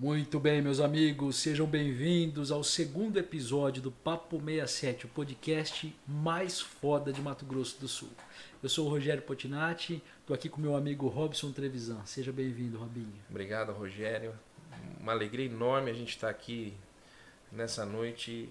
Muito 0.00 0.40
bem, 0.40 0.62
meus 0.62 0.80
amigos, 0.80 1.36
sejam 1.36 1.66
bem-vindos 1.66 2.50
ao 2.50 2.64
segundo 2.64 3.18
episódio 3.18 3.82
do 3.82 3.92
Papo 3.92 4.40
67, 4.42 5.04
o 5.04 5.08
podcast 5.10 5.94
mais 6.08 6.58
foda 6.58 7.12
de 7.12 7.20
Mato 7.20 7.44
Grosso 7.44 7.78
do 7.78 7.86
Sul. 7.86 8.08
Eu 8.62 8.70
sou 8.70 8.86
o 8.86 8.88
Rogério 8.88 9.22
Potinati, 9.22 10.02
estou 10.20 10.32
aqui 10.32 10.48
com 10.48 10.58
meu 10.58 10.74
amigo 10.74 11.06
Robson 11.06 11.52
Trevisan. 11.52 12.02
Seja 12.06 12.32
bem-vindo, 12.32 12.78
Robinho. 12.78 13.12
Obrigado, 13.28 13.72
Rogério. 13.72 14.32
Uma 14.98 15.12
alegria 15.12 15.44
enorme 15.44 15.90
a 15.90 15.94
gente 15.94 16.16
estar 16.16 16.30
aqui 16.30 16.72
nessa 17.52 17.84
noite 17.84 18.48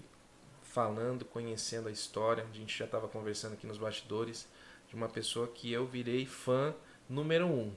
falando, 0.62 1.24
conhecendo 1.24 1.88
a 1.88 1.90
história. 1.90 2.46
A 2.48 2.56
gente 2.56 2.78
já 2.78 2.84
estava 2.84 3.08
conversando 3.08 3.54
aqui 3.54 3.66
nos 3.66 3.76
bastidores 3.76 4.46
de 4.88 4.94
uma 4.94 5.08
pessoa 5.08 5.48
que 5.48 5.72
eu 5.72 5.84
virei 5.84 6.26
fã 6.26 6.72
número 7.08 7.48
um. 7.48 7.72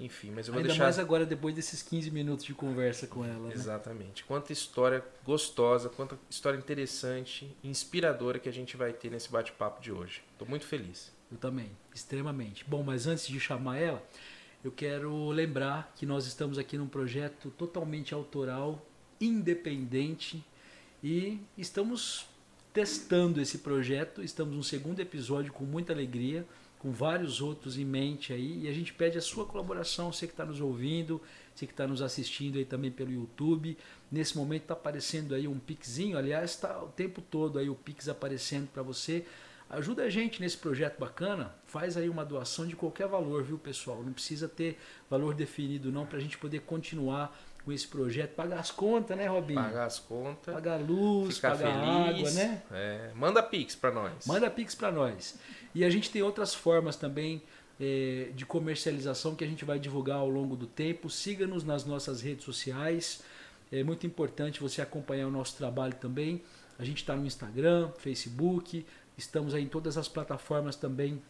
Enfim, 0.00 0.30
mas 0.30 0.46
eu 0.46 0.52
vou 0.52 0.58
Ainda 0.60 0.68
deixar. 0.68 0.84
mais 0.84 0.98
agora, 0.98 1.26
depois 1.26 1.54
desses 1.54 1.82
15 1.82 2.10
minutos 2.10 2.44
de 2.44 2.54
conversa 2.54 3.06
com 3.06 3.24
ela. 3.24 3.48
Né? 3.48 3.54
Exatamente. 3.54 4.24
Quanta 4.24 4.52
história 4.52 5.04
gostosa, 5.24 5.88
quanta 5.88 6.18
história 6.30 6.56
interessante, 6.56 7.54
inspiradora 7.62 8.38
que 8.38 8.48
a 8.48 8.52
gente 8.52 8.76
vai 8.76 8.92
ter 8.92 9.10
nesse 9.10 9.30
bate-papo 9.30 9.82
de 9.82 9.90
hoje. 9.92 10.22
Estou 10.32 10.46
muito 10.48 10.66
feliz. 10.66 11.12
Eu 11.30 11.36
também, 11.36 11.70
extremamente. 11.94 12.64
Bom, 12.66 12.82
mas 12.82 13.06
antes 13.06 13.26
de 13.26 13.38
chamar 13.38 13.76
ela, 13.78 14.02
eu 14.64 14.72
quero 14.72 15.28
lembrar 15.30 15.92
que 15.94 16.06
nós 16.06 16.26
estamos 16.26 16.58
aqui 16.58 16.78
num 16.78 16.88
projeto 16.88 17.50
totalmente 17.50 18.14
autoral, 18.14 18.84
independente 19.20 20.44
e 21.02 21.40
estamos 21.56 22.26
testando 22.72 23.40
esse 23.40 23.58
projeto. 23.58 24.22
Estamos 24.22 24.54
no 24.56 24.62
segundo 24.62 25.00
episódio 25.00 25.52
com 25.52 25.64
muita 25.64 25.92
alegria, 25.92 26.46
com 26.78 26.92
vários 26.92 27.40
outros 27.40 27.76
em 27.78 27.84
mente 27.84 28.32
aí, 28.32 28.64
e 28.64 28.68
a 28.68 28.72
gente 28.72 28.94
pede 28.94 29.18
a 29.18 29.20
sua 29.20 29.44
colaboração, 29.44 30.12
você 30.12 30.26
que 30.26 30.32
está 30.32 30.44
nos 30.44 30.60
ouvindo, 30.60 31.20
você 31.54 31.66
que 31.66 31.72
está 31.72 31.86
nos 31.86 32.00
assistindo 32.00 32.56
aí 32.56 32.64
também 32.64 32.90
pelo 32.90 33.10
YouTube. 33.10 33.76
Nesse 34.10 34.36
momento 34.36 34.62
está 34.62 34.74
aparecendo 34.74 35.34
aí 35.34 35.48
um 35.48 35.58
pixinho, 35.58 36.16
aliás, 36.16 36.52
está 36.52 36.82
o 36.82 36.88
tempo 36.88 37.20
todo 37.20 37.58
aí 37.58 37.68
o 37.68 37.74
pix 37.74 38.08
aparecendo 38.08 38.68
para 38.68 38.82
você. 38.82 39.26
Ajuda 39.68 40.04
a 40.04 40.08
gente 40.08 40.40
nesse 40.40 40.56
projeto 40.56 40.98
bacana, 40.98 41.54
faz 41.66 41.96
aí 41.96 42.08
uma 42.08 42.24
doação 42.24 42.66
de 42.66 42.74
qualquer 42.74 43.06
valor, 43.06 43.42
viu 43.42 43.58
pessoal? 43.58 44.02
Não 44.02 44.14
precisa 44.14 44.48
ter 44.48 44.78
valor 45.10 45.34
definido 45.34 45.92
não 45.92 46.06
para 46.06 46.16
a 46.16 46.20
gente 46.20 46.38
poder 46.38 46.60
continuar 46.60 47.38
com 47.68 47.72
esse 47.72 47.86
projeto, 47.86 48.30
pagar 48.30 48.60
as 48.60 48.70
contas, 48.70 49.14
né, 49.14 49.26
Robinho? 49.26 49.60
Pagar 49.60 49.84
as 49.84 49.98
contas. 49.98 50.54
Pagar 50.54 50.80
luz, 50.80 51.36
ficar 51.36 51.50
pagar 51.50 51.74
feliz, 51.74 52.18
água, 52.18 52.30
né? 52.30 52.62
É, 52.72 53.10
manda 53.14 53.42
pix 53.42 53.74
para 53.76 53.90
nós. 53.90 54.26
Manda 54.26 54.50
pix 54.50 54.74
para 54.74 54.90
nós. 54.90 55.38
E 55.74 55.84
a 55.84 55.90
gente 55.90 56.10
tem 56.10 56.22
outras 56.22 56.54
formas 56.54 56.96
também 56.96 57.42
é, 57.78 58.30
de 58.34 58.46
comercialização 58.46 59.34
que 59.34 59.44
a 59.44 59.46
gente 59.46 59.66
vai 59.66 59.78
divulgar 59.78 60.16
ao 60.16 60.30
longo 60.30 60.56
do 60.56 60.66
tempo. 60.66 61.10
Siga-nos 61.10 61.62
nas 61.62 61.84
nossas 61.84 62.22
redes 62.22 62.46
sociais. 62.46 63.22
É 63.70 63.84
muito 63.84 64.06
importante 64.06 64.62
você 64.62 64.80
acompanhar 64.80 65.26
o 65.26 65.30
nosso 65.30 65.54
trabalho 65.58 65.94
também. 65.96 66.40
A 66.78 66.86
gente 66.86 67.02
está 67.02 67.14
no 67.14 67.26
Instagram, 67.26 67.90
Facebook, 67.98 68.86
estamos 69.14 69.52
aí 69.52 69.64
em 69.64 69.68
todas 69.68 69.98
as 69.98 70.08
plataformas 70.08 70.74
também 70.74 71.20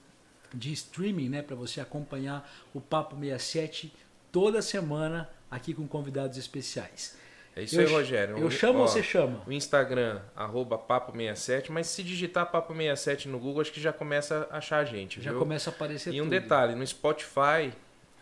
de 0.55 0.72
streaming, 0.72 1.31
né, 1.31 1.42
para 1.42 1.56
você 1.56 1.81
acompanhar 1.81 2.48
o 2.72 2.81
Papo 2.81 3.16
67 3.16 3.92
toda 4.31 4.62
semana 4.62 5.28
aqui 5.50 5.74
com 5.74 5.86
convidados 5.86 6.36
especiais. 6.36 7.16
É 7.56 7.62
isso 7.62 7.80
eu, 7.80 7.86
aí, 7.88 7.92
Rogério. 7.92 8.38
Eu 8.38 8.50
chamo 8.50 8.78
Ó, 8.78 8.82
ou 8.82 8.88
você 8.88 9.02
chama? 9.02 9.42
O 9.46 9.52
Instagram, 9.52 10.20
arroba 10.36 10.78
papo67, 10.78 11.70
mas 11.70 11.88
se 11.88 12.02
digitar 12.02 12.50
papo67 12.52 13.27
no 13.27 13.38
Google, 13.38 13.62
acho 13.62 13.72
que 13.72 13.80
já 13.80 13.92
começa 13.92 14.46
a 14.50 14.58
achar 14.58 14.78
a 14.78 14.84
gente, 14.84 15.20
Já 15.20 15.30
viu? 15.30 15.41
começa 15.41 15.70
a 15.70 15.72
aparecer 15.72 16.12
E 16.14 16.20
um 16.20 16.24
tudo. 16.24 16.30
detalhe, 16.30 16.74
no 16.74 16.86
Spotify, 16.86 17.72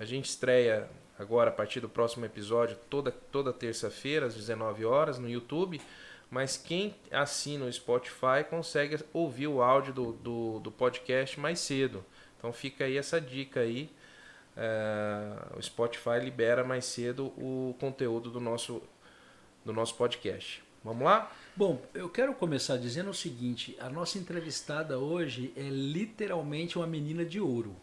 a 0.01 0.05
gente 0.05 0.27
estreia 0.27 0.89
agora 1.19 1.51
a 1.51 1.53
partir 1.53 1.81
do 1.81 1.89
próximo 1.89 2.25
episódio, 2.25 2.77
toda, 2.89 3.11
toda 3.11 3.53
terça-feira, 3.53 4.27
às 4.27 4.35
19 4.35 4.85
horas, 4.85 5.19
no 5.19 5.29
YouTube. 5.29 5.81
Mas 6.31 6.57
quem 6.57 6.95
assina 7.11 7.67
o 7.67 7.73
Spotify 7.73 8.43
consegue 8.49 8.99
ouvir 9.13 9.47
o 9.47 9.63
áudio 9.63 9.93
do, 9.93 10.13
do, 10.13 10.59
do 10.61 10.73
podcast 10.73 11.39
mais 11.39 11.61
cedo. 11.61 12.05
Então 12.39 12.53
fica 12.53 12.85
aí 12.85 12.97
essa 12.97 13.21
dica 13.21 13.61
aí. 13.61 13.91
É, 14.57 15.57
o 15.57 15.63
Spotify 15.63 16.19
libera 16.23 16.65
mais 16.65 16.85
cedo 16.87 17.27
o 17.37 17.75
conteúdo 17.79 18.31
do 18.31 18.41
nosso, 18.41 18.83
do 19.65 19.73
nosso 19.73 19.95
podcast. 19.97 20.65
Vamos 20.83 21.05
lá? 21.05 21.31
Bom, 21.55 21.83
eu 21.93 22.09
quero 22.09 22.33
começar 22.33 22.77
dizendo 22.77 23.11
o 23.11 23.15
seguinte: 23.15 23.77
a 23.81 23.91
nossa 23.91 24.19
entrevistada 24.19 24.99
hoje 24.99 25.53
é 25.57 25.63
literalmente 25.63 26.79
uma 26.79 26.87
menina 26.87 27.25
de 27.25 27.41
ouro. 27.41 27.77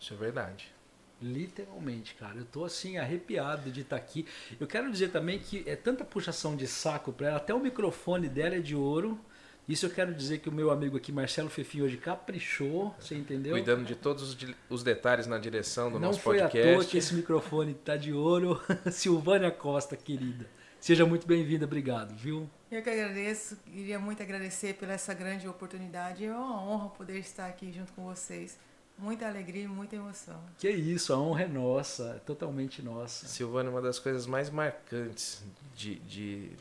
Isso 0.00 0.14
é 0.14 0.16
verdade. 0.16 0.72
Literalmente, 1.20 2.14
cara. 2.14 2.38
Eu 2.38 2.44
tô 2.44 2.64
assim 2.64 2.96
arrepiado 2.96 3.70
de 3.70 3.80
estar 3.80 3.96
aqui. 3.96 4.26
Eu 4.58 4.66
quero 4.66 4.90
dizer 4.90 5.10
também 5.10 5.38
que 5.38 5.62
é 5.66 5.74
tanta 5.74 6.04
puxação 6.04 6.56
de 6.56 6.66
saco 6.66 7.12
para 7.12 7.28
ela, 7.28 7.36
até 7.36 7.52
o 7.52 7.60
microfone 7.60 8.28
dela 8.28 8.54
é 8.54 8.60
de 8.60 8.74
ouro. 8.74 9.20
Isso 9.68 9.84
eu 9.84 9.90
quero 9.90 10.14
dizer 10.14 10.38
que 10.38 10.48
o 10.48 10.52
meu 10.52 10.70
amigo 10.70 10.96
aqui, 10.96 11.12
Marcelo 11.12 11.50
Fefinho, 11.50 11.84
hoje 11.84 11.98
caprichou, 11.98 12.94
você 12.98 13.14
entendeu? 13.14 13.52
Cuidando 13.52 13.84
de 13.84 13.94
todos 13.94 14.36
os, 14.70 14.82
detalhes 14.82 15.26
na 15.26 15.36
direção 15.38 15.90
do 15.90 16.00
Não 16.00 16.08
nosso 16.08 16.20
foi 16.20 16.38
podcast. 16.38 16.68
à 16.70 16.74
toa 16.74 16.84
que 16.86 16.96
esse 16.96 17.14
microfone 17.14 17.74
tá 17.74 17.94
de 17.96 18.12
ouro. 18.14 18.58
Silvânia 18.90 19.50
Costa, 19.50 19.94
querida. 19.94 20.46
Seja 20.80 21.04
muito 21.04 21.26
bem-vinda, 21.26 21.66
obrigado, 21.66 22.14
viu? 22.16 22.48
Eu 22.70 22.82
que 22.82 22.88
agradeço, 22.88 23.56
queria 23.66 23.98
muito 23.98 24.22
agradecer 24.22 24.74
pela 24.74 24.94
essa 24.94 25.12
grande 25.12 25.46
oportunidade. 25.46 26.24
É 26.24 26.32
uma 26.32 26.62
honra 26.62 26.88
poder 26.88 27.18
estar 27.18 27.46
aqui 27.46 27.70
junto 27.70 27.92
com 27.92 28.04
vocês. 28.04 28.58
Muita 28.96 29.28
alegria 29.28 29.64
e 29.64 29.68
muita 29.68 29.96
emoção. 29.96 30.40
Que 30.58 30.70
isso, 30.70 31.12
a 31.12 31.18
honra 31.18 31.42
é 31.42 31.48
nossa, 31.48 32.14
é 32.16 32.18
totalmente 32.20 32.80
nossa. 32.80 33.26
Silvana, 33.26 33.70
uma 33.70 33.82
das 33.82 33.98
coisas 33.98 34.26
mais 34.26 34.48
marcantes 34.50 35.44
de, 35.74 35.96
de- 36.00 36.52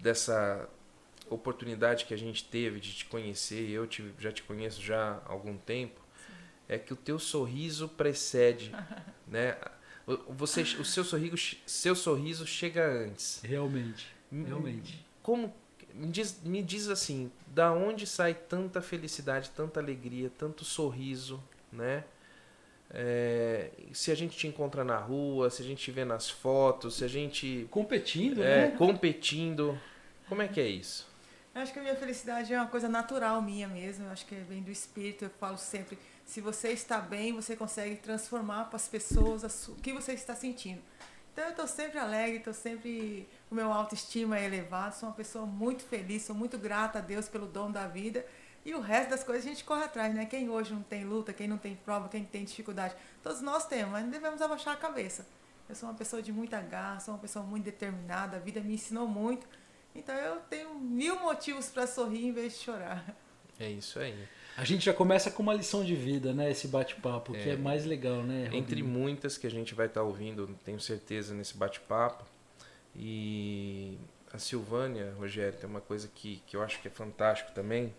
dessa 0.00 0.68
oportunidade 1.34 2.04
que 2.04 2.14
a 2.14 2.18
gente 2.18 2.44
teve 2.44 2.80
de 2.80 2.92
te 2.94 3.04
conhecer, 3.06 3.68
e 3.68 3.72
eu 3.72 3.86
te- 3.86 4.12
já 4.18 4.30
te 4.32 4.42
conheço 4.42 4.80
já 4.82 5.20
há 5.26 5.32
algum 5.32 5.56
tempo, 5.56 6.00
é 6.68 6.78
que 6.78 6.92
o 6.92 6.96
teu 6.96 7.18
sorriso 7.18 7.88
precede, 7.88 8.72
né? 9.26 9.56
O- 10.06 10.32
Você, 10.34 10.62
o 10.62 10.84
seu 10.84 11.04
sorriso, 11.04 11.36
seu 11.66 11.94
sorriso 11.94 12.46
chega 12.46 12.86
antes. 12.86 13.40
Realmente, 13.42 14.06
realmente. 14.30 15.04
Como 15.22 15.54
me 15.94 16.08
diz, 16.08 16.40
me 16.42 16.62
diz 16.62 16.88
assim, 16.88 17.30
da 17.46 17.72
onde 17.72 18.06
sai 18.06 18.34
tanta 18.34 18.80
felicidade, 18.80 19.50
tanta 19.50 19.78
alegria, 19.78 20.30
tanto 20.38 20.64
sorriso, 20.64 21.42
né? 21.70 22.04
É, 22.94 23.70
se 23.92 24.10
a 24.10 24.14
gente 24.14 24.36
te 24.36 24.46
encontra 24.46 24.84
na 24.84 24.98
rua, 24.98 25.48
se 25.48 25.62
a 25.62 25.64
gente 25.64 25.82
te 25.82 25.90
vê 25.90 26.04
nas 26.04 26.28
fotos, 26.28 26.96
se 26.96 27.04
a 27.04 27.08
gente 27.08 27.66
Competindo, 27.70 28.42
é, 28.42 28.68
né? 28.68 28.76
competindo, 28.76 29.78
como 30.28 30.42
é 30.42 30.48
que 30.48 30.60
é 30.60 30.68
isso? 30.68 31.08
Eu 31.54 31.60
acho 31.60 31.72
que 31.72 31.78
a 31.78 31.82
minha 31.82 31.94
felicidade 31.94 32.52
é 32.52 32.58
uma 32.58 32.68
coisa 32.68 32.88
natural 32.88 33.42
minha 33.42 33.68
mesmo. 33.68 34.06
Eu 34.06 34.10
acho 34.10 34.24
que 34.24 34.34
vem 34.34 34.62
do 34.62 34.70
espírito. 34.70 35.26
Eu 35.26 35.30
falo 35.30 35.58
sempre: 35.58 35.98
se 36.24 36.40
você 36.40 36.68
está 36.68 36.98
bem, 36.98 37.34
você 37.34 37.54
consegue 37.54 37.96
transformar 37.96 38.64
para 38.64 38.76
as 38.76 38.88
pessoas 38.88 39.68
o 39.68 39.74
que 39.74 39.92
você 39.92 40.12
está 40.12 40.34
sentindo. 40.34 40.80
Então 41.32 41.44
eu 41.44 41.50
estou 41.50 41.66
sempre 41.66 41.98
alegre, 41.98 42.38
estou 42.38 42.54
sempre. 42.54 43.28
O 43.50 43.54
meu 43.54 43.70
autoestima 43.70 44.38
é 44.38 44.46
elevado, 44.46 44.94
sou 44.94 45.08
uma 45.10 45.14
pessoa 45.14 45.44
muito 45.44 45.82
feliz, 45.82 46.22
sou 46.22 46.34
muito 46.34 46.56
grata 46.56 46.98
a 46.98 47.02
Deus 47.02 47.28
pelo 47.28 47.46
dom 47.46 47.70
da 47.70 47.86
vida. 47.86 48.24
E 48.64 48.74
o 48.74 48.80
resto 48.80 49.10
das 49.10 49.24
coisas 49.24 49.44
a 49.44 49.48
gente 49.48 49.64
corre 49.64 49.84
atrás, 49.84 50.14
né? 50.14 50.24
Quem 50.24 50.48
hoje 50.48 50.72
não 50.72 50.82
tem 50.82 51.04
luta, 51.04 51.32
quem 51.32 51.48
não 51.48 51.58
tem 51.58 51.74
prova, 51.74 52.08
quem 52.08 52.24
tem 52.24 52.44
dificuldade, 52.44 52.94
todos 53.22 53.40
nós 53.40 53.66
temos, 53.66 53.90
mas 53.90 54.04
não 54.04 54.10
devemos 54.10 54.40
abaixar 54.40 54.72
a 54.74 54.76
cabeça. 54.76 55.26
Eu 55.68 55.74
sou 55.74 55.88
uma 55.88 55.94
pessoa 55.96 56.22
de 56.22 56.32
muita 56.32 56.60
garra, 56.60 57.00
sou 57.00 57.12
uma 57.14 57.20
pessoa 57.20 57.44
muito 57.44 57.64
determinada, 57.64 58.36
a 58.36 58.40
vida 58.40 58.60
me 58.60 58.74
ensinou 58.74 59.08
muito. 59.08 59.46
Então 59.94 60.14
eu 60.14 60.36
tenho 60.48 60.74
mil 60.74 61.20
motivos 61.20 61.68
para 61.68 61.86
sorrir 61.86 62.26
em 62.26 62.32
vez 62.32 62.54
de 62.54 62.60
chorar. 62.60 63.14
É 63.60 63.68
isso 63.70 63.98
aí. 63.98 64.26
A 64.56 64.64
gente 64.64 64.84
já 64.84 64.92
começa 64.92 65.30
com 65.30 65.42
uma 65.42 65.54
lição 65.54 65.84
de 65.84 65.94
vida, 65.94 66.32
né? 66.32 66.50
Esse 66.50 66.68
bate-papo, 66.68 67.32
que 67.32 67.48
é 67.48 67.52
É. 67.52 67.56
mais 67.56 67.84
legal, 67.84 68.22
né? 68.22 68.44
Robinho? 68.44 68.60
Entre 68.60 68.82
muitas 68.82 69.38
que 69.38 69.46
a 69.46 69.50
gente 69.50 69.74
vai 69.74 69.86
estar 69.86 70.02
ouvindo, 70.02 70.48
tenho 70.64 70.80
certeza, 70.80 71.34
nesse 71.34 71.56
bate-papo. 71.56 72.24
E 72.94 73.96
a 74.32 74.38
Silvânia, 74.38 75.14
Rogério, 75.18 75.58
tem 75.58 75.68
uma 75.68 75.80
coisa 75.80 76.08
que, 76.14 76.42
que 76.46 76.56
eu 76.56 76.62
acho 76.62 76.80
que 76.82 76.88
é 76.88 76.90
fantástico 76.90 77.52
também. 77.52 77.94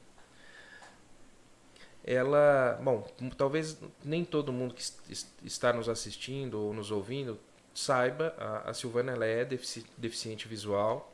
Ela, 2.04 2.80
bom, 2.84 3.07
talvez 3.38 3.78
nem 4.04 4.25
todo 4.25 4.51
mundo 4.51 4.74
que 4.74 4.81
es- 4.81 5.00
es- 5.10 5.34
está 5.44 5.72
nos 5.72 5.88
assistindo 5.88 6.56
ou 6.60 6.74
nos 6.74 6.92
ouvindo 6.92 7.39
saiba, 7.74 8.36
a, 8.38 8.69
a 8.72 8.74
Silvânia 8.74 9.12
ela 9.13 9.25
é 9.25 9.46
defici- 9.46 9.86
deficiente 9.98 10.48
visual. 10.48 11.12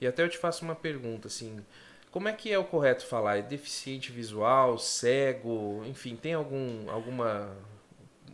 E 0.00 0.06
até 0.06 0.22
eu 0.22 0.28
te 0.28 0.38
faço 0.38 0.64
uma 0.64 0.74
pergunta, 0.74 1.28
assim, 1.28 1.64
como 2.10 2.28
é 2.28 2.32
que 2.32 2.52
é 2.52 2.58
o 2.58 2.64
correto 2.64 3.06
falar? 3.06 3.38
É 3.38 3.42
deficiente 3.42 4.10
visual, 4.12 4.78
cego, 4.78 5.82
enfim, 5.86 6.16
tem 6.16 6.34
algum, 6.34 6.90
alguma 6.90 7.56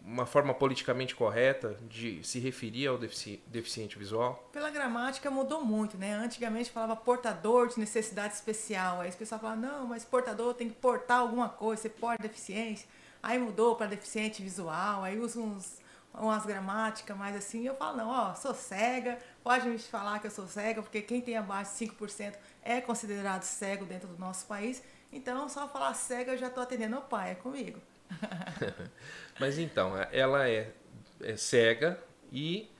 uma 0.05 0.27
forma 0.27 0.53
politicamente 0.53 1.15
correta 1.15 1.79
de 1.89 2.23
se 2.23 2.39
referir 2.39 2.87
ao 2.87 2.99
defici- 2.99 3.41
deficiente 3.47 3.99
visual? 3.99 4.49
Pela 4.53 4.71
gramática 4.71 5.31
mudou 5.31 5.65
muito, 5.65 5.97
né? 5.97 6.13
Antigamente 6.15 6.71
falava 6.71 6.95
portador 6.95 7.69
de 7.69 7.81
necessidade 7.81 8.35
especial. 8.35 9.01
Aí 9.01 9.09
os 9.09 9.17
pessoal 9.17 9.41
falava, 9.41 9.61
não, 9.61 9.87
mas 9.87 10.05
portador 10.05 10.53
tem 10.53 10.69
que 10.69 10.75
portar 10.75 11.21
alguma 11.21 11.49
coisa, 11.49 11.83
você 11.83 11.89
porta 11.89 12.23
deficiência. 12.23 12.87
Aí 13.23 13.39
mudou 13.39 13.77
para 13.77 13.87
deficiente 13.87 14.43
visual, 14.43 15.03
aí 15.03 15.19
usa 15.19 15.41
uns 15.41 15.79
umas 16.15 16.47
gramáticas 16.47 17.17
mais 17.17 17.37
assim, 17.37 17.67
eu 17.67 17.75
falo, 17.75 17.97
não, 17.97 18.09
ó, 18.09 18.35
sou 18.35 18.55
cega, 18.55 19.19
pode 19.43 19.69
me 19.69 19.79
falar 19.79 20.21
que 20.21 20.27
eu 20.27 20.31
sou 20.31 20.47
cega, 20.47 20.83
porque 20.83 21.03
quem 21.03 21.21
tem 21.21 21.37
abaixo 21.37 21.73
de 21.73 21.87
5% 21.87 22.35
é 22.63 22.81
considerado 22.81 23.43
cego 23.43 23.85
dentro 23.85 24.09
do 24.09 24.19
nosso 24.19 24.47
país. 24.47 24.83
Então, 25.13 25.49
só 25.49 25.69
falar 25.69 25.95
cega 25.95 26.33
eu 26.33 26.39
já 26.39 26.49
estou 26.49 26.63
atendendo 26.63 26.97
o 26.97 27.03
pai, 27.03 27.33
é 27.33 27.35
comigo. 27.35 27.81
Mas 29.39 29.59
então, 29.59 29.93
ela 30.13 30.49
é, 30.49 30.73
é 31.21 31.37
cega 31.37 31.99
e 32.33 32.71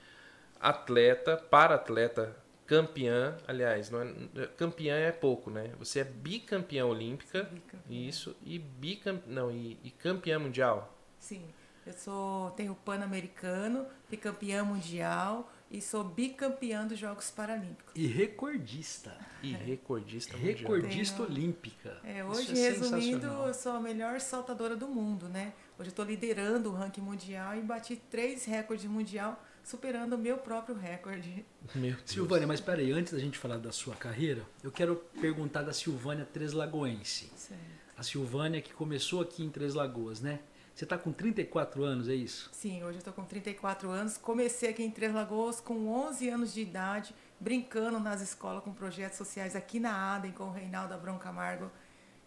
atleta, 0.59 1.37
para 1.37 1.75
atleta 1.75 2.35
campeã, 2.65 3.37
aliás, 3.47 3.89
não 3.91 4.01
é, 4.01 4.47
campeã 4.57 4.95
é 4.95 5.11
pouco, 5.11 5.49
né? 5.49 5.71
Você 5.77 5.99
é 5.99 6.03
bicampeã 6.03 6.85
olímpica, 6.85 7.43
bicampeã. 7.43 7.79
isso, 7.89 8.35
e 8.43 8.57
bicampeã, 8.57 9.31
não, 9.31 9.51
e, 9.51 9.77
e 9.83 9.91
campeã 9.91 10.39
mundial. 10.39 10.97
Sim. 11.19 11.45
Eu 11.85 11.93
sou, 11.93 12.49
tenho 12.51 12.73
pan-americano, 12.73 13.85
fui 14.07 14.17
campeã 14.17 14.63
mundial 14.63 15.51
e 15.69 15.79
sou 15.79 16.03
bicampeã 16.03 16.87
dos 16.87 16.97
Jogos 16.97 17.29
Paralímpicos. 17.29 17.93
E 17.95 18.07
recordista. 18.07 19.15
E 19.43 19.51
recordista 19.51 20.35
mundial. 20.35 20.55
Recordista 20.55 21.17
tenho, 21.17 21.29
olímpica. 21.29 21.99
É, 22.03 22.25
hoje, 22.25 22.59
é 22.59 22.71
resumindo, 22.71 23.27
eu 23.27 23.53
sou 23.53 23.73
a 23.73 23.79
melhor 23.79 24.19
saltadora 24.19 24.75
do 24.75 24.87
mundo, 24.87 25.29
né? 25.29 25.53
Hoje 25.77 25.89
eu 25.89 25.91
estou 25.91 26.05
liderando 26.05 26.71
o 26.71 26.73
ranking 26.73 27.01
mundial 27.01 27.55
e 27.55 27.61
bati 27.61 27.95
três 27.95 28.45
recordes 28.45 28.89
mundial, 28.89 29.43
superando 29.63 30.13
o 30.13 30.17
meu 30.17 30.39
próprio 30.39 30.75
recorde. 30.75 31.45
Meu 31.75 31.93
Deus. 31.93 32.01
Silvânia, 32.05 32.47
mas 32.47 32.59
peraí, 32.59 32.91
antes 32.91 33.13
da 33.13 33.19
gente 33.19 33.37
falar 33.37 33.57
da 33.57 33.71
sua 33.71 33.95
carreira, 33.95 34.43
eu 34.63 34.71
quero 34.71 34.95
perguntar 35.21 35.61
da 35.61 35.73
Silvânia 35.73 36.25
Treslagoense. 36.25 37.31
Certo. 37.35 37.61
A 37.95 38.01
Silvânia 38.01 38.59
que 38.59 38.73
começou 38.73 39.21
aqui 39.21 39.43
em 39.43 39.49
Três 39.51 39.75
Lagoas, 39.75 40.19
né? 40.19 40.39
Você 40.75 40.83
está 40.83 40.97
com 40.97 41.13
34 41.13 41.85
anos, 41.85 42.09
é 42.09 42.13
isso? 42.13 42.49
Sim, 42.51 42.83
hoje 42.83 42.97
eu 42.97 42.99
estou 42.99 43.13
com 43.13 43.23
34 43.23 43.89
anos. 43.89 44.17
Comecei 44.17 44.69
aqui 44.69 44.83
em 44.83 44.91
Três 44.91 45.13
Lagoas 45.13 45.61
com 45.61 45.87
11 45.87 46.27
anos 46.27 46.53
de 46.53 46.59
idade, 46.59 47.15
brincando 47.39 47.97
nas 47.97 48.19
escolas 48.21 48.61
com 48.61 48.73
projetos 48.73 49.17
sociais 49.17 49.55
aqui 49.55 49.79
na 49.79 50.15
ADEM 50.15 50.33
com 50.33 50.43
o 50.43 50.51
Reinaldo 50.51 50.93
Abrão 50.93 51.17
Camargo. 51.17 51.71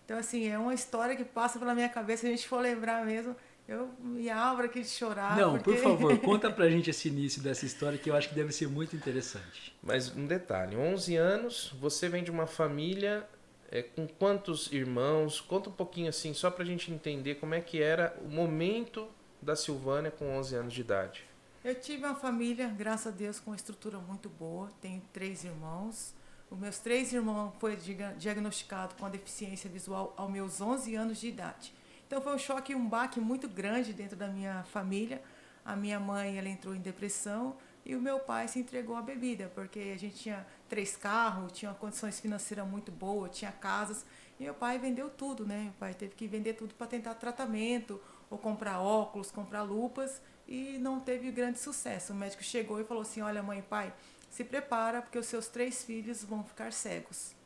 Então, 0.03 0.17
assim, 0.17 0.49
é 0.49 0.59
uma 0.59 0.73
história 0.73 1.15
que 1.15 1.27
passa 1.27 1.59
pela 1.59 1.75
minha 1.75 1.91
cabeça. 1.91 2.23
Se 2.23 2.27
a 2.27 2.31
gente 2.31 2.49
for 2.49 2.63
lembrar 2.63 3.05
mesmo, 3.05 3.37
eu 3.69 3.91
me 4.01 4.31
abro 4.31 4.65
aqui 4.65 4.81
de 4.81 4.89
chorar. 4.89 5.37
Não, 5.37 5.59
porque... 5.59 5.73
por 5.73 5.83
favor, 5.83 6.17
conta 6.25 6.51
pra 6.51 6.71
gente 6.71 6.89
esse 6.89 7.09
início 7.09 7.43
dessa 7.43 7.67
história 7.67 7.99
que 7.99 8.09
eu 8.09 8.17
acho 8.17 8.31
que 8.31 8.35
deve 8.35 8.51
ser 8.51 8.67
muito 8.67 8.97
interessante. 8.97 9.77
Mas 9.83 10.17
um 10.17 10.27
detalhe, 10.27 10.75
11 10.75 11.17
anos, 11.17 11.75
você 11.79 12.09
vem 12.09 12.25
de 12.25 12.31
uma 12.31 12.47
família 12.47 13.29
é, 13.71 13.83
com 13.83 14.07
quantos 14.07 14.73
irmãos? 14.73 15.41
Conta 15.41 15.69
um 15.69 15.73
pouquinho 15.73 16.09
assim, 16.09 16.33
só 16.33 16.51
para 16.51 16.63
a 16.65 16.67
gente 16.67 16.91
entender 16.91 17.37
como 17.37 17.55
é 17.55 17.61
que 17.61 17.83
era 17.83 18.19
o 18.25 18.29
momento 18.29 19.09
da 19.41 19.55
Silvânia 19.55 20.11
com 20.11 20.37
11 20.37 20.55
anos 20.57 20.73
de 20.73 20.81
idade. 20.81 21.25
Eu 21.63 21.75
tive 21.75 22.05
uma 22.05 22.15
família, 22.15 22.69
graças 22.69 23.13
a 23.13 23.17
Deus, 23.17 23.39
com 23.39 23.51
uma 23.51 23.57
estrutura 23.57 23.99
muito 23.99 24.29
boa. 24.29 24.71
Tenho 24.81 25.03
três 25.13 25.45
irmãos. 25.45 26.15
Os 26.51 26.59
meus 26.59 26.79
três 26.79 27.13
irmãos 27.13 27.53
foram 27.59 27.77
diagnosticados 28.17 28.97
com 28.97 29.05
a 29.05 29.11
deficiência 29.11 29.69
visual 29.69 30.15
aos 30.17 30.31
meus 30.31 30.61
11 30.61 30.95
anos 30.95 31.21
de 31.21 31.29
idade. 31.29 31.75
Então 32.07 32.23
foi 32.23 32.35
um 32.35 32.39
choque 32.39 32.75
um 32.75 32.89
baque 32.89 33.21
muito 33.21 33.47
grande 33.47 33.93
dentro 33.93 34.17
da 34.17 34.29
minha 34.29 34.63
família. 34.65 35.21
A 35.63 35.77
minha 35.77 36.01
mãe 36.01 36.39
ela 36.39 36.49
entrou 36.49 36.75
em 36.75 36.81
depressão 36.81 37.55
e 37.85 37.95
o 37.95 38.01
meu 38.01 38.19
pai 38.19 38.49
se 38.49 38.59
entregou 38.59 38.97
à 38.97 39.03
bebida, 39.03 39.53
porque 39.55 39.93
a 39.95 39.99
gente 39.99 40.17
tinha 40.17 40.47
três 40.69 40.97
carros, 40.97 41.53
tinha 41.53 41.73
condições 41.75 42.21
financeiras 42.21 42.67
muito 42.67 42.93
boas, 42.93 43.37
tinha 43.37 43.51
casas, 43.53 44.05
e 44.39 44.45
meu 44.45 44.55
pai 44.55 44.79
vendeu 44.79 45.09
tudo, 45.11 45.47
né? 45.47 45.65
Meu 45.65 45.73
pai 45.79 45.95
teve 45.95 46.15
que 46.15 46.27
vender 46.27 46.55
tudo 46.55 46.75
para 46.75 46.87
tentar 46.87 47.15
tratamento, 47.15 48.01
ou 48.31 48.39
comprar 48.39 48.81
óculos, 48.81 49.31
comprar 49.31 49.63
lupas, 49.63 50.21
e 50.47 50.79
não 50.79 51.01
teve 51.01 51.31
grande 51.31 51.59
sucesso. 51.59 52.13
O 52.13 52.17
médico 52.17 52.43
chegou 52.43 52.81
e 52.81 52.85
falou 52.85 53.03
assim: 53.03 53.21
Olha, 53.21 53.43
mãe 53.43 53.59
e 53.59 53.63
pai, 53.63 53.93
se 54.31 54.45
prepara, 54.45 55.03
porque 55.03 55.19
os 55.19 55.27
seus 55.27 55.49
três 55.49 55.83
filhos 55.83 56.23
vão 56.25 56.45
ficar 56.45 56.73
cegos. 56.73 57.37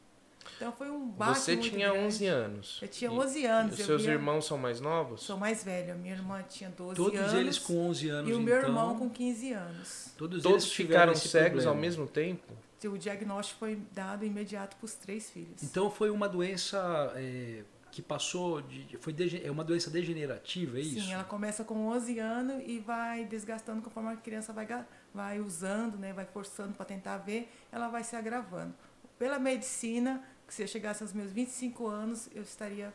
Então 0.57 0.73
foi 0.73 0.91
um 0.91 1.09
baque 1.09 1.39
Você 1.39 1.57
tinha 1.57 1.91
grande. 1.91 2.07
11 2.07 2.27
anos. 2.27 2.79
Eu 2.83 2.89
tinha 2.89 3.13
11 3.13 3.47
anos. 3.47 3.79
E 3.79 3.81
os 3.81 3.87
seus 3.87 4.03
via... 4.03 4.13
irmãos 4.13 4.45
são 4.45 4.59
mais 4.59 4.81
novos? 4.81 5.23
Sou 5.23 5.37
mais 5.37 5.63
velha. 5.63 5.95
Minha 5.95 6.15
irmã 6.15 6.43
tinha 6.49 6.69
12 6.69 6.97
Todos 6.97 7.19
anos. 7.19 7.31
Todos 7.31 7.41
eles 7.41 7.59
com 7.59 7.89
11 7.89 8.09
anos, 8.09 8.31
E 8.31 8.35
o 8.35 8.41
meu 8.41 8.57
então... 8.59 8.69
irmão 8.69 8.99
com 8.99 9.09
15 9.09 9.53
anos. 9.53 10.09
Todos, 10.17 10.43
Todos 10.43 10.73
ficaram 10.73 11.15
cegos 11.15 11.51
problema. 11.51 11.71
ao 11.71 11.77
mesmo 11.77 12.07
tempo? 12.07 12.53
O 12.89 12.99
diagnóstico 12.99 13.59
foi 13.61 13.77
dado 13.93 14.25
imediato 14.25 14.77
para 14.77 14.85
os 14.85 14.95
três 14.95 15.31
filhos. 15.31 15.63
Então 15.63 15.91
foi 15.91 16.11
uma 16.11 16.29
doença 16.29 17.13
é, 17.17 17.63
que 17.91 18.01
passou 18.03 18.61
de... 18.63 18.97
Foi 18.99 19.13
de, 19.13 19.45
é 19.45 19.51
uma 19.51 19.65
doença 19.65 19.91
degenerativa, 19.91 20.79
é 20.79 20.81
isso? 20.81 21.07
Sim, 21.07 21.13
ela 21.13 21.25
começa 21.25 21.65
com 21.65 21.87
11 21.89 22.19
anos 22.19 22.63
e 22.67 22.79
vai 22.79 23.25
desgastando 23.25 23.83
conforme 23.83 24.11
a 24.11 24.17
criança 24.17 24.53
vai, 24.53 24.67
vai 25.13 25.41
usando, 25.41 25.97
né, 25.99 26.13
vai 26.13 26.25
forçando 26.25 26.75
para 26.75 26.85
tentar 26.85 27.19
ver, 27.19 27.53
ela 27.71 27.89
vai 27.89 28.03
se 28.03 28.17
agravando. 28.17 28.75
Pela 29.19 29.39
medicina 29.39 30.23
que 30.47 30.55
se 30.55 30.63
eu 30.63 30.67
chegasse 30.67 31.03
aos 31.03 31.13
meus 31.13 31.33
25 31.33 31.87
anos, 31.87 32.29
eu 32.35 32.43
estaria 32.43 32.93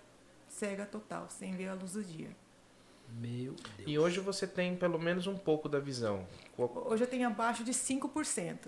cega 0.47 0.85
total, 0.85 1.27
sem 1.29 1.55
ver 1.55 1.69
a 1.69 1.73
luz 1.73 1.93
do 1.93 2.03
dia. 2.03 2.29
Meu 3.09 3.53
Deus. 3.53 3.87
E 3.87 3.97
hoje 3.97 4.19
você 4.19 4.45
tem 4.45 4.75
pelo 4.75 4.99
menos 4.99 5.27
um 5.27 5.37
pouco 5.37 5.69
da 5.69 5.79
visão. 5.79 6.27
Hoje 6.57 7.03
eu 7.03 7.07
tenho 7.07 7.27
abaixo 7.27 7.63
de 7.63 7.71
5%. 7.71 8.67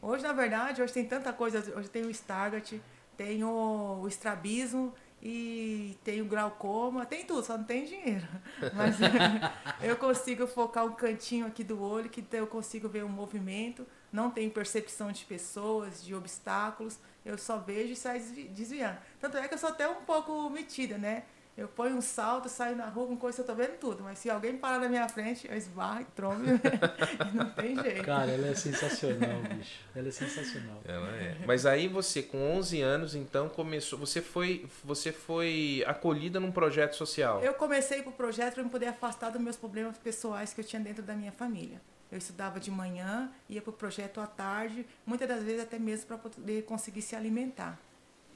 Hoje, 0.00 0.22
na 0.22 0.32
verdade, 0.32 0.82
hoje 0.82 0.92
tem 0.92 1.04
tanta 1.04 1.32
coisa. 1.32 1.58
Hoje 1.76 1.88
tem 1.88 2.04
o 2.04 2.10
Stargate, 2.10 2.80
tem 3.16 3.42
o, 3.44 4.06
estrabismo 4.06 4.94
e 5.20 5.98
tem 6.04 6.22
o 6.22 6.24
glaucoma, 6.24 7.04
tem 7.04 7.24
tudo, 7.24 7.44
só 7.44 7.58
não 7.58 7.64
tem 7.64 7.84
dinheiro. 7.84 8.26
Mas 8.74 8.96
eu 9.82 9.96
consigo 9.96 10.46
focar 10.46 10.84
um 10.84 10.92
cantinho 10.92 11.46
aqui 11.46 11.64
do 11.64 11.82
olho 11.82 12.08
que 12.08 12.24
eu 12.32 12.46
consigo 12.46 12.88
ver 12.88 13.04
o 13.04 13.08
movimento, 13.08 13.86
não 14.12 14.30
tenho 14.30 14.50
percepção 14.50 15.10
de 15.10 15.24
pessoas, 15.24 16.04
de 16.04 16.14
obstáculos 16.14 16.98
eu 17.28 17.36
só 17.36 17.58
vejo 17.58 17.92
e 17.92 17.96
saio 17.96 18.22
desviando. 18.50 18.96
Tanto 19.20 19.36
é 19.36 19.46
que 19.46 19.52
eu 19.52 19.58
sou 19.58 19.68
até 19.68 19.86
um 19.88 20.02
pouco 20.02 20.48
metida, 20.48 20.96
né? 20.96 21.24
Eu 21.58 21.66
ponho 21.66 21.96
um 21.96 22.00
salto, 22.00 22.48
saio 22.48 22.76
na 22.76 22.86
rua 22.86 23.08
com 23.08 23.16
coisa, 23.16 23.42
eu 23.42 23.44
tô 23.44 23.52
vendo 23.52 23.76
tudo. 23.80 24.04
Mas 24.04 24.20
se 24.20 24.30
alguém 24.30 24.56
parar 24.56 24.78
na 24.78 24.88
minha 24.88 25.08
frente, 25.08 25.48
eu 25.50 25.56
esbarro 25.56 26.02
e 26.02 26.04
trombo. 26.04 26.44
não 27.34 27.50
tem 27.50 27.74
jeito. 27.82 28.04
Cara, 28.04 28.30
ela 28.30 28.46
é 28.46 28.54
sensacional, 28.54 29.42
bicho. 29.42 29.80
Ela 29.92 30.06
é 30.06 30.10
sensacional. 30.12 30.80
Ela 30.84 31.08
é. 31.16 31.36
Mas 31.44 31.66
aí 31.66 31.88
você, 31.88 32.22
com 32.22 32.56
11 32.56 32.80
anos, 32.80 33.14
então, 33.16 33.48
começou... 33.48 33.98
Você 33.98 34.22
foi, 34.22 34.68
você 34.84 35.10
foi 35.10 35.82
acolhida 35.84 36.38
num 36.38 36.52
projeto 36.52 36.94
social? 36.94 37.42
Eu 37.42 37.54
comecei 37.54 38.04
pro 38.04 38.12
projeto 38.12 38.54
para 38.54 38.62
me 38.62 38.70
poder 38.70 38.86
afastar 38.86 39.30
dos 39.30 39.40
meus 39.40 39.56
problemas 39.56 39.98
pessoais 39.98 40.54
que 40.54 40.60
eu 40.60 40.64
tinha 40.64 40.80
dentro 40.80 41.02
da 41.02 41.14
minha 41.14 41.32
família. 41.32 41.80
Eu 42.08 42.18
estudava 42.18 42.60
de 42.60 42.70
manhã, 42.70 43.32
ia 43.48 43.60
para 43.60 43.70
o 43.70 43.72
projeto 43.72 44.20
à 44.20 44.28
tarde, 44.28 44.86
muitas 45.04 45.26
das 45.26 45.42
vezes 45.42 45.62
até 45.62 45.76
mesmo 45.76 46.06
para 46.06 46.18
poder 46.18 46.62
conseguir 46.62 47.02
se 47.02 47.16
alimentar. 47.16 47.76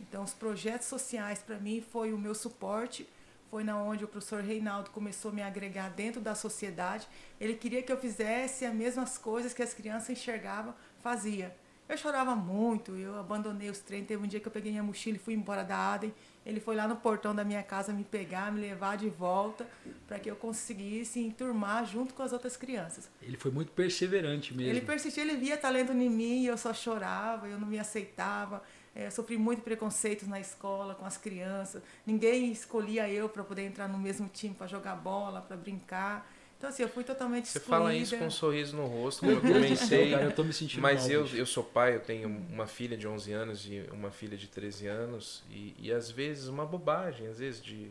Então, 0.03 0.25
os 0.25 0.35
projetos 0.35 0.89
sociais 0.89 1.39
para 1.39 1.59
mim 1.59 1.81
foi 1.81 2.13
o 2.13 2.19
meu 2.19 2.35
suporte, 2.35 3.09
foi 3.51 3.65
na 3.65 3.81
onde 3.81 4.05
o 4.05 4.09
professor 4.09 4.43
Reinaldo 4.43 4.91
começou 4.91 5.31
a 5.31 5.35
me 5.35 5.43
agregar 5.43 5.91
dentro 5.91 6.21
da 6.21 6.35
sociedade. 6.35 7.07
Ele 7.41 7.55
queria 7.55 7.83
que 7.83 7.93
eu 7.93 7.97
fizesse 7.97 8.65
as 8.65 8.75
mesmas 8.75 9.19
coisas 9.19 9.53
que 9.55 9.63
as 9.63 9.75
crianças 9.75 10.11
enxergavam, 10.11 10.75
fazia. 11.01 11.55
Eu 11.89 11.99
chorava 11.99 12.35
muito, 12.35 12.97
eu 12.97 13.19
abandonei 13.19 13.69
os 13.69 13.79
treinos. 13.81 14.09
Teve 14.09 14.25
um 14.25 14.27
dia 14.27 14.41
que 14.41 14.49
eu 14.49 14.53
peguei 14.53 14.71
minha 14.71 14.83
mochila 14.83 15.17
e 15.17 15.19
fui 15.21 15.35
embora 15.35 15.63
da 15.63 15.93
ADEM. 15.93 16.15
Ele 16.47 16.59
foi 16.59 16.75
lá 16.75 16.89
no 16.89 16.97
portão 16.97 17.35
da 17.35 17.45
minha 17.45 17.63
casa 17.63 17.93
me 17.93 18.05
pegar, 18.05 18.51
me 18.51 18.61
levar 18.61 18.97
de 18.97 19.11
volta, 19.11 19.69
para 20.09 20.19
que 20.19 20.31
eu 20.31 20.35
conseguisse 20.35 21.21
enturmar 21.21 21.85
junto 21.85 22.15
com 22.15 22.23
as 22.23 22.33
outras 22.33 22.57
crianças. 22.57 23.11
Ele 23.21 23.37
foi 23.37 23.51
muito 23.51 23.73
perseverante 23.73 24.55
mesmo. 24.55 24.71
Ele 24.71 24.81
persistia, 24.81 25.23
ele 25.23 25.37
via 25.37 25.59
talento 25.59 25.93
em 25.93 26.09
mim 26.09 26.43
e 26.43 26.47
eu 26.47 26.57
só 26.57 26.73
chorava, 26.73 27.47
eu 27.47 27.59
não 27.59 27.69
me 27.69 27.79
aceitava. 27.79 28.63
É, 28.95 29.09
sofri 29.09 29.39
muito 29.39 29.63
preconceitos 29.63 30.29
na 30.29 30.39
escola 30.39 30.95
com 30.95 31.07
as 31.07 31.17
crianças. 31.17 31.83
Ninguém 32.07 32.53
escolhia 32.53 33.09
eu 33.09 33.29
para 33.29 33.43
poder 33.43 33.63
entrar 33.63 33.89
no 33.89 33.99
mesmo 33.99 34.29
time 34.29 34.55
para 34.55 34.67
jogar 34.67 34.97
bola, 34.97 35.41
para 35.41 35.57
brincar. 35.57 36.31
Então, 36.59 36.71
assim, 36.71 36.83
eu 36.83 36.89
fui 36.89 37.03
totalmente 37.03 37.49
Você 37.49 37.59
excluída. 37.59 37.85
fala 37.85 37.95
isso 37.95 38.17
com 38.17 38.27
um 38.27 38.31
sorriso 38.31 38.77
no 38.77 38.87
rosto, 38.87 39.21
como 39.21 39.33
eu 39.33 39.41
comecei. 39.41 40.15
Eu 40.15 40.31
tô 40.31 40.45
me 40.45 40.53
sentindo 40.53 40.81
Mas 40.81 41.03
mal, 41.03 41.11
eu, 41.11 41.27
eu 41.29 41.45
sou 41.45 41.65
pai, 41.65 41.97
eu 41.97 42.01
tenho 42.01 42.29
uma 42.29 42.69
filha 42.69 42.97
de 42.97 43.09
11 43.09 43.33
anos 43.33 43.67
e 43.67 43.85
uma 43.91 44.13
filha 44.13 44.37
de 44.37 44.47
13 44.47 44.87
anos. 44.87 45.43
E, 45.51 45.75
e 45.77 45.91
às 45.91 46.09
vezes 46.11 46.47
uma 46.47 46.65
bobagem, 46.65 47.27
às 47.27 47.39
vezes 47.39 47.61
de 47.61 47.91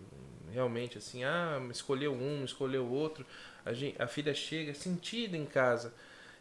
realmente 0.53 0.97
assim, 0.97 1.23
ah, 1.23 1.61
escolheu 1.69 2.13
um, 2.13 2.45
escolheu 2.45 2.87
outro. 2.87 3.25
A, 3.65 3.73
gente, 3.73 4.01
a 4.01 4.07
filha 4.07 4.33
chega 4.33 4.73
sentida 4.73 5.35
em 5.35 5.45
casa. 5.45 5.93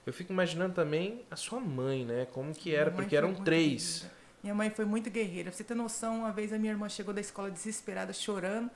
Eu 0.07 0.13
fico 0.13 0.33
imaginando 0.33 0.75
também 0.75 1.25
a 1.31 1.37
sua 1.37 1.59
mãe, 1.59 2.05
né? 2.05 2.27
Como 2.33 2.55
que 2.55 2.75
era, 2.75 2.91
porque 2.91 3.17
eram 3.17 3.35
três. 3.35 4.09
Minha 4.43 4.55
mãe 4.55 4.71
foi 4.71 4.85
muito 4.85 5.11
guerreira. 5.11 5.51
Pra 5.51 5.57
você 5.57 5.65
ter 5.65 5.75
noção, 5.75 6.21
uma 6.21 6.33
vez 6.33 6.53
a 6.53 6.59
minha 6.59 6.73
irmã 6.73 6.89
chegou 6.89 7.13
da 7.13 7.21
escola 7.21 7.51
desesperada, 7.51 8.13
chorando 8.13 8.71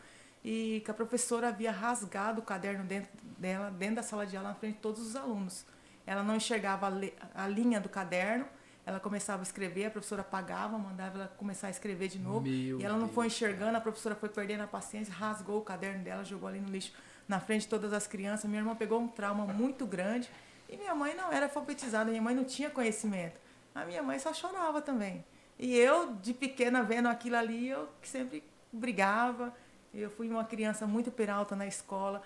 e 0.45 0.83
que 0.85 0.91
a 0.91 0.95
professora 0.95 1.49
havia 1.49 1.73
rasgado 1.73 2.41
o 2.41 2.45
caderno 2.45 2.85
dentro 2.85 3.11
dela, 3.39 3.71
dentro 3.71 3.97
da 3.97 4.03
sala 4.03 4.27
de 4.27 4.37
aula, 4.37 4.51
na 4.51 4.55
frente 4.55 4.75
de 4.75 4.81
todos 4.81 5.01
os 5.01 5.17
alunos. 5.17 5.65
Ela 6.07 6.23
não 6.23 6.37
enxergava 6.37 6.87
a, 6.89 7.45
a 7.45 7.49
linha 7.49 7.81
do 7.81 7.89
caderno, 7.89 8.45
ela 8.85 9.01
começava 9.01 9.41
a 9.41 9.45
escrever, 9.45 9.87
a 9.87 9.91
professora 9.91 10.21
apagava, 10.21 10.77
mandava 10.77 11.19
ela 11.19 11.29
começar 11.39 11.69
a 11.69 11.71
escrever 11.71 12.09
de 12.09 12.19
novo. 12.19 12.43
Meu 12.43 12.79
e 12.79 12.85
ela 12.85 12.95
não 12.99 13.07
Deus 13.07 13.15
foi 13.15 13.27
enxergando, 13.29 13.79
a 13.79 13.81
professora 13.81 14.15
foi 14.15 14.29
perdendo 14.29 14.63
a 14.63 14.67
paciência, 14.67 15.15
rasgou 15.15 15.59
o 15.61 15.63
caderno 15.63 16.05
dela, 16.05 16.23
jogou 16.23 16.47
ali 16.47 16.61
no 16.61 16.69
lixo. 16.69 16.93
na 17.27 17.41
frente 17.41 17.63
de 17.63 17.69
todas 17.69 17.95
as 17.95 18.07
crianças. 18.07 18.45
Minha 18.45 18.61
irmã 18.61 18.77
pegou 18.77 19.01
um 19.01 19.09
trauma 19.09 19.47
muito 19.47 19.87
grande 19.87 20.29
e 20.69 20.77
minha 20.77 20.95
mãe 20.95 21.15
não 21.15 21.33
era 21.33 21.47
alfabetizada, 21.47 22.11
minha 22.11 22.21
mãe 22.21 22.35
não 22.35 22.45
tinha 22.45 22.69
conhecimento. 22.69 23.41
A 23.75 23.87
minha 23.87 24.03
mãe 24.03 24.19
só 24.19 24.35
chorava 24.35 24.83
também. 24.83 25.25
E 25.59 25.77
eu, 25.77 26.15
de 26.17 26.35
pequena, 26.35 26.83
vendo 26.83 27.09
aquilo 27.09 27.37
ali, 27.37 27.69
eu 27.69 27.89
sempre 28.03 28.43
brigava. 28.73 29.55
Eu 29.93 30.11
fui 30.11 30.29
uma 30.29 30.45
criança 30.45 30.87
muito 30.87 31.11
peralta 31.11 31.55
na 31.55 31.67
escola. 31.67 32.21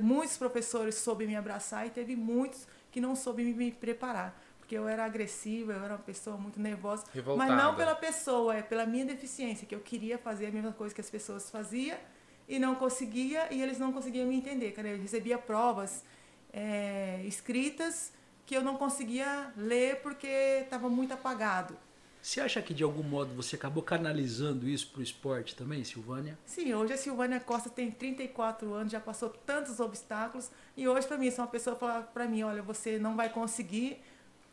Muitos 0.00 0.36
professores 0.36 0.94
soube 0.94 1.26
me 1.26 1.34
abraçar 1.34 1.86
e 1.86 1.90
teve 1.90 2.14
muitos 2.14 2.68
que 2.92 3.00
não 3.00 3.16
soube 3.16 3.42
me 3.42 3.72
preparar. 3.72 4.40
Porque 4.58 4.78
eu 4.78 4.86
era 4.86 5.04
agressiva, 5.04 5.72
eu 5.72 5.84
era 5.84 5.94
uma 5.94 6.02
pessoa 6.02 6.36
muito 6.36 6.60
nervosa. 6.60 7.04
Revoltada. 7.12 7.50
Mas 7.52 7.62
não 7.62 7.74
pela 7.74 7.96
pessoa, 7.96 8.54
é 8.54 8.62
pela 8.62 8.86
minha 8.86 9.04
deficiência, 9.04 9.66
que 9.66 9.74
eu 9.74 9.80
queria 9.80 10.16
fazer 10.16 10.46
a 10.46 10.50
mesma 10.52 10.72
coisa 10.72 10.94
que 10.94 11.00
as 11.00 11.10
pessoas 11.10 11.50
faziam 11.50 11.98
e 12.48 12.58
não 12.60 12.76
conseguia, 12.76 13.52
e 13.52 13.60
eles 13.60 13.78
não 13.78 13.92
conseguiam 13.92 14.28
me 14.28 14.36
entender. 14.36 14.70
Cara. 14.70 14.88
Eu 14.88 14.98
recebia 14.98 15.36
provas 15.36 16.04
é, 16.52 17.20
escritas 17.24 18.12
que 18.46 18.56
eu 18.56 18.62
não 18.62 18.76
conseguia 18.76 19.52
ler 19.56 20.00
porque 20.02 20.26
estava 20.62 20.88
muito 20.88 21.12
apagado. 21.12 21.76
Você 22.22 22.40
acha 22.40 22.60
que 22.60 22.74
de 22.74 22.82
algum 22.82 23.02
modo 23.02 23.34
você 23.34 23.56
acabou 23.56 23.82
canalizando 23.82 24.68
isso 24.68 24.88
para 24.90 25.00
o 25.00 25.02
esporte 25.02 25.56
também, 25.56 25.82
Silvânia? 25.84 26.38
Sim, 26.44 26.74
hoje 26.74 26.92
a 26.92 26.96
Silvânia 26.96 27.40
Costa 27.40 27.70
tem 27.70 27.90
34 27.90 28.74
anos, 28.74 28.92
já 28.92 29.00
passou 29.00 29.30
tantos 29.30 29.80
obstáculos 29.80 30.50
e 30.76 30.86
hoje 30.86 31.06
para 31.06 31.16
mim, 31.16 31.30
se 31.30 31.40
uma 31.40 31.46
pessoa 31.46 31.74
falar 31.74 32.02
para 32.02 32.26
mim, 32.26 32.42
olha, 32.42 32.62
você 32.62 32.98
não 32.98 33.16
vai 33.16 33.30
conseguir, 33.30 34.02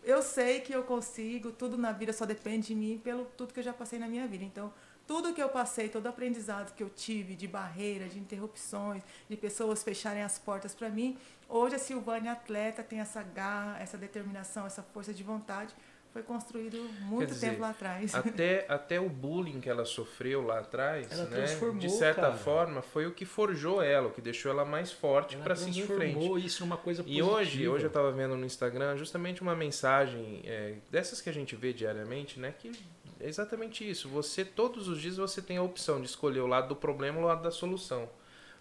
eu 0.01 0.21
sei 0.21 0.61
que 0.61 0.73
eu 0.73 0.83
consigo, 0.83 1.51
tudo 1.51 1.77
na 1.77 1.91
vida 1.91 2.13
só 2.13 2.25
depende 2.25 2.67
de 2.67 2.75
mim 2.75 3.01
pelo 3.03 3.25
tudo 3.25 3.53
que 3.53 3.59
eu 3.59 3.63
já 3.63 3.73
passei 3.73 3.99
na 3.99 4.07
minha 4.07 4.25
vida. 4.25 4.45
Então, 4.45 4.73
tudo 5.05 5.33
que 5.33 5.41
eu 5.41 5.49
passei, 5.49 5.89
todo 5.89 6.05
o 6.05 6.09
aprendizado 6.09 6.73
que 6.73 6.83
eu 6.83 6.89
tive 6.89 7.35
de 7.35 7.47
barreira, 7.47 8.07
de 8.07 8.17
interrupções, 8.17 9.03
de 9.29 9.35
pessoas 9.35 9.83
fecharem 9.83 10.23
as 10.23 10.39
portas 10.39 10.73
para 10.73 10.89
mim, 10.89 11.17
hoje 11.49 11.75
a 11.75 11.79
Silvânia 11.79 12.31
atleta 12.31 12.83
tem 12.83 12.99
essa 12.99 13.21
garra, 13.23 13.79
essa 13.79 13.97
determinação, 13.97 14.65
essa 14.65 14.81
força 14.81 15.13
de 15.13 15.23
vontade 15.23 15.73
foi 16.17 16.23
construído 16.23 16.77
muito 17.01 17.27
dizer, 17.27 17.49
tempo 17.49 17.61
lá 17.61 17.69
atrás. 17.69 18.15
Até, 18.15 18.65
até 18.67 18.99
o 18.99 19.07
bullying 19.07 19.59
que 19.59 19.69
ela 19.69 19.85
sofreu 19.85 20.41
lá 20.43 20.59
atrás, 20.59 21.11
ela 21.11 21.25
né? 21.25 21.45
De 21.79 21.89
certa 21.91 22.21
cara. 22.21 22.33
forma, 22.33 22.81
foi 22.81 23.05
o 23.05 23.11
que 23.11 23.23
forjou 23.23 23.83
ela, 23.83 24.07
o 24.07 24.11
que 24.11 24.19
deixou 24.21 24.51
ela 24.51 24.65
mais 24.65 24.91
forte 24.91 25.37
para 25.37 25.55
seguir 25.55 25.81
em 25.81 25.85
frente. 25.85 26.45
isso 26.45 26.63
numa 26.63 26.77
coisa 26.77 27.01
E 27.01 27.05
positiva. 27.05 27.27
hoje, 27.29 27.67
hoje 27.67 27.83
eu 27.85 27.89
estava 27.89 28.11
vendo 28.11 28.35
no 28.35 28.45
Instagram 28.45 28.97
justamente 28.97 29.41
uma 29.43 29.55
mensagem 29.55 30.41
é, 30.43 30.75
dessas 30.89 31.21
que 31.21 31.29
a 31.29 31.33
gente 31.33 31.55
vê 31.55 31.71
diariamente, 31.71 32.39
né? 32.39 32.53
Que 32.57 32.71
é 33.19 33.27
exatamente 33.27 33.87
isso. 33.87 34.09
Você 34.09 34.43
todos 34.43 34.87
os 34.87 34.99
dias 34.99 35.17
você 35.17 35.39
tem 35.41 35.57
a 35.57 35.63
opção 35.63 36.01
de 36.01 36.07
escolher 36.07 36.39
o 36.39 36.47
lado 36.47 36.69
do 36.69 36.75
problema 36.75 37.19
ou 37.19 37.25
o 37.25 37.27
lado 37.27 37.43
da 37.43 37.51
solução. 37.51 38.09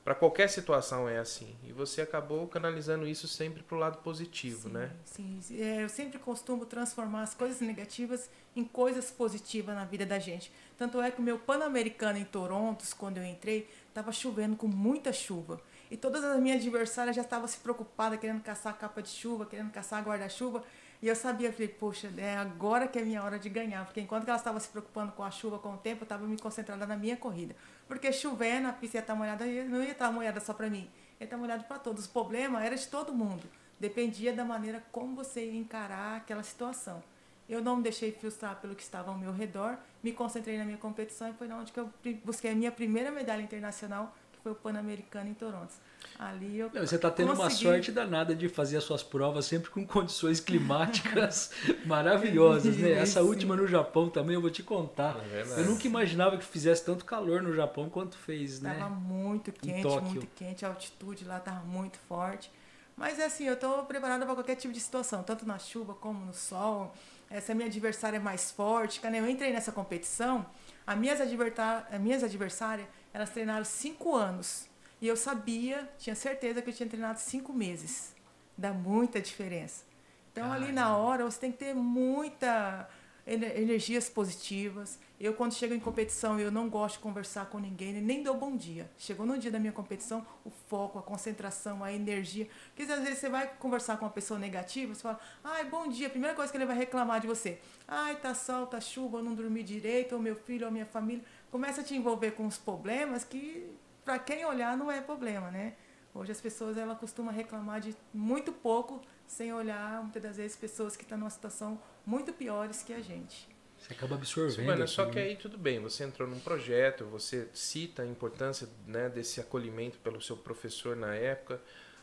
Para 0.07 0.15
qualquer 0.15 0.49
situação 0.49 1.09
é 1.09 1.19
assim. 1.19 1.57
E 1.65 1.73
você 1.73 2.01
acabou 2.01 2.47
canalizando 2.47 3.09
isso 3.09 3.27
sempre 3.27 3.61
para 3.65 3.77
o 3.77 3.81
lado 3.81 3.99
positivo, 3.99 4.69
sim, 4.69 4.73
né? 4.73 4.93
Sim, 5.05 5.41
é, 5.59 5.83
eu 5.83 5.89
sempre 5.89 6.17
costumo 6.21 6.65
transformar 6.65 7.23
as 7.23 7.35
coisas 7.35 7.61
negativas 7.61 8.31
em 8.55 8.63
coisas 8.63 9.11
positivas 9.11 9.75
na 9.75 9.85
vida 9.85 10.07
da 10.07 10.21
gente. 10.21 10.53
Tanto 10.79 11.01
é 11.01 11.11
que 11.11 11.19
o 11.19 11.25
meu 11.25 11.41
Pan-Americano 11.41 12.19
em 12.21 12.25
Toronto, 12.25 12.85
quando 12.97 13.17
eu 13.19 13.25
entrei, 13.25 13.69
estava 13.89 14.13
chovendo 14.13 14.55
com 14.55 14.69
muita 14.69 15.13
chuva. 15.13 15.61
E 15.91 15.97
todas 15.97 16.23
as 16.23 16.39
minhas 16.39 16.61
adversárias 16.61 17.17
já 17.17 17.23
estavam 17.23 17.49
se 17.49 17.59
preocupadas, 17.59 18.21
querendo 18.21 18.41
caçar 18.45 18.79
capa 18.79 19.03
de 19.03 19.09
chuva, 19.09 19.45
querendo 19.45 19.73
caçar 19.73 20.05
guarda-chuva. 20.05 20.63
E 21.03 21.09
eu 21.09 21.17
sabia, 21.17 21.53
falei, 21.53 21.67
poxa, 21.67 22.13
é 22.17 22.37
agora 22.37 22.87
que 22.87 22.97
é 22.97 23.03
minha 23.03 23.25
hora 23.25 23.41
de 23.41 23.49
ganhar. 23.49 23.85
Porque 23.85 24.01
enquanto 24.01 24.29
elas 24.29 24.41
estavam 24.41 24.61
se 24.61 24.69
preocupando 24.69 25.11
com 25.13 25.25
a 25.25 25.33
chuva, 25.33 25.59
com 25.59 25.75
o 25.75 25.77
tempo, 25.77 26.03
eu 26.03 26.05
estava 26.05 26.25
me 26.29 26.39
concentrada 26.39 26.87
na 26.87 26.97
minha 26.97 27.17
corrida. 27.17 27.57
Porque 27.87 28.13
chovendo, 28.13 28.69
a 28.69 28.73
pista 28.73 28.97
ia 28.99 29.01
estar 29.01 29.15
molhada, 29.15 29.45
não 29.45 29.83
ia 29.83 29.93
estar 29.93 30.11
molhada 30.11 30.41
só 30.41 30.53
para 30.53 30.69
mim, 30.69 30.91
ia 31.21 31.25
estar 31.25 31.37
molhada 31.37 31.63
para 31.65 31.79
todos. 31.79 32.07
O 32.07 32.11
problema 32.11 32.65
era 32.65 32.77
de 32.77 32.87
todo 32.89 33.15
mundo. 33.15 33.49
Dependia 33.79 34.33
da 34.33 34.45
maneira 34.45 34.83
como 34.91 35.15
você 35.15 35.45
ia 35.45 35.59
encarar 35.59 36.17
aquela 36.17 36.43
situação. 36.43 37.03
Eu 37.49 37.63
não 37.63 37.77
me 37.77 37.83
deixei 37.83 38.11
frustrar 38.11 38.57
pelo 38.57 38.75
que 38.75 38.83
estava 38.83 39.11
ao 39.11 39.17
meu 39.17 39.33
redor, 39.33 39.79
me 40.03 40.13
concentrei 40.13 40.59
na 40.59 40.65
minha 40.65 40.79
competição 40.79 41.29
e 41.29 41.33
foi 41.35 41.49
onde 41.53 41.71
que 41.71 41.79
eu 41.79 41.93
busquei 42.25 42.51
a 42.51 42.55
minha 42.55 42.73
primeira 42.73 43.11
medalha 43.13 43.41
internacional, 43.41 44.17
foi 44.47 44.53
o 44.53 44.55
Pan-Americano 44.55 45.29
em 45.29 45.35
Toronto. 45.35 45.75
Ali 46.17 46.59
eu 46.61 46.71
Não, 46.73 46.87
você 46.87 46.95
está 46.95 47.11
tendo 47.11 47.35
consegui... 47.35 47.43
uma 47.43 47.51
sorte 47.51 47.91
danada 47.91 48.33
de 48.33 48.49
fazer 48.49 48.77
as 48.77 48.85
suas 48.85 49.03
provas 49.03 49.45
sempre 49.45 49.71
com 49.71 49.85
condições 49.85 50.39
climáticas 50.39 51.51
maravilhosas, 51.85 52.77
né? 52.77 52.93
Essa 52.93 53.21
Sim. 53.23 53.27
última 53.27 53.57
no 53.57 53.67
Japão 53.67 54.09
também 54.09 54.35
eu 54.37 54.41
vou 54.41 54.51
te 54.51 54.63
contar. 54.63 55.17
É 55.17 55.29
verdade. 55.29 55.61
Eu 55.63 55.67
nunca 55.67 55.85
imaginava 55.89 56.37
que 56.39 56.45
fizesse 56.45 56.85
tanto 56.85 57.05
calor 57.05 57.43
no 57.43 57.53
Japão 57.53 57.91
quanto 57.91 58.17
fez, 58.17 58.61
né? 58.61 58.77
Tava 58.79 58.91
muito 58.95 59.51
quente, 59.51 59.85
muito 60.03 60.27
quente, 60.37 60.65
a 60.65 60.69
altitude 60.69 61.25
lá 61.25 61.41
tava 61.41 61.65
muito 61.65 61.99
forte. 62.09 62.49
Mas 62.97 63.19
é 63.19 63.25
assim, 63.27 63.45
eu 63.45 63.55
estou 63.55 63.85
preparada 63.85 64.25
para 64.25 64.35
qualquer 64.35 64.55
tipo 64.55 64.73
de 64.73 64.81
situação, 64.81 65.25
tanto 65.25 65.45
na 65.45 65.59
chuva 65.59 65.93
como 65.93 66.25
no 66.25 66.33
sol. 66.33 66.95
Essa 67.29 67.53
minha 67.53 67.67
adversária 67.67 68.17
é 68.17 68.21
mais 68.21 68.53
forte. 68.53 69.01
Quando 69.01 69.17
eu 69.17 69.29
entrei 69.29 69.53
nessa 69.53 69.73
competição, 69.73 70.47
as 70.87 70.97
minhas, 70.97 71.21
adverta- 71.21 71.85
minhas 72.01 72.23
adversárias, 72.23 72.87
elas 73.17 73.31
treinaram 73.31 73.65
cinco 73.65 74.15
anos. 74.15 74.69
E 75.01 75.09
eu 75.09 75.17
sabia, 75.17 75.91
tinha 75.99 76.15
certeza 76.15 76.61
que 76.61 76.69
eu 76.69 76.75
tinha 76.75 76.87
treinado 76.87 77.19
cinco 77.19 77.51
meses. 77.51 78.15
Dá 78.59 78.75
muita 78.75 79.23
diferença. 79.23 79.85
Então, 80.31 80.53
ali 80.53 80.71
na 80.71 80.95
hora, 80.99 81.25
você 81.25 81.41
tem 81.41 81.51
que 81.51 81.57
ter 81.57 81.75
muita 81.75 82.87
ener- 83.27 83.57
energias 83.59 84.07
positivas. 84.07 84.99
Eu, 85.19 85.33
quando 85.33 85.55
chego 85.55 85.73
em 85.73 85.81
competição, 85.81 86.39
eu 86.39 86.51
não 86.51 86.69
gosto 86.69 86.97
de 86.97 87.01
conversar 87.01 87.47
com 87.47 87.59
ninguém, 87.59 87.95
nem 87.95 88.23
dou 88.23 88.37
bom 88.37 88.55
dia. 88.55 88.91
Chegou 88.99 89.25
no 89.25 89.39
dia 89.39 89.51
da 89.51 89.59
minha 89.59 89.73
competição, 89.73 90.27
o 90.45 90.51
foco, 90.69 90.99
a 90.99 91.03
concentração, 91.03 91.83
a 91.83 91.91
energia. 91.91 92.47
Porque 92.75 92.91
às 92.91 93.01
vezes 93.01 93.19
você 93.19 93.31
vai 93.31 93.47
conversar 93.59 93.97
com 93.97 94.05
uma 94.05 94.11
pessoa 94.11 94.39
negativa, 94.39 94.95
você 94.95 95.01
fala, 95.01 95.19
ai, 95.43 95.65
bom 95.65 95.89
dia. 95.89 96.09
A 96.09 96.11
primeira 96.11 96.37
coisa 96.37 96.53
que 96.53 96.59
ele 96.59 96.67
vai 96.67 96.77
reclamar 96.77 97.19
de 97.21 97.27
você, 97.27 97.59
ai, 97.89 98.17
tá 98.17 98.35
sol, 98.35 98.67
tá 98.67 98.79
chuva, 98.79 99.19
eu 99.19 99.23
não 99.23 99.35
dormi 99.35 99.63
direito, 99.63 100.15
ou 100.15 100.21
meu 100.21 100.37
filho, 100.37 100.67
ou 100.67 100.73
minha 100.73 100.87
família. 100.87 101.25
Começa 101.51 101.81
a 101.81 101.85
te 101.85 101.95
envolver 101.95 102.33
com 102.33 102.47
os 102.47 102.59
problemas 102.59 103.25
que, 103.25 103.71
para 104.05 104.19
quem 104.19 104.45
olhar, 104.45 104.77
não 104.77 104.91
é 104.91 105.01
problema, 105.01 105.51
né? 105.51 105.75
Hoje 106.15 106.33
as 106.33 106.41
pessoas 106.41 106.77
ela 106.77 106.95
costumam 106.95 107.33
reclamar 107.33 107.81
de 107.81 107.95
muito 108.13 108.51
pouco, 108.53 109.03
sem 109.27 109.53
olhar, 109.53 110.03
muitas 110.03 110.23
das 110.23 110.37
vezes, 110.37 110.57
pessoas 110.57 110.97
que 110.97 111.03
estão 111.03 111.19
numa 111.19 111.31
situação 111.31 111.81
muito 112.05 112.33
piores 112.33 112.83
que 112.83 112.93
a 112.93 113.01
gente. 113.01 113.49
Você 113.79 113.93
acaba 113.93 114.15
absorvendo. 114.15 114.67
Mano, 114.67 114.89
só 114.89 115.03
aquilo, 115.03 115.15
que 115.15 115.21
né? 115.21 115.27
aí 115.27 115.37
tudo 115.37 115.59
bem, 115.59 115.79
você 115.79 116.05
entrou 116.05 116.27
num 116.29 116.41
projeto, 116.41 117.05
você 117.05 117.49
cita 117.53 118.03
a 118.03 118.07
importância 118.07 118.69
né, 118.87 119.09
desse 119.09 119.41
acolhimento 119.41 119.99
pelo 119.99 120.21
seu 120.21 120.37
professor 120.37 120.97
na 120.97 121.15
época, 121.15 121.61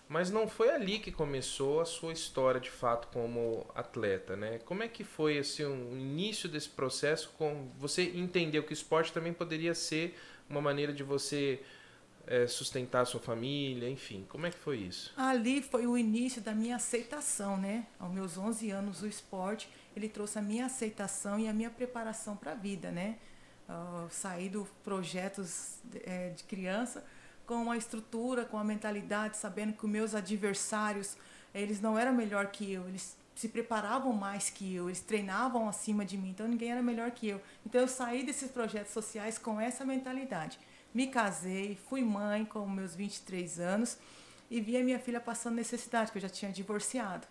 mas 0.08 0.30
não 0.30 0.48
foi 0.48 0.70
ali 0.70 1.00
que 1.00 1.12
começou 1.12 1.82
a 1.82 1.86
sua 1.86 2.14
história 2.14 2.60
de 2.60 2.70
fato 2.70 3.08
como 3.08 3.66
atleta, 3.74 4.36
né? 4.36 4.60
Como 4.66 4.84
é 4.84 4.88
que 4.88 5.04
foi 5.04 5.38
assim, 5.38 5.64
o 5.64 5.98
início 5.98 6.48
desse 6.50 6.70
processo 6.70 7.34
com 7.38 7.70
você 7.80 8.12
entendeu 8.16 8.64
que 8.64 8.72
o 8.72 8.74
esporte 8.74 9.12
também 9.12 9.34
poderia 9.34 9.74
ser 9.74 10.16
uma 10.50 10.62
maneira 10.62 10.94
de 10.94 11.04
você 11.04 11.62
eh, 12.28 12.48
sustentar 12.48 13.02
a 13.02 13.06
sua 13.06 13.20
família, 13.20 13.90
enfim, 13.90 14.26
como 14.30 14.46
é 14.46 14.52
que 14.52 14.58
foi 14.58 14.78
isso? 14.78 15.14
Ali 15.18 15.62
foi 15.62 15.88
o 15.88 15.98
início 15.98 16.42
da 16.42 16.54
minha 16.54 16.76
aceitação, 16.76 17.58
né? 17.58 17.88
Aos 18.00 18.14
meus 18.14 18.38
11 18.38 18.72
anos, 18.72 19.02
o 19.02 19.08
esporte, 19.08 19.70
ele 19.96 20.08
trouxe 20.08 20.38
a 20.38 20.42
minha 20.42 20.66
aceitação 20.66 21.40
e 21.40 21.48
a 21.48 21.54
minha 21.54 21.70
preparação 21.70 22.36
para 22.36 22.52
a 22.52 22.56
vida, 22.56 22.92
né? 22.92 23.18
Ah, 23.68 24.08
saí 24.10 24.50
do 24.50 24.68
projetos 24.84 25.80
eh, 26.06 26.30
de 26.36 26.44
criança 26.44 27.04
com 27.46 27.56
uma 27.56 27.78
estrutura, 27.78 28.46
com 28.46 28.58
a 28.58 28.64
mentalidade, 28.64 29.38
sabendo 29.38 29.74
que 29.74 29.86
os 29.86 29.92
meus 29.92 30.16
adversários, 30.16 31.18
eles 31.54 31.82
não 31.82 31.98
eram 31.98 32.14
melhor 32.14 32.48
que 32.48 32.72
eu, 32.72 32.88
eles 32.88 33.18
se 33.36 33.50
preparavam 33.50 34.14
mais 34.14 34.50
que 34.50 34.76
eu, 34.76 34.90
eles 34.90 35.02
treinavam 35.02 35.68
acima 35.68 36.06
de 36.06 36.18
mim, 36.18 36.30
então 36.30 36.48
ninguém 36.48 36.72
era 36.72 36.82
melhor 36.82 37.12
que 37.12 37.28
eu. 37.28 37.42
Então 37.66 37.82
eu 37.82 37.88
saí 37.88 38.24
desses 38.24 38.52
projetos 38.52 38.94
sociais 38.94 39.38
com 39.38 39.60
essa 39.60 39.86
mentalidade. 39.86 40.60
Me 40.94 41.08
casei, 41.08 41.78
fui 41.90 42.04
mãe 42.04 42.46
com 42.46 42.68
meus 42.68 42.96
23 42.96 43.60
anos 43.60 43.98
e 44.50 44.62
vi 44.62 44.78
a 44.78 44.84
minha 44.84 45.00
filha 45.00 45.20
passando 45.20 45.56
necessidade, 45.56 46.12
que 46.12 46.18
eu 46.20 46.22
já 46.22 46.30
tinha 46.30 46.52
divorciado. 46.52 47.26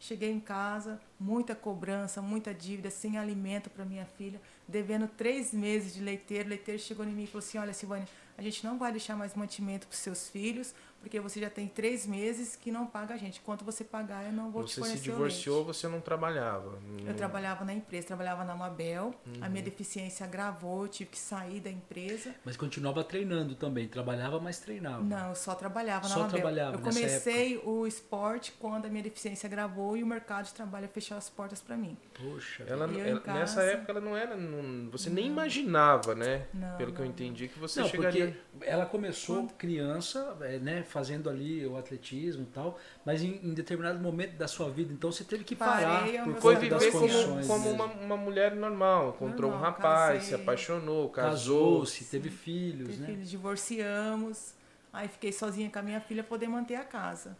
Cheguei 0.00 0.30
em 0.30 0.40
casa, 0.40 1.00
muita 1.18 1.54
cobrança, 1.54 2.20
muita 2.20 2.52
dívida, 2.52 2.90
sem 2.90 3.16
alimento 3.16 3.70
para 3.70 3.84
minha 3.84 4.04
filha, 4.04 4.40
devendo 4.66 5.08
três 5.08 5.54
meses 5.54 5.94
de 5.94 6.02
leiteiro. 6.02 6.46
O 6.46 6.48
leiteiro 6.50 6.80
chegou 6.80 7.06
em 7.06 7.12
mim 7.12 7.22
e 7.22 7.26
falou 7.26 7.38
assim: 7.38 7.58
Olha, 7.58 7.72
Silvânia, 7.72 8.06
a 8.36 8.42
gente 8.42 8.64
não 8.64 8.78
vai 8.78 8.90
deixar 8.90 9.16
mais 9.16 9.34
mantimento 9.34 9.86
para 9.86 9.94
os 9.94 10.00
seus 10.00 10.28
filhos, 10.28 10.74
porque 11.04 11.20
você 11.20 11.38
já 11.38 11.50
tem 11.50 11.68
três 11.68 12.06
meses 12.06 12.56
que 12.56 12.72
não 12.72 12.86
paga 12.86 13.12
a 13.14 13.16
gente. 13.18 13.38
Quanto 13.42 13.62
você 13.64 13.84
pagar, 13.84 14.24
eu 14.24 14.32
não 14.32 14.50
vou 14.50 14.64
te 14.64 14.72
Você 14.74 14.80
fornecer 14.80 15.02
se 15.02 15.10
o 15.10 15.12
divorciou, 15.12 15.56
leite. 15.58 15.66
você 15.66 15.86
não 15.86 16.00
trabalhava. 16.00 16.78
Eu 16.98 17.04
Não- 17.04 17.14
trabalhava 17.14 17.62
na 17.64 17.74
empresa, 17.74 18.06
trabalhava 18.06 18.42
na 18.42 18.54
Mabel. 18.54 19.14
A 19.40 19.44
Uhum. 19.44 19.50
minha 19.50 19.62
deficiência 19.62 20.24
agravou, 20.24 20.82
eu 20.84 20.88
tive 20.88 21.10
que 21.10 21.18
sair 21.18 21.60
da 21.60 21.70
empresa. 21.70 22.34
Mas 22.44 22.56
continuava 22.56 23.04
treinando 23.04 23.54
também. 23.54 23.86
Trabalhava, 23.86 24.40
mas 24.40 24.58
treinava. 24.58 25.02
Não, 25.04 25.28
eu 25.28 25.34
só 25.34 25.54
trabalhava 25.54 26.08
na 26.08 26.14
Só 26.14 26.20
Mabel. 26.20 26.32
trabalhava 26.40 26.76
eu 26.76 26.80
nessa 26.80 26.98
comecei 27.00 27.58
o 27.58 27.86
esporte 27.86 28.52
quando 28.58 28.86
a 28.86 28.88
minha 28.88 29.02
deficiência 29.02 29.46
agravou 29.46 29.96
e 29.98 30.02
o 30.02 30.06
mercado 30.06 30.46
de 30.46 30.54
trabalho 30.54 30.88
fechou 30.88 31.16
as 31.18 31.28
portas 31.28 31.60
para 31.60 31.76
mim. 31.76 31.96
Poxa. 32.14 32.64
Ela, 32.66 32.84
ela- 32.98 33.20
casa- 33.20 33.38
nessa 33.38 33.62
época 33.62 33.92
ela 33.92 34.00
não 34.00 34.16
era. 34.16 34.34
não- 34.36 34.88
você 34.90 35.10
nem 35.10 35.26
imaginava, 35.26 36.14
né? 36.14 36.46
Não, 36.54 36.76
Pelo 36.78 36.92
que 36.92 37.00
eu 37.00 37.04
não, 37.04 37.10
entendi, 37.10 37.48
que 37.48 37.58
você 37.58 37.80
Não, 37.80 37.88
chegaria. 37.88 38.36
porque 38.52 38.66
ela 38.70 38.86
começou 38.86 39.46
criança, 39.58 40.36
é, 40.40 40.58
né, 40.58 40.82
fazendo 40.94 41.28
ali 41.28 41.66
o 41.66 41.76
atletismo 41.76 42.44
e 42.44 42.46
tal, 42.46 42.78
mas 43.04 43.20
em, 43.20 43.40
em 43.42 43.52
determinado 43.52 43.98
momento 43.98 44.36
da 44.36 44.46
sua 44.46 44.70
vida, 44.70 44.92
então 44.92 45.10
você 45.10 45.24
teve 45.24 45.42
que 45.42 45.56
parar 45.56 46.02
Parei, 46.02 46.18
por 46.22 46.34
Foi 46.36 46.54
conta 46.54 46.68
das 46.68 46.84
viver 46.84 46.92
como, 46.92 47.08
condições. 47.08 47.46
como 47.48 47.64
mesmo. 47.70 47.84
uma, 47.84 47.92
uma 47.94 48.16
mulher 48.16 48.54
normal. 48.54 49.08
Encontrou 49.16 49.50
um 49.50 49.54
Normal, 49.54 49.72
rapaz, 49.72 50.14
casei. 50.20 50.28
se 50.28 50.34
apaixonou, 50.36 51.08
casou. 51.10 51.80
casou-se, 51.80 52.04
teve 52.04 52.30
filhos, 52.30 52.90
Tive 52.90 53.00
né? 53.00 53.06
filhos, 53.08 53.28
divorciamos. 53.28 54.54
Aí 54.92 55.08
fiquei 55.08 55.32
sozinha 55.32 55.68
com 55.68 55.78
a 55.80 55.82
minha 55.82 56.00
filha 56.00 56.22
poder 56.22 56.46
manter 56.48 56.76
a 56.76 56.84
casa. 56.84 57.36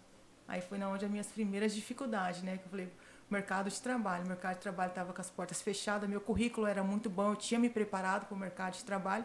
Aí 0.48 0.60
foi 0.60 0.76
na 0.76 0.88
onde 0.88 1.04
as 1.04 1.10
minhas 1.10 1.28
primeiras 1.28 1.72
dificuldades, 1.74 2.42
né? 2.42 2.58
Que 2.58 2.64
eu 2.66 2.70
falei, 2.70 2.88
mercado 3.30 3.70
de 3.70 3.80
trabalho. 3.80 4.24
O 4.24 4.28
mercado 4.28 4.54
de 4.56 4.60
trabalho 4.60 4.88
estava 4.90 5.12
com 5.12 5.20
as 5.20 5.30
portas 5.30 5.62
fechadas, 5.62 6.08
meu 6.10 6.20
currículo 6.20 6.66
era 6.66 6.82
muito 6.82 7.08
bom, 7.08 7.30
eu 7.30 7.36
tinha 7.36 7.58
me 7.60 7.70
preparado 7.70 8.26
para 8.26 8.34
o 8.34 8.38
mercado 8.38 8.74
de 8.74 8.84
trabalho, 8.84 9.24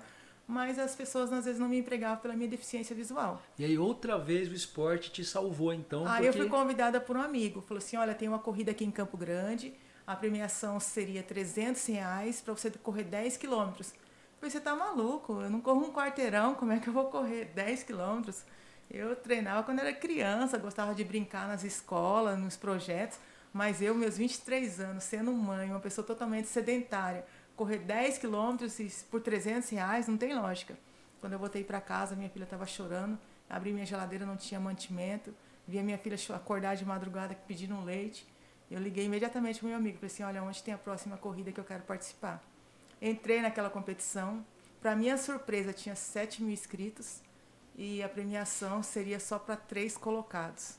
mas 0.49 0.79
as 0.79 0.95
pessoas 0.95 1.31
às 1.31 1.45
vezes 1.45 1.59
não 1.59 1.69
me 1.69 1.77
empregavam 1.77 2.17
pela 2.17 2.35
minha 2.35 2.49
deficiência 2.49 2.95
visual. 2.95 3.39
E 3.55 3.63
aí 3.63 3.77
outra 3.77 4.17
vez 4.17 4.49
o 4.49 4.53
esporte 4.53 5.11
te 5.11 5.23
salvou 5.23 5.71
então, 5.71 6.07
Aí 6.07 6.23
porque 6.23 6.27
eu 6.27 6.33
fui 6.33 6.49
convidada 6.49 6.99
por 6.99 7.15
um 7.15 7.21
amigo. 7.21 7.61
Falou 7.61 7.77
assim: 7.77 7.95
olha, 7.97 8.15
tem 8.15 8.27
uma 8.27 8.39
corrida 8.39 8.71
aqui 8.71 8.83
em 8.83 8.89
Campo 8.89 9.15
Grande. 9.15 9.71
A 10.07 10.15
premiação 10.15 10.79
seria 10.79 11.21
300 11.21 11.85
reais 11.85 12.41
para 12.41 12.55
você 12.55 12.71
correr 12.71 13.03
10 13.03 13.37
quilômetros. 13.37 13.91
Eu 13.91 14.39
falei, 14.39 14.49
você 14.49 14.59
tá 14.59 14.75
maluco? 14.75 15.39
Eu 15.39 15.51
não 15.51 15.61
corro 15.61 15.85
um 15.85 15.93
quarteirão, 15.93 16.55
como 16.55 16.71
é 16.71 16.79
que 16.79 16.87
eu 16.87 16.93
vou 16.93 17.05
correr 17.05 17.51
10 17.53 17.83
quilômetros? 17.83 18.43
Eu 18.89 19.15
treinava 19.15 19.61
quando 19.61 19.79
era 19.79 19.93
criança, 19.93 20.57
gostava 20.57 20.95
de 20.95 21.03
brincar 21.03 21.47
nas 21.47 21.63
escolas, 21.63 22.39
nos 22.39 22.57
projetos, 22.57 23.19
mas 23.53 23.83
eu, 23.83 23.93
meus 23.93 24.17
23 24.17 24.79
anos, 24.79 25.03
sendo 25.03 25.31
mãe, 25.31 25.69
uma 25.69 25.79
pessoa 25.79 26.05
totalmente 26.05 26.47
sedentária, 26.47 27.23
correr 27.59 27.79
10 27.79 28.19
quilômetros 28.19 29.03
por 29.11 29.19
300 29.19 29.69
reais 29.71 30.07
não 30.07 30.15
tem 30.15 30.33
lógica. 30.33 30.77
Quando 31.19 31.33
eu 31.33 31.39
voltei 31.39 31.61
para 31.61 31.81
casa, 31.81 32.15
minha 32.15 32.29
filha 32.29 32.45
estava 32.45 32.65
chorando, 32.65 33.19
abri 33.49 33.73
minha 33.73 33.85
geladeira, 33.85 34.25
não 34.25 34.37
tinha 34.37 34.61
mantimento, 34.61 35.35
vi 35.67 35.77
a 35.77 35.83
minha 35.83 35.97
filha 35.97 36.15
acordar 36.33 36.77
de 36.77 36.85
madrugada 36.85 37.35
pedindo 37.45 37.75
um 37.75 37.83
leite. 37.83 38.25
Eu 38.71 38.79
liguei 38.79 39.03
imediatamente 39.03 39.59
para 39.59 39.67
meu 39.67 39.77
amigo, 39.77 39.97
falei 39.97 40.07
assim, 40.07 40.23
olha, 40.23 40.41
onde 40.41 40.63
tem 40.63 40.73
a 40.73 40.77
próxima 40.77 41.17
corrida 41.17 41.51
que 41.51 41.59
eu 41.59 41.65
quero 41.65 41.83
participar? 41.83 42.41
Entrei 43.01 43.41
naquela 43.41 43.69
competição, 43.69 44.45
para 44.79 44.95
minha 44.95 45.17
surpresa 45.17 45.73
tinha 45.73 45.97
7 45.97 46.41
mil 46.41 46.53
inscritos 46.53 47.19
e 47.75 48.01
a 48.01 48.07
premiação 48.07 48.81
seria 48.81 49.19
só 49.19 49.37
para 49.37 49.57
três 49.57 49.97
colocados. 49.97 50.75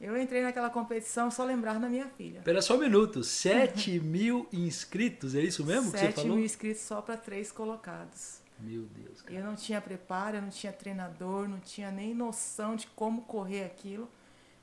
Eu 0.00 0.16
entrei 0.20 0.42
naquela 0.42 0.68
competição 0.68 1.30
só 1.30 1.44
lembrar 1.44 1.78
da 1.78 1.88
minha 1.88 2.08
filha. 2.08 2.38
Espera 2.38 2.60
só 2.60 2.74
um 2.76 2.80
minuto, 2.80 3.22
7 3.22 4.00
mil 4.00 4.46
inscritos, 4.52 5.34
é 5.34 5.40
isso 5.40 5.64
mesmo 5.64 5.92
que 5.92 5.98
você 5.98 6.06
7 6.06 6.14
falou? 6.16 6.36
mil 6.36 6.44
inscritos 6.44 6.82
só 6.82 7.00
para 7.00 7.16
três 7.16 7.50
colocados. 7.52 8.40
Meu 8.58 8.82
Deus, 8.82 9.22
cara. 9.22 9.38
Eu 9.38 9.44
não 9.44 9.54
tinha 9.56 9.80
preparo, 9.80 10.36
eu 10.36 10.42
não 10.42 10.50
tinha 10.50 10.72
treinador, 10.72 11.48
não 11.48 11.58
tinha 11.58 11.90
nem 11.90 12.14
noção 12.14 12.76
de 12.76 12.86
como 12.88 13.22
correr 13.22 13.64
aquilo. 13.64 14.08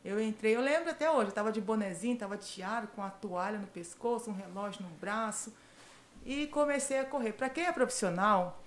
Eu 0.03 0.19
entrei, 0.21 0.55
eu 0.55 0.61
lembro 0.61 0.89
até 0.89 1.09
hoje, 1.09 1.29
eu 1.29 1.33
tava 1.33 1.51
de 1.51 1.61
bonezinho, 1.61 2.17
tava 2.17 2.37
de 2.37 2.45
tiara, 2.45 2.87
com 2.87 3.03
a 3.03 3.09
toalha 3.09 3.59
no 3.59 3.67
pescoço, 3.67 4.29
um 4.29 4.33
relógio 4.33 4.81
no 4.83 4.89
braço. 4.89 5.53
E 6.25 6.47
comecei 6.47 6.99
a 6.99 7.05
correr. 7.05 7.33
Para 7.33 7.49
quem 7.49 7.65
é 7.65 7.71
profissional, 7.71 8.63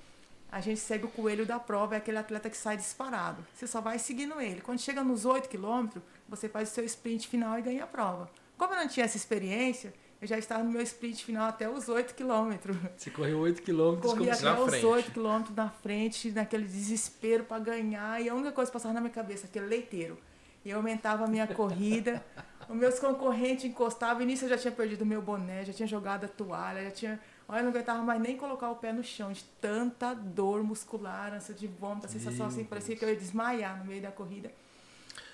a 0.51 0.61
gente 0.61 0.79
segue 0.81 1.07
o 1.07 1.09
coelho 1.09 1.45
da 1.45 1.59
prova, 1.59 1.95
é 1.95 1.99
aquele 1.99 2.19
atleta 2.19 2.49
que 2.51 2.57
sai 2.57 2.77
disparado. 2.77 3.45
Você 3.55 3.67
só 3.67 3.81
vai 3.81 3.99
seguindo 3.99 4.41
ele. 4.41 4.61
Quando 4.61 4.79
chega 4.79 5.03
nos 5.03 5.25
8 5.25 5.49
quilômetros, 5.49 6.03
você 6.29 6.49
faz 6.49 6.71
o 6.71 6.75
seu 6.75 6.85
sprint 6.85 7.29
final 7.29 7.59
e 7.59 7.63
ganha 7.63 7.85
a 7.85 7.87
prova. 7.87 8.31
Como 8.57 8.73
eu 8.73 8.79
não 8.79 8.89
tinha 8.89 9.05
essa 9.05 9.17
experiência, 9.17 9.93
eu 10.21 10.29
já 10.29 10.39
estava 10.39 10.65
no 10.65 10.71
meu 10.71 10.81
sprint 10.81 11.25
final 11.25 11.49
até 11.49 11.69
os 11.69 11.89
8 11.89 12.15
quilômetros. 12.15 12.77
Você 12.97 13.11
correu 13.11 13.41
8 13.41 13.61
quilômetros 13.63 14.13
Corri 14.13 14.31
até 14.31 14.53
os 14.53 14.71
frente. 14.71 14.87
8 14.87 15.11
quilômetros 15.11 15.55
na 15.55 15.69
frente, 15.69 16.31
naquele 16.31 16.65
desespero 16.65 17.45
para 17.45 17.63
ganhar. 17.63 18.23
E 18.23 18.29
a 18.29 18.35
única 18.35 18.53
coisa 18.53 18.71
que 18.71 18.73
passava 18.73 18.95
na 18.95 19.01
minha 19.01 19.13
cabeça, 19.13 19.47
aquele 19.47 19.67
leiteiro. 19.67 20.17
E 20.65 20.71
eu 20.71 20.79
aumentava 20.79 21.25
a 21.25 21.29
minha 21.29 21.47
corrida. 21.47 22.25
Os 22.67 22.75
meus 22.75 22.99
concorrentes 22.99 23.67
encostavam. 23.67 24.23
E 24.23 24.25
nisso 24.25 24.47
eu 24.47 24.49
já 24.49 24.57
tinha 24.57 24.73
perdido 24.73 25.03
o 25.03 25.07
meu 25.07 25.21
boné, 25.21 25.63
já 25.63 25.75
tinha 25.75 25.87
jogado 25.87 26.25
a 26.25 26.29
toalha, 26.29 26.85
já 26.85 26.91
tinha. 26.91 27.21
Olha, 27.47 27.59
eu 27.59 27.65
não 27.65 27.71
aguentava 27.71 28.03
mais 28.03 28.19
nem 28.19 28.39
colocar 28.39 28.71
o 28.71 28.77
pé 28.77 28.91
no 28.91 29.05
chão, 29.05 29.31
de 29.31 29.45
tanta 29.61 30.15
dor 30.15 30.65
muscular, 30.65 31.35
ânsia 31.35 31.55
de 31.55 31.67
vômito, 31.67 32.07
a 32.07 32.09
sensação 32.09 32.47
Meu 32.47 32.47
assim, 32.47 32.65
parecia 32.65 32.97
que 32.97 33.05
eu 33.05 33.11
ia 33.11 33.17
desmaiar 33.17 33.79
no 33.79 33.85
meio 33.85 34.01
da 34.01 34.11
corrida. 34.11 34.51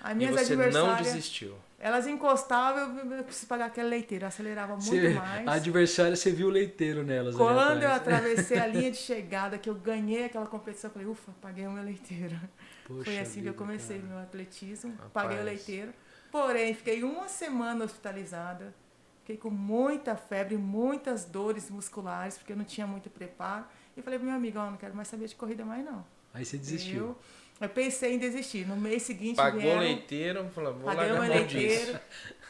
As 0.03 0.13
E 0.13 0.15
minhas 0.15 0.35
você 0.49 0.57
não 0.57 0.97
desistiu. 0.97 1.55
elas 1.79 2.07
encostavam, 2.07 2.99
eu, 2.99 3.13
eu 3.19 3.25
preciso 3.25 3.47
pagar 3.47 3.67
aquele 3.67 3.89
leiteiro, 3.89 4.25
eu 4.25 4.29
acelerava 4.29 4.73
muito 4.75 4.85
Você, 4.89 5.11
mais. 5.11 5.47
a 5.47 5.53
adversária, 5.53 6.17
você 6.17 6.31
viu 6.31 6.49
o 6.49 6.51
leiteiro 6.51 7.03
nelas. 7.03 7.37
Quando 7.37 7.83
eu 7.83 7.91
atravessei 7.93 8.59
a 8.59 8.67
linha 8.67 8.91
de 8.91 8.97
chegada, 8.97 9.59
que 9.59 9.69
eu 9.69 9.75
ganhei 9.75 10.25
aquela 10.25 10.47
competição, 10.47 10.89
eu 10.89 10.93
falei, 10.95 11.09
ufa, 11.09 11.33
paguei 11.41 11.67
o 11.67 11.71
meu 11.73 11.83
leiteiro. 11.85 12.39
Poxa 12.87 13.05
Foi 13.05 13.19
assim 13.19 13.43
que 13.43 13.49
eu 13.49 13.53
vida, 13.53 13.65
comecei 13.65 13.99
cara. 13.99 14.09
meu 14.09 14.19
atletismo, 14.19 14.93
Rapaz. 14.93 15.11
paguei 15.13 15.39
o 15.39 15.45
leiteiro. 15.45 15.93
Porém, 16.33 16.75
fiquei 16.75 17.03
uma 17.03 17.29
semana 17.29 17.85
hospitalizada, 17.85 18.75
fiquei 19.21 19.37
com 19.37 19.51
muita 19.51 20.17
febre, 20.17 20.57
muitas 20.57 21.25
dores 21.25 21.69
musculares, 21.71 22.37
porque 22.39 22.53
eu 22.53 22.57
não 22.57 22.65
tinha 22.65 22.87
muito 22.87 23.11
preparo. 23.11 23.65
E 23.97 24.03
falei 24.03 24.19
pro 24.19 24.27
meu 24.27 24.37
amigo, 24.37 24.59
ó, 24.59 24.71
não 24.71 24.77
quero 24.77 24.95
mais 24.95 25.09
saber 25.09 25.27
de 25.27 25.35
corrida 25.35 25.65
mais 25.65 25.85
não. 25.85 26.05
Aí 26.33 26.45
você 26.45 26.57
desistiu. 26.57 27.01
Eu, 27.07 27.19
eu 27.61 27.69
pensei 27.69 28.15
em 28.15 28.19
desistir. 28.19 28.67
No 28.67 28.77
mês 28.77 29.03
seguinte 29.03 29.37
Pagou 29.37 29.61
vieram, 29.61 29.81
leiteiro, 29.81 30.49
falou, 30.55 30.75
vou 30.75 30.85
paguei 30.85 31.11
o 31.11 31.19
largar 31.19 31.37
leiteiro. 31.37 32.01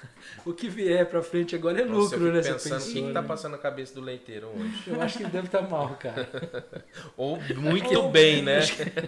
O 0.44 0.52
que 0.54 0.68
vier 0.68 1.06
pra 1.08 1.22
frente 1.22 1.54
agora 1.54 1.80
é 1.80 1.84
Nossa, 1.84 2.14
eu 2.14 2.20
lucro, 2.20 2.40
fico 2.40 2.48
né? 2.48 2.58
Você 2.58 2.70
pensando 2.70 2.82
o 2.82 2.92
que, 2.92 3.02
que 3.08 3.12
tá 3.12 3.22
né? 3.22 3.28
passando 3.28 3.52
na 3.52 3.58
cabeça 3.58 3.94
do 3.94 4.00
leiteiro 4.00 4.48
hoje. 4.48 4.84
Eu 4.86 5.02
acho 5.02 5.18
que 5.18 5.24
ele 5.24 5.32
deve 5.32 5.46
estar 5.46 5.62
mal, 5.62 5.96
cara. 5.96 6.28
Ou 7.16 7.38
muito 7.56 8.08
bem, 8.08 8.42
né? 8.42 8.60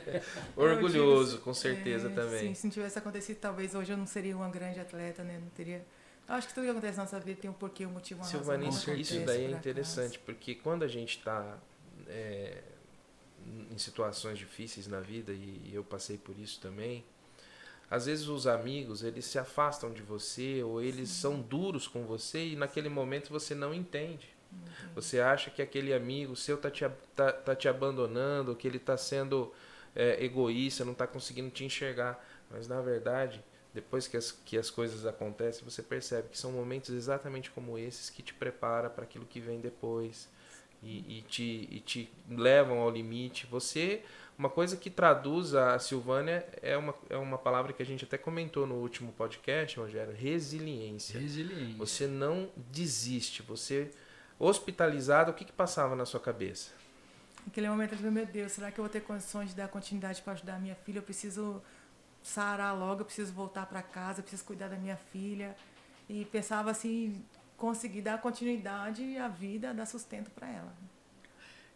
Orgulhoso, 0.56 1.38
com 1.38 1.54
certeza 1.54 2.08
é, 2.08 2.10
também. 2.10 2.48
Sim, 2.48 2.54
se 2.54 2.66
não 2.66 2.72
tivesse 2.72 2.98
acontecido, 2.98 3.38
talvez 3.38 3.74
hoje 3.74 3.92
eu 3.92 3.96
não 3.96 4.06
seria 4.06 4.36
uma 4.36 4.48
grande 4.48 4.80
atleta, 4.80 5.22
né? 5.22 5.38
Não 5.40 5.48
teria. 5.50 5.84
Eu 6.28 6.34
acho 6.34 6.48
que 6.48 6.54
tudo 6.54 6.64
que 6.64 6.70
acontece 6.70 6.96
na 6.98 7.04
nossa 7.04 7.20
vida 7.20 7.38
tem 7.40 7.50
um 7.50 7.54
porquê, 7.54 7.86
um 7.86 7.90
motivo, 7.90 8.20
uma 8.20 8.26
razão. 8.26 8.40
Silvana, 8.40 9.00
isso, 9.00 9.20
daí 9.20 9.46
é 9.46 9.50
interessante, 9.50 10.18
porque 10.18 10.54
quando 10.54 10.82
a 10.82 10.88
gente 10.88 11.16
está 11.18 11.58
em 13.70 13.78
situações 13.78 14.38
difíceis 14.38 14.86
na 14.86 15.00
vida, 15.00 15.32
e 15.32 15.70
eu 15.72 15.84
passei 15.84 16.18
por 16.18 16.38
isso 16.38 16.60
também, 16.60 17.04
às 17.92 18.06
vezes 18.06 18.26
os 18.26 18.46
amigos, 18.46 19.02
eles 19.02 19.26
se 19.26 19.38
afastam 19.38 19.92
de 19.92 20.00
você, 20.00 20.62
ou 20.62 20.82
eles 20.82 21.10
são 21.10 21.38
duros 21.38 21.86
com 21.86 22.06
você, 22.06 22.42
e 22.42 22.56
naquele 22.56 22.88
momento 22.88 23.28
você 23.28 23.54
não 23.54 23.74
entende. 23.74 24.30
Você 24.94 25.20
acha 25.20 25.50
que 25.50 25.60
aquele 25.60 25.92
amigo 25.92 26.34
seu 26.34 26.56
tá 26.56 26.70
te, 26.70 26.84
tá, 27.14 27.30
tá 27.30 27.54
te 27.54 27.68
abandonando, 27.68 28.56
que 28.56 28.66
ele 28.66 28.78
tá 28.78 28.96
sendo 28.96 29.52
é, 29.94 30.24
egoísta, 30.24 30.86
não 30.86 30.94
tá 30.94 31.06
conseguindo 31.06 31.50
te 31.50 31.66
enxergar. 31.66 32.22
Mas 32.50 32.66
na 32.66 32.80
verdade, 32.80 33.44
depois 33.74 34.08
que 34.08 34.16
as, 34.16 34.32
que 34.32 34.56
as 34.56 34.70
coisas 34.70 35.04
acontecem, 35.04 35.62
você 35.62 35.82
percebe 35.82 36.28
que 36.30 36.38
são 36.38 36.50
momentos 36.50 36.88
exatamente 36.90 37.50
como 37.50 37.76
esses 37.76 38.08
que 38.08 38.22
te 38.22 38.32
prepara 38.32 38.88
para 38.88 39.04
aquilo 39.04 39.26
que 39.26 39.38
vem 39.38 39.60
depois 39.60 40.30
e, 40.82 41.18
e 41.18 41.22
te, 41.22 41.68
e 41.70 41.80
te 41.80 42.12
levam 42.28 42.80
ao 42.80 42.90
limite. 42.90 43.46
Você, 43.46 44.02
uma 44.36 44.50
coisa 44.50 44.76
que 44.76 44.90
traduz 44.90 45.54
a 45.54 45.78
Silvânia 45.78 46.46
é 46.60 46.76
uma, 46.76 46.94
é 47.08 47.16
uma 47.16 47.38
palavra 47.38 47.72
que 47.72 47.82
a 47.82 47.86
gente 47.86 48.04
até 48.04 48.18
comentou 48.18 48.66
no 48.66 48.74
último 48.76 49.12
podcast, 49.12 49.78
Rogério, 49.78 50.14
resiliência. 50.14 51.20
Resiliente. 51.20 51.74
Você 51.76 52.06
não 52.06 52.50
desiste. 52.56 53.42
Você 53.42 53.90
hospitalizado, 54.38 55.30
o 55.30 55.34
que, 55.34 55.44
que 55.44 55.52
passava 55.52 55.94
na 55.94 56.04
sua 56.04 56.18
cabeça? 56.18 56.72
Naquele 57.46 57.68
momento 57.68 57.92
eu 57.92 57.98
falei, 57.98 58.12
meu 58.12 58.26
Deus, 58.26 58.52
será 58.52 58.70
que 58.70 58.78
eu 58.78 58.84
vou 58.84 58.90
ter 58.90 59.00
condições 59.00 59.50
de 59.50 59.56
dar 59.56 59.68
continuidade 59.68 60.22
para 60.22 60.32
ajudar 60.32 60.56
a 60.56 60.58
minha 60.58 60.74
filha? 60.74 60.98
Eu 60.98 61.02
preciso 61.02 61.62
sarar 62.22 62.76
logo, 62.76 63.02
eu 63.02 63.04
preciso 63.04 63.32
voltar 63.32 63.66
para 63.66 63.82
casa, 63.82 64.20
eu 64.20 64.22
preciso 64.22 64.44
cuidar 64.44 64.68
da 64.68 64.76
minha 64.76 64.96
filha. 64.96 65.56
E 66.08 66.24
pensava 66.26 66.70
assim, 66.70 67.24
conseguir 67.62 68.01
dar 68.03 68.20
continuidade 68.20 69.16
à 69.16 69.29
vida, 69.29 69.72
dar 69.72 69.87
sustento 69.87 70.33
para 70.33 70.51
ela. 70.51 70.75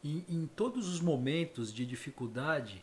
Em, 0.03 0.25
em 0.29 0.45
todos 0.45 0.89
os 0.89 1.01
momentos 1.01 1.73
de 1.73 1.87
dificuldade, 1.87 2.83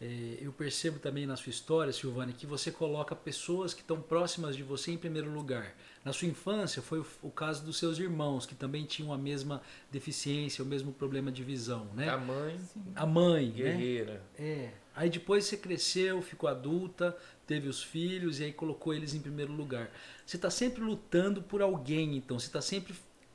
eh, 0.00 0.38
eu 0.40 0.52
percebo 0.52 0.98
também 0.98 1.24
na 1.24 1.36
sua 1.36 1.50
história, 1.50 1.92
Silvane, 1.92 2.32
que 2.32 2.44
você 2.44 2.72
coloca 2.72 3.14
pessoas 3.14 3.72
que 3.72 3.80
estão 3.80 4.02
próximas 4.02 4.56
de 4.56 4.64
você 4.64 4.90
em 4.90 4.98
primeiro 4.98 5.30
lugar. 5.30 5.72
Na 6.04 6.12
sua 6.12 6.26
infância 6.26 6.82
foi 6.82 6.98
o, 6.98 7.06
o 7.22 7.30
caso 7.30 7.64
dos 7.64 7.78
seus 7.78 8.00
irmãos, 8.00 8.44
que 8.44 8.56
também 8.56 8.84
tinham 8.86 9.12
a 9.12 9.18
mesma 9.18 9.62
deficiência, 9.92 10.64
o 10.64 10.66
mesmo 10.66 10.92
problema 10.92 11.30
de 11.30 11.44
visão, 11.44 11.84
né? 11.94 12.08
A 12.08 12.18
mãe, 12.18 12.60
A 12.96 13.06
mãe, 13.06 13.46
né? 13.50 13.54
guerreira. 13.54 14.20
É. 14.36 14.70
Aí 14.94 15.08
depois 15.08 15.44
você 15.44 15.56
cresceu, 15.56 16.20
ficou 16.20 16.48
adulta, 16.48 17.16
teve 17.46 17.68
os 17.68 17.82
filhos 17.82 18.40
e 18.40 18.44
aí 18.44 18.52
colocou 18.52 18.92
eles 18.92 19.14
em 19.14 19.20
primeiro 19.20 19.52
lugar. 19.52 19.90
Você 20.26 20.36
está 20.36 20.50
sempre 20.50 20.82
lutando 20.82 21.42
por 21.42 21.62
alguém, 21.62 22.16
então. 22.16 22.38
Você 22.38 22.46
está 22.46 22.60
sempre 22.60 22.94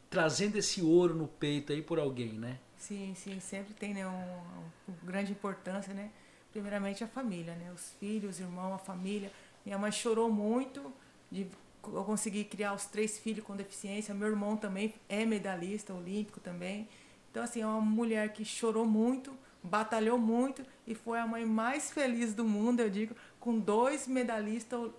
trazendo 0.09 0.57
esse 0.57 0.81
ouro 0.81 1.13
no 1.13 1.27
peito 1.27 1.73
aí 1.73 1.81
por 1.81 1.99
alguém, 1.99 2.33
né? 2.33 2.59
Sim, 2.77 3.13
sim, 3.15 3.39
sempre 3.39 3.73
tem 3.73 3.93
né, 3.93 4.07
um, 4.07 4.91
um 4.91 4.93
grande 5.03 5.31
importância, 5.31 5.93
né? 5.93 6.11
Primeiramente 6.51 7.03
a 7.03 7.07
família, 7.07 7.55
né? 7.55 7.71
Os 7.73 7.93
filhos, 7.99 8.35
os 8.35 8.39
irmãos, 8.39 8.73
a 8.73 8.77
família. 8.77 9.31
Minha 9.65 9.77
mãe 9.77 9.91
chorou 9.91 10.31
muito 10.31 10.93
de 11.31 11.47
eu 11.83 12.03
consegui 12.03 12.43
criar 12.43 12.73
os 12.73 12.85
três 12.85 13.17
filhos 13.17 13.45
com 13.45 13.55
deficiência. 13.55 14.13
Meu 14.13 14.27
irmão 14.27 14.57
também 14.57 14.93
é 15.07 15.25
medalhista 15.25 15.93
olímpico 15.93 16.39
também. 16.39 16.87
Então, 17.31 17.43
assim, 17.43 17.61
é 17.61 17.67
uma 17.67 17.81
mulher 17.81 18.33
que 18.33 18.43
chorou 18.43 18.85
muito, 18.85 19.33
batalhou 19.63 20.17
muito 20.17 20.63
e 20.85 20.95
foi 20.95 21.19
a 21.19 21.27
mãe 21.27 21.45
mais 21.45 21.91
feliz 21.91 22.33
do 22.33 22.43
mundo, 22.43 22.79
eu 22.79 22.89
digo, 22.89 23.15
com 23.39 23.59
dois 23.59 24.07
medalhistas 24.07 24.91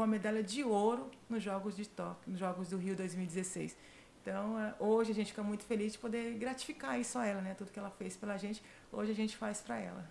com 0.00 0.04
a 0.04 0.06
medalha 0.06 0.42
de 0.42 0.64
ouro 0.64 1.10
nos 1.28 1.42
Jogos 1.42 1.76
de 1.76 1.86
Tóquio, 1.86 2.30
nos 2.30 2.40
Jogos 2.40 2.70
do 2.70 2.78
Rio 2.78 2.96
2016. 2.96 3.76
Então, 4.22 4.58
é, 4.58 4.74
hoje 4.80 5.12
a 5.12 5.14
gente 5.14 5.26
fica 5.26 5.42
muito 5.42 5.62
feliz 5.62 5.92
de 5.92 5.98
poder 5.98 6.38
gratificar 6.38 6.98
isso 6.98 7.18
a 7.18 7.26
ela, 7.26 7.42
né? 7.42 7.52
Tudo 7.52 7.70
que 7.70 7.78
ela 7.78 7.90
fez 7.90 8.16
pela 8.16 8.38
gente, 8.38 8.62
hoje 8.90 9.12
a 9.12 9.14
gente 9.14 9.36
faz 9.36 9.60
para 9.60 9.78
ela. 9.78 10.10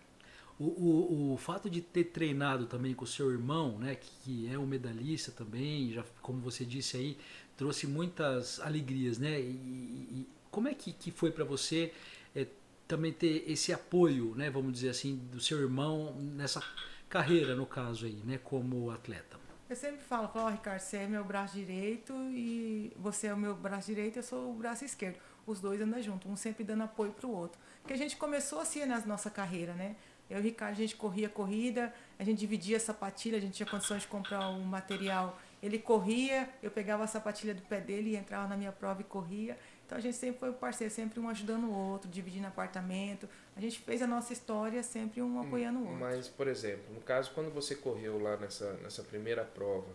O, 0.60 0.66
o, 0.66 1.34
o, 1.34 1.38
fato 1.38 1.68
de 1.72 1.82
ter 1.82 2.04
treinado 2.04 2.68
também 2.68 2.94
com 2.94 3.04
o 3.04 3.08
seu 3.08 3.32
irmão, 3.32 3.80
né, 3.80 3.96
que, 3.96 4.48
é 4.54 4.60
um 4.60 4.68
medalhista 4.68 5.32
também, 5.32 5.92
já 5.92 6.04
como 6.22 6.40
você 6.40 6.64
disse 6.64 6.96
aí, 6.96 7.18
trouxe 7.58 7.88
muitas 7.88 8.60
alegrias, 8.60 9.18
né? 9.18 9.42
E, 9.42 9.44
e 9.44 10.28
como 10.52 10.68
é 10.68 10.76
que, 10.76 10.94
que 10.94 11.10
foi 11.10 11.32
para 11.32 11.44
você 11.44 11.92
é, 12.36 12.46
também 12.88 13.12
ter 13.12 13.44
esse 13.48 13.74
apoio, 13.74 14.36
né, 14.36 14.52
vamos 14.52 14.72
dizer 14.72 14.90
assim, 14.90 15.16
do 15.32 15.40
seu 15.40 15.60
irmão 15.60 16.14
nessa 16.14 16.62
carreira, 17.10 17.56
no 17.56 17.66
caso 17.66 18.06
aí, 18.06 18.22
né, 18.24 18.38
como 18.38 18.92
atleta? 18.92 19.39
Eu 19.70 19.76
sempre 19.76 20.00
falo, 20.00 20.28
falo, 20.30 20.48
oh, 20.48 20.50
Ricardo, 20.50 20.80
você 20.80 20.98
é 20.98 21.08
meu 21.08 21.24
braço 21.24 21.54
direito 21.54 22.12
e 22.32 22.92
você 22.98 23.28
é 23.28 23.34
o 23.36 23.38
meu 23.38 23.54
braço 23.54 23.86
direito, 23.86 24.18
eu 24.18 24.24
sou 24.24 24.50
o 24.50 24.54
braço 24.56 24.84
esquerdo. 24.84 25.20
Os 25.46 25.62
dois 25.62 25.80
andam 25.80 26.02
juntos, 26.02 26.30
um 26.30 26.36
sempre 26.36 26.64
dando 26.64 26.82
apoio 26.82 27.12
para 27.12 27.28
o 27.28 27.32
outro. 27.32 27.62
Porque 27.80 27.94
a 27.94 27.98
gente 27.98 28.18
começou 28.18 28.60
assim 28.60 28.84
na 28.86 29.00
nossa 29.02 29.30
carreira, 29.30 29.74
né? 29.74 29.96
Eu 30.28 30.38
e 30.38 30.40
o 30.40 30.44
Ricardo, 30.44 30.72
a 30.72 30.76
gente 30.76 30.96
corria 30.96 31.30
corrida, 31.30 31.94
a 32.18 32.24
gente 32.24 32.40
dividia 32.40 32.78
a 32.78 32.80
sapatilha, 32.80 33.38
a 33.38 33.42
gente 33.42 33.54
tinha 33.54 33.70
condições 33.70 34.02
de 34.02 34.08
comprar 34.08 34.50
um 34.50 34.64
material. 34.64 35.40
Ele 35.62 35.78
corria, 35.78 36.50
eu 36.64 36.72
pegava 36.72 37.04
a 37.04 37.08
sapatilha 37.08 37.54
do 37.54 37.62
pé 37.62 37.80
dele 37.80 38.12
e 38.12 38.16
entrava 38.16 38.48
na 38.48 38.58
minha 38.58 38.72
prova 38.72 39.02
e 39.02 39.04
corria. 39.04 39.56
Então 39.90 39.98
a 39.98 40.02
gente 40.02 40.18
sempre 40.18 40.40
foi 40.40 40.52
parceiro, 40.54 40.94
sempre 40.94 41.20
um 41.20 41.28
ajudando 41.28 41.64
o 41.64 41.74
outro, 41.74 42.08
dividindo 42.08 42.46
apartamento. 42.46 43.28
A 43.58 43.60
gente 43.60 43.80
fez 43.80 44.04
a 44.04 44.08
nossa 44.08 44.32
história 44.32 44.84
sempre 44.84 45.20
um 45.20 45.42
apoiando 45.42 45.80
o 45.80 45.82
outro. 45.82 45.98
Mas, 45.98 46.28
por 46.28 46.48
exemplo, 46.48 46.94
no 46.94 47.02
caso 47.02 47.32
quando 47.34 47.52
você 47.52 47.74
correu 47.74 48.22
lá 48.22 48.38
nessa, 48.38 48.74
nessa 48.84 49.02
primeira 49.02 49.44
prova, 49.44 49.88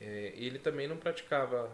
é, 0.00 0.32
ele 0.34 0.58
também 0.58 0.88
não 0.88 0.96
praticava 0.96 1.70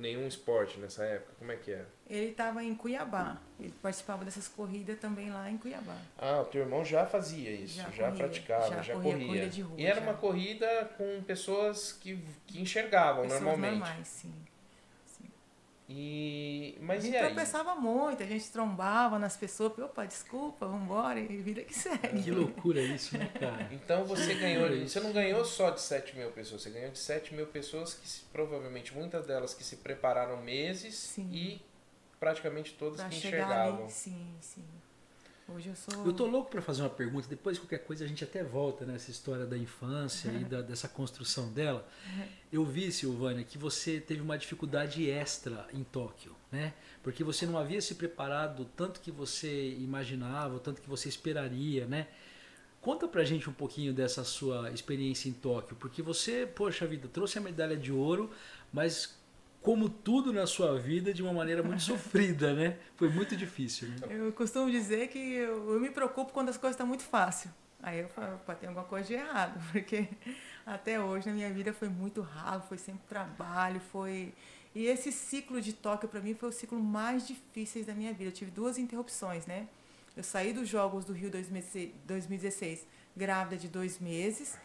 nenhum 0.00 0.26
esporte 0.26 0.80
nessa 0.80 1.04
época? 1.04 1.34
Como 1.38 1.52
é 1.52 1.56
que 1.56 1.70
é? 1.70 1.84
Ele 2.10 2.30
estava 2.30 2.64
em 2.64 2.74
Cuiabá. 2.74 3.40
Ele 3.60 3.72
participava 3.80 4.24
dessas 4.24 4.48
corridas 4.48 4.98
também 4.98 5.30
lá 5.30 5.48
em 5.48 5.56
Cuiabá. 5.56 5.96
Ah, 6.18 6.40
o 6.40 6.44
teu 6.46 6.62
irmão 6.62 6.84
já 6.84 7.06
fazia 7.06 7.52
isso, 7.52 7.76
já, 7.76 7.88
já 7.90 8.08
corria, 8.08 8.24
praticava, 8.24 8.68
já, 8.68 8.82
já 8.82 8.94
corria. 8.94 9.26
corria. 9.28 9.64
Rua, 9.64 9.80
e 9.80 9.86
era 9.86 10.00
já. 10.00 10.02
uma 10.02 10.14
corrida 10.14 10.90
com 10.98 11.22
pessoas 11.22 11.92
que, 11.92 12.18
que 12.48 12.60
enxergavam 12.60 13.22
pessoas 13.22 13.42
normalmente. 13.42 13.78
normais, 13.78 14.08
sim. 14.08 14.34
E, 15.86 16.78
mas 16.80 17.04
a 17.04 17.06
gente 17.06 17.18
tropeçava 17.18 17.74
muito, 17.74 18.22
a 18.22 18.26
gente 18.26 18.50
trombava 18.50 19.18
nas 19.18 19.36
pessoas, 19.36 19.78
opa, 19.78 20.06
desculpa, 20.06 20.66
vambora, 20.66 21.20
e 21.20 21.26
vida 21.36 21.62
que 21.62 21.74
segue. 21.74 22.22
Que 22.22 22.30
loucura 22.30 22.80
isso, 22.80 23.18
né, 23.18 23.30
cara? 23.38 23.68
Então 23.70 24.04
você 24.04 24.34
ganhou, 24.34 24.68
você 24.80 24.98
não 25.00 25.12
ganhou 25.12 25.44
só 25.44 25.70
de 25.70 25.82
7 25.82 26.16
mil 26.16 26.30
pessoas, 26.30 26.62
você 26.62 26.70
ganhou 26.70 26.90
de 26.90 26.98
7 26.98 27.34
mil 27.34 27.46
pessoas 27.46 27.92
que 27.92 28.08
provavelmente 28.32 28.94
muitas 28.94 29.26
delas 29.26 29.52
que 29.52 29.62
se 29.62 29.76
prepararam 29.76 30.42
meses 30.42 30.94
sim. 30.94 31.28
e 31.30 31.60
praticamente 32.18 32.72
todas 32.72 33.00
pra 33.00 33.10
que 33.10 33.16
enxergavam. 33.16 33.82
Ali, 33.82 33.92
sim, 33.92 34.34
sim. 34.40 34.64
Hoje 35.46 35.68
eu 35.68 35.76
sou. 35.76 36.06
Eu 36.06 36.12
tô 36.12 36.26
louco 36.26 36.50
para 36.50 36.62
fazer 36.62 36.82
uma 36.82 36.90
pergunta. 36.90 37.28
Depois, 37.28 37.58
qualquer 37.58 37.78
coisa, 37.78 38.04
a 38.04 38.08
gente 38.08 38.24
até 38.24 38.42
volta 38.42 38.86
nessa 38.86 39.10
história 39.10 39.44
da 39.44 39.58
infância 39.58 40.30
e 40.30 40.44
da, 40.44 40.62
dessa 40.62 40.88
construção 40.88 41.52
dela. 41.52 41.86
Eu 42.50 42.64
vi, 42.64 42.90
Silvânia, 42.90 43.44
que 43.44 43.58
você 43.58 44.00
teve 44.00 44.22
uma 44.22 44.38
dificuldade 44.38 45.08
extra 45.08 45.66
em 45.72 45.84
Tóquio, 45.84 46.34
né? 46.50 46.72
Porque 47.02 47.22
você 47.22 47.44
não 47.44 47.58
havia 47.58 47.80
se 47.80 47.94
preparado 47.94 48.64
tanto 48.76 49.00
que 49.00 49.10
você 49.10 49.70
imaginava, 49.74 50.58
tanto 50.58 50.80
que 50.80 50.88
você 50.88 51.08
esperaria, 51.10 51.86
né? 51.86 52.08
Conta 52.80 53.06
pra 53.06 53.24
gente 53.24 53.48
um 53.48 53.52
pouquinho 53.52 53.92
dessa 53.92 54.24
sua 54.24 54.70
experiência 54.70 55.28
em 55.28 55.32
Tóquio, 55.32 55.76
porque 55.76 56.02
você, 56.02 56.46
poxa 56.46 56.86
vida, 56.86 57.08
trouxe 57.08 57.38
a 57.38 57.40
medalha 57.40 57.76
de 57.76 57.90
ouro, 57.90 58.30
mas 58.72 59.14
como 59.64 59.88
tudo 59.88 60.30
na 60.30 60.46
sua 60.46 60.78
vida, 60.78 61.14
de 61.14 61.22
uma 61.22 61.32
maneira 61.32 61.62
muito 61.62 61.80
sofrida, 61.82 62.52
né? 62.52 62.76
Foi 62.96 63.08
muito 63.08 63.34
difícil. 63.34 63.88
Né? 63.88 63.96
Eu 64.10 64.30
costumo 64.30 64.70
dizer 64.70 65.08
que 65.08 65.18
eu, 65.18 65.72
eu 65.72 65.80
me 65.80 65.88
preocupo 65.88 66.34
quando 66.34 66.50
as 66.50 66.58
coisas 66.58 66.74
estão 66.74 66.86
muito 66.86 67.02
fáceis. 67.02 67.52
Aí 67.82 68.00
eu 68.00 68.08
falo, 68.10 68.38
pode 68.44 68.60
ter 68.60 68.66
alguma 68.66 68.84
coisa 68.84 69.06
de 69.08 69.14
errado, 69.14 69.58
porque 69.72 70.06
até 70.66 71.00
hoje 71.00 71.28
na 71.28 71.32
minha 71.32 71.50
vida 71.50 71.72
foi 71.72 71.88
muito 71.88 72.20
ralo, 72.20 72.62
foi 72.68 72.76
sempre 72.76 73.06
trabalho, 73.08 73.80
foi... 73.90 74.34
E 74.74 74.84
esse 74.84 75.10
ciclo 75.10 75.58
de 75.62 75.72
Tóquio 75.72 76.10
para 76.10 76.20
mim 76.20 76.34
foi 76.34 76.50
o 76.50 76.52
ciclo 76.52 76.78
mais 76.78 77.26
difícil 77.26 77.84
da 77.86 77.94
minha 77.94 78.12
vida. 78.12 78.28
Eu 78.28 78.32
tive 78.32 78.50
duas 78.50 78.76
interrupções, 78.76 79.46
né? 79.46 79.66
Eu 80.14 80.22
saí 80.22 80.52
dos 80.52 80.68
Jogos 80.68 81.06
do 81.06 81.14
Rio 81.14 81.30
2016 81.30 82.86
grávida 83.16 83.56
de 83.56 83.68
dois 83.68 83.98
meses 83.98 84.58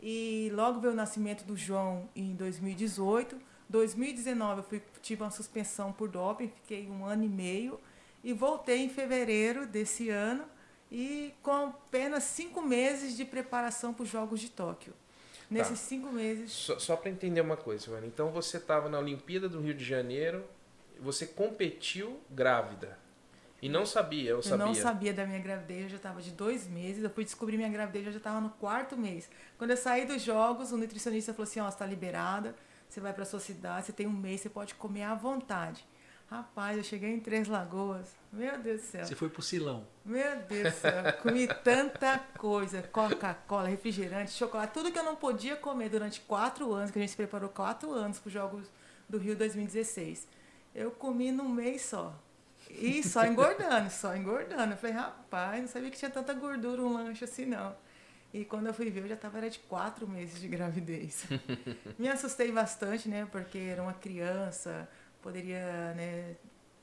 e 0.00 0.48
logo 0.54 0.78
veio 0.78 0.92
o 0.92 0.96
nascimento 0.96 1.44
do 1.44 1.56
João 1.56 2.08
em 2.14 2.36
2018 2.36 3.53
2019 3.74 4.60
eu 4.60 4.62
fui, 4.62 4.82
tive 5.02 5.22
uma 5.22 5.32
suspensão 5.32 5.92
por 5.92 6.08
doping, 6.08 6.46
fiquei 6.62 6.88
um 6.88 7.04
ano 7.04 7.24
e 7.24 7.28
meio 7.28 7.80
e 8.22 8.32
voltei 8.32 8.78
em 8.78 8.88
fevereiro 8.88 9.66
desse 9.66 10.10
ano 10.10 10.44
e 10.92 11.34
com 11.42 11.50
apenas 11.50 12.22
cinco 12.22 12.62
meses 12.62 13.16
de 13.16 13.24
preparação 13.24 13.92
para 13.92 14.04
os 14.04 14.08
Jogos 14.08 14.40
de 14.40 14.48
Tóquio. 14.48 14.94
Nesses 15.50 15.80
tá. 15.80 15.86
cinco 15.88 16.12
meses. 16.12 16.52
Só, 16.52 16.78
só 16.78 16.96
para 16.96 17.10
entender 17.10 17.40
uma 17.40 17.56
coisa, 17.56 17.82
Silvana. 17.82 18.06
Então 18.06 18.30
você 18.30 18.58
estava 18.58 18.88
na 18.88 18.96
Olimpíada 18.96 19.48
do 19.48 19.60
Rio 19.60 19.74
de 19.74 19.84
Janeiro, 19.84 20.44
você 21.00 21.26
competiu 21.26 22.20
grávida. 22.30 22.96
E 23.60 23.68
não 23.68 23.84
sabia, 23.84 24.30
eu 24.30 24.42
sabia. 24.42 24.62
Eu 24.62 24.68
não 24.68 24.74
sabia 24.74 25.12
da 25.12 25.26
minha 25.26 25.40
gravidez, 25.40 25.84
eu 25.84 25.88
já 25.88 25.96
estava 25.96 26.22
de 26.22 26.30
dois 26.30 26.68
meses. 26.68 27.02
Eu 27.02 27.10
fui 27.10 27.24
descobrir 27.24 27.56
minha 27.56 27.68
gravidez, 27.68 28.06
eu 28.06 28.12
já 28.12 28.18
estava 28.18 28.40
no 28.40 28.50
quarto 28.50 28.96
mês. 28.96 29.28
Quando 29.58 29.70
eu 29.70 29.76
saí 29.76 30.06
dos 30.06 30.22
jogos, 30.22 30.70
o 30.70 30.76
nutricionista 30.76 31.34
falou 31.34 31.48
assim: 31.48 31.58
Ó, 31.58 31.64
oh, 31.64 31.70
você 31.70 31.74
está 31.74 31.86
liberada 31.86 32.54
você 32.94 33.00
vai 33.00 33.12
para 33.12 33.24
sua 33.24 33.40
cidade, 33.40 33.86
você 33.86 33.92
tem 33.92 34.06
um 34.06 34.12
mês, 34.12 34.40
você 34.40 34.48
pode 34.48 34.74
comer 34.76 35.02
à 35.02 35.14
vontade. 35.14 35.84
Rapaz, 36.30 36.78
eu 36.78 36.84
cheguei 36.84 37.10
em 37.10 37.20
Três 37.20 37.48
Lagoas. 37.48 38.08
Meu 38.32 38.56
Deus 38.58 38.80
do 38.80 38.86
céu. 38.86 39.04
Você 39.04 39.14
foi 39.14 39.28
pro 39.28 39.42
Silão. 39.42 39.86
Meu 40.04 40.36
Deus 40.48 40.72
do 40.72 40.80
céu. 40.80 41.12
Comi 41.22 41.46
tanta 41.62 42.18
coisa. 42.38 42.82
Coca-Cola, 42.82 43.68
refrigerante, 43.68 44.30
chocolate. 44.30 44.72
Tudo 44.72 44.90
que 44.90 44.98
eu 44.98 45.04
não 45.04 45.16
podia 45.16 45.56
comer 45.56 45.90
durante 45.90 46.20
quatro 46.20 46.72
anos, 46.72 46.90
que 46.90 46.98
a 46.98 47.02
gente 47.02 47.10
se 47.10 47.16
preparou 47.16 47.48
quatro 47.50 47.92
anos 47.92 48.18
para 48.18 48.28
os 48.28 48.32
Jogos 48.32 48.66
do 49.08 49.18
Rio 49.18 49.36
2016. 49.36 50.26
Eu 50.74 50.90
comi 50.90 51.30
num 51.30 51.48
mês 51.48 51.82
só. 51.82 52.18
E 52.70 53.02
só 53.02 53.26
engordando, 53.26 53.90
só 53.90 54.16
engordando. 54.16 54.72
Eu 54.72 54.78
falei, 54.78 54.96
rapaz, 54.96 55.60
não 55.60 55.68
sabia 55.68 55.90
que 55.90 55.98
tinha 55.98 56.10
tanta 56.10 56.32
gordura 56.32 56.80
um 56.80 56.92
lanche 56.92 57.24
assim, 57.24 57.44
não. 57.44 57.76
E 58.34 58.44
quando 58.44 58.66
eu 58.66 58.74
fui 58.74 58.90
ver, 58.90 59.04
eu 59.04 59.08
já 59.08 59.14
estava 59.14 59.48
de 59.48 59.60
quatro 59.60 60.08
meses 60.08 60.40
de 60.40 60.48
gravidez. 60.48 61.24
Me 61.96 62.08
assustei 62.08 62.50
bastante, 62.50 63.08
né? 63.08 63.28
Porque 63.30 63.58
era 63.58 63.80
uma 63.80 63.94
criança, 63.94 64.88
poderia, 65.22 65.94
né? 65.94 66.34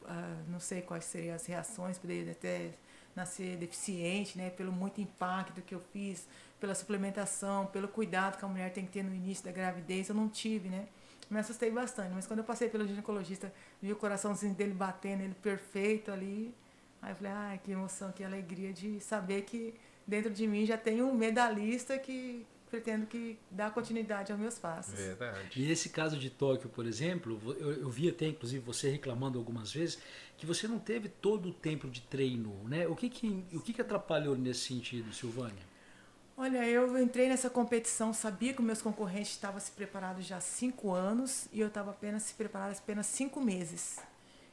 Uh, 0.04 0.50
não 0.50 0.62
sei 0.62 0.82
quais 0.82 1.04
seriam 1.04 1.36
as 1.36 1.46
reações, 1.46 1.98
poderia 1.98 2.32
até 2.32 2.72
nascer 3.14 3.58
deficiente, 3.58 4.38
né? 4.38 4.50
Pelo 4.50 4.72
muito 4.72 5.02
impacto 5.02 5.62
que 5.62 5.76
eu 5.76 5.82
fiz, 5.92 6.26
pela 6.58 6.74
suplementação, 6.74 7.66
pelo 7.66 7.90
cuidado 7.90 8.38
que 8.38 8.46
a 8.46 8.48
mulher 8.48 8.72
tem 8.72 8.86
que 8.86 8.92
ter 8.94 9.04
no 9.04 9.14
início 9.14 9.44
da 9.44 9.52
gravidez, 9.52 10.08
eu 10.08 10.16
não 10.16 10.30
tive, 10.30 10.70
né? 10.70 10.88
Me 11.30 11.38
assustei 11.38 11.70
bastante, 11.70 12.14
mas 12.14 12.26
quando 12.26 12.40
eu 12.40 12.46
passei 12.46 12.70
pelo 12.70 12.88
ginecologista, 12.88 13.54
vi 13.82 13.92
o 13.92 13.98
coraçãozinho 13.98 14.56
dele 14.56 14.74
batendo, 14.74 15.24
ele 15.24 15.36
perfeito 15.36 16.14
ali. 16.14 16.56
Aí 17.02 17.12
eu 17.12 17.16
falei, 17.18 17.32
ai, 17.34 17.60
que 17.62 17.74
emoção, 17.74 18.10
que 18.14 18.24
alegria 18.24 18.72
de 18.72 19.02
saber 19.02 19.42
que 19.42 19.74
dentro 20.12 20.30
de 20.30 20.46
mim 20.46 20.66
já 20.66 20.78
tem 20.78 21.02
um 21.02 21.14
medalhista 21.16 21.98
que 21.98 22.46
pretendo 22.70 23.06
que 23.06 23.38
dá 23.50 23.70
continuidade 23.70 24.32
aos 24.32 24.40
meus 24.40 24.60
passos. 24.60 24.94
Verdade. 24.94 25.62
E 25.62 25.66
nesse 25.66 25.90
caso 25.90 26.18
de 26.18 26.30
Tóquio, 26.30 26.70
por 26.70 26.86
exemplo, 26.86 27.40
eu, 27.60 27.74
eu 27.74 27.90
vi 27.90 28.10
até 28.10 28.28
inclusive 28.28 28.64
você 28.64 28.90
reclamando 28.90 29.38
algumas 29.40 29.72
vezes 29.72 30.00
que 30.38 30.46
você 30.46 30.68
não 30.68 30.80
teve 30.80 31.08
todo 31.08 31.50
o 31.50 31.54
tempo 31.54 31.90
de 31.90 32.02
treino, 32.02 32.54
né? 32.68 32.88
O 32.88 32.96
que 32.96 33.10
que, 33.10 33.46
o 33.54 33.62
que, 33.62 33.74
que 33.74 33.82
atrapalhou 33.82 34.38
nesse 34.38 34.68
sentido, 34.68 35.14
Silvânia? 35.14 35.72
Olha, 36.38 36.68
eu 36.68 36.98
entrei 36.98 37.30
nessa 37.30 37.50
competição, 37.50 38.14
sabia 38.14 38.54
que 38.54 38.62
meus 38.62 38.82
concorrentes 38.82 39.32
estavam 39.32 39.60
se 39.60 39.72
preparados 39.72 40.26
já 40.26 40.38
há 40.38 40.42
cinco 40.42 40.92
anos 40.92 41.48
e 41.54 41.62
eu 41.62 41.68
estava 41.68 41.92
apenas 41.92 42.24
se 42.24 42.34
preparada 42.34 42.74
apenas 42.74 43.06
cinco 43.06 43.40
meses. 43.40 44.00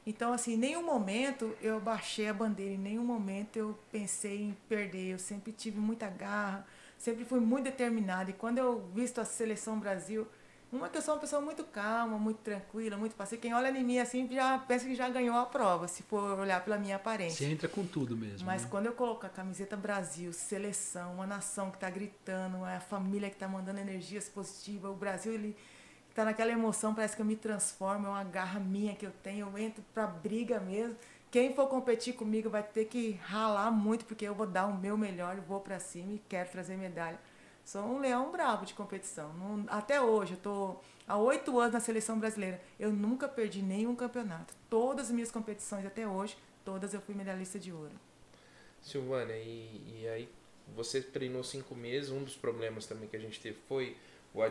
Então, 0.09 0.33
assim, 0.33 0.53
em 0.53 0.57
nenhum 0.57 0.83
momento 0.83 1.55
eu 1.61 1.79
baixei 1.79 2.27
a 2.27 2.33
bandeira, 2.33 2.73
em 2.73 2.79
nenhum 2.79 3.05
momento 3.05 3.57
eu 3.57 3.77
pensei 3.91 4.41
em 4.41 4.57
perder. 4.67 5.13
Eu 5.13 5.19
sempre 5.19 5.51
tive 5.51 5.79
muita 5.79 6.09
garra, 6.09 6.65
sempre 6.97 7.23
fui 7.23 7.39
muito 7.39 7.65
determinada. 7.65 8.31
E 8.31 8.33
quando 8.33 8.57
eu 8.57 8.89
visto 8.91 9.21
a 9.21 9.25
seleção 9.25 9.79
Brasil, 9.79 10.27
uma 10.71 10.89
que 10.89 10.97
eu 10.97 11.01
sou 11.03 11.13
uma 11.13 11.21
pessoa 11.21 11.39
muito 11.39 11.63
calma, 11.63 12.17
muito 12.17 12.39
tranquila, 12.39 12.97
muito 12.97 13.15
paciente. 13.15 13.41
Quem 13.41 13.53
olha 13.53 13.69
em 13.69 13.83
mim 13.83 13.99
assim 13.99 14.27
já 14.31 14.57
pensa 14.57 14.87
que 14.87 14.95
já 14.95 15.07
ganhou 15.09 15.37
a 15.37 15.45
prova, 15.45 15.87
se 15.87 16.01
for 16.01 16.39
olhar 16.39 16.65
pela 16.65 16.79
minha 16.79 16.95
aparência. 16.95 17.45
Você 17.45 17.53
entra 17.53 17.67
com 17.67 17.85
tudo 17.85 18.17
mesmo. 18.17 18.47
Mas 18.47 18.63
né? 18.63 18.67
quando 18.71 18.87
eu 18.87 18.93
coloco 18.93 19.27
a 19.27 19.29
camiseta 19.29 19.77
Brasil, 19.77 20.33
seleção, 20.33 21.13
uma 21.13 21.27
nação 21.27 21.69
que 21.69 21.77
está 21.77 21.89
gritando, 21.89 22.65
é 22.65 22.77
a 22.77 22.81
família 22.81 23.29
que 23.29 23.35
está 23.35 23.47
mandando 23.47 23.79
energias 23.79 24.27
positivas, 24.27 24.89
o 24.89 24.95
Brasil 24.95 25.31
ele 25.33 25.55
tá 26.15 26.25
naquela 26.25 26.51
emoção, 26.51 26.93
parece 26.93 27.15
que 27.15 27.21
eu 27.21 27.25
me 27.25 27.35
transformo, 27.35 28.07
é 28.07 28.09
uma 28.09 28.23
garra 28.23 28.59
minha 28.59 28.95
que 28.95 29.05
eu 29.05 29.11
tenho, 29.23 29.47
eu 29.47 29.57
entro 29.57 29.83
pra 29.93 30.07
briga 30.07 30.59
mesmo. 30.59 30.95
Quem 31.31 31.53
for 31.53 31.67
competir 31.67 32.15
comigo 32.15 32.49
vai 32.49 32.63
ter 32.63 32.85
que 32.85 33.11
ralar 33.23 33.69
muito, 33.69 34.05
porque 34.05 34.25
eu 34.25 34.33
vou 34.33 34.47
dar 34.47 34.65
o 34.65 34.75
meu 34.75 34.97
melhor, 34.97 35.37
eu 35.37 35.43
vou 35.43 35.59
para 35.59 35.79
cima 35.79 36.13
e 36.13 36.21
quero 36.27 36.49
trazer 36.49 36.75
medalha. 36.75 37.19
Sou 37.63 37.83
um 37.83 37.99
leão 37.99 38.31
bravo 38.31 38.65
de 38.65 38.73
competição. 38.73 39.31
Não, 39.33 39.63
até 39.67 40.01
hoje, 40.01 40.33
eu 40.33 40.39
tô 40.39 40.77
há 41.07 41.17
oito 41.17 41.59
anos 41.59 41.73
na 41.73 41.79
seleção 41.79 42.17
brasileira. 42.19 42.59
Eu 42.79 42.91
nunca 42.91 43.27
perdi 43.27 43.61
nenhum 43.61 43.95
campeonato. 43.95 44.55
Todas 44.67 45.05
as 45.05 45.11
minhas 45.11 45.29
competições 45.29 45.85
até 45.85 46.07
hoje, 46.07 46.35
todas 46.65 46.95
eu 46.95 47.01
fui 47.01 47.13
medalhista 47.13 47.59
de 47.59 47.71
ouro. 47.71 47.93
Silvana, 48.81 49.33
e, 49.33 50.01
e 50.01 50.07
aí 50.07 50.29
você 50.75 50.99
treinou 50.99 51.43
cinco 51.43 51.75
meses. 51.75 52.09
Um 52.09 52.23
dos 52.23 52.35
problemas 52.35 52.87
também 52.87 53.07
que 53.07 53.15
a 53.15 53.19
gente 53.19 53.39
teve 53.39 53.59
foi 53.67 53.95
o, 54.33 54.41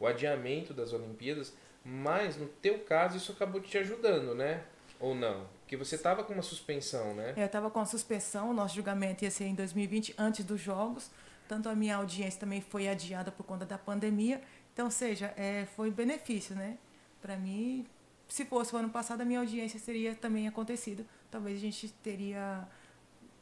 o 0.00 0.06
adiamento 0.06 0.74
das 0.74 0.92
Olimpíadas. 0.92 1.52
Mas 1.84 2.36
no 2.36 2.46
teu 2.46 2.80
caso 2.80 3.16
isso 3.16 3.32
acabou 3.32 3.60
te 3.60 3.78
ajudando, 3.78 4.34
né? 4.34 4.64
Ou 4.98 5.14
não? 5.14 5.46
Porque 5.60 5.76
você 5.76 5.94
estava 5.94 6.24
com 6.24 6.32
uma 6.32 6.42
suspensão, 6.42 7.14
né? 7.14 7.34
É, 7.36 7.42
eu 7.42 7.46
estava 7.46 7.70
com 7.70 7.78
a 7.78 7.86
suspensão. 7.86 8.50
O 8.50 8.52
nosso 8.52 8.74
julgamento 8.74 9.24
ia 9.24 9.30
ser 9.30 9.44
em 9.44 9.54
2020, 9.54 10.14
antes 10.18 10.44
dos 10.44 10.60
Jogos. 10.60 11.10
Tanto 11.46 11.68
a 11.68 11.74
minha 11.74 11.96
audiência 11.96 12.40
também 12.40 12.60
foi 12.60 12.88
adiada 12.88 13.30
por 13.30 13.44
conta 13.44 13.64
da 13.64 13.78
pandemia. 13.78 14.42
Então, 14.72 14.90
seja, 14.90 15.32
é, 15.36 15.66
foi 15.76 15.90
benefício, 15.90 16.54
né? 16.54 16.76
Para 17.20 17.36
mim, 17.36 17.86
se 18.28 18.44
fosse 18.44 18.74
o 18.74 18.78
ano 18.78 18.90
passado, 18.90 19.20
a 19.22 19.24
minha 19.24 19.40
audiência 19.40 19.80
teria 19.80 20.14
também 20.14 20.46
acontecido. 20.46 21.04
Talvez 21.30 21.58
a 21.58 21.60
gente 21.60 21.88
teria 22.02 22.66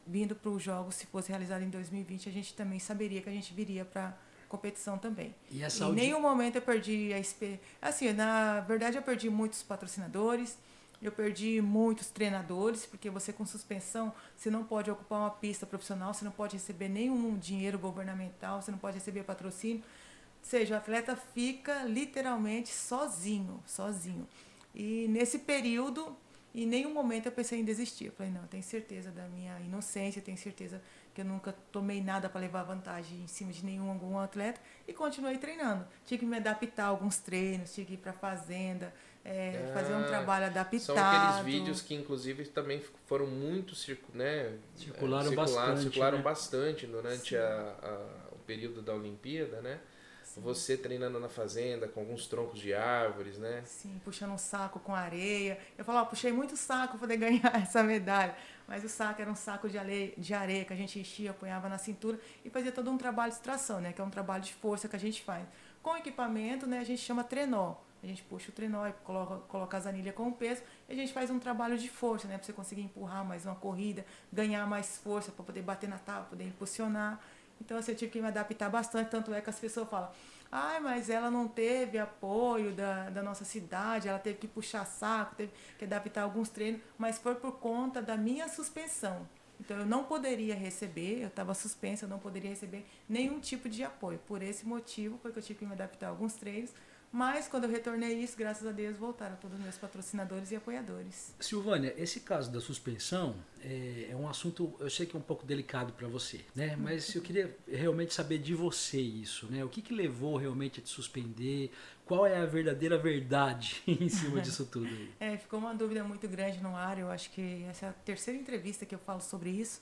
vindo 0.07 0.35
para 0.35 0.49
os 0.49 0.63
Jogos, 0.63 0.95
se 0.95 1.05
fosse 1.05 1.29
realizado 1.29 1.61
em 1.61 1.69
2020, 1.69 2.27
a 2.27 2.31
gente 2.31 2.53
também 2.55 2.79
saberia 2.79 3.21
que 3.21 3.29
a 3.29 3.31
gente 3.31 3.53
viria 3.53 3.85
para 3.85 4.17
competição 4.49 4.97
também. 4.97 5.33
E 5.49 5.63
essa 5.63 5.85
em 5.85 5.93
nenhum 5.93 6.19
momento 6.19 6.57
eu 6.57 6.61
perdi 6.61 7.13
a 7.13 7.19
experiência. 7.19 7.63
Assim, 7.81 8.11
na 8.11 8.59
verdade, 8.61 8.97
eu 8.97 9.01
perdi 9.01 9.29
muitos 9.29 9.63
patrocinadores 9.63 10.57
eu 11.01 11.11
perdi 11.13 11.61
muitos 11.61 12.07
treinadores, 12.07 12.85
porque 12.85 13.09
você 13.09 13.31
com 13.31 13.45
suspensão, 13.45 14.13
você 14.35 14.49
não 14.49 14.65
pode 14.65 14.91
ocupar 14.91 15.19
uma 15.19 15.29
pista 15.29 15.65
profissional, 15.65 16.13
você 16.13 16.25
não 16.25 16.31
pode 16.31 16.57
receber 16.57 16.89
nenhum 16.89 17.37
dinheiro 17.37 17.79
governamental, 17.79 18.61
você 18.61 18.69
não 18.69 18.77
pode 18.77 18.97
receber 18.97 19.23
patrocínio. 19.23 19.77
Ou 19.81 20.45
seja, 20.49 20.75
o 20.75 20.77
atleta 20.77 21.15
fica 21.33 21.83
literalmente 21.83 22.69
sozinho, 22.69 23.63
sozinho. 23.65 24.27
E 24.75 25.07
nesse 25.07 25.39
período, 25.39 26.15
em 26.53 26.65
nenhum 26.65 26.93
momento 26.93 27.27
eu 27.27 27.31
pensei 27.31 27.59
em 27.59 27.63
desistir. 27.63 28.07
Eu 28.07 28.11
falei, 28.11 28.31
não, 28.31 28.41
eu 28.41 28.47
tenho 28.47 28.63
certeza 28.63 29.09
da 29.09 29.25
minha 29.29 29.57
inocência, 29.61 30.21
tenho 30.21 30.37
certeza 30.37 30.81
que 31.19 31.21
eu 31.21 31.25
nunca 31.25 31.53
tomei 31.69 32.01
nada 32.01 32.29
para 32.29 32.39
levar 32.39 32.63
vantagem 32.63 33.19
em 33.19 33.27
cima 33.27 33.51
de 33.51 33.65
nenhum 33.65 33.89
algum 33.89 34.17
atleta 34.17 34.61
e 34.87 34.93
continuei 34.93 35.37
treinando. 35.37 35.85
Tinha 36.05 36.17
que 36.17 36.25
me 36.25 36.37
adaptar 36.37 36.85
a 36.85 36.87
alguns 36.87 37.17
treinos, 37.17 37.73
tinha 37.73 37.85
que 37.85 37.95
ir 37.95 37.97
para 37.97 38.13
fazenda, 38.13 38.93
é, 39.25 39.67
ah, 39.69 39.73
fazer 39.73 39.93
um 39.95 40.03
trabalho 40.03 40.45
adaptado. 40.45 40.79
São 40.79 40.97
aqueles 40.97 41.45
vídeos 41.45 41.81
que, 41.81 41.93
inclusive, 41.93 42.45
também 42.45 42.81
foram 43.05 43.27
muito 43.27 43.75
circu 43.75 44.15
né, 44.15 44.53
circularam, 44.77 45.35
bastante, 45.35 45.81
circularam 45.81 46.17
né? 46.19 46.23
bastante 46.23 46.87
durante 46.87 47.35
a, 47.35 47.75
a, 47.83 48.33
o 48.33 48.39
período 48.47 48.81
da 48.81 48.93
Olimpíada, 48.93 49.61
né? 49.61 49.77
Sim. 50.23 50.41
Você 50.41 50.77
treinando 50.77 51.19
na 51.19 51.27
fazenda 51.27 51.87
com 51.87 51.99
alguns 51.99 52.27
troncos 52.27 52.59
de 52.59 52.73
árvores, 52.73 53.37
né? 53.37 53.63
Sim, 53.65 53.99
puxando 54.05 54.31
um 54.31 54.37
saco 54.37 54.79
com 54.79 54.95
areia. 54.95 55.59
Eu 55.77 55.83
falava, 55.83 56.07
puxei 56.07 56.31
muito 56.31 56.55
saco 56.55 56.97
para 56.97 56.99
poder 56.99 57.17
ganhar 57.19 57.61
essa 57.61 57.83
medalha. 57.83 58.35
Mas 58.69 58.83
o 58.83 58.87
saco 58.87 59.19
era 59.19 59.31
um 59.31 59.35
saco 59.35 59.67
de 59.67 59.79
areia, 59.79 60.13
de 60.15 60.31
areia 60.31 60.63
que 60.63 60.71
a 60.71 60.75
gente 60.75 60.99
enchia, 60.99 61.31
apanhava 61.31 61.67
na 61.67 61.79
cintura 61.79 62.19
e 62.45 62.51
fazia 62.51 62.71
todo 62.71 62.91
um 62.91 62.99
trabalho 62.99 63.31
de 63.31 63.37
extração, 63.37 63.81
né? 63.81 63.91
Que 63.91 63.99
é 63.99 64.03
um 64.03 64.11
trabalho 64.11 64.43
de 64.43 64.53
força 64.53 64.87
que 64.87 64.95
a 64.95 64.99
gente 64.99 65.23
faz. 65.23 65.43
Com 65.81 65.97
equipamento, 65.97 66.67
né? 66.67 66.77
A 66.77 66.83
gente 66.83 67.01
chama 67.01 67.23
trenó. 67.23 67.77
A 68.03 68.05
gente 68.05 68.21
puxa 68.21 68.49
o 68.49 68.51
trenó 68.51 68.85
e 68.87 68.93
coloca, 69.03 69.37
coloca 69.47 69.75
as 69.75 69.87
anilhas 69.87 70.13
com 70.13 70.27
o 70.27 70.31
peso 70.31 70.61
e 70.87 70.93
a 70.93 70.95
gente 70.95 71.11
faz 71.11 71.31
um 71.31 71.39
trabalho 71.39 71.79
de 71.79 71.89
força, 71.89 72.27
né? 72.27 72.37
Para 72.37 72.45
você 72.45 72.53
conseguir 72.53 72.83
empurrar 72.83 73.25
mais 73.25 73.43
uma 73.43 73.55
corrida, 73.55 74.05
ganhar 74.31 74.67
mais 74.67 74.99
força 74.99 75.31
para 75.31 75.43
poder 75.43 75.63
bater 75.63 75.89
na 75.89 75.97
tábua, 75.97 76.25
poder 76.29 76.45
impulsionar. 76.45 77.19
Então, 77.59 77.75
assim, 77.75 77.91
eu 77.93 77.97
tive 77.97 78.11
que 78.11 78.21
me 78.21 78.27
adaptar 78.27 78.69
bastante. 78.69 79.09
Tanto 79.09 79.33
é 79.33 79.41
que 79.41 79.49
as 79.49 79.59
pessoas 79.59 79.89
falam, 79.89 80.11
ai, 80.51 80.79
mas 80.79 81.09
ela 81.09 81.29
não 81.29 81.47
teve 81.47 81.97
apoio 81.97 82.73
da, 82.73 83.09
da 83.09 83.21
nossa 83.21 83.45
cidade, 83.45 84.07
ela 84.07 84.19
teve 84.19 84.37
que 84.37 84.47
puxar 84.47 84.85
saco, 84.85 85.35
teve 85.35 85.51
que 85.77 85.85
adaptar 85.85 86.23
alguns 86.23 86.49
treinos, 86.49 86.81
mas 86.97 87.17
foi 87.17 87.35
por 87.35 87.53
conta 87.59 88.01
da 88.01 88.17
minha 88.17 88.47
suspensão. 88.47 89.27
Então, 89.59 89.77
eu 89.77 89.85
não 89.85 90.05
poderia 90.05 90.55
receber, 90.55 91.21
eu 91.21 91.27
estava 91.27 91.53
suspensa, 91.53 92.05
eu 92.05 92.09
não 92.09 92.17
poderia 92.17 92.49
receber 92.49 92.85
nenhum 93.09 93.39
tipo 93.41 93.67
de 93.67 93.83
apoio. 93.83 94.17
Por 94.25 94.41
esse 94.41 94.65
motivo, 94.65 95.17
foi 95.17 95.33
que 95.33 95.39
eu 95.39 95.43
tive 95.43 95.59
que 95.59 95.65
me 95.65 95.73
adaptar 95.73 96.07
a 96.07 96.09
alguns 96.09 96.33
treinos 96.33 96.71
mas 97.11 97.47
quando 97.47 97.63
eu 97.63 97.69
retornei 97.71 98.13
isso, 98.13 98.37
graças 98.37 98.67
a 98.67 98.71
Deus, 98.71 98.95
voltaram 98.95 99.35
todos 99.37 99.57
os 99.57 99.63
meus 99.63 99.77
patrocinadores 99.77 100.51
e 100.51 100.55
apoiadores. 100.55 101.33
Silvânia, 101.39 101.93
esse 101.97 102.19
caso 102.19 102.51
da 102.51 102.61
suspensão 102.61 103.35
é, 103.61 104.09
é 104.11 104.15
um 104.15 104.29
assunto, 104.29 104.75
eu 104.79 104.89
sei 104.91 105.07
que 105.07 105.15
é 105.15 105.19
um 105.19 105.23
pouco 105.23 105.43
delicado 105.43 105.91
para 105.93 106.07
você, 106.07 106.41
né? 106.55 106.75
Mas 106.75 107.13
eu 107.15 107.21
queria 107.21 107.57
realmente 107.67 108.13
saber 108.13 108.37
de 108.37 108.53
você 108.53 109.01
isso, 109.01 109.47
né? 109.47 109.65
O 109.65 109.69
que, 109.69 109.81
que 109.81 109.93
levou 109.93 110.37
realmente 110.37 110.79
a 110.79 110.83
te 110.83 110.89
suspender? 110.89 111.71
Qual 112.05 112.27
é 112.27 112.37
a 112.37 112.45
verdadeira 112.45 112.97
verdade 112.97 113.81
em 113.87 114.07
cima 114.07 114.39
disso 114.39 114.65
tudo? 114.71 114.85
Aí? 114.85 115.11
É, 115.19 115.37
ficou 115.37 115.59
uma 115.59 115.73
dúvida 115.73 116.03
muito 116.03 116.27
grande 116.27 116.59
no 116.61 116.75
ar. 116.75 116.99
Eu 116.99 117.09
acho 117.09 117.31
que 117.31 117.63
essa 117.63 117.87
é 117.87 117.89
a 117.89 117.93
terceira 117.93 118.39
entrevista 118.39 118.85
que 118.85 118.93
eu 118.93 118.99
falo 118.99 119.21
sobre 119.21 119.49
isso. 119.49 119.81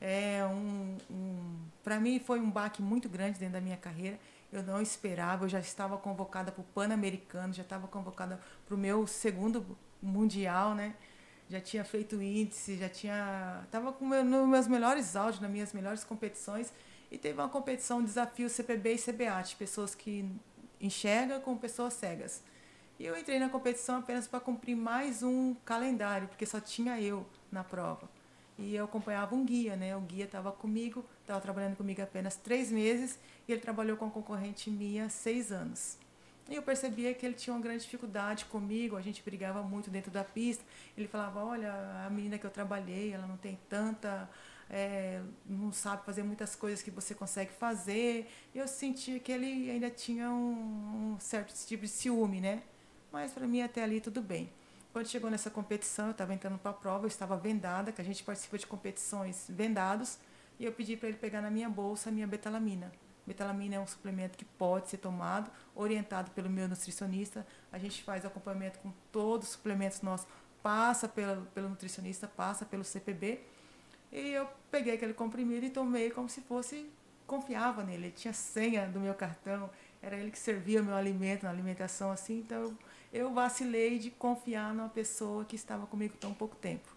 É 0.00 0.44
um, 0.44 0.96
um 1.08 1.56
para 1.84 2.00
mim 2.00 2.18
foi 2.18 2.40
um 2.40 2.50
baque 2.50 2.82
muito 2.82 3.08
grande 3.08 3.38
dentro 3.38 3.54
da 3.54 3.60
minha 3.60 3.76
carreira 3.76 4.18
eu 4.54 4.62
não 4.62 4.80
esperava, 4.80 5.44
eu 5.44 5.48
já 5.48 5.58
estava 5.58 5.98
convocada 5.98 6.52
para 6.52 6.60
o 6.60 6.64
Pan-Americano, 6.64 7.52
já 7.52 7.62
estava 7.62 7.88
convocada 7.88 8.40
para 8.64 8.74
o 8.74 8.78
meu 8.78 9.04
segundo 9.04 9.76
Mundial, 10.00 10.74
né? 10.74 10.94
Já 11.48 11.60
tinha 11.60 11.84
feito 11.84 12.22
índice, 12.22 12.76
já 12.76 12.88
tinha. 12.88 13.62
Estava 13.64 13.92
com 13.92 14.06
meu, 14.06 14.24
nos 14.24 14.48
meus 14.48 14.68
melhores 14.68 15.16
áudios, 15.16 15.40
nas 15.40 15.50
minhas 15.50 15.72
melhores 15.72 16.04
competições. 16.04 16.72
E 17.10 17.18
teve 17.18 17.38
uma 17.40 17.48
competição, 17.48 17.98
um 17.98 18.04
desafio 18.04 18.48
CPB 18.48 18.94
e 18.94 18.98
CBAT, 18.98 19.56
pessoas 19.56 19.94
que 19.94 20.30
enxergam 20.80 21.40
com 21.40 21.56
pessoas 21.56 21.94
cegas. 21.94 22.42
E 22.98 23.04
eu 23.04 23.18
entrei 23.18 23.38
na 23.38 23.48
competição 23.48 23.98
apenas 23.98 24.28
para 24.28 24.38
cumprir 24.38 24.76
mais 24.76 25.22
um 25.22 25.54
calendário, 25.64 26.28
porque 26.28 26.46
só 26.46 26.60
tinha 26.60 27.00
eu 27.00 27.26
na 27.50 27.64
prova. 27.64 28.08
E 28.58 28.74
eu 28.74 28.84
acompanhava 28.84 29.34
um 29.34 29.44
guia, 29.44 29.74
né? 29.76 29.96
O 29.96 30.00
guia 30.00 30.24
estava 30.24 30.52
comigo, 30.52 31.04
estava 31.20 31.40
trabalhando 31.40 31.76
comigo 31.76 32.00
apenas 32.00 32.36
três 32.36 32.70
meses 32.70 33.18
e 33.48 33.52
ele 33.52 33.60
trabalhou 33.60 33.96
com 33.96 34.06
a 34.06 34.10
concorrente 34.10 34.70
minha 34.70 35.08
seis 35.08 35.50
anos. 35.50 35.98
E 36.48 36.54
eu 36.54 36.62
percebia 36.62 37.12
que 37.14 37.24
ele 37.24 37.34
tinha 37.34 37.54
uma 37.54 37.62
grande 37.62 37.82
dificuldade 37.84 38.44
comigo, 38.44 38.96
a 38.96 39.00
gente 39.00 39.22
brigava 39.22 39.62
muito 39.62 39.90
dentro 39.90 40.10
da 40.10 40.22
pista. 40.22 40.62
Ele 40.96 41.08
falava: 41.08 41.42
Olha, 41.42 41.72
a 42.06 42.10
menina 42.10 42.38
que 42.38 42.44
eu 42.46 42.50
trabalhei, 42.50 43.12
ela 43.12 43.26
não 43.26 43.36
tem 43.36 43.58
tanta. 43.68 44.28
É, 44.70 45.20
não 45.46 45.72
sabe 45.72 46.04
fazer 46.04 46.22
muitas 46.22 46.54
coisas 46.54 46.82
que 46.82 46.90
você 46.90 47.14
consegue 47.14 47.52
fazer. 47.52 48.30
E 48.54 48.58
eu 48.58 48.68
sentia 48.68 49.18
que 49.18 49.32
ele 49.32 49.70
ainda 49.70 49.90
tinha 49.90 50.30
um, 50.30 51.14
um 51.14 51.20
certo 51.20 51.54
tipo 51.66 51.82
de 51.84 51.88
ciúme, 51.88 52.40
né? 52.40 52.62
Mas 53.10 53.32
para 53.32 53.46
mim, 53.46 53.62
até 53.62 53.82
ali, 53.82 54.00
tudo 54.00 54.20
bem. 54.20 54.50
Quando 54.94 55.08
chegou 55.08 55.28
nessa 55.28 55.50
competição, 55.50 56.06
eu 56.06 56.10
estava 56.12 56.32
entrando 56.32 56.56
para 56.56 56.70
a 56.70 56.74
prova, 56.74 57.02
eu 57.02 57.08
estava 57.08 57.36
vendada, 57.36 57.90
que 57.90 58.00
a 58.00 58.04
gente 58.04 58.22
participa 58.22 58.56
de 58.56 58.64
competições 58.64 59.44
vendados, 59.48 60.18
e 60.56 60.64
eu 60.64 60.70
pedi 60.70 60.96
para 60.96 61.08
ele 61.08 61.18
pegar 61.18 61.42
na 61.42 61.50
minha 61.50 61.68
bolsa 61.68 62.10
a 62.10 62.12
minha 62.12 62.28
betalamina. 62.28 62.92
Betalamina 63.26 63.74
é 63.74 63.80
um 63.80 63.88
suplemento 63.88 64.38
que 64.38 64.44
pode 64.44 64.88
ser 64.88 64.98
tomado, 64.98 65.50
orientado 65.74 66.30
pelo 66.30 66.48
meu 66.48 66.68
nutricionista. 66.68 67.44
A 67.72 67.78
gente 67.80 68.04
faz 68.04 68.24
acompanhamento 68.24 68.78
com 68.78 68.92
todos 69.10 69.48
os 69.48 69.54
suplementos 69.54 70.00
nossos, 70.00 70.28
passa 70.62 71.08
pelo, 71.08 71.44
pelo 71.46 71.68
nutricionista, 71.68 72.28
passa 72.28 72.64
pelo 72.64 72.84
CPB. 72.84 73.40
E 74.12 74.30
eu 74.30 74.48
peguei 74.70 74.94
aquele 74.94 75.12
comprimido 75.12 75.66
e 75.66 75.70
tomei 75.70 76.08
como 76.12 76.28
se 76.28 76.40
fosse, 76.42 76.88
confiava 77.26 77.82
nele. 77.82 78.04
Ele 78.04 78.12
tinha 78.12 78.32
senha 78.32 78.86
do 78.86 79.00
meu 79.00 79.14
cartão, 79.14 79.68
era 80.00 80.16
ele 80.16 80.30
que 80.30 80.38
servia 80.38 80.80
o 80.80 80.84
meu 80.84 80.94
alimento, 80.94 81.42
na 81.42 81.50
alimentação 81.50 82.12
assim, 82.12 82.38
então 82.38 82.58
eu 82.58 82.78
eu 83.14 83.32
vacilei 83.32 83.96
de 83.96 84.10
confiar 84.10 84.74
numa 84.74 84.88
pessoa 84.88 85.44
que 85.44 85.54
estava 85.54 85.86
comigo 85.86 86.16
tão 86.18 86.34
pouco 86.34 86.56
tempo. 86.56 86.92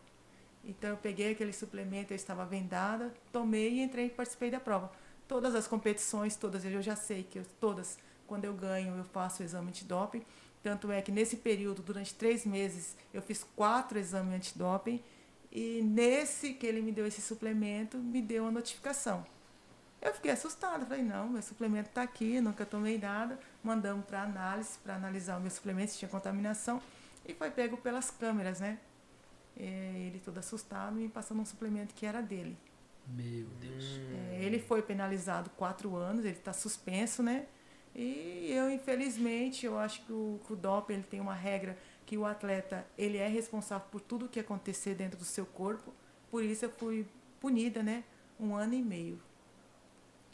Então 0.66 0.90
eu 0.90 0.98
peguei 0.98 1.32
aquele 1.32 1.54
suplemento, 1.54 2.12
eu 2.12 2.16
estava 2.16 2.44
vendada, 2.44 3.14
tomei 3.32 3.74
e 3.74 3.82
entrei 3.84 4.08
e 4.08 4.10
participei 4.10 4.50
da 4.50 4.60
prova. 4.60 4.92
Todas 5.28 5.54
as 5.54 5.68
competições, 5.68 6.36
todas 6.36 6.66
eu 6.66 6.82
já 6.82 6.96
sei 6.96 7.22
que 7.22 7.38
eu, 7.38 7.46
todas, 7.60 8.00
quando 8.26 8.46
eu 8.46 8.54
ganho, 8.54 8.98
eu 8.98 9.04
faço 9.04 9.44
o 9.44 9.46
exame 9.46 9.68
antidoping. 9.68 10.24
Tanto 10.64 10.92
é 10.92 11.04
que 11.04 11.12
nesse 11.12 11.38
período, 11.38 11.84
durante 11.84 12.16
três 12.16 12.48
meses, 12.48 12.98
eu 13.14 13.22
fiz 13.22 13.46
quatro 13.56 14.00
exames 14.00 14.34
antidoping. 14.34 15.00
E 15.52 15.84
nesse 15.84 16.56
que 16.56 16.66
ele 16.66 16.82
me 16.82 16.92
deu 16.92 17.06
esse 17.06 17.22
suplemento, 17.22 17.96
me 18.00 18.24
deu 18.24 18.48
a 18.48 18.52
notificação. 18.52 19.24
Eu 20.08 20.14
fiquei 20.14 20.32
assustada, 20.32 20.86
falei, 20.86 21.04
não, 21.04 21.28
meu 21.28 21.42
suplemento 21.42 21.90
está 21.90 22.02
aqui, 22.02 22.40
nunca 22.40 22.66
tomei 22.66 22.98
nada. 22.98 23.38
Mandamos 23.62 24.06
para 24.06 24.24
análise, 24.24 24.78
para 24.82 24.96
analisar 24.96 25.38
o 25.38 25.42
meu 25.42 25.52
suplemento, 25.52 25.92
se 25.92 25.98
tinha 25.98 26.08
contaminação. 26.08 26.82
E 27.26 27.34
foi 27.34 27.52
pego 27.52 27.76
pelas 27.76 28.10
câmeras, 28.10 28.62
né? 28.62 28.80
Ele 29.58 30.22
todo 30.24 30.38
assustado 30.38 30.96
me 30.96 31.10
passando 31.10 31.42
um 31.42 31.46
suplemento 31.46 31.94
que 31.94 32.06
era 32.06 32.22
dele. 32.22 32.58
Meu 33.06 33.48
Deus. 33.60 34.00
É, 34.32 34.40
ele 34.42 34.60
foi 34.60 34.82
penalizado 34.82 35.50
quatro 35.52 35.96
anos, 35.98 36.24
ele 36.24 36.38
está 36.38 36.54
suspenso, 36.54 37.22
né? 37.22 37.46
E 37.94 38.50
eu, 38.52 38.72
infelizmente, 38.72 39.66
eu 39.66 39.78
acho 39.78 40.06
que 40.06 40.14
o, 40.14 40.40
que 40.46 40.54
o 40.54 40.56
DOP 40.56 40.92
ele 40.92 41.04
tem 41.04 41.20
uma 41.20 41.34
regra 41.34 41.78
que 42.06 42.18
o 42.18 42.26
atleta 42.26 42.88
ele 42.98 43.18
é 43.18 43.28
responsável 43.28 43.86
por 43.92 44.00
tudo 44.00 44.30
que 44.30 44.40
acontecer 44.40 44.96
dentro 44.96 45.18
do 45.18 45.26
seu 45.26 45.46
corpo. 45.46 45.94
Por 46.32 46.44
isso 46.44 46.64
eu 46.64 46.70
fui 46.70 47.06
punida, 47.42 47.84
né? 47.84 48.06
Um 48.40 48.56
ano 48.56 48.74
e 48.74 48.82
meio. 48.82 49.27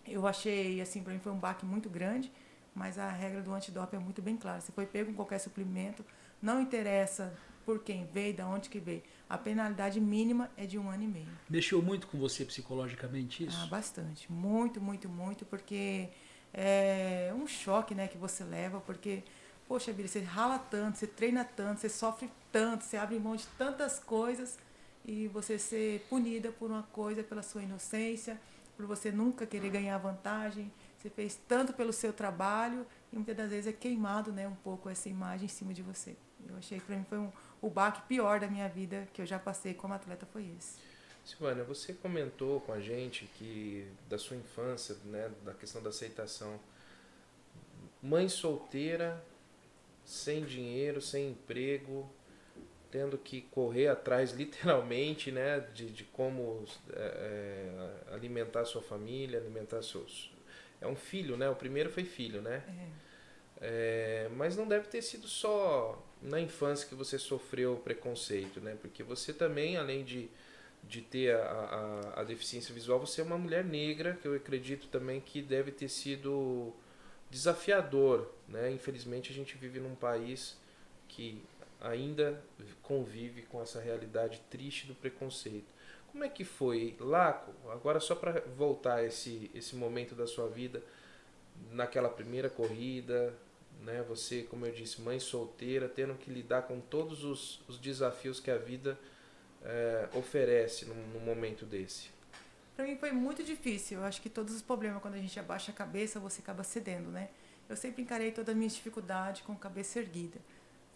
Eu 0.08 0.28
achei, 0.28 0.82
assim, 0.82 1.02
para 1.02 1.14
mim 1.14 1.20
foi 1.20 1.32
um 1.32 1.38
baque 1.38 1.66
muito 1.66 1.90
grande, 1.90 2.32
mas 2.76 2.98
a 2.98 3.10
regra 3.10 3.42
do 3.42 3.54
antidoping 3.54 3.98
é 3.98 4.00
muito 4.00 4.22
bem 4.22 4.36
clara. 4.36 4.60
Se 4.62 4.72
foi 4.72 4.86
pego 4.86 5.12
com 5.12 5.16
qualquer 5.16 5.40
suplemento, 5.40 6.06
não 6.42 6.62
interessa 6.62 7.34
por 7.66 7.80
quem 7.80 8.06
veio, 8.06 8.36
da 8.36 8.48
onde 8.48 8.70
que 8.70 8.80
veio. 8.80 9.02
A 9.30 9.38
penalidade 9.38 10.00
mínima 10.00 10.52
é 10.58 10.66
de 10.66 10.78
um 10.78 10.90
ano 10.90 11.04
e 11.04 11.08
meio. 11.08 11.30
Mexeu 11.50 11.82
muito 11.82 12.08
com 12.08 12.18
você 12.18 12.44
psicologicamente 12.44 13.46
isso? 13.46 13.58
Ah, 13.62 13.68
bastante. 13.68 14.32
Muito, 14.32 14.82
muito, 14.82 15.08
muito, 15.08 15.46
porque 15.46 16.10
é 16.54 17.34
um 17.36 17.48
choque 17.48 17.96
né, 17.96 18.08
que 18.08 18.18
você 18.18 18.44
leva, 18.44 18.82
porque, 18.82 19.24
poxa 19.68 19.94
vida, 19.94 20.08
você 20.08 20.20
rala 20.20 20.60
tanto, 20.60 20.98
você 20.98 21.08
treina 21.08 21.44
tanto, 21.46 21.80
você 21.80 21.90
sofre 21.90 22.30
tanto, 22.52 22.84
você 22.84 22.98
abre 22.98 23.18
mão 23.18 23.36
de 23.36 23.48
tantas 23.58 24.00
coisas 24.00 24.60
e 25.06 25.28
você 25.28 25.58
ser 25.58 26.06
punida 26.10 26.52
por 26.52 26.70
uma 26.70 26.84
coisa 26.84 27.24
pela 27.24 27.42
sua 27.42 27.64
inocência, 27.64 28.40
por 28.76 28.86
você 28.86 29.12
nunca 29.12 29.46
querer 29.46 29.70
ganhar 29.70 29.98
vantagem. 29.98 30.72
Você 30.98 31.10
fez 31.10 31.40
tanto 31.48 31.74
pelo 31.74 31.92
seu 31.92 32.14
trabalho 32.14 32.86
e 33.12 33.16
muitas 33.16 33.36
das 33.36 33.50
vezes 33.50 33.68
é 33.68 33.74
queimado 33.74 34.32
né, 34.32 34.48
um 34.48 34.56
pouco 34.56 34.90
essa 34.90 35.10
imagem 35.10 35.46
em 35.46 35.50
cima 35.50 35.74
de 35.74 35.82
você. 35.82 36.16
Eu 36.48 36.58
achei 36.58 36.80
que 36.80 36.86
para 36.86 36.96
mim 36.96 37.06
foi 37.08 37.18
um, 37.18 37.32
o 37.62 37.70
baque 37.70 38.02
pior 38.08 38.40
da 38.40 38.48
minha 38.48 38.68
vida 38.68 39.08
que 39.14 39.22
eu 39.22 39.26
já 39.26 39.40
passei 39.40 39.74
como 39.74 39.94
atleta 39.94 40.26
foi 40.26 40.50
esse. 40.58 40.78
Silvana, 41.26 41.64
você 41.64 41.94
comentou 41.94 42.60
com 42.62 42.74
a 42.74 42.82
gente 42.82 43.26
que 43.38 43.90
da 44.10 44.18
sua 44.18 44.36
infância, 44.36 44.96
né, 45.06 45.32
da 45.44 45.54
questão 45.54 45.82
da 45.82 45.90
aceitação, 45.90 46.60
mãe 48.02 48.28
solteira, 48.28 49.24
sem 50.06 50.44
dinheiro, 50.44 51.02
sem 51.02 51.32
emprego, 51.32 52.10
tendo 52.94 53.18
que 53.18 53.42
correr 53.42 53.88
atrás 53.88 54.34
literalmente, 54.38 55.32
né, 55.32 55.62
de, 55.74 55.90
de 55.90 56.04
como 56.04 56.64
é, 56.92 57.90
alimentar 58.12 58.64
sua 58.66 58.84
família, 58.84 59.40
alimentar 59.40 59.82
seus, 59.82 60.32
é 60.80 60.88
um 60.88 60.96
filho, 60.96 61.36
né? 61.36 61.50
O 61.50 61.56
primeiro 61.56 61.90
foi 61.90 62.04
filho, 62.04 62.42
né? 62.42 62.62
É. 62.68 63.04
É, 63.66 64.30
mas 64.36 64.58
não 64.58 64.68
deve 64.68 64.88
ter 64.90 65.02
sido 65.02 65.28
só 65.28 66.06
na 66.22 66.40
infância 66.40 66.88
que 66.88 66.94
você 66.94 67.18
sofreu 67.18 67.78
preconceito, 67.78 68.60
né? 68.60 68.78
Porque 68.82 69.02
você 69.02 69.32
também, 69.32 69.78
além 69.78 70.04
de, 70.04 70.30
de 70.84 71.02
ter 71.02 71.34
a, 71.34 71.40
a, 71.40 72.20
a, 72.20 72.24
deficiência 72.26 72.74
visual, 72.74 73.00
você 73.00 73.22
é 73.22 73.24
uma 73.24 73.38
mulher 73.38 73.64
negra, 73.64 74.18
que 74.22 74.28
eu 74.28 74.36
acredito 74.36 74.88
também 74.88 75.22
que 75.22 75.42
deve 75.42 75.72
ter 75.72 75.88
sido 75.88 76.74
desafiador, 77.32 78.30
né? 78.48 78.70
Infelizmente 78.70 79.32
a 79.32 79.36
gente 79.36 79.58
vive 79.58 79.80
num 79.80 79.96
país 79.96 80.58
que 81.08 81.42
ainda 81.84 82.42
convive 82.82 83.44
com 83.44 83.62
essa 83.62 83.80
realidade 83.80 84.42
triste 84.50 84.88
do 84.88 84.96
preconceito. 84.96 85.72
Como 86.12 86.24
é 86.24 86.30
que 86.30 86.44
foi, 86.44 86.96
Laco? 87.00 87.52
Agora 87.70 88.00
só 88.00 88.16
para 88.16 88.40
voltar 88.56 89.04
esse 89.04 89.52
esse 89.54 89.76
momento 89.76 90.16
da 90.16 90.26
sua 90.26 90.48
vida 90.48 90.82
naquela 91.72 92.10
primeira 92.10 92.50
corrida, 92.50 93.34
né? 93.82 94.04
Você, 94.08 94.44
como 94.44 94.66
eu 94.66 94.72
disse, 94.72 95.02
mãe 95.02 95.20
solteira, 95.20 95.90
tendo 95.90 96.16
que 96.16 96.32
lidar 96.32 96.64
com 96.64 96.80
todos 96.80 97.24
os, 97.24 97.62
os 97.68 97.78
desafios 97.78 98.40
que 98.40 98.50
a 98.50 98.58
vida 98.58 98.98
é, 99.64 100.10
oferece 100.14 100.86
num, 100.86 100.96
num, 101.14 101.20
momento 101.20 101.66
desse. 101.66 102.10
Para 102.76 102.86
mim 102.86 102.96
foi 102.96 103.12
muito 103.12 103.44
difícil. 103.44 104.00
Eu 104.00 104.06
acho 104.06 104.22
que 104.22 104.30
todos 104.30 104.54
os 104.54 104.62
problemas, 104.62 105.02
quando 105.02 105.16
a 105.16 105.20
gente 105.20 105.40
abaixa 105.40 105.72
a 105.72 105.76
cabeça, 105.76 106.20
você 106.20 106.42
acaba 106.42 106.64
cedendo, 106.64 107.10
né? 107.10 107.30
Eu 107.70 107.76
sempre 107.76 108.02
encarei 108.02 108.32
toda 108.32 108.52
a 108.52 108.56
minha 108.56 108.70
dificuldade 108.70 109.44
com 109.44 109.54
a 109.54 109.56
cabeça 109.56 110.00
erguida. 110.00 110.40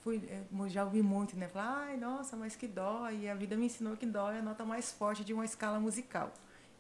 Fui, 0.04 0.22
eh, 0.30 0.70
já 0.70 0.84
ouvi 0.84 1.02
muito, 1.02 1.36
né? 1.38 1.48
Falar, 1.48 1.88
ai, 1.88 1.98
nossa, 1.98 2.36
mas 2.36 2.56
que 2.56 2.68
dó. 2.68 3.10
E 3.10 3.30
a 3.30 3.36
vida 3.36 3.56
me 3.58 3.66
ensinou 3.66 3.98
que 3.98 4.06
dó 4.06 4.32
é 4.32 4.40
a 4.40 4.42
nota 4.42 4.64
mais 4.64 4.92
forte 4.92 5.24
de 5.24 5.34
uma 5.34 5.46
escala 5.46 5.80
musical. 5.80 6.32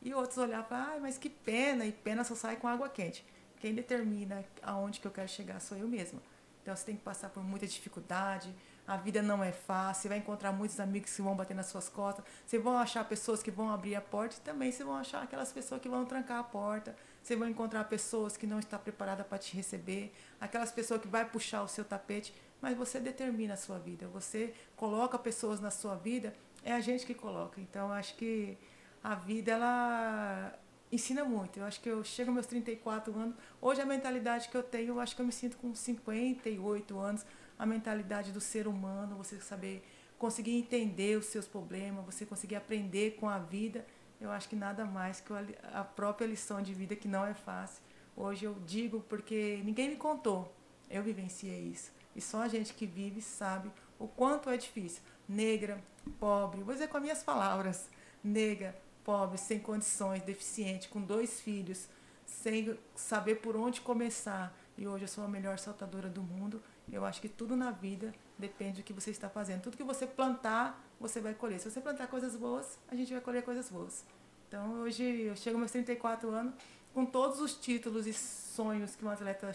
E 0.01 0.13
outros 0.13 0.37
olhavam 0.37 0.77
ai, 0.77 0.99
mas 0.99 1.17
que 1.17 1.29
pena. 1.29 1.85
E 1.85 1.91
pena 1.91 2.23
só 2.23 2.35
sai 2.35 2.55
com 2.55 2.67
água 2.67 2.89
quente. 2.89 3.25
Quem 3.59 3.73
determina 3.73 4.45
aonde 4.61 4.99
que 4.99 5.07
eu 5.07 5.11
quero 5.11 5.27
chegar 5.27 5.59
sou 5.59 5.77
eu 5.77 5.87
mesma. 5.87 6.21
Então 6.61 6.75
você 6.75 6.85
tem 6.85 6.95
que 6.95 7.01
passar 7.01 7.29
por 7.29 7.41
muita 7.41 7.65
dificuldade. 7.65 8.53
A 8.85 8.97
vida 8.97 9.21
não 9.21 9.43
é 9.43 9.51
fácil. 9.51 10.03
Você 10.03 10.09
vai 10.09 10.17
encontrar 10.17 10.51
muitos 10.51 10.79
amigos 10.79 11.13
que 11.15 11.21
vão 11.21 11.35
bater 11.35 11.53
nas 11.53 11.67
suas 11.67 11.89
costas. 11.89 12.23
Você 12.45 12.59
vão 12.59 12.77
achar 12.77 13.03
pessoas 13.05 13.41
que 13.41 13.49
vão 13.49 13.69
abrir 13.69 13.95
a 13.95 14.01
porta 14.01 14.35
e 14.37 14.41
também 14.41 14.71
você 14.71 14.83
vão 14.83 14.95
achar 14.95 15.23
aquelas 15.23 15.51
pessoas 15.51 15.81
que 15.81 15.89
vão 15.89 16.05
trancar 16.05 16.39
a 16.39 16.43
porta. 16.43 16.95
Você 17.23 17.35
vai 17.35 17.49
encontrar 17.49 17.83
pessoas 17.85 18.37
que 18.37 18.45
não 18.45 18.59
estão 18.59 18.77
preparadas 18.79 19.25
para 19.25 19.37
te 19.37 19.55
receber. 19.55 20.13
Aquelas 20.39 20.71
pessoas 20.71 21.01
que 21.01 21.07
vai 21.07 21.25
puxar 21.25 21.63
o 21.63 21.67
seu 21.67 21.83
tapete. 21.83 22.33
Mas 22.61 22.77
você 22.77 22.99
determina 22.99 23.53
a 23.53 23.57
sua 23.57 23.77
vida. 23.77 24.07
Você 24.07 24.53
coloca 24.75 25.17
pessoas 25.17 25.59
na 25.59 25.71
sua 25.71 25.95
vida. 25.95 26.33
É 26.63 26.73
a 26.73 26.79
gente 26.79 27.05
que 27.05 27.13
coloca. 27.13 27.61
Então 27.61 27.91
acho 27.91 28.15
que 28.15 28.57
a 29.03 29.15
vida 29.15 29.51
ela 29.51 30.53
ensina 30.91 31.23
muito. 31.23 31.59
Eu 31.59 31.65
acho 31.65 31.79
que 31.81 31.89
eu 31.89 32.03
chego 32.03 32.29
aos 32.29 32.35
meus 32.35 32.45
34 32.47 33.17
anos, 33.17 33.35
hoje 33.61 33.81
a 33.81 33.85
mentalidade 33.85 34.49
que 34.49 34.55
eu 34.55 34.63
tenho, 34.63 34.89
eu 34.89 34.99
acho 34.99 35.15
que 35.15 35.21
eu 35.21 35.25
me 35.25 35.31
sinto 35.31 35.57
com 35.57 35.73
58 35.73 36.97
anos, 36.97 37.25
a 37.57 37.65
mentalidade 37.65 38.31
do 38.31 38.39
ser 38.39 38.67
humano, 38.67 39.15
você 39.15 39.39
saber 39.39 39.83
conseguir 40.17 40.57
entender 40.57 41.17
os 41.17 41.25
seus 41.25 41.47
problemas, 41.47 42.05
você 42.05 42.25
conseguir 42.25 42.55
aprender 42.55 43.17
com 43.19 43.29
a 43.29 43.37
vida. 43.37 43.85
Eu 44.19 44.31
acho 44.31 44.49
que 44.49 44.55
nada 44.55 44.83
mais 44.83 45.21
que 45.21 45.31
a 45.73 45.83
própria 45.83 46.25
lição 46.25 46.61
de 46.61 46.73
vida 46.73 46.95
que 46.95 47.07
não 47.07 47.25
é 47.25 47.33
fácil. 47.33 47.83
Hoje 48.15 48.45
eu 48.45 48.55
digo 48.65 49.01
porque 49.07 49.61
ninguém 49.63 49.89
me 49.89 49.95
contou. 49.95 50.51
Eu 50.89 51.03
vivenciei 51.03 51.67
isso. 51.67 51.91
E 52.17 52.21
só 52.21 52.41
a 52.41 52.47
gente 52.47 52.73
que 52.73 52.87
vive 52.87 53.21
sabe 53.21 53.71
o 53.99 54.07
quanto 54.07 54.49
é 54.49 54.57
difícil. 54.57 55.03
Negra, 55.29 55.79
pobre, 56.19 56.63
vou 56.63 56.73
dizer 56.73 56.87
com 56.87 56.97
as 56.97 57.03
minhas 57.03 57.21
palavras, 57.21 57.87
negra, 58.23 58.75
pobre, 59.03 59.37
sem 59.37 59.59
condições, 59.59 60.23
deficiente, 60.23 60.89
com 60.89 60.99
dois 60.99 61.39
filhos, 61.39 61.87
sem 62.25 62.77
saber 62.95 63.35
por 63.35 63.55
onde 63.55 63.81
começar. 63.81 64.57
E 64.75 64.87
hoje 64.87 65.03
eu 65.03 65.07
sou 65.07 65.23
a 65.23 65.27
melhor 65.27 65.59
saltadora 65.59 66.09
do 66.09 66.23
mundo. 66.23 66.61
Eu 66.91 67.05
acho 67.05 67.21
que 67.21 67.29
tudo 67.29 67.55
na 67.55 67.69
vida 67.69 68.13
depende 68.37 68.81
do 68.81 68.83
que 68.83 68.93
você 68.93 69.11
está 69.11 69.29
fazendo. 69.29 69.61
Tudo 69.61 69.77
que 69.77 69.83
você 69.83 70.07
plantar, 70.07 70.83
você 70.99 71.21
vai 71.21 71.35
colher. 71.35 71.59
Se 71.59 71.69
você 71.69 71.79
plantar 71.79 72.07
coisas 72.07 72.35
boas, 72.35 72.79
a 72.87 72.95
gente 72.95 73.11
vai 73.13 73.21
colher 73.21 73.43
coisas 73.43 73.69
boas. 73.69 74.03
Então 74.47 74.81
hoje 74.81 75.03
eu 75.03 75.35
chego 75.35 75.55
aos 75.55 75.59
meus 75.59 75.71
34 75.71 76.29
anos 76.29 76.53
com 76.93 77.05
todos 77.05 77.39
os 77.39 77.53
títulos 77.53 78.07
e 78.07 78.13
sonhos 78.13 78.95
que 78.95 79.05
um 79.05 79.09
atleta 79.09 79.53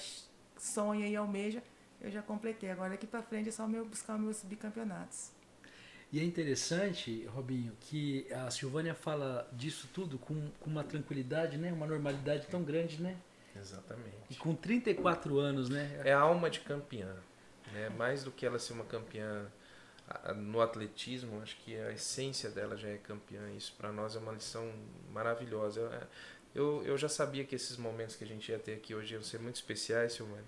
sonha 0.57 1.09
e 1.09 1.17
almeja, 1.17 1.63
eu 2.03 2.11
já 2.11 2.21
completei. 2.21 2.71
Agora 2.71 2.91
daqui 2.91 3.07
para 3.07 3.23
frente 3.23 3.49
é 3.49 3.53
só 3.53 3.67
meu 3.67 3.85
buscar 3.85 4.19
meus 4.19 4.43
bicampeonatos. 4.43 5.31
E 6.13 6.21
é 6.21 6.25
interessante, 6.25 7.25
Robinho, 7.27 7.73
que 7.81 8.27
a 8.33 8.51
Silvânia 8.51 8.95
fala 8.95 9.49
disso 9.53 9.89
tudo 9.95 10.19
com, 10.19 10.51
com 10.61 10.69
uma 10.69 10.85
tranquilidade, 10.85 11.57
né? 11.57 11.73
Uma 11.73 11.87
normalidade 11.87 12.47
tão 12.49 12.63
grande, 12.63 13.01
né? 13.01 13.17
Exatamente. 13.57 14.17
E 14.29 14.35
com 14.35 14.55
34 14.55 15.39
anos, 15.39 15.71
né? 15.71 16.03
É 16.05 16.13
a 16.13 16.21
alma 16.21 16.51
de 16.51 16.61
campeã. 16.61 17.17
Né? 17.73 17.89
Mais 17.91 18.25
do 18.25 18.31
que 18.31 18.45
ela 18.45 18.59
ser 18.59 18.75
uma 18.75 18.85
campeã 18.85 19.47
no 20.37 20.61
atletismo, 20.61 21.41
acho 21.41 21.57
que 21.59 21.75
a 21.77 21.93
essência 21.93 22.51
dela 22.51 22.77
já 22.77 22.89
é 22.89 22.99
campeã. 22.99 23.51
Isso 23.57 23.75
para 23.79 23.91
nós 23.91 24.15
é 24.15 24.19
uma 24.19 24.33
lição 24.33 24.71
maravilhosa. 25.11 26.07
Eu, 26.55 26.83
eu 26.85 26.99
já 26.99 27.09
sabia 27.09 27.45
que 27.45 27.55
esses 27.55 27.79
momentos 27.79 28.17
que 28.17 28.25
a 28.25 28.27
gente 28.27 28.51
ia 28.51 28.59
ter 28.59 28.75
aqui 28.75 28.95
hoje 28.95 29.15
iam 29.15 29.23
ser 29.23 29.41
muito 29.41 29.57
especiais, 29.57 30.13
Silvânia. 30.13 30.45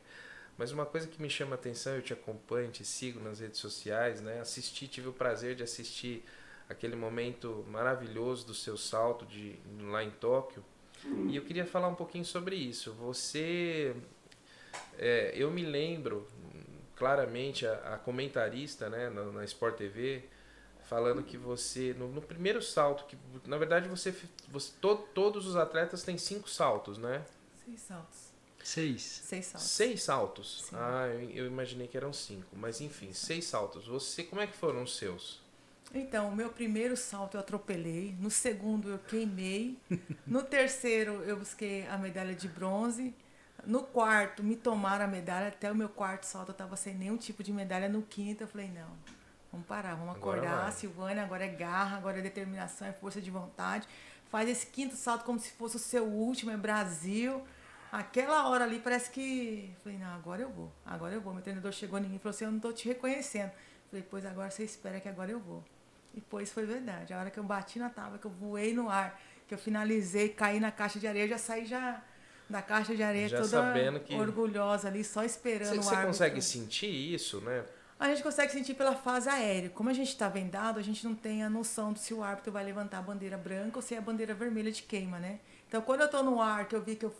Mas 0.56 0.70
uma 0.70 0.86
coisa 0.86 1.08
que 1.08 1.20
me 1.20 1.28
chama 1.28 1.52
a 1.52 1.54
atenção, 1.54 1.94
eu 1.94 2.02
te 2.02 2.12
acompanho, 2.12 2.70
te 2.70 2.84
sigo 2.84 3.20
nas 3.20 3.40
redes 3.40 3.58
sociais, 3.58 4.20
né? 4.20 4.40
Assisti, 4.40 4.86
tive 4.86 5.08
o 5.08 5.12
prazer 5.12 5.56
de 5.56 5.62
assistir 5.62 6.24
aquele 6.68 6.96
momento 6.96 7.64
maravilhoso 7.68 8.46
do 8.46 8.54
seu 8.54 8.76
salto 8.76 9.26
de 9.26 9.58
lá 9.80 10.02
em 10.02 10.10
Tóquio. 10.10 10.64
E 11.28 11.36
eu 11.36 11.42
queria 11.42 11.66
falar 11.66 11.88
um 11.88 11.94
pouquinho 11.94 12.24
sobre 12.24 12.56
isso. 12.56 12.92
Você, 12.92 13.94
é, 14.98 15.32
eu 15.36 15.50
me 15.50 15.62
lembro 15.62 16.26
claramente 16.96 17.66
a, 17.66 17.94
a 17.94 17.98
comentarista, 17.98 18.88
né, 18.88 19.10
na, 19.10 19.24
na, 19.24 19.44
Sport 19.44 19.76
TV, 19.76 20.24
falando 20.84 21.22
que 21.22 21.36
você 21.36 21.94
no, 21.98 22.08
no, 22.08 22.22
primeiro 22.22 22.62
salto, 22.62 23.04
que 23.06 23.18
na 23.46 23.58
verdade 23.58 23.88
você, 23.88 24.14
você 24.48 24.72
to, 24.80 24.96
todos 25.12 25.46
os 25.46 25.56
atletas 25.56 26.02
têm 26.02 26.16
cinco 26.16 26.48
saltos, 26.48 26.96
né? 26.96 27.24
Seis 27.64 27.80
saltos. 27.80 28.33
Seis. 28.64 29.20
Seis 29.26 29.44
saltos. 29.44 29.70
Seis 29.70 30.02
saltos? 30.02 30.64
Sim. 30.70 30.76
Ah, 30.78 31.06
eu, 31.34 31.46
imaginei 31.46 31.86
que 31.86 31.98
eram 31.98 32.14
cinco. 32.14 32.48
Mas 32.56 32.80
enfim, 32.80 33.12
seis 33.12 33.44
saltos. 33.44 33.86
Você, 33.86 34.24
como 34.24 34.40
é 34.40 34.46
que 34.46 34.56
foram 34.56 34.82
os 34.82 34.96
seus? 34.96 35.42
Então, 35.94 36.30
o 36.30 36.34
meu 36.34 36.48
primeiro 36.48 36.96
salto 36.96 37.36
eu 37.36 37.40
atropelei. 37.40 38.16
No 38.18 38.30
segundo 38.30 38.88
eu 38.88 38.98
queimei. 38.98 39.78
No 40.26 40.42
terceiro 40.42 41.22
eu 41.24 41.36
busquei 41.36 41.86
a 41.88 41.98
medalha 41.98 42.34
de 42.34 42.48
bronze. 42.48 43.14
No 43.66 43.82
quarto 43.82 44.42
me 44.42 44.56
tomaram 44.56 45.04
a 45.04 45.08
medalha. 45.08 45.48
Até 45.48 45.70
o 45.70 45.74
meu 45.74 45.90
quarto 45.90 46.24
salto 46.24 46.48
eu 46.48 46.52
estava 46.54 46.74
sem 46.74 46.94
nenhum 46.94 47.18
tipo 47.18 47.42
de 47.42 47.52
medalha. 47.52 47.86
No 47.86 48.00
quinto 48.00 48.44
eu 48.44 48.48
falei, 48.48 48.68
não, 48.68 48.96
vamos 49.52 49.66
parar, 49.66 49.94
vamos 49.94 50.16
acordar. 50.16 50.72
Silvânia, 50.72 51.22
agora 51.22 51.44
é 51.44 51.48
garra, 51.48 51.98
agora 51.98 52.18
é 52.18 52.22
determinação, 52.22 52.88
é 52.88 52.94
força 52.94 53.20
de 53.20 53.30
vontade. 53.30 53.86
Faz 54.30 54.48
esse 54.48 54.66
quinto 54.68 54.96
salto 54.96 55.22
como 55.22 55.38
se 55.38 55.50
fosse 55.52 55.76
o 55.76 55.78
seu 55.78 56.06
último, 56.06 56.50
é 56.50 56.56
Brasil. 56.56 57.42
Aquela 57.94 58.48
hora 58.48 58.64
ali 58.64 58.80
parece 58.80 59.08
que. 59.08 59.70
Falei, 59.84 59.96
não, 59.98 60.12
agora 60.16 60.42
eu 60.42 60.50
vou. 60.50 60.72
Agora 60.84 61.14
eu 61.14 61.20
vou. 61.20 61.32
Meu 61.32 61.42
treinador 61.42 61.70
chegou 61.70 61.96
em 62.00 62.02
mim 62.02 62.16
e 62.16 62.18
falou 62.18 62.30
assim: 62.34 62.44
Eu 62.44 62.50
não 62.50 62.58
tô 62.58 62.72
te 62.72 62.88
reconhecendo. 62.88 63.52
Falei, 63.88 64.04
pois 64.10 64.26
agora 64.26 64.50
você 64.50 64.64
espera 64.64 64.98
que 64.98 65.08
agora 65.08 65.30
eu 65.30 65.38
vou. 65.38 65.62
E 66.12 66.20
pois 66.20 66.50
foi 66.50 66.66
verdade. 66.66 67.14
A 67.14 67.20
hora 67.20 67.30
que 67.30 67.38
eu 67.38 67.44
bati 67.44 67.78
na 67.78 67.88
tábua, 67.88 68.18
que 68.18 68.24
eu 68.24 68.32
voei 68.32 68.74
no 68.74 68.90
ar, 68.90 69.20
que 69.46 69.54
eu 69.54 69.58
finalizei, 69.58 70.28
caí 70.30 70.58
na 70.58 70.72
caixa 70.72 70.98
de 70.98 71.06
areia, 71.06 71.22
eu 71.22 71.28
já 71.28 71.38
saí 71.38 71.66
já 71.66 72.02
da 72.50 72.60
caixa 72.60 72.96
de 72.96 73.02
areia 73.04 73.28
Já 73.28 73.36
toda 73.36 73.48
sabendo 73.48 74.00
que- 74.00 74.14
orgulhosa 74.16 74.88
ali, 74.88 75.04
só 75.04 75.22
esperando 75.22 75.68
Você, 75.68 75.78
o 75.78 75.82
você 75.82 76.02
consegue 76.04 76.42
sentir 76.42 76.90
isso, 77.14 77.40
né? 77.42 77.64
A 77.98 78.08
gente 78.08 78.24
consegue 78.24 78.52
sentir 78.52 78.74
pela 78.74 78.96
fase 78.96 79.28
aérea. 79.28 79.70
Como 79.70 79.88
a 79.88 79.92
gente 79.92 80.08
está 80.08 80.28
vendado, 80.28 80.80
a 80.80 80.82
gente 80.82 81.04
não 81.04 81.14
tem 81.14 81.44
a 81.44 81.48
noção 81.48 81.92
de 81.92 82.00
se 82.00 82.12
o 82.12 82.24
árbitro 82.24 82.50
vai 82.50 82.64
levantar 82.64 82.98
a 82.98 83.02
bandeira 83.02 83.38
branca 83.38 83.76
ou 83.76 83.82
se 83.82 83.94
é 83.94 83.98
a 83.98 84.00
bandeira 84.00 84.34
vermelha 84.34 84.72
de 84.72 84.82
queima, 84.82 85.20
né? 85.20 85.38
Então, 85.68 85.80
quando 85.80 86.00
eu 86.00 86.06
estou 86.06 86.22
no 86.24 86.42
ar, 86.42 86.66
que 86.66 86.74
eu 86.74 86.82
vi 86.82 86.96
que 86.96 87.04
eu 87.04 87.14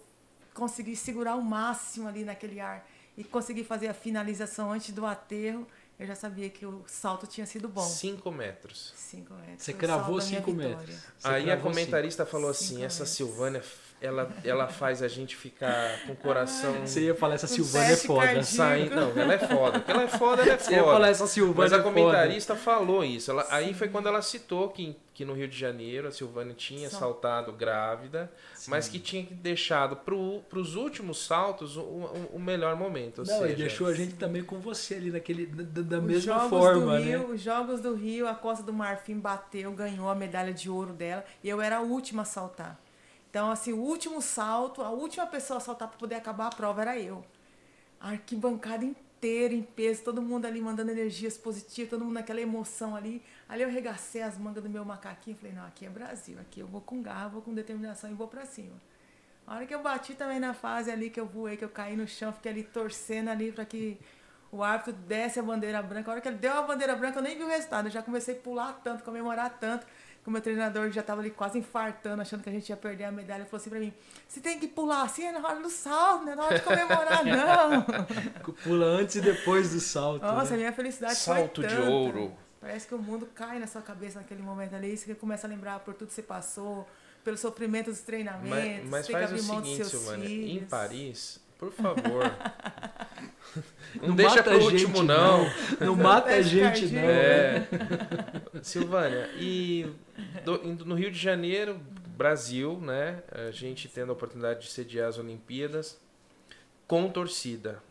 consegui 0.54 0.96
segurar 0.96 1.34
o 1.34 1.42
máximo 1.42 2.08
ali 2.08 2.24
naquele 2.24 2.60
ar 2.60 2.88
e 3.16 3.24
consegui 3.24 3.64
fazer 3.64 3.88
a 3.88 3.94
finalização 3.94 4.72
antes 4.72 4.92
do 4.94 5.04
aterro, 5.04 5.66
eu 5.98 6.06
já 6.06 6.14
sabia 6.14 6.48
que 6.50 6.64
o 6.66 6.82
salto 6.86 7.26
tinha 7.26 7.46
sido 7.46 7.68
bom. 7.68 7.82
5 7.82 8.30
metros. 8.32 8.92
Cinco 8.96 9.34
metros. 9.34 9.62
Você 9.62 9.72
cravou 9.72 10.18
da 10.18 10.24
minha 10.26 10.40
5 10.40 10.52
vitória. 10.52 10.76
metros. 10.76 10.96
Você 11.18 11.28
Aí 11.28 11.50
a 11.50 11.56
comentarista 11.56 12.26
falou 12.26 12.52
Cinco 12.52 12.64
assim: 12.64 12.84
essa 12.84 13.00
metros. 13.00 13.16
Silvânia, 13.16 13.62
ela, 14.04 14.30
ela 14.44 14.68
faz 14.68 15.02
a 15.02 15.08
gente 15.08 15.34
ficar 15.36 16.00
com 16.06 16.12
o 16.12 16.16
coração. 16.16 16.72
Você 16.86 17.02
ia 17.02 17.14
falar 17.14 17.34
essa 17.34 17.46
Silvânia 17.46 17.92
é 17.92 17.96
foda. 17.96 18.42
saindo. 18.42 18.94
Não, 18.94 19.10
ela 19.20 19.34
é 19.34 19.38
foda. 19.38 19.84
Ela 19.86 20.02
é 20.02 20.08
foda, 20.08 20.42
ela 20.42 20.52
é 20.52 20.58
Você 20.58 20.72
ia 20.72 20.82
falar 20.82 20.94
foda. 20.96 21.08
essa 21.08 21.26
Silvânia 21.26 21.62
Mas 21.62 21.72
a 21.72 21.76
é 21.76 21.78
foda. 21.82 21.90
comentarista 21.94 22.54
falou 22.56 23.04
isso. 23.04 23.30
Ela- 23.30 23.46
aí 23.50 23.72
foi 23.74 23.88
quando 23.88 24.08
ela 24.08 24.20
citou 24.22 24.68
que, 24.68 24.96
que 25.14 25.24
no 25.24 25.32
Rio 25.34 25.48
de 25.48 25.56
Janeiro 25.58 26.08
a 26.08 26.10
Silvânia 26.10 26.54
tinha 26.54 26.90
Só. 26.90 26.98
saltado 26.98 27.52
grávida, 27.52 28.30
mas 28.68 28.88
que 28.88 28.98
tinha 28.98 29.26
deixado 29.30 29.96
para 29.96 30.14
os 30.14 30.74
últimos 30.76 31.24
saltos 31.24 31.76
o, 31.76 31.80
o, 31.82 32.30
o 32.34 32.38
melhor 32.38 32.76
momento. 32.76 33.20
Ou 33.20 33.26
Não, 33.26 33.38
seja, 33.40 33.52
e 33.52 33.56
deixou 33.56 33.86
a 33.86 33.94
gente 33.94 34.14
também 34.14 34.42
com 34.42 34.58
você 34.58 34.94
ali 34.94 35.10
naquele, 35.10 35.46
da, 35.46 35.82
da 35.82 35.98
Os 35.98 36.04
mesma 36.04 36.34
Jogos 36.34 36.48
forma, 36.50 36.98
do 36.98 37.02
Rio, 37.02 37.18
né? 37.20 37.24
Os 37.34 37.40
Jogos 37.40 37.80
do 37.80 37.94
Rio, 37.94 38.28
a 38.28 38.34
Costa 38.34 38.62
do 38.64 38.72
Marfim 38.72 39.18
bateu, 39.18 39.72
ganhou 39.72 40.08
a 40.08 40.14
medalha 40.14 40.52
de 40.52 40.68
ouro 40.68 40.92
dela 40.92 41.24
e 41.42 41.48
eu 41.48 41.60
era 41.60 41.76
a 41.78 41.80
última 41.80 42.22
a 42.22 42.24
saltar. 42.24 42.78
Então, 43.34 43.50
assim, 43.50 43.72
o 43.72 43.78
último 43.78 44.22
salto, 44.22 44.80
a 44.80 44.90
última 44.90 45.26
pessoa 45.26 45.56
a 45.56 45.60
saltar 45.60 45.88
para 45.88 45.98
poder 45.98 46.14
acabar 46.14 46.46
a 46.46 46.50
prova 46.50 46.82
era 46.82 46.96
eu. 46.96 47.24
A 48.00 48.10
arquibancada 48.10 48.84
inteira 48.84 49.52
em 49.52 49.60
peso, 49.60 50.04
todo 50.04 50.22
mundo 50.22 50.46
ali 50.46 50.60
mandando 50.60 50.92
energias 50.92 51.36
positivas, 51.36 51.90
todo 51.90 52.04
mundo 52.04 52.14
naquela 52.14 52.40
emoção 52.40 52.94
ali. 52.94 53.20
Ali 53.48 53.64
eu 53.64 53.68
regacei 53.68 54.22
as 54.22 54.38
mangas 54.38 54.62
do 54.62 54.70
meu 54.70 54.84
macaquinho 54.84 55.34
e 55.34 55.36
falei, 55.36 55.52
não, 55.52 55.66
aqui 55.66 55.84
é 55.84 55.90
Brasil, 55.90 56.38
aqui 56.38 56.60
eu 56.60 56.68
vou 56.68 56.80
com 56.80 57.02
garra, 57.02 57.26
vou 57.26 57.42
com 57.42 57.52
determinação 57.52 58.08
e 58.08 58.14
vou 58.14 58.28
para 58.28 58.46
cima. 58.46 58.80
A 59.44 59.56
hora 59.56 59.66
que 59.66 59.74
eu 59.74 59.82
bati 59.82 60.14
também 60.14 60.38
na 60.38 60.54
fase 60.54 60.92
ali 60.92 61.10
que 61.10 61.18
eu 61.18 61.26
voei, 61.26 61.56
que 61.56 61.64
eu 61.64 61.68
caí 61.68 61.96
no 61.96 62.06
chão, 62.06 62.32
fiquei 62.32 62.52
ali 62.52 62.62
torcendo 62.62 63.30
ali 63.30 63.50
para 63.50 63.64
que 63.64 63.98
o 64.52 64.62
árbitro 64.62 64.92
desse 64.92 65.40
a 65.40 65.42
bandeira 65.42 65.82
branca. 65.82 66.08
A 66.08 66.12
hora 66.12 66.20
que 66.20 66.28
ele 66.28 66.38
deu 66.38 66.52
a 66.52 66.62
bandeira 66.62 66.94
branca, 66.94 67.18
eu 67.18 67.22
nem 67.24 67.36
vi 67.36 67.42
o 67.42 67.48
resultado. 67.48 67.88
Eu 67.88 67.90
já 67.90 68.00
comecei 68.00 68.36
a 68.36 68.38
pular 68.40 68.74
tanto, 68.74 69.02
comemorar 69.02 69.58
tanto. 69.58 69.84
Que 70.24 70.30
o 70.30 70.32
meu 70.32 70.40
treinador 70.40 70.90
já 70.90 71.02
estava 71.02 71.20
ali 71.20 71.30
quase 71.30 71.58
infartando, 71.58 72.22
achando 72.22 72.42
que 72.42 72.48
a 72.48 72.52
gente 72.52 72.66
ia 72.70 72.76
perder 72.78 73.04
a 73.04 73.12
medalha. 73.12 73.44
Falou 73.44 73.60
assim 73.60 73.68
pra 73.68 73.78
mim: 73.78 73.92
você 74.26 74.40
tem 74.40 74.58
que 74.58 74.66
pular 74.66 75.02
assim, 75.02 75.22
é 75.24 75.32
na 75.32 75.46
hora 75.46 75.60
do 75.60 75.68
salto, 75.68 76.24
não 76.24 76.32
é 76.32 76.34
na 76.34 76.44
hora 76.44 76.58
de 76.58 76.64
comemorar, 76.64 77.22
não. 77.26 78.54
Pula 78.64 78.86
antes 78.86 79.16
e 79.16 79.20
depois 79.20 79.70
do 79.70 79.80
salto. 79.80 80.22
Nossa, 80.22 80.48
a 80.48 80.50
né? 80.52 80.56
minha 80.56 80.72
felicidade 80.72 81.16
Salto 81.16 81.60
foi 81.60 81.68
de 81.68 81.76
tanta. 81.76 81.90
ouro. 81.90 82.32
Parece 82.58 82.88
que 82.88 82.94
o 82.94 82.98
mundo 82.98 83.28
cai 83.34 83.58
na 83.58 83.66
sua 83.66 83.82
cabeça 83.82 84.18
naquele 84.18 84.42
momento 84.42 84.74
ali. 84.74 84.96
Você 84.96 85.14
começa 85.14 85.46
a 85.46 85.50
lembrar 85.50 85.80
por 85.80 85.92
tudo 85.92 86.08
que 86.08 86.14
você 86.14 86.22
passou, 86.22 86.88
pelo 87.22 87.36
sofrimento 87.36 87.90
dos 87.90 88.00
treinamentos. 88.00 88.88
Mas, 88.88 88.88
mas 88.88 89.06
tem 89.06 89.14
que 89.14 89.20
faz 89.20 89.30
o 89.30 89.34
abrir 89.34 89.46
mão 89.46 89.60
dos 89.60 89.70
seguinte, 89.70 89.90
seus 89.90 90.02
Silvânia, 90.02 90.26
em 90.26 90.28
filhos. 90.28 90.68
Paris, 90.70 91.40
por 91.64 91.72
favor. 91.72 92.24
não, 94.00 94.08
Não 94.08 94.16
deixa 94.16 94.36
mata 94.36 94.50
pro 94.50 94.60
a 94.60 94.64
último, 94.64 94.96
gente, 94.96 95.06
não. 95.06 95.50
Não 95.80 95.96
mata 95.96 96.30
a 96.30 96.42
gente, 96.42 96.86
não. 96.86 97.00
É. 97.00 97.66
Silvânia, 98.62 99.30
e 99.38 99.86
do- 100.44 100.60
indo 100.64 100.84
no 100.84 100.94
Rio 100.94 101.10
de 101.10 101.18
Janeiro, 101.18 101.80
Brasil, 102.16 102.78
né? 102.80 103.22
A 103.30 103.50
gente 103.50 103.88
tendo 103.88 104.10
a 104.10 104.12
oportunidade 104.12 104.62
de 104.62 104.70
sediar 104.70 105.08
as 105.08 105.18
Olimpíadas 105.18 105.98
com 106.86 107.08
torcida. 107.08 107.82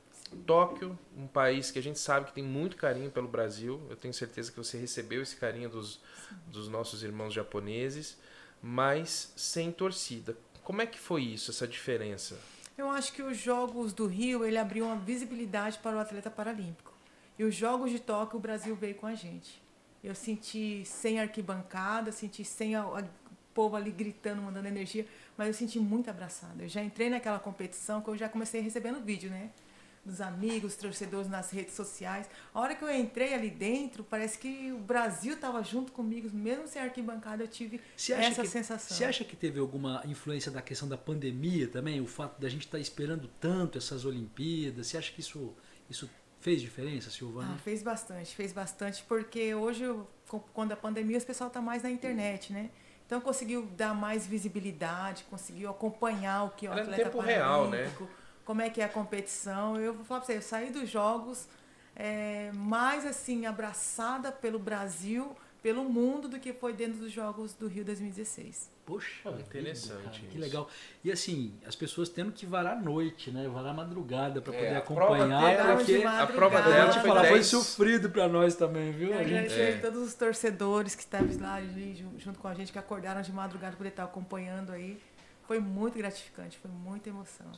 Tóquio, 0.47 0.97
um 1.15 1.28
país 1.28 1.69
que 1.69 1.78
a 1.78 1.84
gente 1.84 1.99
sabe 1.99 2.28
que 2.28 2.34
tem 2.34 2.43
muito 2.43 2.76
carinho 2.76 3.11
pelo 3.11 3.28
Brasil. 3.28 3.80
Eu 3.89 3.95
tenho 3.95 4.13
certeza 4.13 4.51
que 4.51 4.57
você 4.57 4.78
recebeu 4.78 5.21
esse 5.21 5.36
carinho 5.36 5.69
dos, 5.69 5.99
dos 6.47 6.67
nossos 6.67 7.03
irmãos 7.03 7.32
japoneses, 7.34 8.17
mas 8.61 9.32
sem 9.36 9.71
torcida. 9.71 10.36
Como 10.63 10.82
é 10.82 10.88
que 10.88 10.97
foi 10.97 11.21
isso, 11.21 11.51
essa 11.51 11.67
diferença? 11.67 12.39
Eu 12.78 12.89
acho 12.89 13.13
que 13.13 13.21
os 13.21 13.38
Jogos 13.38 13.93
do 13.93 14.07
Rio 14.07 14.43
ele 14.43 14.57
abriu 14.57 14.86
uma 14.86 14.95
visibilidade 14.95 15.78
para 15.80 15.95
o 15.95 15.99
atleta 15.99 16.32
paralímpico. 16.32 16.91
E 17.38 17.43
os 17.43 17.53
Jogos 17.53 17.91
de 17.91 17.99
Tóquio 17.99 18.38
o 18.38 18.41
Brasil 18.41 18.76
veio 18.76 18.95
com 18.95 19.05
a 19.05 19.13
gente. 19.13 19.61
Eu 20.03 20.15
senti 20.15 20.84
sem 20.86 21.19
arquibancada, 21.19 22.11
senti 22.11 22.43
sem 22.43 22.76
o 22.78 23.03
povo 23.53 23.76
ali 23.76 23.91
gritando, 23.91 24.41
mandando 24.41 24.67
energia, 24.67 25.05
mas 25.38 25.47
eu 25.47 25.53
senti 25.53 25.80
muito 25.80 26.09
abraçada. 26.09 26.63
Eu 26.63 26.67
já 26.67 26.84
entrei 26.84 27.09
naquela 27.09 27.39
competição 27.39 28.01
que 28.01 28.09
eu 28.09 28.17
já 28.17 28.28
comecei 28.28 28.59
recebendo 28.59 28.99
vídeo, 29.03 29.30
né? 29.30 29.51
Dos 30.06 30.20
amigos, 30.20 30.76
torcedores 30.76 31.30
nas 31.30 31.49
redes 31.51 31.76
sociais. 31.76 32.30
A 32.54 32.60
hora 32.60 32.76
que 32.76 32.84
eu 32.84 32.93
entrei 32.93 33.34
ali 33.34 33.49
dentro, 33.49 34.04
parece 34.04 34.38
que 34.38 34.70
o 34.74 34.78
Brasil 34.78 35.36
estava 35.36 35.64
junto 35.64 35.93
comigo, 35.93 36.30
mesmo 36.36 36.68
sem 36.68 36.82
arquibancada, 36.82 37.41
eu 37.43 37.47
tive 37.47 37.80
essa 38.12 38.41
que- 38.41 38.47
sensação. 38.49 38.97
Você 38.97 39.06
acha 39.06 39.24
que 39.24 39.34
teve 39.36 39.60
alguma 39.62 40.01
influência 40.06 40.51
da 40.51 40.62
questão 40.62 40.89
da 40.89 40.97
pandemia 40.97 41.70
também? 41.70 42.01
O 42.01 42.06
fato 42.06 42.38
da 42.41 42.49
gente 42.49 42.66
estar 42.66 42.80
esperando 42.80 43.30
tanto 43.39 43.78
essas 43.78 44.04
Olimpíadas? 44.04 44.88
Você 44.88 44.97
acha 44.97 45.10
que 45.14 45.22
isso, 45.22 45.56
isso 45.89 46.10
fez 46.41 46.62
diferença, 46.62 47.10
Silvana? 47.10 47.54
Ah, 47.56 47.58
fez 47.60 47.82
bastante, 47.82 48.36
fez 48.36 48.51
bastante, 48.51 49.06
porque 49.08 49.56
hoje, 49.56 49.86
quando 50.54 50.74
a 50.74 50.76
pandemia, 50.76 51.18
o 51.18 51.22
pessoal 51.22 51.47
está 51.47 51.62
mais 51.62 51.82
na 51.82 51.89
internet, 51.89 52.51
né? 52.51 52.70
Então 53.06 53.22
conseguiu 53.22 53.66
dar 53.78 53.93
mais 53.93 54.28
visibilidade, 54.28 55.24
conseguiu 55.30 55.70
acompanhar 55.70 56.43
o 56.43 56.49
que 56.49 56.68
o 56.68 56.72
Era 56.74 56.82
atleta 56.82 57.04
tempo 57.06 57.20
real, 57.20 57.70
né? 57.70 57.89
Como 58.46 58.62
é 58.62 58.70
que 58.70 58.82
é 58.82 58.86
a 58.86 58.89
competição. 58.89 59.80
Eu 59.80 59.94
vou 59.94 60.04
falar 60.06 60.22
para 60.22 60.28
você, 60.28 60.38
eu 60.38 60.41
saí 60.41 60.70
dos 60.72 60.89
jogos 60.89 61.48
é, 61.96 62.52
mais 62.54 63.06
assim, 63.06 63.46
abraçada 63.46 64.32
pelo 64.32 64.58
Brasil, 64.60 65.36
pelo 65.62 65.84
mundo, 65.86 66.28
do 66.28 66.39
que 66.39 66.52
foi 66.52 66.74
dentro 66.74 67.00
dos 67.00 67.12
Jogos 67.12 67.54
do 67.54 67.68
Rio 67.68 67.86
2016. 67.86 68.70
Poxa, 68.86 69.32
vida, 69.32 69.44
interessante 69.44 70.04
cara, 70.04 70.10
que 70.10 70.26
isso. 70.28 70.38
legal. 70.39 70.70
E 71.06 71.10
assim, 71.10 71.54
as 71.66 71.74
pessoas 71.74 72.10
tendo 72.10 72.34
que 72.34 72.46
varar 72.46 72.76
à 72.76 72.82
noite, 72.82 73.32
né? 73.32 73.48
Varar 73.48 73.70
à 73.72 73.74
madrugada 73.74 74.41
para 74.41 74.54
É, 74.54 74.58
poder 74.58 74.76
acompanhar, 74.76 75.56
dela- 75.56 75.78
porque 75.78 76.04
a 76.04 76.28
prova 76.28 76.60
a 76.60 76.62
dela 76.64 76.86
gente 76.91 77.00
foi 77.00 77.10
fala, 77.10 77.22
foi 77.22 77.34
10. 77.36 77.48
sofrido 77.48 78.10
para 78.10 78.28
nós 78.28 78.56
também, 78.56 78.91
viu? 78.91 79.14
A 79.14 79.24
gente 79.24 79.28
agradecer 79.36 79.62
É. 79.62 79.78
a 79.78 79.82
todos 79.82 80.02
os 80.06 80.14
torcedores 80.16 80.96
que 80.96 81.04
estavam 81.04 81.30
lá 81.39 81.54
ali 81.54 82.06
junto 82.18 82.39
com 82.39 82.48
a 82.50 82.54
gente, 82.54 82.74
que 82.74 82.78
acordaram 82.80 83.22
de 83.22 83.32
madrugada 83.32 83.70
para 83.72 83.78
poder 83.78 83.89
estar 83.91 84.04
acompanhando 84.04 84.74
aí. 84.74 85.00
Foi 85.48 85.60
muito 85.60 85.98
gratificante, 85.98 86.58
foi 86.58 86.70
muita 86.72 87.08
emoção. 87.08 87.50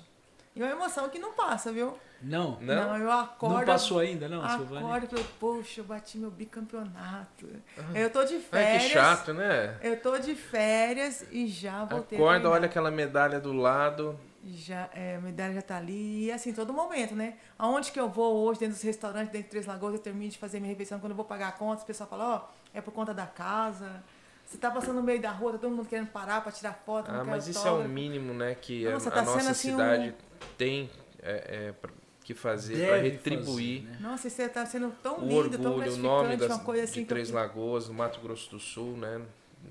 E 0.56 0.62
uma 0.64 0.72
emoção 0.72 1.10
que 1.10 1.20
não 1.20 1.34
passa, 1.34 1.72
viu? 1.72 1.98
não, 2.22 2.58
Não? 2.62 2.98
eu 2.98 3.12
acordo. 3.12 3.58
não 3.58 3.66
passou 3.66 4.00
ainda, 4.00 4.28
não, 4.30 4.48
Silvana? 4.50 4.88
Acordo 4.88 5.04
e 5.06 5.08
falei, 5.10 5.26
poxa, 5.40 5.82
eu 5.82 5.86
bati 5.86 6.18
meu 6.18 6.32
bicampeonato. 6.32 7.48
Eu 7.94 8.10
tô 8.10 8.24
de 8.24 8.36
Ai, 8.36 8.40
férias. 8.42 8.84
que 8.84 8.90
chato, 8.90 9.34
né? 9.34 9.78
Eu 9.82 10.00
tô 10.02 10.18
de 10.18 10.34
férias 10.34 11.26
e 11.32 11.46
já 11.48 11.84
voltei. 11.86 12.18
Acorda, 12.18 12.50
olha 12.50 12.66
aquela 12.66 12.90
medalha 12.90 13.40
do 13.40 13.54
lado. 13.54 14.18
Já, 14.44 14.90
é, 14.94 15.16
a 15.18 15.22
medalha 15.22 15.54
já 15.56 15.62
tá 15.62 15.78
ali. 15.78 16.26
E 16.26 16.32
assim, 16.32 16.54
todo 16.54 16.72
momento, 16.72 17.16
né? 17.16 17.36
Aonde 17.58 17.92
que 17.92 18.00
eu 18.00 18.08
vou 18.10 18.46
hoje, 18.46 18.60
dentro 18.62 18.76
dos 18.76 18.84
restaurantes, 18.84 19.30
dentro 19.32 19.44
de 19.46 19.50
Três 19.50 19.66
Lagoas, 19.66 19.94
eu 19.96 20.00
termino 20.00 20.32
de 20.32 20.38
fazer 20.38 20.60
minha 20.60 20.70
refeição. 20.72 21.00
Quando 21.00 21.12
eu 21.12 21.16
vou 21.18 21.26
pagar 21.26 21.50
a 21.50 21.52
conta, 21.52 21.84
o 21.84 21.86
pessoal 21.86 22.08
fala, 22.10 22.36
ó, 22.36 22.42
é 22.74 22.80
por 22.80 22.94
conta 22.94 23.14
da 23.14 23.26
casa. 23.26 24.04
Você 24.46 24.58
tá 24.60 24.70
passando 24.70 24.98
no 24.98 25.04
meio 25.04 25.20
da 25.20 25.32
rua, 25.32 25.54
tá 25.54 25.58
todo 25.58 25.72
mundo 25.76 25.88
querendo 25.90 26.08
parar 26.10 26.42
pra 26.42 26.52
tirar 26.52 26.74
foto. 26.86 27.12
não 27.12 27.22
Ah, 27.22 27.24
mas 27.24 27.48
isso 27.48 27.68
é 27.68 27.72
o 27.72 27.84
mínimo, 27.90 28.32
né, 28.34 28.54
que 28.54 28.88
a- 28.88 28.92
Nossa, 28.92 29.10
a, 29.10 29.12
tá 29.12 29.22
nossa 29.24 29.40
sendo 29.40 29.50
assim 29.52 29.72
cidade 29.72 30.10
um- 30.10 30.35
tem 30.58 30.90
é, 31.22 31.68
é, 31.68 31.72
pra- 31.72 31.92
que 32.24 32.34
fazer 32.34 32.88
para 32.88 32.98
retribuir 33.02 33.84
fazer, 33.84 33.92
né? 33.92 33.98
Nossa, 34.02 34.28
isso 34.28 34.50
tá 34.50 34.66
sendo 34.66 34.92
tão 35.04 35.24
o 35.24 35.44
lindo, 35.44 35.58
tão 35.60 35.74
orgulho, 35.74 35.94
o 35.94 35.98
nome 35.98 36.38
das, 36.38 36.52
uma 36.52 36.64
coisa 36.64 36.84
assim 36.84 37.02
de 37.02 37.06
Três 37.06 37.30
Lagoas, 37.30 37.88
no 37.88 37.94
Mato 37.94 38.20
Grosso 38.20 38.50
do 38.50 38.60
Sul, 38.60 38.98
né? 38.98 39.22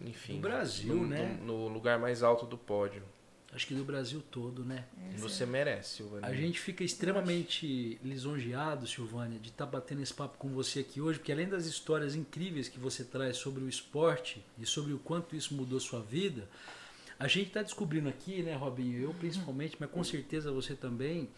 Enfim. 0.07 0.35
No 0.35 0.41
Brasil, 0.41 0.95
no, 0.95 1.07
né? 1.07 1.39
No, 1.43 1.68
no 1.68 1.68
lugar 1.68 1.99
mais 1.99 2.22
alto 2.22 2.47
do 2.47 2.57
pódio. 2.57 3.03
Acho 3.55 3.68
que 3.68 3.75
do 3.75 3.85
Brasil 3.85 4.20
todo, 4.33 4.64
né? 4.64 4.85
E 5.14 5.16
você 5.16 5.47
merece, 5.47 5.97
Silvana. 5.97 6.27
A 6.27 6.35
gente 6.35 6.59
fica 6.59 6.83
extremamente 6.83 8.01
lisonjeado, 8.03 8.85
Silvânia, 8.85 9.39
de 9.39 9.51
estar 9.51 9.64
batendo 9.64 10.03
esse 10.03 10.12
papo 10.12 10.37
com 10.39 10.49
você 10.49 10.81
aqui 10.81 11.01
hoje, 11.01 11.20
porque 11.20 11.31
além 11.31 11.49
das 11.49 11.64
histórias 11.64 12.16
incríveis 12.16 12.68
que 12.68 12.81
você 12.81 13.05
traz 13.05 13.37
sobre 13.37 13.62
o 13.62 13.68
esporte 13.68 14.45
e 14.59 14.66
sobre 14.66 14.93
o 14.93 14.99
quanto 14.99 15.37
isso 15.37 15.55
mudou 15.55 15.79
sua 15.79 16.01
vida, 16.01 16.49
a 17.25 17.29
gente 17.29 17.47
está 17.47 17.62
descobrindo 17.62 18.07
aqui, 18.07 18.43
né, 18.43 18.55
Robinho? 18.55 19.03
Eu 19.03 19.14
principalmente, 19.14 19.79
mas 19.81 19.91
com 19.91 20.05
certeza 20.05 20.53
você 20.53 20.75
também, 20.75 21.31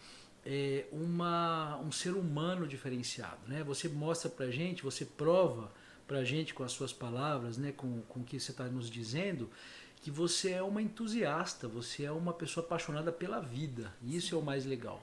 é 0.45 0.85
uma, 0.91 1.77
um 1.77 1.93
ser 1.93 2.11
humano 2.11 2.67
diferenciado, 2.67 3.39
né? 3.47 3.63
Você 3.63 3.87
mostra 3.87 4.29
pra 4.29 4.51
gente, 4.51 4.83
você 4.83 5.05
prova 5.05 5.71
pra 6.05 6.25
gente 6.25 6.53
com 6.53 6.61
as 6.61 6.73
suas 6.73 6.91
palavras, 6.91 7.57
né, 7.57 7.71
com, 7.71 8.01
com 8.01 8.19
o 8.19 8.23
que 8.25 8.37
você 8.37 8.51
está 8.51 8.65
nos 8.65 8.89
dizendo, 8.89 9.49
que 10.01 10.11
você 10.11 10.51
é 10.51 10.61
uma 10.61 10.81
entusiasta, 10.81 11.69
você 11.69 12.03
é 12.03 12.11
uma 12.11 12.33
pessoa 12.33 12.65
apaixonada 12.65 13.11
pela 13.11 13.39
vida. 13.39 13.93
E 14.01 14.17
isso 14.17 14.35
é 14.35 14.37
o 14.37 14.41
mais 14.41 14.65
legal. 14.65 15.01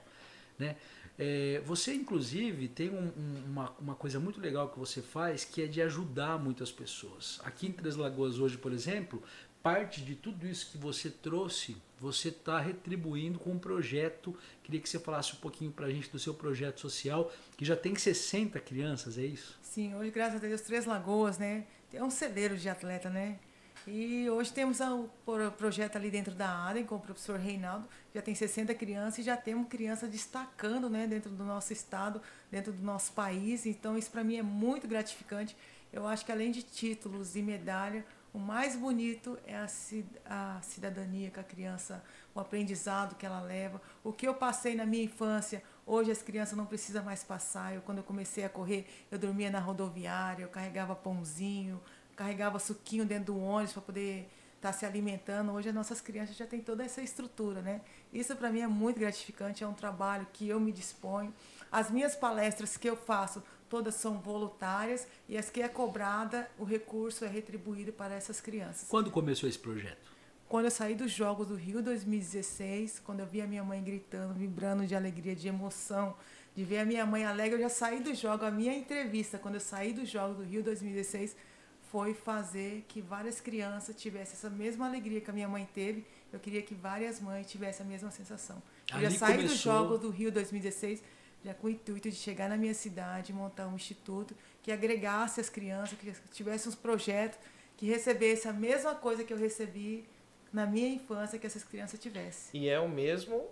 Né? 0.58 0.76
É, 1.18 1.62
você, 1.64 1.94
inclusive, 1.94 2.68
tem 2.68 2.90
um, 2.90 3.06
um, 3.06 3.44
uma, 3.46 3.70
uma 3.80 3.94
coisa 3.94 4.20
muito 4.20 4.38
legal 4.38 4.68
que 4.68 4.78
você 4.78 5.00
faz, 5.00 5.46
que 5.46 5.62
é 5.62 5.66
de 5.66 5.80
ajudar 5.80 6.38
muitas 6.38 6.70
pessoas. 6.70 7.40
Aqui 7.42 7.68
em 7.68 7.72
Três 7.72 7.96
Lagoas, 7.96 8.38
hoje, 8.38 8.58
por 8.58 8.72
exemplo, 8.72 9.22
parte 9.64 10.02
de 10.02 10.14
tudo 10.14 10.46
isso 10.46 10.70
que 10.70 10.76
você 10.76 11.08
trouxe, 11.08 11.74
você 11.98 12.28
está 12.28 12.60
retribuindo 12.60 13.38
com 13.38 13.52
um 13.52 13.58
projeto. 13.58 14.36
Queria 14.62 14.78
que 14.78 14.86
você 14.86 14.98
falasse 14.98 15.32
um 15.32 15.36
pouquinho 15.36 15.72
para 15.72 15.86
a 15.86 15.90
gente 15.90 16.10
do 16.10 16.18
seu 16.18 16.34
projeto 16.34 16.80
social, 16.80 17.32
que 17.56 17.64
já 17.64 17.74
tem 17.74 17.96
60 17.96 18.60
crianças, 18.60 19.16
é 19.16 19.24
isso? 19.24 19.58
Sim, 19.62 19.94
hoje, 19.94 20.10
graças 20.10 20.36
a 20.36 20.46
Deus, 20.46 20.60
Três 20.60 20.84
Lagoas, 20.84 21.38
né? 21.38 21.64
Tem 21.90 22.02
um 22.02 22.10
celeiro 22.10 22.58
de 22.58 22.68
atleta, 22.68 23.08
né? 23.08 23.38
E 23.86 24.28
hoje 24.28 24.52
temos 24.52 24.80
o 24.80 25.08
projeto 25.56 25.96
ali 25.96 26.10
dentro 26.10 26.34
da 26.34 26.68
ADEM 26.68 26.84
com 26.84 26.96
o 26.96 27.00
professor 27.00 27.38
Reinaldo, 27.38 27.88
já 28.14 28.20
tem 28.20 28.34
60 28.34 28.74
crianças 28.74 29.20
e 29.20 29.22
já 29.22 29.36
temos 29.36 29.68
crianças 29.68 30.10
destacando 30.10 30.90
né, 30.90 31.06
dentro 31.06 31.30
do 31.30 31.44
nosso 31.44 31.72
estado, 31.72 32.20
dentro 32.50 32.72
do 32.72 32.82
nosso 32.82 33.12
país. 33.12 33.64
Então 33.64 33.96
isso 33.96 34.10
para 34.10 34.22
mim 34.24 34.36
é 34.36 34.42
muito 34.42 34.86
gratificante. 34.86 35.56
Eu 35.92 36.06
acho 36.06 36.24
que 36.24 36.32
além 36.32 36.50
de 36.50 36.62
títulos 36.62 37.36
e 37.36 37.42
medalha, 37.42 38.04
o 38.34 38.38
mais 38.38 38.74
bonito 38.74 39.38
é 39.46 39.54
a, 39.56 40.60
cidadania 40.60 41.30
que 41.30 41.38
a 41.38 41.44
criança, 41.44 42.02
o 42.34 42.40
aprendizado 42.40 43.14
que 43.14 43.24
ela 43.24 43.40
leva. 43.40 43.80
O 44.02 44.12
que 44.12 44.26
eu 44.26 44.34
passei 44.34 44.74
na 44.74 44.84
minha 44.84 45.04
infância, 45.04 45.62
hoje 45.86 46.10
as 46.10 46.20
crianças 46.20 46.58
não 46.58 46.66
precisam 46.66 47.04
mais 47.04 47.22
passar. 47.22 47.76
Eu, 47.76 47.80
quando 47.82 47.98
eu 47.98 48.04
comecei 48.04 48.44
a 48.44 48.48
correr, 48.48 48.88
eu 49.08 49.20
dormia 49.20 49.52
na 49.52 49.60
rodoviária, 49.60 50.42
eu 50.42 50.48
carregava 50.48 50.96
pãozinho, 50.96 51.80
carregava 52.16 52.58
suquinho 52.58 53.06
dentro 53.06 53.26
do 53.26 53.38
ônibus 53.38 53.72
para 53.72 53.82
poder 53.82 54.28
estar 54.56 54.72
tá 54.72 54.72
se 54.72 54.84
alimentando. 54.84 55.52
Hoje 55.52 55.68
as 55.68 55.74
nossas 55.74 56.00
crianças 56.00 56.34
já 56.34 56.44
têm 56.44 56.60
toda 56.60 56.84
essa 56.84 57.00
estrutura, 57.00 57.62
né? 57.62 57.82
Isso 58.12 58.34
para 58.34 58.50
mim 58.50 58.62
é 58.62 58.66
muito 58.66 58.98
gratificante, 58.98 59.62
é 59.62 59.66
um 59.66 59.74
trabalho 59.74 60.26
que 60.32 60.48
eu 60.48 60.58
me 60.58 60.72
disponho. 60.72 61.32
As 61.70 61.88
minhas 61.88 62.16
palestras 62.16 62.76
que 62.76 62.88
eu 62.90 62.96
faço, 62.96 63.40
todas 63.68 63.94
são 63.94 64.18
voluntárias 64.18 65.06
e 65.28 65.36
as 65.36 65.50
que 65.50 65.62
é 65.62 65.68
cobrada, 65.68 66.48
o 66.58 66.64
recurso 66.64 67.24
é 67.24 67.28
retribuído 67.28 67.92
para 67.92 68.14
essas 68.14 68.40
crianças. 68.40 68.88
Quando 68.88 69.10
começou 69.10 69.48
esse 69.48 69.58
projeto? 69.58 70.12
Quando 70.48 70.66
eu 70.66 70.70
saí 70.70 70.94
dos 70.94 71.10
Jogos 71.10 71.46
do 71.46 71.54
Rio 71.54 71.82
2016, 71.82 73.00
quando 73.00 73.20
eu 73.20 73.26
vi 73.26 73.40
a 73.40 73.46
minha 73.46 73.64
mãe 73.64 73.82
gritando, 73.82 74.34
vibrando 74.34 74.86
de 74.86 74.94
alegria, 74.94 75.34
de 75.34 75.48
emoção, 75.48 76.14
de 76.54 76.62
ver 76.62 76.78
a 76.78 76.84
minha 76.84 77.04
mãe 77.04 77.24
alegre, 77.24 77.56
eu 77.56 77.62
já 77.62 77.68
saí 77.68 78.00
do 78.00 78.14
jogo. 78.14 78.44
A 78.44 78.50
minha 78.50 78.74
entrevista, 78.74 79.38
quando 79.38 79.54
eu 79.54 79.60
saí 79.60 79.92
dos 79.92 80.08
Jogos 80.08 80.36
do 80.36 80.44
Rio 80.44 80.62
2016, 80.62 81.36
foi 81.90 82.14
fazer 82.14 82.84
que 82.86 83.00
várias 83.00 83.40
crianças 83.40 83.96
tivessem 83.96 84.34
essa 84.34 84.50
mesma 84.50 84.86
alegria 84.86 85.20
que 85.20 85.30
a 85.30 85.32
minha 85.32 85.48
mãe 85.48 85.68
teve. 85.74 86.04
Eu 86.32 86.38
queria 86.38 86.62
que 86.62 86.74
várias 86.74 87.20
mães 87.20 87.46
tivessem 87.46 87.84
a 87.84 87.88
mesma 87.88 88.10
sensação. 88.10 88.62
Eu 88.92 89.00
já 89.00 89.10
saí 89.10 89.36
começou... 89.36 89.48
dos 89.48 89.58
Jogos 89.60 90.00
do 90.00 90.10
Rio 90.10 90.30
2016 90.30 91.02
já 91.44 91.52
com 91.52 91.66
o 91.66 91.70
intuito 91.70 92.08
de 92.08 92.16
chegar 92.16 92.48
na 92.48 92.56
minha 92.56 92.74
cidade, 92.74 93.32
montar 93.32 93.66
um 93.66 93.74
instituto 93.74 94.34
que 94.62 94.72
agregasse 94.72 95.40
as 95.40 95.50
crianças, 95.50 95.98
que 95.98 96.12
tivesse 96.32 96.68
uns 96.68 96.74
projetos 96.74 97.38
que 97.76 97.86
recebesse 97.86 98.48
a 98.48 98.52
mesma 98.52 98.94
coisa 98.94 99.24
que 99.24 99.32
eu 99.32 99.36
recebi 99.36 100.04
na 100.52 100.64
minha 100.64 100.88
infância 100.88 101.38
que 101.38 101.46
essas 101.46 101.64
crianças 101.64 102.00
tivessem. 102.00 102.60
E 102.60 102.68
é 102.68 102.78
o 102.78 102.88
mesmo 102.88 103.46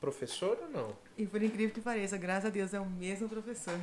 professor 0.00 0.58
ou 0.60 0.68
não? 0.68 0.96
E 1.16 1.26
por 1.26 1.42
incrível 1.42 1.74
que 1.74 1.80
pareça, 1.80 2.16
graças 2.16 2.46
a 2.46 2.50
Deus 2.50 2.74
é 2.74 2.80
o 2.80 2.86
mesmo 2.86 3.28
professor. 3.28 3.74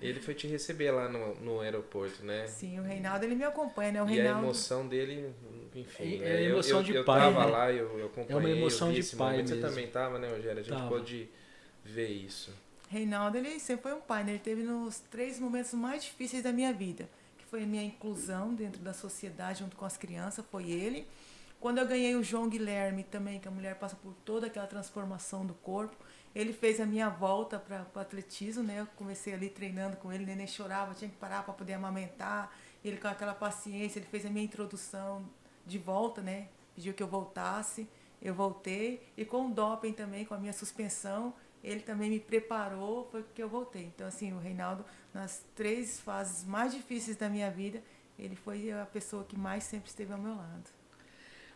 Ele 0.00 0.20
foi 0.20 0.34
te 0.34 0.48
receber 0.48 0.90
lá 0.90 1.08
no, 1.08 1.36
no 1.36 1.60
aeroporto, 1.60 2.24
né? 2.24 2.48
Sim, 2.48 2.80
o 2.80 2.82
Reinaldo 2.82 3.24
ele 3.24 3.36
me 3.36 3.44
acompanha, 3.44 3.92
né? 3.92 4.02
O 4.02 4.08
e 4.08 4.14
Reinaldo... 4.14 4.40
a 4.40 4.42
emoção 4.42 4.88
dele, 4.88 5.32
enfim. 5.76 6.20
É, 6.20 6.28
é 6.28 6.36
a 6.38 6.42
emoção 6.42 6.78
eu, 6.78 6.82
de 6.82 6.94
eu, 6.96 7.04
pai. 7.04 7.20
Eu 7.20 7.32
tava 7.32 7.46
né? 7.46 7.52
lá, 7.52 7.72
eu, 7.72 7.98
eu 8.00 8.06
acompanhei. 8.06 8.32
É 8.32 8.36
uma 8.36 8.50
emoção 8.50 8.88
eu 8.88 8.94
vi 8.94 9.00
de 9.00 9.06
esse 9.06 9.14
pai. 9.14 9.30
Momento. 9.30 9.50
Mesmo. 9.50 9.62
Você 9.62 9.68
também 9.68 9.86
tava, 9.86 10.18
né, 10.18 10.28
Rogério? 10.28 10.58
A 10.58 10.62
gente 10.62 10.76
tava. 10.76 10.88
pôde 10.88 11.30
ver 11.84 12.08
isso. 12.08 12.52
Reinaldo, 12.92 13.38
ele 13.38 13.58
sempre 13.58 13.84
foi 13.84 13.94
um 13.94 14.02
pai, 14.02 14.22
né? 14.22 14.32
Ele 14.32 14.38
teve 14.38 14.62
nos 14.62 14.98
três 14.98 15.40
momentos 15.40 15.72
mais 15.72 16.04
difíceis 16.04 16.42
da 16.42 16.52
minha 16.52 16.74
vida, 16.74 17.08
que 17.38 17.44
foi 17.46 17.62
a 17.62 17.66
minha 17.66 17.82
inclusão 17.82 18.52
dentro 18.52 18.82
da 18.82 18.92
sociedade 18.92 19.60
junto 19.60 19.74
com 19.78 19.86
as 19.86 19.96
crianças, 19.96 20.44
foi 20.50 20.70
ele. 20.70 21.08
Quando 21.58 21.78
eu 21.78 21.86
ganhei 21.86 22.14
o 22.14 22.22
João 22.22 22.50
Guilherme 22.50 23.02
também, 23.02 23.40
que 23.40 23.48
a 23.48 23.50
mulher 23.50 23.76
passa 23.76 23.96
por 23.96 24.12
toda 24.26 24.46
aquela 24.46 24.66
transformação 24.66 25.46
do 25.46 25.54
corpo, 25.54 25.96
ele 26.34 26.52
fez 26.52 26.80
a 26.80 26.84
minha 26.84 27.08
volta 27.08 27.58
para 27.58 27.86
o 27.94 27.98
atletismo, 27.98 28.62
né? 28.62 28.80
Eu 28.80 28.86
comecei 28.94 29.32
ali 29.32 29.48
treinando 29.48 29.96
com 29.96 30.12
ele, 30.12 30.24
o 30.24 30.26
neném 30.26 30.46
chorava, 30.46 30.92
tinha 30.92 31.10
que 31.10 31.16
parar 31.16 31.44
para 31.44 31.54
poder 31.54 31.72
amamentar. 31.72 32.52
Ele 32.84 32.98
com 32.98 33.08
aquela 33.08 33.32
paciência, 33.32 34.00
ele 34.00 34.06
fez 34.06 34.26
a 34.26 34.28
minha 34.28 34.44
introdução 34.44 35.24
de 35.66 35.78
volta, 35.78 36.20
né? 36.20 36.48
Pediu 36.74 36.92
que 36.92 37.02
eu 37.02 37.08
voltasse, 37.08 37.88
eu 38.20 38.34
voltei. 38.34 39.02
E 39.16 39.24
com 39.24 39.46
o 39.46 39.50
doping 39.50 39.94
também, 39.94 40.26
com 40.26 40.34
a 40.34 40.38
minha 40.38 40.52
suspensão, 40.52 41.32
ele 41.62 41.80
também 41.80 42.10
me 42.10 42.20
preparou, 42.20 43.08
foi 43.10 43.24
que 43.34 43.42
eu 43.42 43.48
voltei. 43.48 43.84
Então, 43.84 44.06
assim, 44.06 44.32
o 44.32 44.38
Reinaldo, 44.38 44.84
nas 45.14 45.44
três 45.54 46.00
fases 46.00 46.44
mais 46.44 46.72
difíceis 46.72 47.16
da 47.16 47.28
minha 47.28 47.50
vida, 47.50 47.82
ele 48.18 48.36
foi 48.36 48.72
a 48.72 48.84
pessoa 48.84 49.24
que 49.24 49.38
mais 49.38 49.64
sempre 49.64 49.88
esteve 49.88 50.12
ao 50.12 50.18
meu 50.18 50.34
lado. 50.34 50.64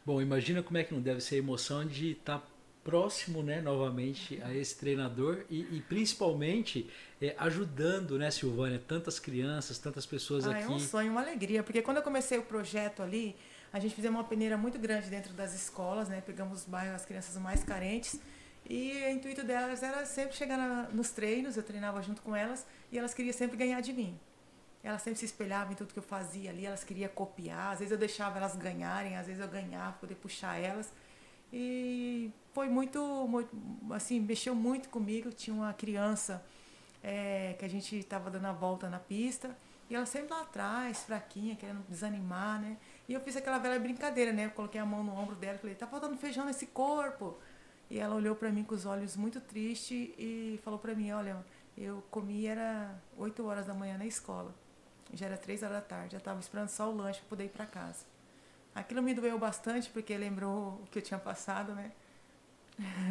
Bom, 0.05 0.23
imagina 0.23 0.63
como 0.63 0.79
é 0.79 0.85
que 0.85 0.95
não 0.95 1.01
deve 1.01 1.21
ser 1.21 1.37
a 1.37 1.39
emoção 1.39 1.85
de 1.85 2.13
estar 2.13 2.39
tá 2.39 2.47
próximo, 2.85 3.43
né, 3.43 3.61
novamente 3.61 4.41
a 4.43 4.55
esse 4.55 4.77
treinador 4.79 5.45
e, 5.51 5.63
e 5.77 5.85
principalmente 5.89 6.89
é, 7.21 7.35
ajudando, 7.37 8.17
né, 8.17 8.31
Silvânia, 8.31 8.81
tantas 8.87 9.19
crianças, 9.19 9.77
tantas 9.77 10.07
pessoas 10.07 10.47
ah, 10.47 10.53
aqui. 10.53 10.63
É 10.63 10.69
um 10.69 10.79
sonho, 10.79 11.11
uma 11.11 11.21
alegria, 11.21 11.65
porque 11.65 11.83
quando 11.83 11.97
eu 11.97 12.03
comecei 12.05 12.39
o 12.39 12.43
projeto 12.43 13.03
ali, 13.03 13.35
a 13.73 13.81
gente 13.81 13.93
fizemos 13.93 14.17
uma 14.17 14.25
peneira 14.25 14.57
muito 14.57 14.79
grande 14.79 15.11
dentro 15.11 15.33
das 15.33 15.53
escolas, 15.53 16.09
né, 16.09 16.23
pegamos 16.25 16.61
os 16.61 16.65
bairros, 16.65 16.95
as 16.95 17.05
crianças 17.05 17.37
mais 17.43 17.65
carentes 17.65 18.21
e 18.69 19.05
o 19.05 19.11
intuito 19.11 19.45
delas 19.45 19.83
era 19.83 20.05
sempre 20.05 20.37
chegar 20.37 20.57
na, 20.57 20.83
nos 20.93 21.11
treinos, 21.11 21.57
eu 21.57 21.63
treinava 21.63 22.03
junto 22.03 22.23
com 22.23 22.35
elas 22.35 22.67
e 22.91 22.99
elas 22.99 23.15
queriam 23.15 23.33
sempre 23.33 23.57
ganhar 23.57 23.81
de 23.81 23.93
mim. 23.93 24.19
Elas 24.83 25.03
sempre 25.03 25.19
se 25.19 25.25
espelhavam 25.25 25.73
em 25.73 25.77
tudo 25.77 25.93
que 25.93 25.99
eu 25.99 26.03
fazia 26.03 26.51
ali, 26.51 26.67
elas 26.67 26.85
queriam 26.85 27.09
copiar, 27.11 27.73
às 27.73 27.79
vezes 27.79 27.93
eu 27.93 27.99
deixava 27.99 28.39
elas 28.39 28.55
ganharem, 28.57 29.17
às 29.17 29.27
vezes 29.27 29.41
eu 29.41 29.49
ganhava, 29.49 29.97
poder 29.99 30.15
puxar 30.17 30.57
elas. 30.57 30.93
E 31.53 32.31
foi 32.53 32.69
muito, 32.69 33.01
muito 33.29 33.57
assim, 33.91 34.21
mexeu 34.21 34.55
muito 34.55 34.89
comigo. 34.89 35.31
Tinha 35.31 35.55
uma 35.55 35.73
criança 35.73 36.45
é, 37.03 37.55
que 37.59 37.65
a 37.65 37.69
gente 37.69 37.97
estava 37.97 38.31
dando 38.31 38.47
a 38.47 38.53
volta 38.53 38.89
na 38.89 38.99
pista 38.99 39.57
e 39.89 39.95
ela 39.95 40.07
sempre 40.07 40.35
lá 40.35 40.43
atrás, 40.43 41.05
fraquinha, 41.05 41.55
querendo 41.55 41.85
desanimar, 41.89 42.61
né? 42.61 42.77
E 43.09 43.13
eu 43.13 43.21
fiz 43.21 43.37
aquela 43.37 43.59
velha 43.59 43.79
brincadeira, 43.79 44.33
né? 44.33 44.47
Eu 44.47 44.51
coloquei 44.51 44.81
a 44.81 44.85
mão 44.85 45.05
no 45.05 45.17
ombro 45.17 45.37
dela 45.37 45.55
e 45.55 45.59
falei, 45.59 45.77
tá 45.77 45.87
faltando 45.87 46.17
feijão 46.17 46.45
nesse 46.45 46.67
corpo. 46.67 47.39
E 47.89 47.99
ela 47.99 48.15
olhou 48.15 48.35
para 48.35 48.51
mim 48.51 48.65
com 48.65 48.75
os 48.75 48.85
olhos 48.85 49.17
muito 49.17 49.41
tristes 49.41 50.11
e 50.19 50.61
falou 50.65 50.79
para 50.79 50.95
mim, 50.95 51.13
olha, 51.13 51.37
eu 51.77 52.03
comi 52.11 52.47
era 52.47 52.95
8 53.17 53.45
horas 53.47 53.67
da 53.67 53.75
manhã 53.75 53.97
na 53.97 54.07
escola. 54.07 54.55
Já 55.13 55.27
era 55.27 55.37
3 55.37 55.63
horas 55.63 55.77
da 55.77 55.83
tarde, 55.83 56.13
já 56.13 56.19
estava 56.19 56.41
esperando 56.41 56.69
só 56.69 56.91
o 56.91 56.97
lanche 56.97 57.21
para 57.21 57.29
poder 57.29 57.45
ir 57.45 57.51
para 57.51 57.67
casa. 57.67 58.05
Aquilo 58.75 59.03
me 59.03 59.15
doeu 59.15 59.39
bastante 59.39 59.89
porque 59.91 60.17
lembrou 60.17 60.81
o 60.83 60.87
que 60.91 60.99
eu 60.99 61.03
tinha 61.03 61.19
passado, 61.19 61.75
né? 61.75 61.93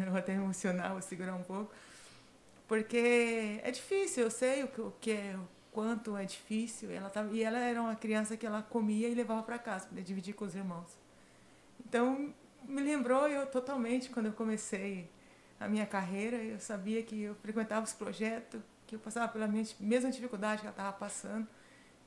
Eu 0.04 0.10
vou 0.12 0.18
até 0.18 0.34
me 0.34 0.42
emocionar, 0.42 0.92
vou 0.92 1.02
segurar 1.02 1.34
um 1.34 1.42
pouco. 1.42 1.72
Porque 2.68 3.60
é 3.62 3.70
difícil, 3.70 4.24
eu 4.24 4.30
sei 4.30 4.64
o 4.64 4.68
que, 4.68 4.80
o 4.80 4.92
que 5.00 5.10
é, 5.12 5.36
o 5.36 5.48
quanto 5.72 6.16
é 6.16 6.24
difícil. 6.24 6.90
Ela 6.90 7.08
tava, 7.10 7.34
e 7.34 7.42
ela 7.42 7.58
era 7.58 7.80
uma 7.80 7.96
criança 7.96 8.36
que 8.36 8.46
ela 8.46 8.62
comia 8.62 9.08
e 9.08 9.14
levava 9.14 9.42
para 9.42 9.58
casa, 9.58 9.88
para 9.88 10.00
dividir 10.02 10.34
com 10.34 10.44
os 10.44 10.54
irmãos. 10.54 10.96
Então, 11.84 12.34
me 12.68 12.82
lembrou 12.82 13.28
eu 13.28 13.46
totalmente 13.46 14.10
quando 14.10 14.26
eu 14.26 14.32
comecei 14.32 15.10
a 15.58 15.68
minha 15.68 15.86
carreira. 15.86 16.36
Eu 16.36 16.60
sabia 16.60 17.02
que 17.02 17.22
eu 17.22 17.34
frequentava 17.36 17.84
os 17.84 17.92
projetos, 17.92 18.60
que 18.86 18.94
eu 18.94 18.98
passava 18.98 19.28
pela 19.28 19.46
mesma 19.46 20.10
dificuldade 20.10 20.60
que 20.60 20.66
ela 20.66 20.72
estava 20.72 20.92
passando. 20.92 21.46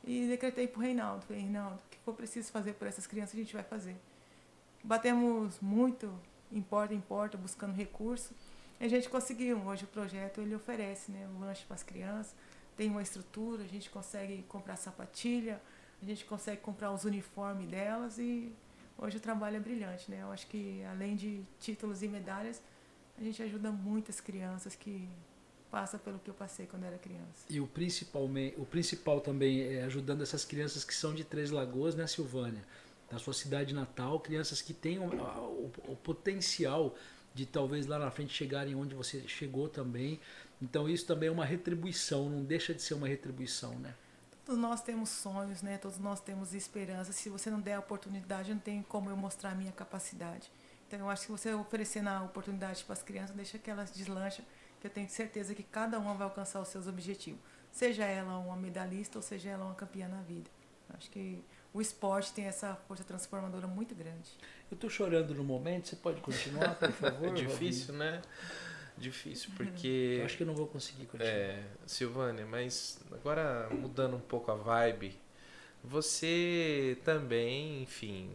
E 0.03 0.27
decretei 0.27 0.67
para 0.67 0.79
o 0.79 0.81
Reinaldo. 0.81 1.25
Falei, 1.25 1.41
Reinaldo, 1.41 1.75
o 1.75 1.89
que 1.89 1.97
for 1.99 2.13
preciso 2.13 2.51
fazer 2.51 2.73
por 2.73 2.87
essas 2.87 3.05
crianças, 3.05 3.35
a 3.35 3.37
gente 3.37 3.53
vai 3.53 3.63
fazer. 3.63 3.95
Batemos 4.83 5.59
muito 5.59 6.11
em 6.51 6.61
porta 6.61 6.93
em 6.93 7.01
porta, 7.01 7.37
buscando 7.37 7.75
recursos. 7.75 8.31
E 8.79 8.85
a 8.85 8.87
gente 8.87 9.09
conseguiu. 9.09 9.57
Hoje 9.65 9.83
o 9.83 9.87
projeto 9.87 10.41
ele 10.41 10.55
oferece 10.55 11.11
né, 11.11 11.27
um 11.35 11.39
lanche 11.39 11.65
para 11.65 11.75
as 11.75 11.83
crianças, 11.83 12.33
tem 12.77 12.89
uma 12.89 13.01
estrutura, 13.01 13.63
a 13.63 13.67
gente 13.67 13.89
consegue 13.89 14.43
comprar 14.43 14.77
sapatilha, 14.77 15.61
a 16.01 16.05
gente 16.05 16.23
consegue 16.23 16.61
comprar 16.61 16.91
os 16.91 17.03
uniformes 17.03 17.67
delas 17.67 18.17
e 18.17 18.53
hoje 18.99 19.17
o 19.17 19.19
trabalho 19.19 19.57
é 19.57 19.59
brilhante. 19.59 20.09
Né? 20.09 20.21
Eu 20.21 20.31
acho 20.31 20.47
que 20.47 20.83
além 20.83 21.15
de 21.15 21.41
títulos 21.59 22.03
e 22.03 22.07
medalhas, 22.07 22.61
a 23.17 23.23
gente 23.23 23.41
ajuda 23.41 23.71
muitas 23.71 24.19
crianças 24.19 24.75
que 24.75 25.07
passa 25.71 25.97
pelo 25.97 26.19
que 26.19 26.29
eu 26.29 26.33
passei 26.33 26.65
quando 26.65 26.83
era 26.83 26.97
criança. 26.97 27.45
E 27.49 27.59
o 27.59 27.67
principal, 27.67 28.29
o 28.57 28.65
principal 28.65 29.21
também 29.21 29.61
é 29.61 29.83
ajudando 29.83 30.21
essas 30.21 30.43
crianças 30.43 30.83
que 30.83 30.93
são 30.93 31.13
de 31.13 31.23
Três 31.23 31.51
Lagoas, 31.51 31.95
né, 31.95 32.07
Silvânia? 32.07 32.63
Da 33.09 33.17
sua 33.17 33.33
cidade 33.33 33.73
natal, 33.73 34.19
crianças 34.19 34.61
que 34.61 34.73
têm 34.73 34.99
o, 34.99 35.03
o, 35.03 35.71
o 35.89 35.95
potencial 35.95 36.95
de 37.33 37.45
talvez 37.45 37.87
lá 37.87 37.97
na 37.99 38.11
frente 38.11 38.33
chegarem 38.33 38.75
onde 38.75 38.95
você 38.95 39.27
chegou 39.27 39.67
também. 39.67 40.19
Então 40.61 40.89
isso 40.89 41.05
também 41.05 41.29
é 41.29 41.31
uma 41.31 41.45
retribuição, 41.45 42.29
não 42.29 42.43
deixa 42.43 42.73
de 42.73 42.81
ser 42.81 42.93
uma 42.93 43.07
retribuição, 43.07 43.73
né? 43.79 43.93
Todos 44.49 44.59
nós 44.59 44.81
temos 44.81 45.09
sonhos, 45.09 45.61
né? 45.61 45.77
Todos 45.77 45.99
nós 45.99 46.19
temos 46.19 46.55
esperança. 46.55 47.13
Se 47.13 47.29
você 47.29 47.51
não 47.51 47.61
der 47.61 47.75
a 47.75 47.79
oportunidade, 47.79 48.51
não 48.51 48.59
tem 48.59 48.81
como 48.81 49.07
eu 49.07 49.15
mostrar 49.15 49.51
a 49.51 49.55
minha 49.55 49.71
capacidade. 49.71 50.51
Então, 50.87 50.97
eu 51.01 51.09
acho 51.09 51.27
que 51.27 51.31
você 51.31 51.53
oferecendo 51.53 52.07
a 52.07 52.23
oportunidade 52.23 52.83
para 52.83 52.93
as 52.93 53.03
crianças, 53.03 53.35
deixa 53.35 53.59
que 53.59 53.69
elas 53.69 53.91
deslancham, 53.91 54.43
que 54.81 54.87
eu 54.87 54.91
tenho 54.91 55.07
certeza 55.07 55.53
que 55.53 55.61
cada 55.61 55.99
uma 55.99 56.15
vai 56.15 56.25
alcançar 56.25 56.59
os 56.59 56.67
seus 56.67 56.87
objetivos. 56.87 57.39
Seja 57.71 58.05
ela 58.05 58.39
uma 58.39 58.55
medalhista 58.55 59.19
ou 59.19 59.21
seja 59.21 59.51
ela 59.51 59.65
uma 59.65 59.75
campeã 59.75 60.07
na 60.07 60.23
vida. 60.23 60.49
Eu 60.89 60.95
acho 60.97 61.11
que 61.11 61.43
o 61.71 61.79
esporte 61.79 62.33
tem 62.33 62.45
essa 62.45 62.73
força 62.87 63.03
transformadora 63.03 63.67
muito 63.67 63.93
grande. 63.93 64.31
Eu 64.71 64.73
estou 64.73 64.89
chorando 64.89 65.35
no 65.35 65.43
momento, 65.43 65.89
você 65.89 65.95
pode 65.95 66.21
continuar, 66.21 66.73
por 66.73 66.91
favor? 66.91 67.27
É 67.29 67.33
difícil, 67.33 67.93
né? 67.93 68.19
Difícil, 68.99 69.51
porque. 69.55 70.17
Eu 70.19 70.25
acho 70.25 70.37
que 70.37 70.43
eu 70.43 70.47
não 70.47 70.55
vou 70.55 70.67
conseguir 70.67 71.05
continuar. 71.05 71.31
É, 71.31 71.63
Silvânia, 71.85 72.45
mas 72.45 72.99
agora 73.11 73.69
mudando 73.71 74.15
um 74.15 74.19
pouco 74.19 74.51
a 74.51 74.55
vibe, 74.55 75.17
você 75.83 76.97
também, 77.05 77.81
enfim, 77.81 78.29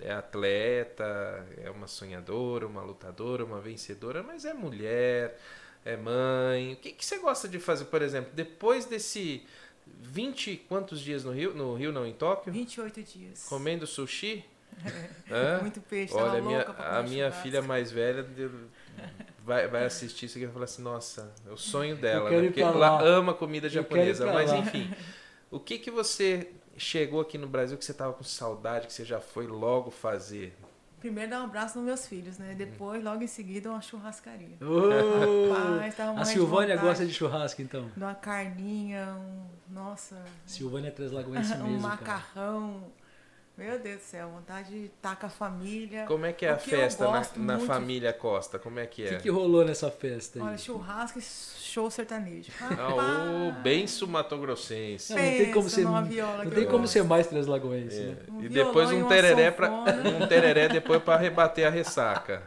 é 0.00 0.12
atleta, 0.12 1.46
é 1.62 1.70
uma 1.70 1.86
sonhadora, 1.86 2.66
uma 2.66 2.82
lutadora, 2.82 3.44
uma 3.44 3.60
vencedora, 3.60 4.22
mas 4.22 4.44
é 4.44 4.54
mulher, 4.54 5.38
é 5.84 5.96
mãe. 5.96 6.72
O 6.72 6.76
que, 6.76 6.92
que 6.92 7.04
você 7.04 7.18
gosta 7.18 7.46
de 7.46 7.58
fazer, 7.58 7.86
por 7.86 8.02
exemplo, 8.02 8.32
depois 8.34 8.86
desse 8.86 9.42
20 9.86 10.64
quantos 10.68 11.00
dias 11.00 11.24
no 11.24 11.32
Rio? 11.32 11.54
No 11.54 11.74
Rio, 11.74 11.92
não, 11.92 12.06
em 12.06 12.12
Tóquio? 12.14 12.52
28 12.52 13.02
dias. 13.02 13.44
Comendo 13.44 13.86
sushi? 13.86 14.44
É, 15.28 15.60
muito 15.60 15.80
peixe, 15.80 16.14
Olha, 16.14 16.38
a 16.38 16.42
minha, 16.42 16.62
a 16.62 17.02
minha 17.02 17.32
filha 17.32 17.60
mais 17.60 17.90
velha 17.90 18.22
vai, 19.46 19.68
vai 19.68 19.84
assistir 19.84 20.26
isso 20.26 20.36
aqui 20.36 20.42
e 20.42 20.46
vai 20.46 20.54
falar 20.54 20.64
assim, 20.64 20.82
nossa, 20.82 21.32
é 21.48 21.52
o 21.52 21.56
sonho 21.56 21.96
dela, 21.96 22.28
né? 22.28 22.42
Porque 22.42 22.60
ela 22.60 23.00
ama 23.00 23.32
comida 23.32 23.68
japonesa. 23.68 24.26
Mas 24.26 24.50
lá. 24.50 24.58
enfim, 24.58 24.92
o 25.50 25.60
que 25.60 25.78
que 25.78 25.90
você 25.90 26.50
chegou 26.76 27.20
aqui 27.20 27.38
no 27.38 27.46
Brasil 27.46 27.78
que 27.78 27.84
você 27.84 27.94
tava 27.94 28.12
com 28.12 28.24
saudade, 28.24 28.88
que 28.88 28.92
você 28.92 29.04
já 29.04 29.20
foi 29.20 29.46
logo 29.46 29.90
fazer? 29.90 30.54
Primeiro 30.98 31.30
dar 31.30 31.42
um 31.42 31.44
abraço 31.44 31.78
nos 31.78 31.86
meus 31.86 32.08
filhos, 32.08 32.38
né? 32.38 32.54
Depois, 32.54 33.04
logo 33.04 33.22
em 33.22 33.28
seguida, 33.28 33.70
uma 33.70 33.80
churrascaria. 33.80 34.56
Oh, 34.60 36.18
a 36.18 36.24
Silvânia 36.24 36.76
gosta 36.76 37.06
de 37.06 37.12
churrasco, 37.12 37.62
então? 37.62 37.88
De 37.96 38.02
uma 38.02 38.14
carninha, 38.14 39.14
um... 39.14 39.46
Nossa. 39.72 40.24
Silvânia 40.44 40.88
é 40.88 40.90
Três 40.90 41.12
Lagoas 41.12 41.48
mesmo, 41.50 41.66
Um 41.66 41.78
macarrão. 41.78 42.80
Cara. 42.80 43.05
Meu 43.56 43.78
Deus 43.78 43.96
do 43.96 44.02
céu, 44.02 44.28
vontade 44.28 44.68
de 44.68 44.84
estar 44.84 45.16
com 45.16 45.24
a 45.24 45.30
família. 45.30 46.04
Como 46.04 46.26
é 46.26 46.32
que 46.32 46.44
é 46.44 46.50
a 46.50 46.58
festa 46.58 47.10
na, 47.10 47.54
na 47.54 47.58
família 47.58 48.12
Costa? 48.12 48.58
Como 48.58 48.78
é 48.78 48.86
que 48.86 49.02
é? 49.02 49.06
O 49.06 49.08
que, 49.16 49.22
que, 49.22 49.30
rolou 49.30 49.64
nessa 49.64 49.90
festa 49.90 50.38
aí? 50.38 50.44
Olha, 50.44 50.58
churrasco 50.58 51.18
e 51.18 51.22
show 51.22 51.90
sertanejo. 51.90 52.52
Ah, 52.60 53.48
o 53.48 53.62
bem 53.62 53.86
sumatogrossense. 53.86 55.14
Não, 55.14 55.22
não 55.22 55.30
tem 55.30 55.52
como 55.52 55.70
ser, 55.70 55.84
não 55.84 56.50
tem 56.50 56.66
como 56.66 56.86
ser 56.86 57.02
mais 57.02 57.26
Três 57.28 57.46
Lagoense, 57.46 57.98
é. 57.98 58.04
né? 58.04 58.16
Um 58.28 58.42
e 58.42 58.48
depois 58.50 58.92
um 58.92 59.08
tereré, 59.08 59.50
pra, 59.50 59.70
um 59.70 60.26
tereré 60.28 60.68
depois 60.68 61.02
para 61.02 61.18
rebater 61.18 61.66
a 61.66 61.70
ressaca. 61.70 62.42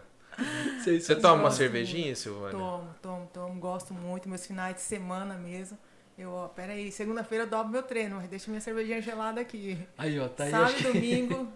Você 0.84 1.16
toma 1.16 1.42
uma 1.42 1.52
cervejinha, 1.52 2.16
Silvana? 2.16 2.52
Tomo, 2.52 2.96
tomo, 3.02 3.30
tomo. 3.34 3.60
Gosto 3.60 3.96
muito. 3.96 4.30
Meus 4.30 4.46
finais 4.46 4.76
de 4.76 4.82
semana 4.82 5.34
mesmo. 5.36 5.76
Eu, 6.20 6.34
ó, 6.34 6.50
peraí, 6.50 6.92
segunda-feira 6.92 7.46
eu 7.46 7.50
dobro 7.50 7.72
meu 7.72 7.82
treino, 7.82 8.18
mas 8.18 8.28
deixa 8.28 8.52
minha 8.52 8.60
cervejinha 8.60 9.02
gelada 9.02 9.40
aqui. 9.40 9.80
Aí, 9.98 10.20
ó, 10.20 10.28
tá 10.28 10.44
aí. 10.44 10.52
Sábado 10.52 10.78
e 10.78 10.84
domingo, 10.92 11.48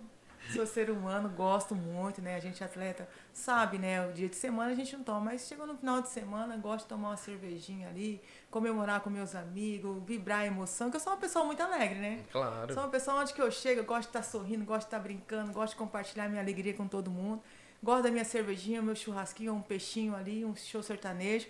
sou 0.54 0.66
ser 0.66 0.90
humano, 0.90 1.28
gosto 1.28 1.76
muito, 1.76 2.22
né? 2.22 2.38
A 2.38 2.40
gente 2.40 2.64
atleta 2.64 3.06
sabe, 3.34 3.78
né? 3.78 4.08
O 4.08 4.14
dia 4.14 4.30
de 4.30 4.38
semana 4.38 4.72
a 4.72 4.76
gente 4.76 4.96
não 4.96 5.04
toma, 5.04 5.20
mas 5.20 5.46
chegou 5.46 5.68
no 5.68 5.76
final 5.76 6.02
de 6.02 6.08
semana, 6.08 6.56
gosto 6.56 6.84
de 6.84 6.90
tomar 6.90 7.10
uma 7.10 7.18
cervejinha 7.18 7.90
ali, 7.90 8.22
comemorar 8.50 9.02
com 9.02 9.10
meus 9.10 9.36
amigos, 9.36 10.02
vibrar 10.06 10.40
a 10.40 10.46
emoção, 10.46 10.90
que 10.90 10.96
eu 10.96 11.02
sou 11.02 11.12
uma 11.12 11.20
pessoa 11.20 11.44
muito 11.44 11.62
alegre, 11.62 12.00
né? 12.00 12.24
Claro. 12.32 12.74
Sou 12.74 12.84
uma 12.84 12.90
pessoa 12.90 13.20
onde 13.20 13.34
que 13.34 13.42
eu 13.42 13.52
chego, 13.52 13.82
eu 13.82 13.86
gosto 13.86 14.04
de 14.04 14.18
estar 14.18 14.24
sorrindo, 14.24 14.64
gosto 14.64 14.84
de 14.84 14.88
estar 14.88 15.00
brincando, 15.00 15.52
gosto 15.52 15.74
de 15.74 15.78
compartilhar 15.78 16.30
minha 16.30 16.42
alegria 16.42 16.74
com 16.74 16.88
todo 16.88 17.12
mundo. 17.12 17.44
Gosto 17.84 18.04
da 18.04 18.12
minha 18.12 18.24
cervejinha, 18.24 18.82
meu 18.82 18.96
churrasquinho, 18.96 19.54
um 19.54 19.62
peixinho 19.62 20.16
ali, 20.16 20.46
um 20.46 20.56
show 20.56 20.82
sertanejo. 20.82 21.48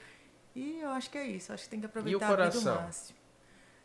E 0.55 0.79
eu 0.81 0.89
acho 0.91 1.09
que 1.09 1.17
é 1.17 1.25
isso, 1.25 1.51
acho 1.51 1.63
que 1.63 1.69
tem 1.69 1.79
que 1.79 1.85
aproveitar 1.85 2.39
a 2.39 2.49
vida 2.49 2.69
ao 2.69 2.81
máximo. 2.83 3.23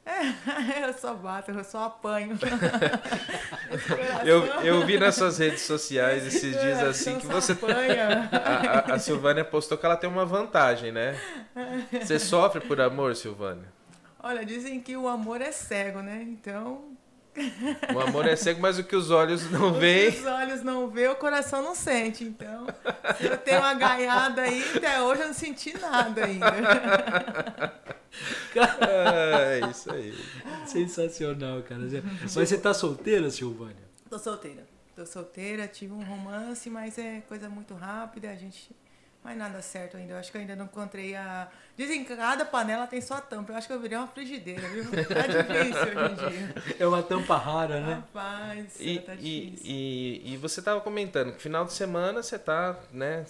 É, 0.08 0.88
eu 0.88 0.92
só 0.94 1.12
bato, 1.12 1.50
eu 1.50 1.62
só 1.62 1.84
apanho. 1.84 2.38
eu, 4.24 4.44
eu 4.64 4.86
vi 4.86 4.98
nas 4.98 5.14
suas 5.14 5.36
redes 5.36 5.60
sociais 5.62 6.26
esses 6.26 6.58
dias 6.58 6.82
assim 6.82 7.18
que 7.18 7.26
você. 7.26 7.52
Apanha. 7.52 8.28
A, 8.32 8.92
a, 8.92 8.94
a 8.94 8.98
Silvânia 8.98 9.44
postou 9.44 9.76
que 9.76 9.84
ela 9.84 9.96
tem 9.96 10.08
uma 10.08 10.24
vantagem, 10.24 10.90
né? 10.90 11.14
Você 11.92 12.18
sofre 12.18 12.60
por 12.60 12.80
amor, 12.80 13.14
Silvânia? 13.14 13.66
Olha, 14.20 14.44
dizem 14.46 14.80
que 14.80 14.96
o 14.96 15.06
amor 15.06 15.42
é 15.42 15.52
cego, 15.52 16.00
né? 16.00 16.22
Então 16.22 16.96
o 17.94 18.00
amor 18.00 18.26
é 18.26 18.36
cego, 18.36 18.60
mas 18.60 18.78
o 18.78 18.84
que 18.84 18.96
os 18.96 19.10
olhos 19.10 19.50
não 19.50 19.72
veem. 19.72 20.08
os 20.08 20.26
olhos 20.26 20.62
não 20.62 20.88
veem, 20.88 21.08
o 21.08 21.16
coração 21.16 21.62
não 21.62 21.74
sente. 21.74 22.24
Então, 22.24 22.66
se 23.16 23.26
eu 23.26 23.38
tenho 23.38 23.60
uma 23.60 23.74
gaiada 23.74 24.42
aí, 24.42 24.62
até 24.76 25.00
hoje 25.02 25.22
eu 25.22 25.26
não 25.28 25.34
senti 25.34 25.76
nada 25.78 26.24
ainda. 26.24 26.46
é 28.88 29.60
isso 29.70 29.92
aí. 29.92 30.14
Sensacional, 30.66 31.62
cara. 31.62 31.82
Mas 32.22 32.34
você 32.34 32.58
tá 32.58 32.74
solteira, 32.74 33.30
Silvânia? 33.30 33.88
Tô 34.08 34.18
solteira. 34.18 34.66
Tô 34.96 35.06
solteira, 35.06 35.68
tive 35.68 35.92
um 35.92 36.02
romance, 36.02 36.68
mas 36.68 36.98
é 36.98 37.20
coisa 37.28 37.48
muito 37.48 37.74
rápida. 37.74 38.30
A 38.30 38.34
gente 38.34 38.74
mas 39.22 39.36
nada 39.36 39.60
certo 39.60 39.96
ainda. 39.96 40.14
Eu 40.14 40.18
acho 40.18 40.30
que 40.30 40.36
eu 40.36 40.40
ainda 40.40 40.56
não 40.56 40.66
encontrei 40.66 41.14
a. 41.14 41.48
Dizem 41.76 42.04
que 42.04 42.16
cada 42.16 42.44
panela 42.44 42.86
tem 42.86 43.00
sua 43.00 43.20
tampa. 43.20 43.52
Eu 43.52 43.56
acho 43.56 43.66
que 43.66 43.72
eu 43.72 43.80
virei 43.80 43.98
uma 43.98 44.06
frigideira, 44.06 44.66
viu? 44.68 44.84
Tá 45.08 45.26
difícil 45.26 45.98
hoje 45.98 46.12
em 46.12 46.30
dia. 46.30 46.54
É 46.78 46.86
uma 46.86 47.02
tampa 47.02 47.36
rara, 47.36 47.80
né? 47.80 47.94
Rapaz, 47.94 48.76
e, 48.80 48.98
tá 49.00 49.14
difícil. 49.14 49.66
E, 49.66 50.22
e, 50.24 50.34
e 50.34 50.36
você 50.36 50.60
estava 50.60 50.80
comentando 50.80 51.32
que 51.32 51.42
final 51.42 51.64
de 51.64 51.72
semana 51.72 52.22
você 52.22 52.38
tá, 52.38 52.78
né? 52.92 53.24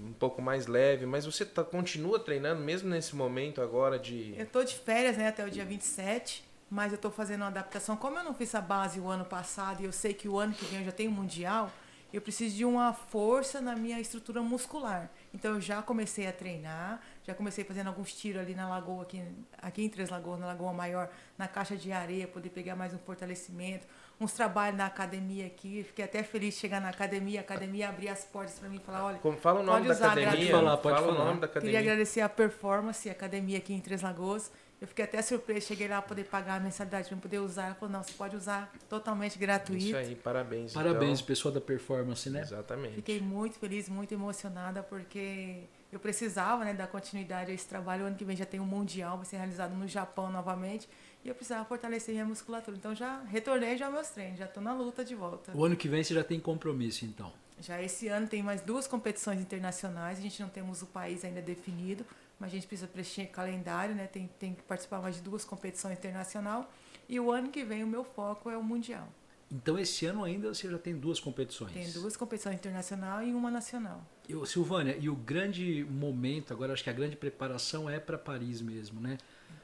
Um 0.00 0.12
pouco 0.12 0.42
mais 0.42 0.66
leve, 0.66 1.06
mas 1.06 1.24
você 1.24 1.44
tá, 1.44 1.62
continua 1.62 2.18
treinando 2.18 2.60
mesmo 2.60 2.88
nesse 2.88 3.14
momento 3.14 3.60
agora 3.60 3.98
de. 3.98 4.34
Eu 4.36 4.46
tô 4.46 4.64
de 4.64 4.74
férias, 4.74 5.16
né? 5.16 5.28
Até 5.28 5.44
o 5.44 5.50
dia 5.50 5.64
27 5.64 6.52
mas 6.72 6.90
eu 6.90 6.96
estou 6.96 7.10
fazendo 7.10 7.42
uma 7.42 7.48
adaptação. 7.48 7.98
Como 7.98 8.16
eu 8.16 8.24
não 8.24 8.32
fiz 8.32 8.54
a 8.54 8.60
base 8.62 8.98
o 8.98 9.06
ano 9.06 9.26
passado 9.26 9.82
e 9.82 9.84
eu 9.84 9.92
sei 9.92 10.14
que 10.14 10.26
o 10.26 10.38
ano 10.38 10.54
que 10.54 10.64
vem 10.64 10.78
eu 10.78 10.86
já 10.86 10.92
tenho 10.92 11.10
mundial, 11.10 11.70
eu 12.10 12.20
preciso 12.20 12.56
de 12.56 12.64
uma 12.64 12.94
força 12.94 13.60
na 13.60 13.76
minha 13.76 14.00
estrutura 14.00 14.40
muscular. 14.40 15.10
Então 15.34 15.54
eu 15.54 15.60
já 15.60 15.80
comecei 15.82 16.26
a 16.26 16.32
treinar, 16.32 17.00
já 17.24 17.34
comecei 17.34 17.64
fazendo 17.64 17.86
alguns 17.86 18.12
tiros 18.12 18.42
ali 18.42 18.54
na 18.54 18.68
lagoa, 18.68 19.02
aqui, 19.02 19.22
aqui 19.60 19.84
em 19.84 19.88
Três 19.88 20.10
Lagoas, 20.10 20.38
na 20.38 20.46
Lagoa 20.46 20.72
Maior, 20.72 21.08
na 21.38 21.48
caixa 21.48 21.74
de 21.74 21.90
areia, 21.90 22.28
poder 22.28 22.50
pegar 22.50 22.76
mais 22.76 22.92
um 22.92 22.98
fortalecimento. 22.98 23.86
Uns 24.20 24.32
trabalhos 24.32 24.76
na 24.76 24.86
academia 24.86 25.46
aqui, 25.46 25.82
fiquei 25.84 26.04
até 26.04 26.22
feliz 26.22 26.54
de 26.54 26.60
chegar 26.60 26.80
na 26.80 26.90
academia, 26.90 27.40
a 27.40 27.42
academia 27.42 27.88
abrir 27.88 28.08
as 28.08 28.24
portas 28.24 28.58
para 28.58 28.68
mim 28.68 28.76
e 28.76 28.80
falar, 28.80 29.04
olha, 29.04 29.18
Como, 29.18 29.38
fala 29.38 29.60
o 29.60 29.62
nome 29.62 29.88
da 29.88 29.94
academia, 29.94 30.28
pode 30.30 30.50
falar, 30.50 30.76
pode 30.76 30.96
fala 30.96 31.06
falar. 31.08 31.20
o 31.22 31.26
nome 31.26 31.40
da 31.40 31.46
academia. 31.46 31.72
Queria 31.74 31.90
agradecer 31.92 32.20
a 32.20 32.28
Performance, 32.28 33.08
a 33.08 33.12
academia 33.12 33.58
aqui 33.58 33.72
em 33.72 33.80
Três 33.80 34.02
Lagoas. 34.02 34.52
Eu 34.82 34.88
fiquei 34.88 35.04
até 35.04 35.22
surpresa, 35.22 35.60
cheguei 35.60 35.86
lá 35.86 36.02
para 36.02 36.08
poder 36.08 36.24
pagar 36.24 36.56
a 36.56 36.60
mensalidade, 36.60 37.08
para 37.08 37.16
poder 37.16 37.38
usar. 37.38 37.66
Ela 37.66 37.74
falou, 37.76 37.92
não, 37.92 38.02
você 38.02 38.14
pode 38.14 38.34
usar 38.34 38.68
totalmente 38.88 39.38
gratuito. 39.38 39.84
Isso 39.84 39.96
aí, 39.96 40.16
parabéns. 40.16 40.72
Parabéns, 40.72 41.20
então. 41.20 41.26
pessoa 41.28 41.54
da 41.54 41.60
performance, 41.60 42.28
né? 42.28 42.40
Exatamente. 42.40 42.96
Fiquei 42.96 43.20
muito 43.20 43.60
feliz, 43.60 43.88
muito 43.88 44.12
emocionada, 44.12 44.82
porque 44.82 45.60
eu 45.92 46.00
precisava 46.00 46.64
né, 46.64 46.74
dar 46.74 46.88
continuidade 46.88 47.52
a 47.52 47.54
esse 47.54 47.64
trabalho. 47.64 48.02
O 48.02 48.06
ano 48.08 48.16
que 48.16 48.24
vem 48.24 48.34
já 48.34 48.44
tem 48.44 48.58
um 48.58 48.64
Mundial, 48.64 49.18
vai 49.18 49.24
ser 49.24 49.36
realizado 49.36 49.72
no 49.72 49.86
Japão 49.86 50.32
novamente. 50.32 50.88
E 51.24 51.28
eu 51.28 51.34
precisava 51.36 51.64
fortalecer 51.64 52.12
minha 52.12 52.26
musculatura. 52.26 52.76
Então 52.76 52.92
já 52.92 53.22
retornei 53.22 53.76
já 53.76 53.88
meus 53.88 54.08
treinos, 54.08 54.40
já 54.40 54.46
estou 54.46 54.60
na 54.60 54.74
luta 54.74 55.04
de 55.04 55.14
volta. 55.14 55.52
O 55.56 55.64
ano 55.64 55.76
que 55.76 55.86
vem 55.86 56.02
você 56.02 56.12
já 56.12 56.24
tem 56.24 56.40
compromisso, 56.40 57.04
então? 57.04 57.32
Já 57.60 57.80
esse 57.80 58.08
ano 58.08 58.26
tem 58.26 58.42
mais 58.42 58.60
duas 58.60 58.88
competições 58.88 59.40
internacionais. 59.40 60.18
A 60.18 60.22
gente 60.22 60.42
não 60.42 60.48
temos 60.48 60.82
o 60.82 60.86
país 60.86 61.24
ainda 61.24 61.40
definido 61.40 62.04
mas 62.42 62.50
a 62.50 62.54
gente 62.56 62.66
precisa 62.66 62.88
preencher 62.88 63.26
calendário, 63.26 63.94
né? 63.94 64.08
Tem, 64.08 64.28
tem 64.36 64.52
que 64.52 64.62
participar 64.64 65.00
mais 65.00 65.14
de 65.14 65.22
duas 65.22 65.44
competições 65.44 65.96
internacionais. 65.96 66.66
E 67.08 67.20
o 67.20 67.30
ano 67.30 67.50
que 67.50 67.62
vem 67.62 67.84
o 67.84 67.86
meu 67.86 68.02
foco 68.02 68.50
é 68.50 68.56
o 68.56 68.64
Mundial. 68.64 69.08
Então 69.48 69.78
esse 69.78 70.06
ano 70.06 70.24
ainda 70.24 70.52
você 70.52 70.68
já 70.68 70.76
tem 70.76 70.98
duas 70.98 71.20
competições? 71.20 71.72
Tem 71.72 71.88
duas 71.92 72.16
competições 72.16 72.56
internacional 72.56 73.22
e 73.22 73.32
uma 73.32 73.48
nacional. 73.48 74.04
Eu, 74.28 74.44
Silvânia, 74.44 74.96
e 74.98 75.08
o 75.08 75.14
grande 75.14 75.86
momento, 75.88 76.52
agora 76.52 76.72
acho 76.72 76.82
que 76.82 76.90
a 76.90 76.92
grande 76.92 77.14
preparação 77.14 77.88
é 77.88 78.00
para 78.00 78.18
Paris 78.18 78.60
mesmo, 78.60 79.00
né? 79.00 79.18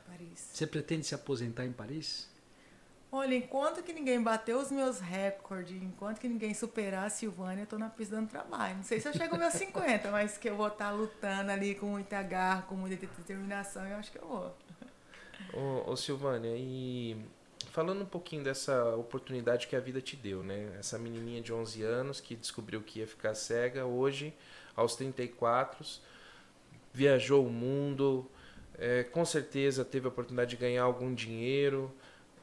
Paris. 0.07 0.51
Você 0.53 0.65
pretende 0.65 1.05
se 1.05 1.17
aposentar 1.17 1.65
em 1.65 1.73
Paris? 1.73 2.29
Olha, 3.11 3.35
enquanto 3.35 3.83
que 3.83 3.93
ninguém 3.93 4.23
bateu 4.23 4.59
os 4.59 4.71
meus 4.71 5.01
recordes, 5.01 5.83
enquanto 5.83 6.21
que 6.21 6.29
ninguém 6.29 6.53
superar 6.53 7.07
a 7.07 7.11
Silvânia, 7.11 7.63
eu 7.63 7.67
tô 7.67 7.79
na 7.79 7.89
pista 7.89 8.17
dando 8.17 8.29
trabalho. 8.29 8.77
Não 8.77 8.83
sei 8.83 9.01
se 9.01 9.09
eu 9.09 9.15
chego 9.15 9.35
aos 9.35 9.41
meus 9.41 9.55
50, 9.57 10.11
mas 10.11 10.37
que 10.37 10.51
eu 10.51 10.57
vou 10.57 10.69
estar 10.69 10.87
tá 10.87 10.91
lutando 10.91 11.51
ali 11.51 11.75
com 11.75 11.87
muita 11.87 12.23
garra, 12.23 12.63
com 12.63 12.75
muita 12.75 12.97
determinação, 12.97 13.87
eu 13.87 13.97
acho 13.97 14.13
que 14.13 14.19
eu 14.19 14.29
vou. 14.29 14.55
Ô, 15.55 15.93
ô 15.93 15.97
Silvânia, 15.97 16.55
e 16.55 17.17
falando 17.71 18.03
um 18.03 18.07
pouquinho 18.07 18.45
dessa 18.45 18.95
oportunidade 18.97 19.67
que 19.69 19.75
a 19.75 19.81
vida 19.81 20.03
te 20.03 20.15
deu, 20.15 20.43
né? 20.43 20.77
Essa 20.79 20.99
menininha 20.99 21.41
de 21.41 21.51
11 21.53 21.83
anos 21.83 22.21
que 22.21 22.37
descobriu 22.37 22.83
que 22.83 22.99
ia 22.99 23.07
ficar 23.07 23.35
cega, 23.35 23.87
hoje, 23.87 24.35
aos 24.77 24.97
34, 24.97 25.87
viajou 26.93 27.47
o 27.47 27.51
mundo, 27.51 28.31
é, 28.77 29.03
com 29.03 29.25
certeza 29.25 29.83
teve 29.83 30.07
a 30.07 30.09
oportunidade 30.09 30.51
de 30.51 30.57
ganhar 30.57 30.83
algum 30.83 31.15
dinheiro, 31.15 31.91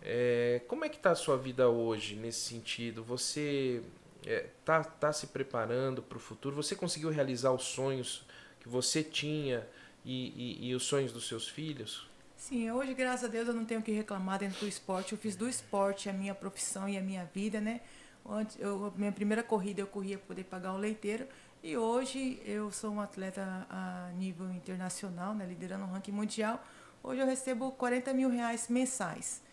É, 0.07 0.61
como 0.67 0.85
é 0.85 0.89
que 0.89 0.97
está 0.97 1.09
a 1.09 1.15
sua 1.15 1.35
vida 1.35 1.67
hoje 1.67 2.15
nesse 2.15 2.41
sentido? 2.41 3.03
Você 3.03 3.81
é, 4.23 4.45
tá, 4.63 4.83
tá 4.83 5.11
se 5.11 5.25
preparando 5.27 5.99
para 6.03 6.15
o 6.15 6.21
futuro? 6.21 6.55
Você 6.55 6.75
conseguiu 6.75 7.09
realizar 7.09 7.51
os 7.51 7.63
sonhos 7.63 8.23
que 8.59 8.69
você 8.69 9.03
tinha 9.03 9.67
e, 10.05 10.59
e, 10.61 10.69
e, 10.69 10.75
os 10.75 10.83
sonhos 10.83 11.11
dos 11.11 11.27
seus 11.27 11.49
filhos? 11.49 12.07
Sim, 12.37 12.69
hoje, 12.69 12.93
graças 12.93 13.23
a 13.23 13.27
Deus, 13.27 13.47
eu 13.47 13.53
não 13.55 13.65
tenho 13.65 13.81
que 13.81 13.91
reclamar 13.91 14.37
dentro 14.37 14.59
do 14.59 14.67
esporte. 14.67 15.13
Eu 15.13 15.17
fiz 15.17 15.35
do 15.35 15.49
esporte 15.49 16.07
a 16.07 16.13
minha 16.13 16.35
profissão 16.35 16.87
e 16.87 16.95
a 16.99 17.01
minha 17.01 17.25
vida, 17.33 17.59
né? 17.59 17.81
Antes, 18.29 18.59
eu, 18.59 18.93
minha 18.95 19.11
primeira 19.11 19.41
corrida 19.41 19.81
eu 19.81 19.87
corria 19.87 20.19
para 20.19 20.27
poder 20.27 20.43
pagar 20.43 20.73
o 20.73 20.77
leiteiro. 20.77 21.27
E 21.63 21.75
hoje 21.75 22.39
eu 22.45 22.69
sou 22.71 22.91
um 22.91 23.01
atleta 23.01 23.65
a 23.67 24.11
nível 24.15 24.51
internacional, 24.51 25.33
né, 25.33 25.47
liderando 25.47 25.85
o 25.85 25.87
ranking 25.87 26.11
mundial. 26.11 26.63
Hoje 27.01 27.21
eu 27.21 27.25
recebo 27.25 27.71
40 27.71 28.13
mil 28.13 28.29
reais 28.29 28.67
mensais. 28.69 29.44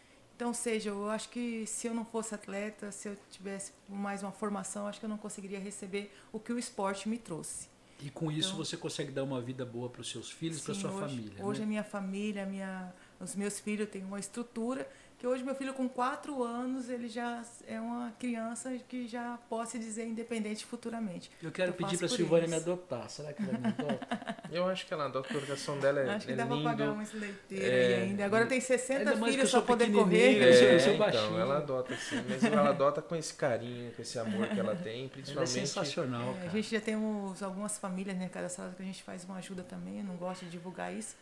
Então, 0.42 0.52
seja, 0.52 0.90
eu 0.90 1.08
acho 1.08 1.28
que 1.28 1.64
se 1.68 1.86
eu 1.86 1.94
não 1.94 2.04
fosse 2.04 2.34
atleta, 2.34 2.90
se 2.90 3.08
eu 3.08 3.16
tivesse 3.30 3.70
mais 3.88 4.24
uma 4.24 4.32
formação, 4.32 4.88
acho 4.88 4.98
que 4.98 5.06
eu 5.06 5.08
não 5.08 5.16
conseguiria 5.16 5.60
receber 5.60 6.12
o 6.32 6.40
que 6.40 6.52
o 6.52 6.58
esporte 6.58 7.08
me 7.08 7.16
trouxe. 7.16 7.68
E 8.00 8.10
com 8.10 8.28
isso 8.28 8.48
então, 8.48 8.64
você 8.64 8.76
consegue 8.76 9.12
dar 9.12 9.22
uma 9.22 9.40
vida 9.40 9.64
boa 9.64 9.88
para 9.88 10.00
os 10.00 10.10
seus 10.10 10.32
filhos, 10.32 10.60
para 10.60 10.74
sua 10.74 10.90
hoje, 10.90 11.00
família. 11.00 11.44
Hoje 11.44 11.60
né? 11.60 11.64
a 11.64 11.68
minha 11.68 11.84
família, 11.84 12.42
a 12.42 12.46
minha, 12.46 12.92
os 13.20 13.36
meus 13.36 13.60
filhos 13.60 13.88
têm 13.88 14.02
uma 14.02 14.18
estrutura 14.18 14.90
que 15.22 15.26
hoje 15.28 15.44
meu 15.44 15.54
filho 15.54 15.72
com 15.72 15.88
quatro 15.88 16.42
anos 16.42 16.90
ele 16.90 17.06
já 17.06 17.44
é 17.68 17.80
uma 17.80 18.10
criança 18.18 18.76
que 18.88 19.06
já 19.06 19.38
posso 19.48 19.78
dizer 19.78 20.04
independente 20.04 20.66
futuramente. 20.66 21.30
Eu 21.40 21.52
quero 21.52 21.70
eu 21.70 21.74
pedir 21.74 21.96
para 21.96 22.06
a 22.06 22.08
Silvânia 22.08 22.48
me 22.48 22.56
adotar. 22.56 23.08
Será 23.08 23.32
que 23.32 23.40
ela 23.40 23.56
me 23.56 23.68
adota? 23.68 24.08
eu 24.50 24.66
acho 24.66 24.84
que 24.84 24.92
ela 24.92 25.04
adota, 25.04 25.32
a 25.32 25.36
educação 25.36 25.78
dela 25.78 26.00
é 26.00 26.10
Acho 26.10 26.26
que 26.26 26.32
é 26.32 26.34
dá 26.34 26.44
para 26.44 26.60
pagar 26.60 26.90
uns 26.90 27.12
leiteiros 27.12 27.68
é, 27.68 28.02
ainda. 28.02 28.24
Agora 28.24 28.46
tem 28.46 28.60
60 28.60 29.16
filhos 29.16 29.48
só 29.48 29.60
poder 29.60 29.92
correr. 29.92 30.42
É, 30.42 30.88
eu 30.88 30.92
então, 30.92 31.38
ela 31.38 31.58
adota 31.58 31.96
sim, 31.96 32.20
mas 32.28 32.42
ela 32.42 32.70
adota 32.70 33.00
com 33.00 33.14
esse 33.14 33.34
carinho, 33.34 33.92
com 33.92 34.02
esse 34.02 34.18
amor 34.18 34.48
que 34.48 34.58
ela 34.58 34.74
tem, 34.74 35.08
principalmente. 35.08 35.56
Ela 35.56 35.62
é 35.62 35.66
sensacional. 35.66 36.36
É, 36.42 36.48
a 36.48 36.50
gente 36.50 36.68
já 36.68 36.80
temos 36.80 37.40
algumas 37.44 37.78
famílias, 37.78 38.16
né, 38.16 38.28
cada 38.28 38.48
sala 38.48 38.74
que 38.76 38.82
a 38.82 38.86
gente 38.86 39.04
faz 39.04 39.24
uma 39.24 39.36
ajuda 39.36 39.62
também, 39.62 39.98
eu 39.98 40.04
não 40.04 40.16
gosto 40.16 40.44
de 40.46 40.50
divulgar 40.50 40.92
isso 40.92 41.14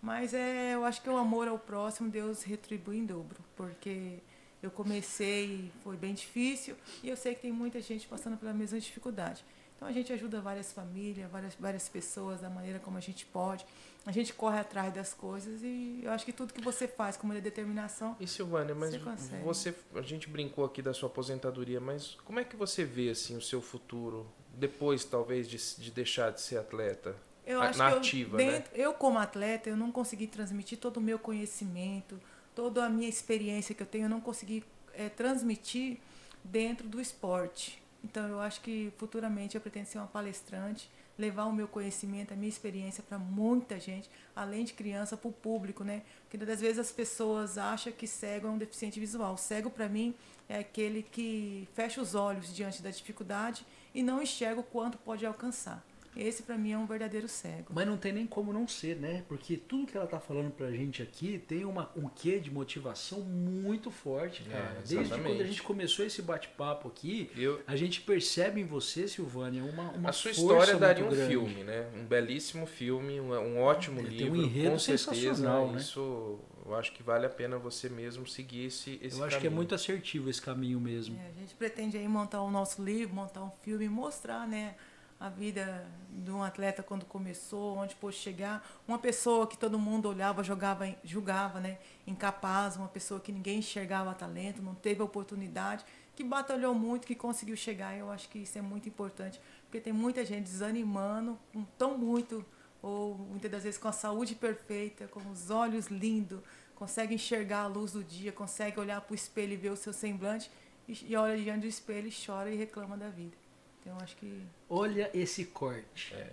mas 0.00 0.34
é, 0.34 0.74
eu 0.74 0.84
acho 0.84 1.02
que 1.02 1.08
o 1.08 1.16
amor 1.16 1.48
ao 1.48 1.58
próximo 1.58 2.10
Deus 2.10 2.42
retribui 2.42 2.98
em 2.98 3.06
dobro, 3.06 3.38
porque 3.56 4.18
eu 4.62 4.70
comecei, 4.70 5.70
foi 5.82 5.96
bem 5.96 6.14
difícil, 6.14 6.76
e 7.02 7.08
eu 7.08 7.16
sei 7.16 7.34
que 7.34 7.42
tem 7.42 7.52
muita 7.52 7.80
gente 7.80 8.06
passando 8.06 8.36
pela 8.36 8.52
mesma 8.52 8.78
dificuldade. 8.78 9.44
Então 9.76 9.86
a 9.86 9.92
gente 9.92 10.12
ajuda 10.12 10.40
várias 10.40 10.72
famílias, 10.72 11.30
várias, 11.30 11.54
várias 11.54 11.88
pessoas 11.88 12.40
da 12.40 12.48
maneira 12.48 12.78
como 12.78 12.96
a 12.96 13.00
gente 13.00 13.26
pode. 13.26 13.64
A 14.06 14.12
gente 14.12 14.32
corre 14.32 14.58
atrás 14.58 14.94
das 14.94 15.12
coisas 15.12 15.62
e 15.62 16.00
eu 16.02 16.10
acho 16.10 16.24
que 16.24 16.32
tudo 16.32 16.54
que 16.54 16.62
você 16.62 16.88
faz 16.88 17.16
com 17.16 17.26
muita 17.26 17.42
determinação. 17.42 18.16
E 18.18 18.26
Silvânia, 18.26 18.74
mas 18.74 18.96
você, 18.96 19.36
você, 19.38 19.74
a 19.94 20.02
gente 20.02 20.28
brincou 20.28 20.64
aqui 20.64 20.80
da 20.80 20.94
sua 20.94 21.08
aposentadoria, 21.08 21.80
mas 21.80 22.16
como 22.24 22.40
é 22.40 22.44
que 22.44 22.56
você 22.56 22.84
vê 22.84 23.10
assim 23.10 23.36
o 23.36 23.42
seu 23.42 23.60
futuro 23.60 24.26
depois 24.54 25.04
talvez 25.04 25.46
de, 25.46 25.58
de 25.82 25.90
deixar 25.90 26.30
de 26.30 26.40
ser 26.40 26.56
atleta? 26.56 27.14
Eu 27.46 27.62
acho 27.62 27.78
que 27.78 28.22
eu, 28.22 28.28
dentro, 28.36 28.76
né? 28.76 28.84
eu, 28.84 28.92
como 28.92 29.18
atleta, 29.18 29.70
eu 29.70 29.76
não 29.76 29.92
consegui 29.92 30.26
transmitir 30.26 30.78
todo 30.78 30.96
o 30.96 31.00
meu 31.00 31.18
conhecimento, 31.18 32.20
toda 32.54 32.84
a 32.84 32.88
minha 32.88 33.08
experiência 33.08 33.74
que 33.74 33.82
eu 33.82 33.86
tenho, 33.86 34.06
eu 34.06 34.10
não 34.10 34.20
consegui 34.20 34.64
é, 34.94 35.08
transmitir 35.08 35.98
dentro 36.42 36.88
do 36.88 37.00
esporte. 37.00 37.80
Então, 38.02 38.26
eu 38.28 38.40
acho 38.40 38.60
que 38.60 38.92
futuramente 38.98 39.54
eu 39.54 39.60
pretendo 39.60 39.86
ser 39.86 39.98
uma 39.98 40.06
palestrante, 40.06 40.90
levar 41.18 41.44
o 41.44 41.52
meu 41.52 41.66
conhecimento, 41.66 42.32
a 42.32 42.36
minha 42.36 42.48
experiência 42.48 43.02
para 43.02 43.18
muita 43.18 43.80
gente, 43.80 44.10
além 44.34 44.64
de 44.64 44.74
criança, 44.74 45.16
para 45.16 45.28
o 45.28 45.32
público, 45.32 45.82
né? 45.82 46.02
Porque 46.22 46.36
das 46.36 46.60
vezes 46.60 46.78
as 46.78 46.92
pessoas 46.92 47.56
acham 47.56 47.92
que 47.92 48.06
cego 48.06 48.48
é 48.48 48.50
um 48.50 48.58
deficiente 48.58 49.00
visual. 49.00 49.34
O 49.34 49.38
cego, 49.38 49.70
para 49.70 49.88
mim, 49.88 50.14
é 50.48 50.58
aquele 50.58 51.02
que 51.02 51.68
fecha 51.74 52.00
os 52.00 52.14
olhos 52.14 52.54
diante 52.54 52.82
da 52.82 52.90
dificuldade 52.90 53.64
e 53.94 54.02
não 54.02 54.22
enxerga 54.22 54.60
o 54.60 54.64
quanto 54.64 54.98
pode 54.98 55.24
alcançar. 55.24 55.82
Esse 56.16 56.42
para 56.42 56.56
mim 56.56 56.72
é 56.72 56.78
um 56.78 56.86
verdadeiro 56.86 57.28
cego. 57.28 57.72
Mas 57.74 57.86
não 57.86 57.96
tem 57.96 58.12
nem 58.12 58.26
como 58.26 58.52
não 58.52 58.66
ser, 58.66 58.96
né? 58.96 59.24
Porque 59.28 59.56
tudo 59.56 59.86
que 59.86 59.96
ela 59.96 60.06
tá 60.06 60.18
falando 60.18 60.50
pra 60.50 60.70
gente 60.70 61.02
aqui 61.02 61.38
tem 61.46 61.64
uma, 61.64 61.90
um 61.96 62.08
quê 62.08 62.38
de 62.40 62.50
motivação 62.50 63.20
muito 63.20 63.90
forte, 63.90 64.42
é, 64.48 64.52
cara. 64.52 64.78
É, 64.78 64.82
Desde 64.86 65.18
quando 65.18 65.40
a 65.40 65.44
gente 65.44 65.62
começou 65.62 66.04
esse 66.04 66.22
bate-papo 66.22 66.88
aqui, 66.88 67.30
Eu... 67.36 67.60
a 67.66 67.76
gente 67.76 68.00
percebe 68.00 68.60
em 68.60 68.64
você, 68.64 69.06
Silvânia, 69.06 69.62
uma, 69.64 69.90
uma 69.92 70.10
A 70.10 70.12
sua 70.12 70.30
história 70.30 70.76
daria 70.76 71.04
um 71.04 71.10
grande. 71.10 71.28
filme, 71.28 71.64
né? 71.64 71.86
Um 71.94 72.04
belíssimo 72.04 72.66
filme, 72.66 73.20
um, 73.20 73.32
um 73.32 73.58
ótimo 73.60 74.00
é, 74.00 74.04
livro. 74.04 74.16
Tem 74.16 74.30
um 74.30 74.36
enredo 74.36 74.70
com 74.70 74.78
certeza, 74.78 75.72
né? 75.72 75.78
Isso 75.78 76.40
eu 76.66 76.74
acho 76.74 76.92
que 76.92 77.02
vale 77.02 77.24
a 77.26 77.30
pena 77.30 77.58
você 77.58 77.88
mesmo 77.88 78.26
seguir 78.26 78.66
esse, 78.66 78.98
esse 79.00 79.18
Eu 79.18 79.24
acho 79.24 79.36
caminho. 79.36 79.40
que 79.40 79.46
é 79.46 79.50
muito 79.50 79.74
assertivo 79.74 80.28
esse 80.28 80.42
caminho 80.42 80.80
mesmo. 80.80 81.16
É, 81.16 81.28
a 81.28 81.40
gente 81.40 81.54
pretende 81.54 81.96
aí 81.96 82.08
montar 82.08 82.42
o 82.42 82.50
nosso 82.50 82.82
livro, 82.82 83.14
montar 83.14 83.42
um 83.44 83.50
filme, 83.62 83.88
mostrar, 83.88 84.48
né? 84.48 84.74
A 85.18 85.28
vida 85.28 85.86
de 86.10 86.30
um 86.30 86.42
atleta 86.42 86.82
quando 86.82 87.04
começou, 87.04 87.76
onde 87.76 87.94
pôde 87.94 88.16
chegar, 88.16 88.66
uma 88.86 88.98
pessoa 88.98 89.46
que 89.46 89.56
todo 89.56 89.78
mundo 89.78 90.08
olhava, 90.08 90.44
jogava, 90.44 90.94
julgava, 91.02 91.58
né, 91.60 91.78
incapaz, 92.06 92.76
uma 92.76 92.88
pessoa 92.88 93.18
que 93.18 93.32
ninguém 93.32 93.60
enxergava 93.60 94.14
talento, 94.14 94.62
não 94.62 94.74
teve 94.74 95.02
oportunidade, 95.02 95.84
que 96.14 96.24
batalhou 96.24 96.74
muito, 96.74 97.06
que 97.06 97.14
conseguiu 97.14 97.56
chegar. 97.56 97.96
Eu 97.96 98.10
acho 98.10 98.28
que 98.28 98.38
isso 98.38 98.58
é 98.58 98.62
muito 98.62 98.88
importante, 98.88 99.40
porque 99.64 99.80
tem 99.80 99.92
muita 99.92 100.24
gente 100.24 100.44
desanimando, 100.44 101.38
tão 101.76 101.96
muito 101.96 102.44
ou 102.82 103.16
muitas 103.16 103.50
das 103.50 103.64
vezes 103.64 103.78
com 103.78 103.88
a 103.88 103.92
saúde 103.92 104.34
perfeita, 104.34 105.08
com 105.08 105.20
os 105.30 105.50
olhos 105.50 105.86
lindos, 105.88 106.40
consegue 106.74 107.14
enxergar 107.14 107.62
a 107.62 107.66
luz 107.66 107.92
do 107.92 108.04
dia, 108.04 108.32
consegue 108.32 108.78
olhar 108.78 109.00
para 109.00 109.12
o 109.12 109.14
espelho 109.14 109.54
e 109.54 109.56
ver 109.56 109.70
o 109.70 109.76
seu 109.76 109.92
semblante 109.92 110.50
e, 110.86 111.16
olha 111.16 111.36
diante 111.36 111.62
do 111.62 111.66
espelho 111.66 112.08
e 112.08 112.12
chora 112.12 112.50
e 112.50 112.56
reclama 112.56 112.96
da 112.96 113.08
vida. 113.08 113.45
Então 113.86 113.96
acho 114.00 114.16
que. 114.16 114.42
Olha 114.68 115.08
esse 115.14 115.44
corte. 115.44 116.12
É. 116.12 116.32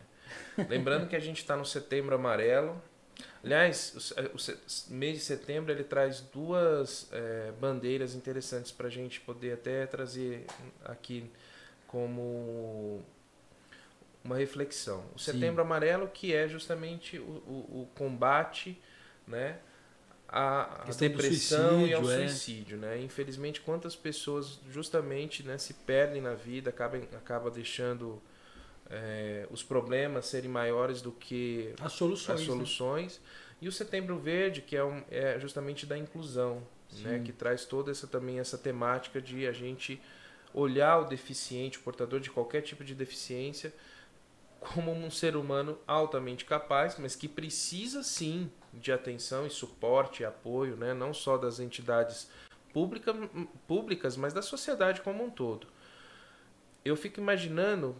Lembrando 0.68 1.08
que 1.08 1.16
a 1.16 1.20
gente 1.20 1.38
está 1.38 1.56
no 1.56 1.64
setembro 1.64 2.16
amarelo. 2.16 2.82
Aliás, 3.43 4.12
o, 4.16 4.89
o, 4.89 4.93
mês 4.93 5.20
de 5.20 5.24
setembro 5.24 5.72
ele 5.72 5.84
traz 5.84 6.20
duas 6.20 7.08
é, 7.12 7.51
bandeiras 7.62 8.16
interessantes 8.16 8.72
para 8.72 8.88
a 8.88 8.89
gente 8.89 9.22
poder 9.22 9.54
até 9.54 9.86
trazer 9.86 10.47
aqui 10.84 11.30
como 11.86 13.04
uma 14.24 14.36
reflexão. 14.36 15.06
O 15.16 15.20
setembro 15.20 15.62
Sim. 15.62 15.68
amarelo 15.68 16.08
que 16.08 16.34
é 16.34 16.47
justamente 16.47 17.20
o, 17.20 17.22
o, 17.22 17.82
o 17.82 17.89
combate, 17.93 18.82
né? 19.28 19.60
A, 20.36 20.82
a 20.90 20.92
depressão 20.98 21.86
e 21.86 21.94
ao 21.94 22.10
é. 22.10 22.28
suicídio, 22.28 22.76
né? 22.76 23.00
Infelizmente, 23.00 23.62
quantas 23.62 23.96
pessoas 23.96 24.60
justamente 24.68 25.44
né, 25.44 25.60
se 25.60 25.76
perdem 25.76 26.24
na 26.24 26.34
vida, 26.34 26.72
acabam 26.72 27.04
acaba 27.16 27.52
deixando 27.52 28.20
é, 28.90 29.48
os 29.52 29.62
problemas 29.62 30.26
serem 30.26 30.50
maiores 30.50 31.04
do 31.04 31.12
que 31.12 31.76
as 31.80 31.94
soluções. 31.94 32.40
As 32.40 32.46
soluções. 32.48 33.20
Né? 33.20 33.58
E 33.62 33.68
o 33.68 33.72
Setembro 33.72 34.18
Verde, 34.18 34.64
que 34.64 34.76
é, 34.76 34.84
um, 34.84 35.04
é 35.12 35.40
justamente 35.40 35.86
da 35.86 35.96
inclusão, 35.96 36.64
né? 37.04 37.22
Que 37.24 37.32
traz 37.32 37.64
toda 37.64 37.92
essa 37.92 38.08
também 38.08 38.40
essa 38.40 38.58
temática 38.58 39.22
de 39.22 39.46
a 39.46 39.52
gente 39.52 40.02
olhar 40.52 40.98
o 40.98 41.06
deficiente, 41.06 41.78
o 41.78 41.82
portador 41.82 42.20
de 42.20 42.32
qualquer 42.32 42.62
tipo 42.62 42.84
de 42.84 42.96
deficiência, 42.96 43.72
como 44.60 44.92
um 44.92 45.12
ser 45.12 45.36
humano 45.36 45.78
altamente 45.86 46.44
capaz, 46.44 46.98
mas 46.98 47.16
que 47.16 47.28
precisa 47.28 48.02
sim 48.02 48.50
de 48.74 48.92
atenção 48.92 49.46
e 49.46 49.50
suporte 49.50 50.24
e 50.24 50.26
apoio, 50.26 50.76
né? 50.76 50.94
não 50.94 51.14
só 51.14 51.38
das 51.38 51.60
entidades 51.60 52.30
pública, 52.74 53.14
públicas, 53.68 54.18
mas 54.18 54.34
da 54.34 54.42
sociedade 54.42 55.02
como 55.02 55.24
um 55.24 55.30
todo. 55.30 55.68
Eu 56.84 56.96
fico 56.98 57.20
imaginando 57.20 57.96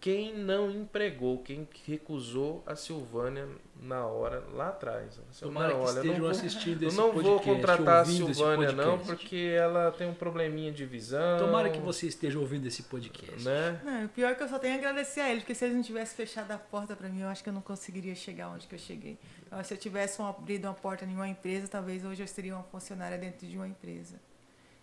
quem 0.00 0.36
não 0.36 0.70
empregou, 0.70 1.38
quem 1.38 1.66
recusou 1.84 2.62
a 2.66 2.76
Silvânia 2.76 3.48
na 3.80 4.06
hora 4.06 4.42
lá 4.52 4.68
atrás. 4.68 5.18
Tomara 5.40 5.72
não, 5.72 5.80
que 5.80 5.86
olha, 5.88 5.96
estejam 5.98 6.20
vou, 6.20 6.30
assistindo 6.30 6.82
esse 6.82 6.96
Eu 6.96 7.02
não 7.02 7.12
vou 7.12 7.40
contratar 7.40 8.02
a 8.02 8.04
Silvânia 8.04 8.72
não, 8.72 8.98
porque 8.98 9.54
ela 9.56 9.90
tem 9.90 10.08
um 10.08 10.14
probleminha 10.14 10.70
de 10.70 10.84
visão. 10.84 11.38
Tomara 11.38 11.70
que 11.70 11.80
você 11.80 12.06
esteja 12.06 12.38
ouvindo 12.38 12.66
esse 12.66 12.84
podcast. 12.84 13.44
Né? 13.44 13.80
Não, 13.84 14.04
o 14.04 14.08
pior 14.08 14.30
é 14.30 14.34
que 14.34 14.42
eu 14.42 14.48
só 14.48 14.58
tenho 14.58 14.74
a 14.74 14.78
agradecer 14.78 15.20
a 15.20 15.30
ele, 15.30 15.40
porque 15.40 15.54
se 15.54 15.64
ele 15.64 15.74
não 15.74 15.82
tivesse 15.82 16.14
fechado 16.14 16.50
a 16.52 16.58
porta 16.58 16.94
para 16.94 17.08
mim, 17.08 17.22
eu 17.22 17.28
acho 17.28 17.42
que 17.42 17.48
eu 17.48 17.54
não 17.54 17.62
conseguiria 17.62 18.14
chegar 18.14 18.48
onde 18.48 18.66
que 18.66 18.74
eu 18.74 18.78
cheguei. 18.78 19.18
se 19.64 19.74
eu 19.74 19.78
tivesse 19.78 20.20
abrido 20.22 20.68
uma 20.68 20.74
porta 20.74 21.04
em 21.04 21.14
uma 21.14 21.28
empresa, 21.28 21.68
talvez 21.68 22.04
hoje 22.04 22.22
eu 22.22 22.28
seria 22.28 22.54
uma 22.54 22.64
funcionária 22.64 23.18
dentro 23.18 23.46
de 23.46 23.56
uma 23.56 23.66
empresa. 23.66 24.20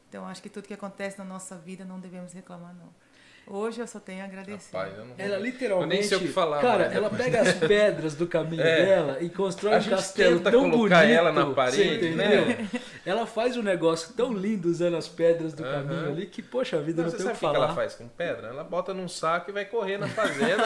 Então, 0.09 0.27
acho 0.27 0.41
que 0.43 0.49
tudo 0.49 0.67
que 0.67 0.73
acontece 0.73 1.17
na 1.17 1.23
nossa 1.23 1.57
vida 1.57 1.83
não 1.83 1.99
devemos 1.99 2.33
reclamar, 2.33 2.75
não. 2.75 3.02
Hoje 3.45 3.81
eu 3.81 3.87
só 3.87 3.99
tenho 3.99 4.21
a 4.21 4.25
agradecer. 4.25 4.75
Rapaz, 4.75 4.97
eu 4.97 5.05
não 5.05 5.15
ela 5.17 5.37
literalmente. 5.37 5.91
Eu 5.91 5.99
nem 5.99 6.07
sei 6.07 6.17
o 6.17 6.21
que 6.21 6.27
falar. 6.29 6.61
Cara, 6.61 6.85
ela 6.85 7.09
pega 7.09 7.41
as 7.41 7.53
pedras 7.55 8.15
do 8.15 8.25
caminho 8.25 8.61
é. 8.61 8.85
dela 8.85 9.17
e 9.19 9.29
constrói 9.29 9.75
a 9.75 9.79
um 9.79 9.83
castelo 9.83 10.39
tão 10.39 10.71
colocar 10.71 11.01
bonito. 11.01 11.17
ela 11.17 11.31
na 11.31 11.45
parede, 11.47 12.09
né? 12.11 12.69
Ela 13.05 13.25
faz 13.25 13.57
um 13.57 13.61
negócio 13.61 14.13
tão 14.13 14.33
lindo 14.33 14.69
usando 14.69 14.95
as 14.95 15.09
pedras 15.09 15.53
do 15.53 15.61
caminho 15.61 16.07
ali 16.07 16.25
que, 16.25 16.41
poxa, 16.41 16.77
a 16.77 16.81
vida 16.81 17.01
não, 17.01 17.09
não 17.09 17.17
tem 17.17 17.27
o 17.27 17.29
que 17.31 17.35
falar. 17.35 17.51
O 17.51 17.61
que 17.61 17.65
ela 17.65 17.75
faz 17.75 17.95
com 17.95 18.07
pedra? 18.07 18.47
Ela 18.47 18.63
bota 18.63 18.93
num 18.93 19.09
saco 19.09 19.49
e 19.49 19.53
vai 19.53 19.65
correr 19.65 19.97
na 19.97 20.07
fazenda. 20.07 20.63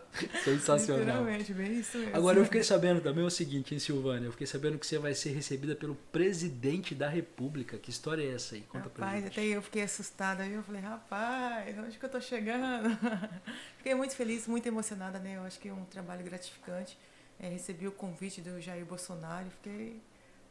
Sensacional. 0.44 1.00
Literalmente, 1.00 1.52
bem 1.52 1.80
isso 1.80 1.98
mesmo. 1.98 2.16
Agora 2.16 2.38
eu 2.38 2.44
fiquei 2.44 2.62
sabendo 2.62 3.00
também 3.00 3.24
o 3.24 3.30
seguinte, 3.30 3.74
em 3.74 3.78
Silvânia, 3.78 4.26
eu 4.26 4.32
fiquei 4.32 4.46
sabendo 4.46 4.78
que 4.78 4.86
você 4.86 4.98
vai 4.98 5.14
ser 5.14 5.30
recebida 5.30 5.74
pelo 5.74 5.94
presidente 6.12 6.94
da 6.94 7.08
República. 7.08 7.76
Que 7.78 7.90
história 7.90 8.22
é 8.22 8.34
essa 8.34 8.54
aí? 8.54 8.62
Conta 8.62 8.88
pra 8.88 9.06
Rapaz, 9.06 9.24
gente. 9.24 9.40
até 9.40 9.48
eu 9.48 9.62
fiquei 9.62 9.82
assustada. 9.82 10.42
Aí 10.44 10.52
eu 10.52 10.62
falei, 10.62 10.80
rapaz, 10.80 11.78
onde 11.78 11.98
que 11.98 12.04
eu 12.04 12.10
tô 12.10 12.20
chegando? 12.20 12.96
fiquei 13.78 13.94
muito 13.94 14.14
feliz, 14.14 14.46
muito 14.46 14.66
emocionada, 14.66 15.18
né? 15.18 15.36
Eu 15.36 15.42
acho 15.42 15.58
que 15.58 15.68
é 15.68 15.72
um 15.72 15.84
trabalho 15.84 16.24
gratificante. 16.24 16.96
É, 17.38 17.48
recebi 17.48 17.88
o 17.88 17.92
convite 17.92 18.40
do 18.40 18.60
Jair 18.60 18.84
Bolsonaro 18.84 19.46
e 19.46 19.50
fiquei. 19.50 20.02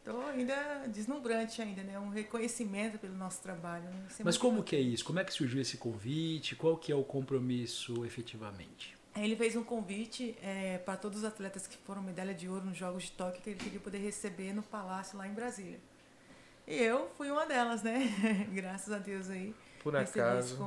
Tô 0.04 0.18
ainda 0.22 0.86
deslumbrante 0.88 1.60
ainda, 1.60 1.82
né? 1.82 1.98
Um 1.98 2.08
reconhecimento 2.08 2.98
pelo 2.98 3.14
nosso 3.14 3.42
trabalho. 3.42 3.84
Né? 3.84 4.06
É 4.18 4.24
Mas 4.24 4.38
como 4.38 4.62
que 4.62 4.74
é 4.74 4.80
isso? 4.80 5.04
Como 5.04 5.18
é 5.18 5.24
que 5.24 5.32
surgiu 5.32 5.60
esse 5.60 5.76
convite? 5.76 6.56
Qual 6.56 6.76
que 6.76 6.90
é 6.90 6.94
o 6.94 7.04
compromisso 7.04 8.04
efetivamente? 8.04 8.96
Aí 9.14 9.24
Ele 9.24 9.36
fez 9.36 9.56
um 9.56 9.64
convite 9.64 10.36
é, 10.42 10.78
para 10.78 10.96
todos 10.96 11.18
os 11.18 11.24
atletas 11.24 11.66
que 11.66 11.76
foram 11.76 12.02
medalha 12.02 12.32
de 12.32 12.48
ouro 12.48 12.64
nos 12.64 12.76
Jogos 12.76 13.04
de 13.04 13.12
Tóquio 13.12 13.42
que 13.42 13.50
ele 13.50 13.58
queria 13.58 13.80
poder 13.80 13.98
receber 13.98 14.54
no 14.54 14.62
Palácio 14.62 15.18
lá 15.18 15.26
em 15.26 15.34
Brasília. 15.34 15.80
E 16.66 16.76
eu 16.76 17.10
fui 17.16 17.30
uma 17.30 17.44
delas, 17.44 17.82
né? 17.82 18.08
Graças 18.54 18.92
a 18.92 18.98
Deus 18.98 19.28
aí. 19.28 19.54
Por 19.82 19.96
acaso. 19.96 20.58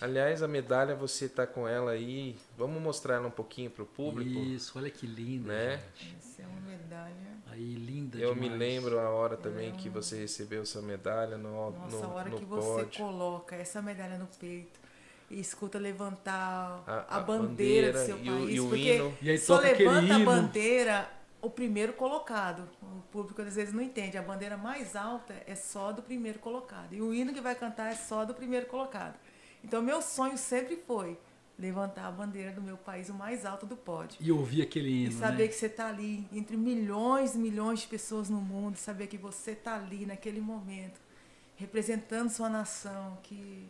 Aliás, 0.00 0.42
a 0.42 0.48
medalha 0.48 0.94
você 0.94 1.28
tá 1.28 1.46
com 1.46 1.66
ela 1.66 1.90
aí. 1.90 2.36
Vamos 2.56 2.80
mostrar 2.80 3.16
ela 3.16 3.26
um 3.26 3.32
pouquinho 3.32 3.70
pro 3.70 3.84
público. 3.84 4.38
Isso, 4.38 4.78
olha 4.78 4.88
que 4.88 5.06
linda, 5.06 5.52
Né? 5.52 5.82
gente. 5.96 6.16
Essa 6.16 6.42
é 6.42 6.46
uma 6.46 6.60
medalha. 6.60 7.41
Aí, 7.52 7.74
linda 7.74 8.18
Eu 8.18 8.34
me 8.34 8.42
demais. 8.42 8.58
lembro 8.58 8.98
a 8.98 9.10
hora 9.10 9.36
também 9.36 9.68
É 9.68 9.72
que 9.72 9.88
você 9.88 10.16
recebeu 10.20 10.62
essa 10.62 10.80
medalha 10.80 11.36
no, 11.36 11.70
Nossa, 11.70 11.96
no, 11.98 12.04
a 12.04 12.08
hora 12.14 12.30
no 12.30 12.38
que 12.38 12.44
você 12.44 12.82
pódio. 12.84 13.04
coloca 13.04 13.54
essa 13.56 13.82
medalha 13.82 14.16
no 14.18 14.26
peito 14.40 14.80
e 15.30 15.38
escuta 15.40 15.78
levantar 15.78 16.82
A- 16.86 17.04
a, 17.08 17.16
a 17.16 17.20
bandeira, 17.20 17.92
bandeira 17.92 17.92
do 17.92 18.06
seu 18.06 18.18
e 18.18 18.30
o- 18.30 18.32
país, 18.44 18.54
e 18.56 18.60
o 18.60 18.68
porque. 18.68 19.14
E 19.22 19.30
aí 19.30 19.38
só 19.38 19.58
levanta 19.58 20.14
a 20.14 20.18
bandeira 20.18 21.10
o 21.40 21.50
primeiro 21.50 21.92
colocado. 21.94 22.68
O 22.82 23.02
público 23.10 23.42
às 23.42 23.54
vezes 23.56 23.74
não 23.74 23.82
entende. 23.82 24.16
A 24.16 24.22
bandeira 24.22 24.56
mais 24.56 24.94
alta 24.96 25.34
é 25.46 25.54
só 25.54 25.90
do 25.92 26.00
primeiro 26.02 26.38
colocado. 26.38 26.92
E 26.94 27.02
o 27.02 27.12
hino 27.12 27.32
que 27.34 27.40
vai 27.40 27.54
cantar 27.54 27.92
é 27.92 27.96
só 27.96 28.24
do 28.24 28.32
primeiro 28.34 28.66
colocado. 28.66 29.14
Então, 29.64 29.82
meu 29.82 30.00
sonho 30.02 30.36
sempre 30.38 30.76
foi 30.76 31.18
levantar 31.58 32.06
a 32.06 32.10
bandeira 32.10 32.50
do 32.52 32.62
meu 32.62 32.76
país 32.76 33.08
o 33.08 33.14
mais 33.14 33.44
alto 33.44 33.66
do 33.66 33.76
pódio. 33.76 34.18
E 34.20 34.32
ouvir 34.32 34.62
aquele 34.62 34.88
E 34.88 35.04
hino, 35.04 35.12
saber 35.12 35.44
né? 35.44 35.48
que 35.48 35.54
você 35.54 35.66
está 35.66 35.88
ali 35.88 36.26
entre 36.32 36.56
milhões 36.56 37.34
e 37.34 37.38
milhões 37.38 37.80
de 37.80 37.86
pessoas 37.86 38.28
no 38.28 38.40
mundo, 38.40 38.76
saber 38.76 39.06
que 39.06 39.18
você 39.18 39.52
está 39.52 39.76
ali 39.76 40.06
naquele 40.06 40.40
momento, 40.40 41.00
representando 41.56 42.30
sua 42.30 42.48
nação, 42.48 43.18
que 43.22 43.68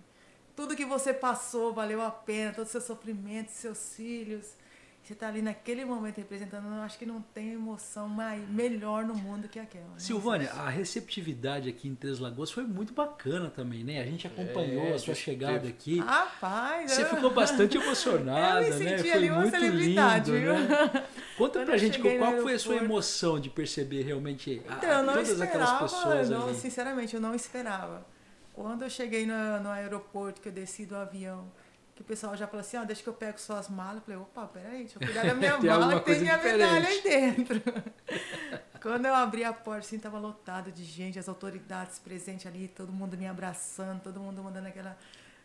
tudo 0.54 0.76
que 0.76 0.84
você 0.84 1.12
passou 1.12 1.72
valeu 1.72 2.00
a 2.00 2.10
pena, 2.10 2.52
todos 2.52 2.68
os 2.68 2.72
seus 2.72 2.84
sofrimentos, 2.84 3.54
seus 3.54 3.94
filhos. 3.94 4.54
Você 5.02 5.14
está 5.14 5.26
ali 5.26 5.42
naquele 5.42 5.84
momento 5.84 6.18
representando, 6.18 6.66
eu 6.72 6.80
acho 6.82 6.96
que 6.96 7.04
não 7.04 7.20
tem 7.20 7.54
emoção 7.54 8.08
mais, 8.08 8.48
melhor 8.48 9.04
no 9.04 9.16
mundo 9.16 9.48
que 9.48 9.58
aquela. 9.58 9.84
né? 9.88 9.94
Silvânia, 9.98 10.52
a 10.52 10.68
receptividade 10.70 11.68
aqui 11.68 11.88
em 11.88 11.94
Três 11.96 12.20
Lagoas 12.20 12.52
foi 12.52 12.62
muito 12.62 12.92
bacana 12.92 13.50
também, 13.50 13.82
né? 13.82 14.00
A 14.00 14.04
gente 14.04 14.28
acompanhou 14.28 14.86
É, 14.86 14.92
a 14.94 14.98
sua 15.00 15.06
teve- 15.14 15.16
chegada 15.24 15.66
aqui. 15.66 15.98
Rapaz, 15.98 16.92
Você 16.92 17.02
eu- 17.02 17.06
ficou 17.06 17.30
bastante 17.32 17.76
emocionada, 17.76 18.62
Eu 18.68 18.78
me 18.78 18.84
né? 18.84 18.96
senti 18.98 19.08
Foi 19.10 19.12
ali 19.18 19.30
uma 19.30 19.40
muito 19.40 19.50
celebridade, 19.58 20.30
lindo, 20.30 20.40
viu? 20.40 20.52
né? 20.54 20.68
Conta 21.36 21.58
Quando 21.58 21.66
pra 21.66 21.76
gente 21.76 21.98
qual 21.98 22.36
foi 22.40 22.54
a 22.54 22.58
sua 22.60 22.76
emoção 22.76 23.40
de 23.40 23.50
perceber 23.50 24.02
realmente 24.02 24.62
a- 24.68 24.74
Então, 24.76 24.88
eu 24.90 25.02
não 25.02 25.14
todas 25.14 25.40
aquelas 25.40 25.68
esperava, 25.68 25.82
pessoas 25.82 26.30
não, 26.30 26.46
ali. 26.46 26.54
sinceramente, 26.54 27.14
eu 27.16 27.20
não 27.20 27.34
esperava. 27.34 28.06
Quando 28.52 28.82
eu 28.82 28.90
cheguei 28.90 29.26
no, 29.26 29.60
no 29.60 29.68
aeroporto, 29.70 30.40
que 30.40 30.48
eu 30.48 30.52
desci 30.52 30.86
do 30.86 30.94
avião, 30.94 31.50
que 31.94 32.00
o 32.00 32.04
pessoal 32.04 32.34
já 32.36 32.46
falou 32.46 32.60
assim, 32.60 32.76
ó, 32.78 32.84
deixa 32.84 33.02
que 33.02 33.08
eu 33.08 33.12
pego 33.14 33.38
suas 33.38 33.68
malas. 33.68 33.96
Eu 33.96 34.00
falei, 34.02 34.18
opa, 34.20 34.46
peraí, 34.46 34.78
deixa 34.84 34.98
eu 34.98 35.06
cuidar 35.06 35.26
da 35.26 35.34
minha 35.36 35.58
Tem 35.58 35.70
mala 35.70 36.00
que 36.00 36.06
tem 36.12 36.20
minha 36.20 36.38
medalha 36.38 36.88
aí 36.88 37.02
dentro. 37.02 37.62
Quando 38.80 39.06
eu 39.06 39.14
abri 39.14 39.44
a 39.44 39.52
porta, 39.52 39.80
assim, 39.86 39.98
tava 39.98 40.18
lotado 40.18 40.72
de 40.72 40.84
gente, 40.84 41.18
as 41.18 41.28
autoridades 41.28 41.98
presentes 41.98 42.46
ali, 42.46 42.66
todo 42.68 42.90
mundo 42.92 43.16
me 43.16 43.26
abraçando, 43.26 44.00
todo 44.02 44.18
mundo 44.20 44.42
mandando 44.42 44.68
aquela... 44.68 44.96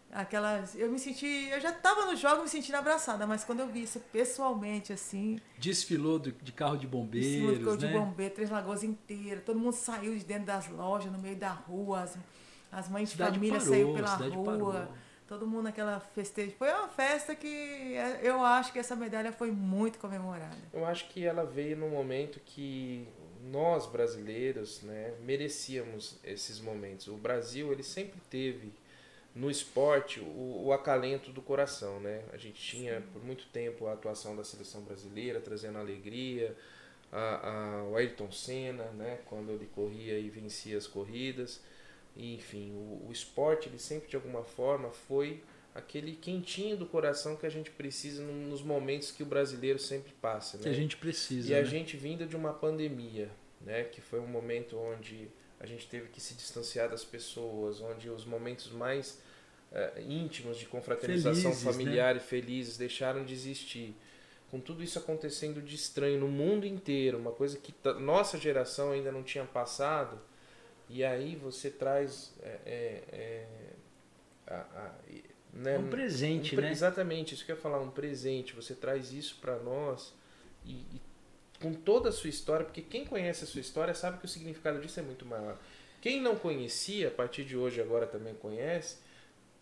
Aquelas, 0.09 0.73
eu 0.73 0.89
me 0.89 0.97
senti, 0.97 1.49
eu 1.51 1.59
já 1.59 1.69
tava 1.69 2.05
no 2.05 2.15
jogo 2.15 2.43
me 2.43 2.47
sentindo 2.47 2.75
abraçada, 2.75 3.27
mas 3.27 3.43
quando 3.43 3.59
eu 3.59 3.67
vi 3.67 3.83
isso 3.83 3.99
pessoalmente, 4.11 4.93
assim, 4.93 5.37
Desfilou 5.59 6.17
do- 6.17 6.31
de 6.31 6.53
carro 6.53 6.77
de 6.77 6.85
em 6.87 6.89
cima 6.89 6.91
do 6.91 6.97
bombeiros, 6.97 7.63
corpo 7.65 7.81
né? 7.81 7.87
de 7.87 7.93
bombeiro, 7.93 8.33
Três 8.35 8.49
Lagoas 8.49 8.83
inteira. 8.83 9.41
Todo 9.41 9.59
mundo 9.59 9.73
saiu 9.73 10.17
de 10.17 10.23
dentro 10.23 10.45
das 10.45 10.69
lojas, 10.69 11.11
no 11.11 11.17
meio 11.19 11.35
da 11.35 11.49
rua. 11.49 12.03
As, 12.03 12.17
as 12.71 12.87
mães 12.87 13.09
de 13.09 13.17
família 13.17 13.59
parou, 13.59 13.67
saíram 13.73 13.93
pela 13.93 14.15
rua. 14.15 14.43
parou. 14.73 14.93
Todo 15.27 15.45
mundo 15.45 15.63
naquela 15.63 15.99
festeja. 15.99 16.53
Foi 16.57 16.69
uma 16.69 16.87
festa 16.87 17.35
que 17.35 17.47
é, 17.95 18.21
eu 18.23 18.43
acho 18.43 18.71
que 18.71 18.79
essa 18.79 18.95
medalha 18.95 19.31
foi 19.31 19.51
muito 19.51 19.99
comemorada. 19.99 20.55
Eu 20.73 20.85
acho 20.85 21.09
que 21.09 21.25
ela 21.25 21.43
veio 21.43 21.75
num 21.75 21.89
momento 21.89 22.39
que 22.45 23.07
nós 23.51 23.85
brasileiros, 23.85 24.81
né, 24.81 25.13
merecíamos 25.21 26.17
esses 26.23 26.59
momentos. 26.59 27.07
O 27.07 27.15
Brasil, 27.15 27.71
ele 27.71 27.83
sempre 27.83 28.19
teve 28.29 28.71
no 29.35 29.51
esporte 29.51 30.19
o, 30.19 30.63
o 30.65 30.73
acalento 30.73 31.31
do 31.31 31.41
coração, 31.41 31.99
né? 31.99 32.23
A 32.33 32.37
gente 32.37 32.59
tinha 32.59 33.01
por 33.13 33.23
muito 33.23 33.45
tempo 33.47 33.85
a 33.87 33.93
atuação 33.93 34.35
da 34.35 34.43
seleção 34.43 34.81
brasileira 34.81 35.39
trazendo 35.39 35.77
alegria, 35.77 36.55
a, 37.11 37.49
a, 37.49 37.83
o 37.83 37.95
Ayrton 37.95 38.31
Senna, 38.31 38.85
né, 38.91 39.19
quando 39.25 39.51
ele 39.51 39.69
corria 39.73 40.17
e 40.17 40.29
vencia 40.29 40.77
as 40.77 40.87
corridas. 40.87 41.61
Enfim, 42.17 42.71
o, 42.73 43.07
o 43.07 43.09
esporte 43.11 43.69
ele 43.69 43.79
sempre 43.79 44.09
de 44.09 44.15
alguma 44.15 44.43
forma 44.43 44.89
foi 44.89 45.43
aquele 45.75 46.13
quentinho 46.13 46.75
do 46.75 46.87
coração 46.87 47.35
que 47.35 47.45
a 47.45 47.49
gente 47.49 47.69
precisa 47.69 48.23
nos 48.23 48.63
momentos 48.63 49.11
que 49.11 49.21
o 49.21 49.25
brasileiro 49.25 49.77
sempre 49.77 50.11
passa, 50.19 50.57
né? 50.57 50.63
Que 50.63 50.69
a 50.69 50.73
gente 50.73 50.97
precisa. 50.97 51.51
E 51.51 51.55
a 51.55 51.59
né? 51.59 51.65
gente 51.65 51.95
vinda 51.95 52.25
de 52.25 52.35
uma 52.35 52.51
pandemia, 52.51 53.29
né, 53.61 53.83
que 53.83 54.01
foi 54.01 54.19
um 54.19 54.27
momento 54.27 54.77
onde 54.77 55.29
a 55.59 55.65
gente 55.65 55.87
teve 55.87 56.07
que 56.07 56.19
se 56.19 56.33
distanciar 56.33 56.89
das 56.89 57.03
pessoas, 57.03 57.79
onde 57.79 58.09
os 58.09 58.25
momentos 58.25 58.71
mais 58.71 59.19
eh, 59.71 60.03
íntimos 60.07 60.57
de 60.57 60.65
confraternização 60.65 61.51
Felizes, 61.51 61.63
né? 61.63 61.71
familiar 61.71 62.15
e 62.15 62.19
felizes 62.19 62.77
deixaram 62.77 63.23
de 63.23 63.33
existir. 63.33 63.95
Com 64.49 64.59
tudo 64.59 64.83
isso 64.83 64.97
acontecendo 64.97 65.61
de 65.61 65.75
estranho 65.75 66.19
no 66.19 66.27
mundo 66.27 66.65
inteiro, 66.65 67.17
uma 67.17 67.31
coisa 67.31 67.57
que 67.57 67.73
nossa 67.99 68.37
geração 68.37 68.91
ainda 68.91 69.11
não 69.11 69.21
tinha 69.21 69.43
passado, 69.43 70.19
e 70.89 71.03
aí 71.03 71.35
você 71.35 71.69
traz 71.69 72.33
é, 72.41 72.59
é, 72.65 73.03
é, 73.11 73.47
a- 74.47 74.55
a- 74.75 74.95
né, 75.53 75.77
um 75.77 75.89
presente, 75.89 76.55
um 76.55 76.61
né? 76.61 76.71
Exatamente, 76.71 77.33
isso 77.33 77.45
que 77.45 77.51
eu 77.51 77.55
ia 77.55 77.61
falar, 77.61 77.79
um 77.79 77.89
presente. 77.89 78.53
Você 78.55 78.73
traz 78.75 79.11
isso 79.11 79.37
para 79.41 79.57
nós 79.59 80.13
e, 80.65 80.71
e 80.73 81.01
com 81.61 81.73
toda 81.73 82.09
a 82.09 82.11
sua 82.11 82.29
história, 82.29 82.65
porque 82.65 82.81
quem 82.81 83.05
conhece 83.05 83.43
a 83.43 83.47
sua 83.47 83.61
história 83.61 83.93
sabe 83.93 84.19
que 84.19 84.25
o 84.25 84.29
significado 84.29 84.79
disso 84.79 84.99
é 84.99 85.03
muito 85.03 85.25
maior. 85.25 85.57
Quem 86.01 86.21
não 86.21 86.35
conhecia, 86.35 87.07
a 87.07 87.11
partir 87.11 87.43
de 87.43 87.57
hoje 87.57 87.81
agora 87.81 88.05
também 88.05 88.35
conhece, 88.35 88.97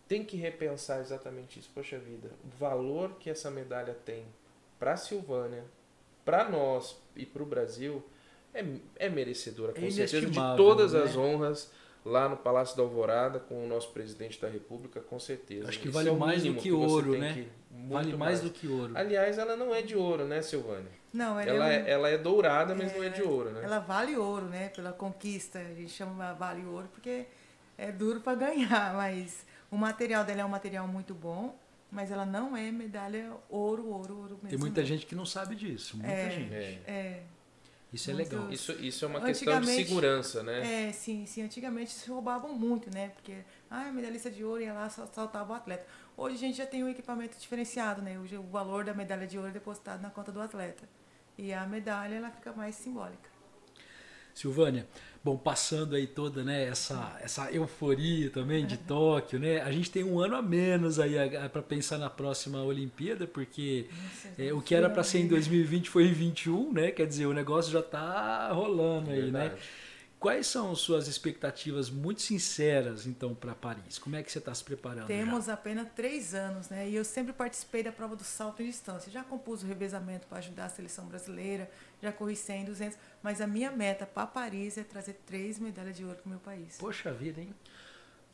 tem 0.06 0.22
que 0.22 0.36
repensar 0.36 1.00
exatamente 1.00 1.58
isso. 1.58 1.70
Poxa 1.74 1.98
vida, 1.98 2.30
o 2.44 2.48
valor 2.58 3.14
que 3.18 3.30
essa 3.30 3.50
medalha 3.50 3.96
tem 4.04 4.24
para 4.78 4.92
a 4.92 4.96
Silvânia, 4.96 5.64
para 6.24 6.48
nós 6.48 6.96
e 7.16 7.24
para 7.24 7.42
o 7.42 7.46
Brasil 7.46 8.04
é, 8.60 9.06
é 9.06 9.08
merecedora, 9.08 9.72
com 9.72 9.78
É 9.84 9.90
certeza, 9.90 10.26
de 10.26 10.34
todas 10.56 10.92
né? 10.92 11.02
as 11.02 11.16
honras 11.16 11.70
lá 12.04 12.28
no 12.28 12.36
Palácio 12.36 12.76
da 12.76 12.82
Alvorada 12.82 13.40
com 13.40 13.64
o 13.64 13.68
nosso 13.68 13.90
presidente 13.90 14.40
da 14.40 14.48
República, 14.48 15.00
com 15.00 15.18
certeza. 15.18 15.68
Acho 15.68 15.78
que 15.80 15.88
Esse 15.88 15.94
vale 15.94 16.08
é 16.08 16.12
o 16.12 16.16
mais 16.18 16.42
do 16.44 16.54
que 16.54 16.70
você 16.70 16.92
ouro, 16.92 17.18
né? 17.18 17.32
que- 17.34 17.48
Vale 17.88 18.16
mais 18.16 18.40
do 18.40 18.48
que 18.50 18.66
ouro. 18.66 18.92
Aliás, 18.96 19.36
ela 19.38 19.54
não 19.56 19.74
é 19.74 19.82
de 19.82 19.94
ouro, 19.96 20.24
né, 20.24 20.40
Silvânia? 20.40 20.90
Não, 21.12 21.38
ela, 21.38 21.50
Ela 21.50 21.72
é, 21.72 21.82
um- 21.82 21.86
é, 21.86 21.90
ela 21.90 22.08
é 22.08 22.16
dourada, 22.18 22.74
mas 22.74 22.92
não 22.94 23.02
é 23.02 23.06
É, 23.08 23.10
de 23.10 23.22
ouro, 23.22 23.50
né? 23.50 23.60
ela 23.62 23.78
vale 23.80 24.16
ouro, 24.16 24.46
né? 24.46 24.68
Pela 24.70 24.92
conquista. 24.92 25.58
A 25.58 25.74
gente 25.74 25.90
chama 25.90 26.32
vale 26.34 26.64
ouro 26.64 26.88
porque 26.92 27.26
é 27.76 27.92
duro 27.92 28.20
para 28.20 28.34
ganhar, 28.34 28.94
mas 28.96 29.44
o 29.70 29.76
material 29.76 30.24
dela 30.24 30.40
é 30.40 30.44
um 30.44 30.48
material 30.48 30.86
muito 30.88 31.12
bom, 31.12 31.54
mas 31.90 32.10
ela 32.10 32.24
não 32.24 32.56
é 32.56 32.70
medalha 32.72 33.30
ouro, 33.50 33.86
ouro, 33.88 34.16
ouro 34.16 34.30
mesmo. 34.42 34.48
Tem 34.48 34.58
muita 34.58 34.80
não. 34.80 34.88
gente 34.88 35.04
que 35.06 35.14
não 35.14 35.26
sabe 35.26 35.54
disso. 35.54 35.96
Muita 35.96 36.12
É. 36.12 36.30
gente. 36.30 36.54
É. 36.54 37.22
Isso 37.96 38.10
é 38.10 38.14
Muito- 38.14 38.30
legal. 38.36 38.52
Isso, 38.52 38.72
isso 38.72 39.04
é 39.06 39.08
uma 39.08 39.20
questão 39.22 39.58
de 39.58 39.66
segurança, 39.68 40.42
né? 40.42 40.88
É, 40.88 40.92
sim, 40.92 41.24
sim. 41.24 41.42
Antigamente 41.42 41.90
se 41.90 42.08
roubavam 42.10 42.52
muito, 42.52 42.92
né? 42.94 43.08
Porque, 43.08 43.38
ah, 43.70 43.90
medalhista 43.90 44.30
de 44.30 44.44
ouro 44.44 44.60
ia 44.62 44.74
lá, 44.74 44.88
saltava 44.90 45.52
o 45.54 45.56
atleta. 45.56 45.86
Hoje 46.14 46.34
a 46.36 46.38
gente 46.38 46.58
já 46.58 46.66
tem 46.66 46.84
um 46.84 46.88
equipamento 46.90 47.38
diferenciado, 47.38 48.02
né? 48.02 48.18
Hoje 48.18 48.36
o 48.36 48.42
valor 48.42 48.84
da 48.84 48.92
medalha 48.92 49.26
de 49.26 49.38
ouro 49.38 49.48
é 49.48 49.52
depositado 49.52 50.02
na 50.02 50.10
conta 50.10 50.30
do 50.30 50.40
atleta. 50.42 50.86
E 51.38 51.52
a 51.54 51.66
medalha, 51.66 52.14
ela 52.16 52.30
fica 52.30 52.52
mais 52.52 52.74
simbólica. 52.74 53.35
Silvânia, 54.36 54.86
bom, 55.24 55.34
passando 55.34 55.96
aí 55.96 56.06
toda 56.06 56.44
né, 56.44 56.64
essa, 56.68 57.18
essa 57.22 57.50
euforia 57.50 58.28
também 58.28 58.66
de 58.66 58.76
Tóquio, 58.76 59.40
né? 59.40 59.62
A 59.62 59.72
gente 59.72 59.90
tem 59.90 60.04
um 60.04 60.20
ano 60.20 60.36
a 60.36 60.42
menos 60.42 61.00
aí 61.00 61.14
para 61.50 61.62
pensar 61.62 61.96
na 61.96 62.10
próxima 62.10 62.62
Olimpíada, 62.62 63.26
porque 63.26 63.86
Nossa, 63.90 64.42
é, 64.42 64.52
o 64.52 64.60
que 64.60 64.74
era 64.74 64.90
para 64.90 65.02
ser 65.02 65.20
em 65.20 65.26
2020 65.26 65.88
foi 65.88 66.04
em 66.04 66.12
21, 66.12 66.70
né? 66.70 66.90
Quer 66.90 67.06
dizer, 67.06 67.24
o 67.24 67.32
negócio 67.32 67.72
já 67.72 67.82
tá 67.82 68.52
rolando 68.52 69.10
aí, 69.10 69.30
né? 69.30 69.56
Quais 70.26 70.48
são 70.48 70.74
suas 70.74 71.06
expectativas 71.06 71.88
muito 71.88 72.20
sinceras, 72.20 73.06
então, 73.06 73.32
para 73.32 73.54
Paris? 73.54 73.96
Como 73.96 74.16
é 74.16 74.24
que 74.24 74.32
você 74.32 74.38
está 74.38 74.52
se 74.52 74.64
preparando? 74.64 75.06
Temos 75.06 75.44
já? 75.44 75.52
apenas 75.52 75.86
três 75.94 76.34
anos, 76.34 76.68
né? 76.68 76.88
E 76.88 76.96
eu 76.96 77.04
sempre 77.04 77.32
participei 77.32 77.84
da 77.84 77.92
prova 77.92 78.16
do 78.16 78.24
salto 78.24 78.60
em 78.60 78.66
distância. 78.66 79.08
Já 79.08 79.22
compus 79.22 79.62
o 79.62 79.66
revezamento 79.66 80.26
para 80.26 80.38
ajudar 80.38 80.64
a 80.64 80.68
seleção 80.68 81.06
brasileira, 81.06 81.70
já 82.02 82.10
corri 82.10 82.34
100, 82.34 82.64
200. 82.64 82.98
Mas 83.22 83.40
a 83.40 83.46
minha 83.46 83.70
meta 83.70 84.04
para 84.04 84.26
Paris 84.26 84.76
é 84.76 84.82
trazer 84.82 85.12
três 85.24 85.60
medalhas 85.60 85.96
de 85.96 86.04
ouro 86.04 86.16
para 86.16 86.26
o 86.26 86.30
meu 86.30 86.40
país. 86.40 86.76
Poxa 86.76 87.12
vida, 87.12 87.40
hein? 87.40 87.54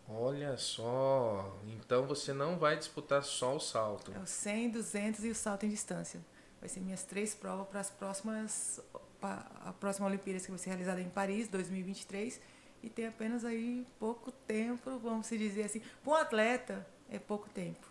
Olha 0.08 0.56
só, 0.56 1.60
então 1.66 2.06
você 2.06 2.32
não 2.32 2.58
vai 2.58 2.74
disputar 2.74 3.22
só 3.22 3.54
o 3.54 3.60
salto. 3.60 4.14
É 4.14 4.18
o 4.18 4.26
100, 4.26 4.70
200 4.70 5.24
e 5.26 5.28
o 5.28 5.34
salto 5.34 5.66
em 5.66 5.68
distância. 5.68 6.20
Vai 6.58 6.70
ser 6.70 6.80
minhas 6.80 7.04
três 7.04 7.34
provas 7.34 7.68
para 7.68 7.80
as 7.80 7.90
próximas 7.90 8.80
a 9.28 9.72
próxima 9.72 10.06
Olimpíada 10.06 10.40
que 10.40 10.50
vai 10.50 10.58
ser 10.58 10.70
realizada 10.70 11.00
em 11.00 11.08
Paris, 11.08 11.48
2023, 11.48 12.40
e 12.82 12.88
tem 12.88 13.06
apenas 13.06 13.44
aí 13.44 13.86
pouco 13.98 14.32
tempo, 14.32 14.98
vamos 14.98 15.26
se 15.26 15.38
dizer 15.38 15.64
assim. 15.64 15.80
Para 16.02 16.12
um 16.12 16.16
atleta, 16.16 16.86
é 17.10 17.18
pouco 17.18 17.48
tempo. 17.50 17.86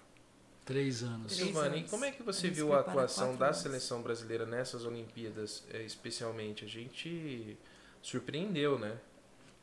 Três 0.66 1.02
anos. 1.02 1.36
Silvana, 1.36 1.78
e 1.78 1.84
como 1.84 2.06
é 2.06 2.12
que 2.12 2.22
você 2.22 2.50
viu 2.50 2.74
a 2.74 2.82
atuação 2.82 3.36
da 3.36 3.48
anos. 3.48 3.58
seleção 3.58 4.02
brasileira 4.02 4.46
nessas 4.46 4.86
Olimpíadas, 4.86 5.64
eh, 5.72 5.84
especialmente? 5.84 6.66
A 6.66 6.68
gente 6.68 7.58
surpreendeu, 8.02 8.78
né? 8.78 8.98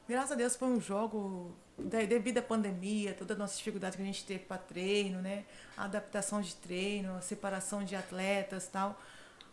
Graças 0.08 0.32
a 0.32 0.34
Deus 0.34 0.56
foi 0.56 0.68
um 0.68 0.80
jogo 0.80 1.54
devido 1.78 2.38
à 2.38 2.42
pandemia, 2.42 3.14
toda 3.14 3.34
a 3.34 3.36
nossa 3.36 3.56
dificuldade 3.56 3.96
que 3.96 4.02
a 4.02 4.06
gente 4.06 4.24
teve 4.24 4.44
para 4.44 4.58
treino, 4.58 5.20
né? 5.20 5.44
A 5.76 5.84
adaptação 5.84 6.40
de 6.40 6.54
treino, 6.56 7.14
a 7.14 7.20
separação 7.20 7.84
de 7.84 7.94
atletas 7.94 8.66
tal 8.66 8.98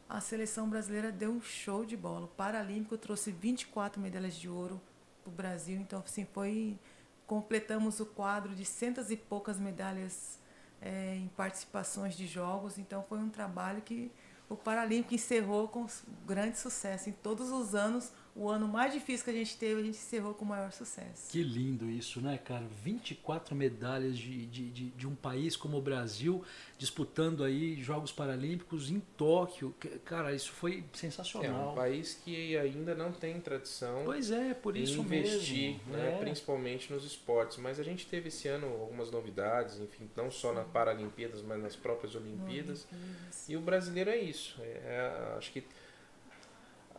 a 0.07 0.21
seleção 0.21 0.69
brasileira 0.69 1.11
deu 1.11 1.31
um 1.31 1.41
show 1.41 1.85
de 1.85 1.97
bola. 1.97 2.25
O 2.25 2.29
Paralímpico 2.29 2.97
trouxe 2.97 3.31
24 3.31 4.01
medalhas 4.01 4.35
de 4.35 4.47
ouro 4.47 4.79
para 5.23 5.31
o 5.31 5.33
Brasil, 5.33 5.79
então 5.79 6.01
assim 6.05 6.25
foi 6.33 6.77
completamos 7.25 7.99
o 7.99 8.05
quadro 8.05 8.53
de 8.53 8.63
centas 8.63 9.09
e 9.09 9.17
poucas 9.17 9.59
medalhas 9.59 10.39
é, 10.79 11.15
em 11.15 11.27
participações 11.29 12.15
de 12.15 12.27
jogos, 12.27 12.77
então 12.77 13.03
foi 13.09 13.17
um 13.17 13.29
trabalho 13.29 13.81
que 13.81 14.11
o 14.47 14.55
Paralímpico 14.55 15.15
encerrou 15.15 15.67
com 15.67 15.87
grande 16.25 16.59
sucesso. 16.59 17.09
Em 17.09 17.13
todos 17.13 17.51
os 17.51 17.73
anos 17.73 18.11
o 18.35 18.49
ano 18.49 18.67
mais 18.67 18.91
difícil 18.91 19.23
que 19.23 19.31
a 19.31 19.33
gente 19.33 19.55
teve, 19.55 19.79
a 19.79 19.83
gente 19.83 19.97
encerrou 19.97 20.33
com 20.33 20.43
o 20.43 20.47
maior 20.47 20.69
sucesso. 20.73 21.31
Que 21.31 21.41
lindo 21.41 21.89
isso, 21.89 22.19
né, 22.19 22.37
cara? 22.37 22.65
24 22.83 23.55
medalhas 23.55 24.17
de, 24.17 24.45
de, 24.47 24.69
de, 24.69 24.89
de, 24.89 25.07
um 25.07 25.15
país 25.15 25.55
como 25.55 25.77
o 25.77 25.81
Brasil 25.81 26.43
disputando 26.77 27.45
aí 27.45 27.81
Jogos 27.81 28.11
Paralímpicos 28.11 28.91
em 28.91 28.99
Tóquio. 28.99 29.73
Cara, 30.03 30.33
isso 30.33 30.51
foi 30.51 30.83
sensacional. 30.91 31.69
É 31.69 31.71
um 31.71 31.75
país 31.75 32.19
que 32.25 32.57
ainda 32.57 32.93
não 32.93 33.13
tem 33.13 33.39
tradição. 33.39 34.01
Pois 34.03 34.29
é, 34.29 34.53
por 34.53 34.75
isso 34.75 34.99
investir, 34.99 35.79
mesmo. 35.87 35.93
Né, 35.93 36.15
é. 36.15 36.17
principalmente 36.19 36.91
nos 36.91 37.05
esportes. 37.05 37.57
Mas 37.57 37.79
a 37.79 37.83
gente 37.83 38.05
teve 38.05 38.27
esse 38.27 38.49
ano 38.49 38.67
algumas 38.67 39.09
novidades, 39.09 39.79
enfim, 39.79 40.09
não 40.13 40.29
só 40.29 40.51
nas 40.51 40.67
Paralimpíadas, 40.67 41.41
mas 41.41 41.61
nas 41.61 41.75
próprias 41.77 42.13
Olimpíadas. 42.15 42.85
Olimpíadas. 42.91 43.49
E 43.49 43.55
o 43.55 43.61
brasileiro 43.61 44.09
é 44.09 44.17
isso. 44.17 44.59
É, 44.59 44.65
é, 44.65 45.37
acho 45.37 45.53
que 45.53 45.63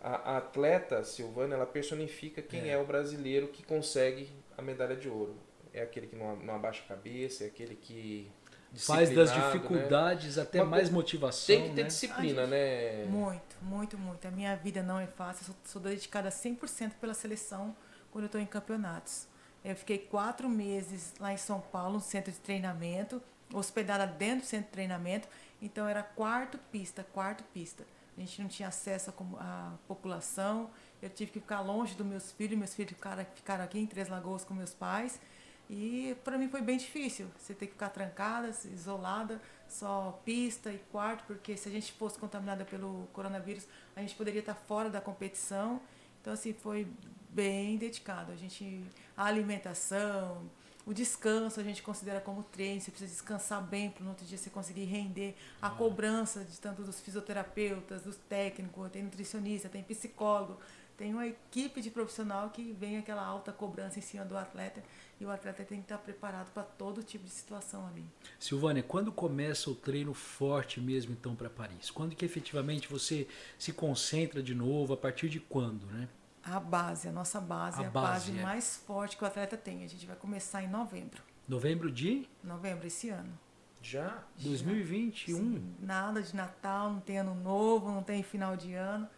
a, 0.07 0.35
a 0.35 0.37
atleta 0.37 1.03
Silvana 1.03 1.57
ela 1.57 1.67
personifica 1.67 2.41
quem 2.41 2.69
é. 2.69 2.75
é. 2.75 2.79
o 2.79 2.87
brasileiro 2.87 3.49
que 3.49 3.65
consegue 3.65 4.31
a 4.57 4.63
medalha 4.63 4.95
de 4.95 5.09
ouro. 5.09 5.35
É 5.75 5.83
aquele 5.83 6.07
que 6.07 6.15
não, 6.15 6.37
não 6.37 6.55
abaixa 6.55 6.83
a 6.85 6.89
cabeça, 6.89 7.43
é 7.43 7.49
aquele 7.49 7.75
que 7.75 8.31
faz 8.77 9.11
das 9.11 9.31
né? 9.31 9.37
dificuldades 9.37 10.37
né? 10.37 10.43
até 10.43 10.63
Uma, 10.63 10.71
mais 10.71 10.91
motivação. 10.91 11.47
Tem 11.47 11.69
que 11.69 11.75
ter 11.75 11.83
né? 11.83 11.89
disciplina, 11.89 12.43
gente, 12.43 12.51
né? 12.51 13.05
Muito, 13.07 13.57
muito, 13.61 13.99
muito. 13.99 14.29
A 14.29 14.31
minha 14.31 14.55
vida 14.55 14.81
não 14.81 15.01
é 15.01 15.09
fácil. 15.09 15.43
Eu 15.43 15.47
sou, 15.47 15.57
sou 15.65 15.83
dedicada 15.83 16.29
100% 16.29 16.93
pela 17.01 17.13
seleção 17.13 17.77
quando 18.13 18.25
eu 18.25 18.27
estou 18.27 18.41
em 18.41 18.47
campeonatos. 18.47 19.27
Eu 19.65 19.75
fiquei 19.75 19.99
quatro 19.99 20.49
meses 20.49 21.15
lá 21.19 21.33
em 21.33 21.37
São 21.37 21.61
Paulo, 21.61 21.95
no 21.95 22.01
centro 22.01 22.31
de 22.31 22.39
treinamento, 22.39 23.21
hospedada 23.53 24.07
dentro 24.07 24.45
do 24.45 24.47
centro 24.47 24.67
de 24.67 24.73
treinamento. 24.73 25.27
Então 25.61 25.89
era 25.89 26.05
quarto 26.05 26.59
pista, 26.71 27.05
quarto 27.13 27.43
pista 27.53 27.85
a 28.17 28.21
gente 28.21 28.41
não 28.41 28.49
tinha 28.49 28.69
acesso 28.69 29.13
à 29.39 29.75
população. 29.87 30.71
Eu 31.03 31.11
tive 31.11 31.31
que 31.31 31.41
ficar 31.41 31.61
longe 31.61 31.95
dos 31.95 32.07
meus 32.07 32.33
filhos, 32.33 32.59
meus 32.59 32.75
filhos 32.75 32.93
ficaram, 32.93 33.25
ficaram 33.35 33.65
aqui 33.65 33.79
em 33.79 33.87
Três 33.87 34.09
Lagoas 34.09 34.45
com 34.45 34.55
meus 34.55 34.73
pais. 34.73 35.21
E 35.69 36.17
para 36.25 36.39
mim 36.39 36.49
foi 36.49 36.63
bem 36.63 36.79
difícil, 36.79 37.27
você 37.37 37.53
ter 37.53 37.67
que 37.67 37.73
ficar 37.73 37.89
trancada, 37.89 38.49
isolada, 38.49 39.41
só 39.69 40.21
pista 40.25 40.71
e 40.71 40.79
quarto, 40.93 41.25
porque 41.27 41.57
se 41.57 41.69
a 41.69 41.73
gente 41.73 41.93
fosse 41.93 42.19
contaminada 42.19 42.65
pelo 42.65 43.09
coronavírus, 43.13 43.67
a 43.97 44.01
gente 44.01 44.15
poderia 44.15 44.41
estar 44.41 44.55
fora 44.55 44.89
da 44.89 45.01
competição. 45.01 45.81
Então 46.21 46.33
assim, 46.33 46.53
foi 46.53 46.87
bem 47.31 47.77
dedicado. 47.77 48.31
A 48.31 48.37
gente 48.37 48.85
a 49.17 49.25
alimentação, 49.25 50.49
o 50.87 50.95
descanso 50.95 51.59
a 51.59 51.65
gente 51.65 51.83
considera 51.83 52.21
como 52.21 52.45
treino, 52.45 52.81
você 52.81 52.93
precisa 52.93 53.11
descansar 53.11 53.61
bem 53.61 53.91
para 53.91 54.05
no 54.05 54.11
outro 54.11 54.25
dia 54.25 54.39
você 54.39 54.49
conseguir 54.49 54.85
render. 54.85 55.35
A 55.61 55.69
uhum. 55.69 55.77
cobrança 55.77 56.45
de 56.45 56.59
tanto 56.61 56.83
dos 56.83 57.01
fisioterapeutas, 57.01 58.03
dos 58.03 58.17
técnicos, 58.17 58.89
tem 58.93 59.03
nutricionista, 59.03 59.69
tem 59.69 59.83
psicólogo, 59.83 60.61
tem 60.97 61.13
uma 61.13 61.27
equipe 61.27 61.81
de 61.83 61.91
profissional 61.91 62.51
que 62.51 62.73
vem 62.73 62.99
aquela 62.99 63.25
alta 63.25 63.53
cobrança 63.53 63.99
em 63.99 64.03
cima 64.03 64.25
do 64.25 64.39
atleta 64.39 64.83
e 65.21 65.27
o 65.27 65.31
atleta 65.31 65.65
tem 65.65 65.79
que 65.79 65.85
estar 65.85 65.99
preparado 65.99 66.53
para 66.53 66.63
todo 66.63 67.03
tipo 67.03 67.25
de 67.25 67.31
situação 67.31 67.87
ali. 67.89 68.05
Silvânia, 68.39 68.83
quando 68.83 69.11
começa 69.11 69.69
o 69.69 69.75
treino 69.75 70.15
forte 70.15 70.81
mesmo 70.81 71.13
então 71.13 71.35
para 71.35 71.51
Paris? 71.51 71.91
Quando 71.91 72.15
que 72.15 72.25
efetivamente 72.25 72.89
você 72.89 73.27
se 73.59 73.73
concentra 73.73 74.41
de 74.41 74.55
novo? 74.55 74.95
A 74.95 74.97
partir 74.97 75.29
de 75.29 75.41
quando, 75.41 75.85
né? 75.87 76.09
A 76.49 76.61
base, 76.61 77.09
a 77.09 77.13
nossa 77.13 77.41
base, 77.41 77.81
a 77.81 77.85
é 77.85 77.87
a 77.89 77.91
base, 77.91 78.31
base 78.31 78.39
é. 78.39 78.43
mais 78.43 78.77
forte 78.77 79.17
que 79.17 79.25
o 79.25 79.27
atleta 79.27 79.57
tem. 79.57 79.85
A 79.85 79.89
gente 79.89 80.07
vai 80.07 80.15
começar 80.15 80.63
em 80.63 80.69
novembro. 80.69 81.23
Novembro 81.49 81.91
de? 81.91 82.29
Novembro, 82.43 82.87
esse 82.87 83.09
ano. 83.09 83.37
Já? 83.83 84.23
2021? 84.39 85.37
Sim, 85.37 85.75
nada 85.81 86.23
de 86.23 86.35
Natal, 86.35 86.91
não 86.91 87.01
tem 87.01 87.19
ano 87.19 87.35
novo, 87.35 87.91
não 87.91 88.03
tem 88.03 88.23
final 88.23 88.57
de 88.57 88.75
ano. 88.75 89.09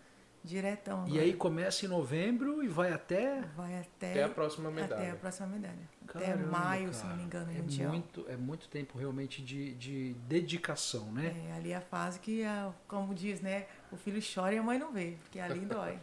Diretão. 0.42 1.06
E 1.08 1.18
aí 1.18 1.34
começa 1.34 1.84
em 1.84 1.88
novembro 1.88 2.62
e 2.62 2.68
vai 2.68 2.92
até. 2.92 3.42
Vai 3.56 3.80
até. 3.80 4.12
Até 4.12 4.22
a 4.24 4.28
próxima 4.28 4.70
medalha. 4.70 5.02
Até 5.02 5.10
a 5.10 5.16
próxima 5.16 5.46
medalha. 5.48 5.88
Caramba, 6.06 6.32
até 6.32 6.46
maio, 6.46 6.84
cara, 6.84 6.92
se 6.94 7.06
não 7.06 7.16
me 7.16 7.22
engano, 7.24 7.50
é 7.50 7.54
mundial. 7.54 7.90
Muito, 7.90 8.26
é 8.28 8.36
muito 8.36 8.68
tempo 8.68 8.96
realmente 8.96 9.42
de, 9.42 9.74
de 9.74 10.14
dedicação, 10.26 11.12
né? 11.12 11.36
É, 11.48 11.52
ali 11.52 11.72
é 11.72 11.76
a 11.76 11.80
fase 11.82 12.18
que, 12.20 12.42
como 12.86 13.14
diz, 13.14 13.40
né? 13.42 13.66
O 13.90 13.96
filho 13.96 14.20
chora 14.22 14.54
e 14.54 14.58
a 14.58 14.62
mãe 14.62 14.78
não 14.78 14.92
vê, 14.92 15.16
porque 15.22 15.40
ali 15.40 15.60
dói. 15.60 15.98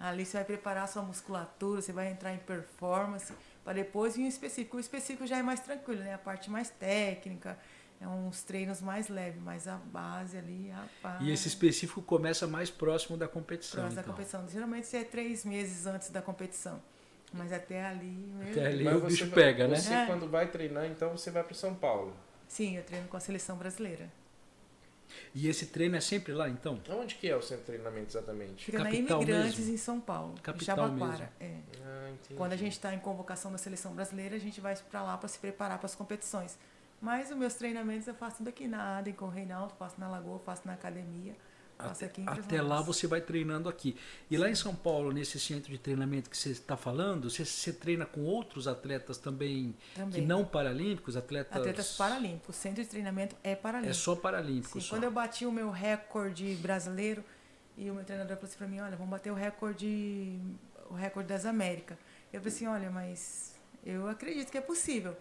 ali 0.00 0.24
você 0.24 0.38
vai 0.38 0.44
preparar 0.44 0.84
a 0.84 0.86
sua 0.86 1.02
musculatura, 1.02 1.82
você 1.82 1.92
vai 1.92 2.10
entrar 2.10 2.32
em 2.32 2.38
performance, 2.38 3.32
para 3.64 3.74
depois 3.74 4.16
vir 4.16 4.24
o 4.24 4.28
específico. 4.28 4.76
O 4.76 4.80
específico 4.80 5.26
já 5.26 5.38
é 5.38 5.42
mais 5.42 5.60
tranquilo, 5.60 6.02
né? 6.02 6.14
A 6.14 6.18
parte 6.18 6.50
mais 6.50 6.70
técnica 6.70 7.58
é 8.00 8.06
uns 8.06 8.42
treinos 8.42 8.80
mais 8.80 9.08
leves, 9.08 9.40
mas 9.42 9.66
a 9.66 9.76
base 9.76 10.36
ali, 10.36 10.68
rapaz. 10.68 11.20
E 11.22 11.30
esse 11.30 11.48
específico 11.48 12.02
começa 12.02 12.46
mais 12.46 12.70
próximo 12.70 13.16
da 13.16 13.26
competição. 13.26 13.80
Próximo 13.80 14.00
então. 14.00 14.02
da 14.02 14.16
competição. 14.16 14.48
Geralmente 14.48 14.96
é 14.96 15.04
três 15.04 15.44
meses 15.44 15.86
antes 15.86 16.10
da 16.10 16.20
competição. 16.20 16.80
Mas 17.32 17.52
até 17.52 17.84
ali. 17.84 18.34
Até 18.50 18.66
ali 18.66 18.84
mas 18.84 18.96
o 18.96 19.06
bicho 19.06 19.30
pega, 19.30 19.66
né? 19.66 19.76
Você, 19.76 19.92
é. 19.92 20.06
quando 20.06 20.28
vai 20.28 20.46
treinar, 20.46 20.86
então 20.86 21.10
você 21.16 21.30
vai 21.30 21.42
para 21.42 21.54
São 21.54 21.74
Paulo. 21.74 22.14
Sim, 22.46 22.76
eu 22.76 22.84
treino 22.84 23.08
com 23.08 23.16
a 23.16 23.20
seleção 23.20 23.56
brasileira. 23.56 24.08
E 25.34 25.48
esse 25.48 25.66
treino 25.66 25.96
é 25.96 26.00
sempre 26.00 26.32
lá, 26.32 26.48
então? 26.48 26.80
Onde 26.90 27.14
que 27.14 27.28
é 27.28 27.36
o 27.36 27.42
centro 27.42 27.58
de 27.64 27.66
treinamento 27.66 28.10
exatamente? 28.10 28.64
Fica 28.64 28.78
Capital 28.78 29.18
na 29.18 29.22
Imigrantes, 29.24 29.58
mesmo. 29.58 29.74
em 29.74 29.76
São 29.76 30.00
Paulo. 30.00 30.34
Capital 30.42 30.76
Jabaquara. 30.88 31.32
É. 31.40 31.58
Ah, 31.84 32.10
Quando 32.36 32.52
a 32.52 32.56
gente 32.56 32.72
está 32.72 32.94
em 32.94 32.98
convocação 32.98 33.50
da 33.52 33.58
seleção 33.58 33.92
brasileira, 33.94 34.36
a 34.36 34.40
gente 34.40 34.60
vai 34.60 34.76
para 34.76 35.02
lá 35.02 35.16
para 35.16 35.28
se 35.28 35.38
preparar 35.38 35.78
para 35.78 35.86
as 35.86 35.94
competições. 35.94 36.58
Mas 37.00 37.30
os 37.30 37.36
meus 37.36 37.54
treinamentos 37.54 38.06
eu 38.08 38.14
faço 38.14 38.38
tudo 38.38 38.48
aqui 38.48 38.66
na 38.66 38.98
Adem 38.98 39.12
com 39.12 39.26
o 39.26 39.30
Reinaldo, 39.30 39.74
faço 39.78 39.96
na 39.98 40.08
Lagoa, 40.08 40.38
faço 40.38 40.62
na 40.64 40.72
academia. 40.72 41.34
Até, 41.78 42.10
até 42.26 42.62
lá 42.62 42.80
você 42.80 43.06
vai 43.06 43.20
treinando 43.20 43.68
aqui. 43.68 43.96
E 44.30 44.36
lá 44.38 44.48
em 44.48 44.54
São 44.54 44.74
Paulo, 44.74 45.12
nesse 45.12 45.38
centro 45.38 45.70
de 45.70 45.78
treinamento 45.78 46.30
que 46.30 46.36
você 46.36 46.50
está 46.50 46.76
falando, 46.76 47.28
você, 47.28 47.44
você 47.44 47.72
treina 47.72 48.06
com 48.06 48.24
outros 48.24 48.66
atletas 48.66 49.18
também, 49.18 49.74
também, 49.94 50.12
que 50.12 50.20
não 50.26 50.44
paralímpicos, 50.44 51.16
atletas. 51.16 51.54
Atletas 51.54 51.96
paralímpicos. 51.96 52.56
O 52.56 52.58
centro 52.58 52.82
de 52.82 52.88
treinamento 52.88 53.36
é 53.42 53.54
paralímpico. 53.54 53.90
É 53.90 53.94
só 53.94 54.16
paralímpico. 54.16 54.80
Sim, 54.80 54.88
Quando 54.88 55.04
eu 55.04 55.10
bati 55.10 55.44
o 55.44 55.52
meu 55.52 55.70
recorde 55.70 56.54
brasileiro, 56.56 57.22
e 57.76 57.90
o 57.90 57.94
meu 57.94 58.04
treinador 58.04 58.36
falou 58.36 58.48
assim 58.48 58.58
para 58.58 58.68
mim, 58.68 58.80
olha, 58.80 58.96
vamos 58.96 59.10
bater 59.10 59.30
o 59.30 59.34
recorde, 59.34 60.40
o 60.88 60.94
recorde 60.94 61.28
das 61.28 61.44
Américas. 61.44 61.98
Eu 62.32 62.40
falei 62.40 62.54
assim, 62.54 62.66
olha, 62.66 62.90
mas 62.90 63.54
eu 63.84 64.08
acredito 64.08 64.50
que 64.50 64.56
é 64.56 64.62
possível. 64.62 65.14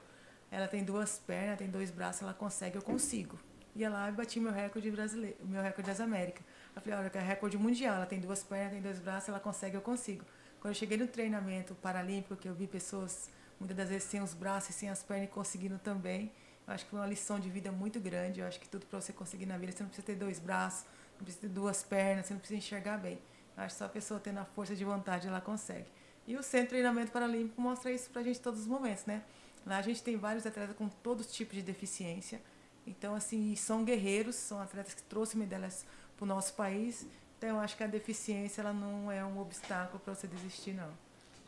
Ela 0.50 0.68
tem 0.68 0.84
duas 0.84 1.20
pernas, 1.20 1.58
tem 1.58 1.70
dois 1.70 1.92
braços, 1.92 2.22
ela 2.22 2.34
consegue, 2.34 2.78
eu 2.78 2.82
consigo. 2.82 3.38
Ia 3.76 3.90
lá 3.90 4.08
e 4.08 4.12
bati 4.14 4.40
meu 4.40 4.54
recorde 4.54 4.90
brasileiro, 4.90 5.38
meu 5.44 5.62
recorde 5.62 5.90
das 5.90 6.00
Américas. 6.00 6.46
Eu 6.74 6.82
falei, 6.82 6.98
olha, 6.98 7.10
que 7.10 7.18
é 7.18 7.22
recorde 7.22 7.58
mundial, 7.58 7.96
ela 7.96 8.06
tem 8.06 8.20
duas 8.20 8.42
pernas, 8.42 8.72
tem 8.72 8.82
dois 8.82 9.00
braços, 9.00 9.28
ela 9.28 9.40
consegue, 9.40 9.76
eu 9.76 9.82
consigo. 9.82 10.24
Quando 10.62 10.74
eu 10.74 10.80
cheguei 10.80 10.98
no 10.98 11.08
treinamento 11.08 11.76
paralímpico, 11.76 12.38
que 12.38 12.48
eu 12.48 12.54
vi 12.54 12.68
pessoas 12.68 13.30
muitas 13.60 13.76
das 13.76 13.90
vezes 13.90 14.06
sem 14.06 14.22
os 14.22 14.34
braços 14.34 14.70
e 14.70 14.74
sem 14.74 14.90
as 14.90 15.04
pernas 15.04 15.28
e 15.28 15.32
conseguindo 15.32 15.78
também, 15.78 16.32
eu 16.66 16.74
acho 16.74 16.86
que 16.86 16.92
foi 16.92 17.00
uma 17.00 17.08
lição 17.08 17.38
de 17.38 17.50
vida 17.50 17.72
muito 17.72 18.00
grande. 18.00 18.40
Eu 18.40 18.48
acho 18.48 18.60
que 18.60 18.68
tudo 18.70 18.86
para 18.86 19.02
você 19.02 19.12
conseguir 19.12 19.46
na 19.46 19.58
vida, 19.58 19.74
você 19.74 19.84
não 19.84 19.90
precisa 19.90 20.08
ter 20.08 20.16
dois 20.16 20.40
braços, 20.40 20.86
não 21.18 21.24
precisa 21.24 21.48
ter 21.48 21.54
duas 21.54 21.84
pernas, 21.84 22.26
você 22.26 22.34
não 22.34 22.40
precisa 22.40 22.58
enxergar 22.58 22.98
bem. 22.98 23.20
Eu 23.58 23.64
acho 23.64 23.76
que 23.76 23.80
só 23.80 23.86
a 23.86 23.90
pessoa 23.90 24.20
tendo 24.20 24.40
a 24.40 24.46
força 24.46 24.74
de 24.74 24.86
vontade, 24.86 25.28
ela 25.28 25.42
consegue. 25.42 25.88
E 26.26 26.36
o 26.36 26.42
Centro 26.42 26.68
de 26.68 26.70
Treinamento 26.70 27.12
Paralímpico 27.12 27.62
mostra 27.62 27.92
isso 27.92 28.10
pra 28.10 28.24
gente 28.24 28.40
todos 28.40 28.62
os 28.62 28.68
momentos, 28.68 29.06
né? 29.06 29.22
Lá 29.66 29.78
a 29.78 29.82
gente 29.82 30.02
tem 30.02 30.18
vários 30.18 30.46
atletas 30.46 30.76
com 30.76 30.88
todo 30.88 31.24
tipo 31.24 31.54
de 31.54 31.62
deficiência. 31.62 32.42
Então, 32.88 33.16
assim, 33.16 33.56
são 33.56 33.84
guerreiros, 33.84 34.36
são 34.36 34.62
atletas 34.62 34.94
que 34.94 35.02
trouxeram 35.04 35.40
medalhas 35.40 35.86
para 36.16 36.24
o 36.24 36.28
nosso 36.28 36.54
país. 36.54 37.06
Então, 37.38 37.50
eu 37.50 37.60
acho 37.60 37.76
que 37.76 37.84
a 37.84 37.88
deficiência 37.88 38.62
ela 38.62 38.74
não 38.74 39.12
é 39.12 39.24
um 39.26 39.40
obstáculo 39.40 40.00
para 40.00 40.14
você 40.14 40.28
desistir, 40.28 40.74
não. 40.74 40.90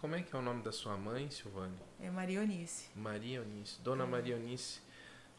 Como 0.02 0.16
é 0.16 0.22
que 0.22 0.36
é 0.36 0.40
o 0.40 0.42
nome 0.42 0.62
da 0.62 0.72
sua 0.72 0.96
mãe, 0.96 1.30
Silvane? 1.32 1.76
É 2.00 2.10
Maria 2.10 2.42
Onice. 2.42 2.88
Maria 2.96 3.42
Onice. 3.42 3.80
Dona 3.82 4.04
É. 4.04 4.08
Maria 4.08 4.36
Onice, 4.36 4.80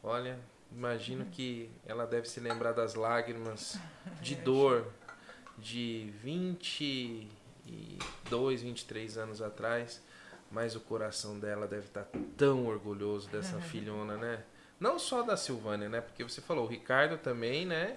olha, 0.03 0.39
imagino 0.73 1.27
que 1.27 1.71
ela 1.87 2.07
deve 2.07 2.29
se 2.29 2.41
lembrar 2.41 2.73
das 2.73 2.95
lágrimas 2.95 3.79
de 4.21 4.35
dor 4.35 4.93
de 5.57 6.13
22, 6.23 8.63
23 8.63 9.19
anos 9.19 9.41
atrás, 9.41 10.03
mas 10.51 10.75
o 10.75 10.81
coração 10.81 11.39
dela 11.39 11.69
deve 11.69 11.87
estar 11.87 12.09
tão 12.37 12.67
orgulhoso 12.67 13.29
dessa 13.29 13.61
filhona, 13.71 14.17
né? 14.17 14.43
Não 14.81 14.99
só 14.99 15.23
da 15.23 15.37
Silvânia, 15.37 15.89
né? 15.89 16.01
Porque 16.01 16.23
você 16.23 16.41
falou, 16.41 16.65
o 16.65 16.69
Ricardo 16.69 17.19
também, 17.19 17.67
né? 17.67 17.97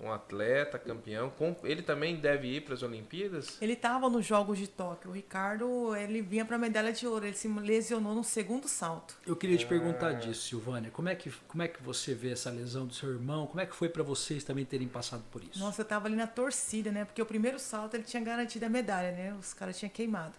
Um 0.00 0.10
atleta, 0.10 0.76
campeão. 0.78 1.30
Com- 1.30 1.54
Ele 1.62 1.80
também 1.80 2.16
deve 2.16 2.48
ir 2.48 2.62
para 2.62 2.74
as 2.74 2.82
Olimpíadas? 2.82 3.56
Ele 3.62 3.74
estava 3.74 4.10
nos 4.10 4.26
Jogos 4.26 4.58
de 4.58 4.66
Tóquio. 4.66 5.10
O 5.10 5.14
Ricardo, 5.14 5.94
ele 5.94 6.20
vinha 6.20 6.44
para 6.44 6.56
a 6.56 6.58
medalha 6.58 6.92
de 6.92 7.06
ouro. 7.06 7.24
Ele 7.24 7.36
se 7.36 7.46
lesionou 7.46 8.12
no 8.14 8.24
segundo 8.24 8.66
salto. 8.66 9.16
Eu 9.24 9.36
queria 9.36 9.56
te 9.56 9.64
perguntar 9.66 10.14
disso, 10.14 10.48
Silvânia. 10.48 10.90
Como 10.90 11.08
é, 11.08 11.14
que, 11.14 11.30
como 11.46 11.62
é 11.62 11.68
que 11.68 11.80
você 11.82 12.12
vê 12.12 12.32
essa 12.32 12.50
lesão 12.50 12.86
do 12.86 12.92
seu 12.92 13.08
irmão? 13.10 13.46
Como 13.46 13.60
é 13.60 13.66
que 13.66 13.74
foi 13.74 13.88
para 13.88 14.02
vocês 14.02 14.42
também 14.42 14.64
terem 14.64 14.88
passado 14.88 15.22
por 15.30 15.42
isso? 15.44 15.60
Nossa, 15.60 15.82
eu 15.82 15.86
tava 15.86 16.08
ali 16.08 16.16
na 16.16 16.26
torcida, 16.26 16.90
né? 16.90 17.04
Porque 17.04 17.22
o 17.22 17.26
primeiro 17.26 17.58
salto 17.60 17.94
ele 17.94 18.02
tinha 18.02 18.22
garantido 18.22 18.66
a 18.66 18.68
medalha, 18.68 19.12
né? 19.12 19.34
Os 19.38 19.54
caras 19.54 19.78
tinham 19.78 19.90
queimado. 19.90 20.34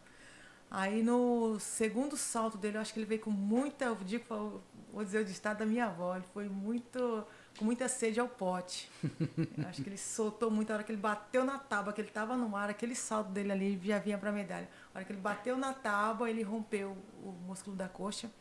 Aí 0.70 1.02
no 1.02 1.58
segundo 1.60 2.18
salto 2.18 2.58
dele, 2.58 2.76
eu 2.78 2.82
acho 2.82 2.92
que 2.94 3.00
ele 3.00 3.06
veio 3.06 3.22
com 3.22 3.30
muita, 3.32 3.86
eu 3.86 3.96
digo, 4.04 4.62
vou 4.96 5.04
dizer 5.04 5.20
o 5.20 5.26
ditado 5.26 5.58
da 5.58 5.66
minha 5.66 5.86
avó, 5.88 6.16
ele 6.16 6.26
foi 6.34 6.48
muito, 6.48 7.28
com 7.60 7.66
muita 7.66 7.88
sede 7.90 8.18
ao 8.20 8.30
pote. 8.30 8.90
Acho 9.68 9.84
que 9.84 9.90
ele 9.90 9.98
soltou 9.98 10.50
muito, 10.50 10.72
a 10.72 10.76
hora 10.76 10.84
que 10.84 10.92
ele 10.92 11.02
bateu 11.02 11.44
na 11.44 11.60
tábua, 11.60 11.92
que 11.92 12.00
ele 12.00 12.10
tava 12.10 12.38
no 12.38 12.48
mar, 12.48 12.70
aquele 12.70 12.96
salto 12.96 13.30
dele 13.30 13.52
ali 13.52 13.82
já 13.84 14.00
vinha 14.00 14.18
pra 14.18 14.32
medalha. 14.32 14.70
A 14.94 14.98
hora 14.98 15.06
que 15.06 15.12
ele 15.12 15.20
bateu 15.20 15.58
na 15.58 15.74
tábua, 15.74 16.30
ele 16.30 16.42
rompeu 16.44 16.98
o 17.22 17.32
músculo 17.46 17.76
da 17.76 17.90
coxa 17.90 18.32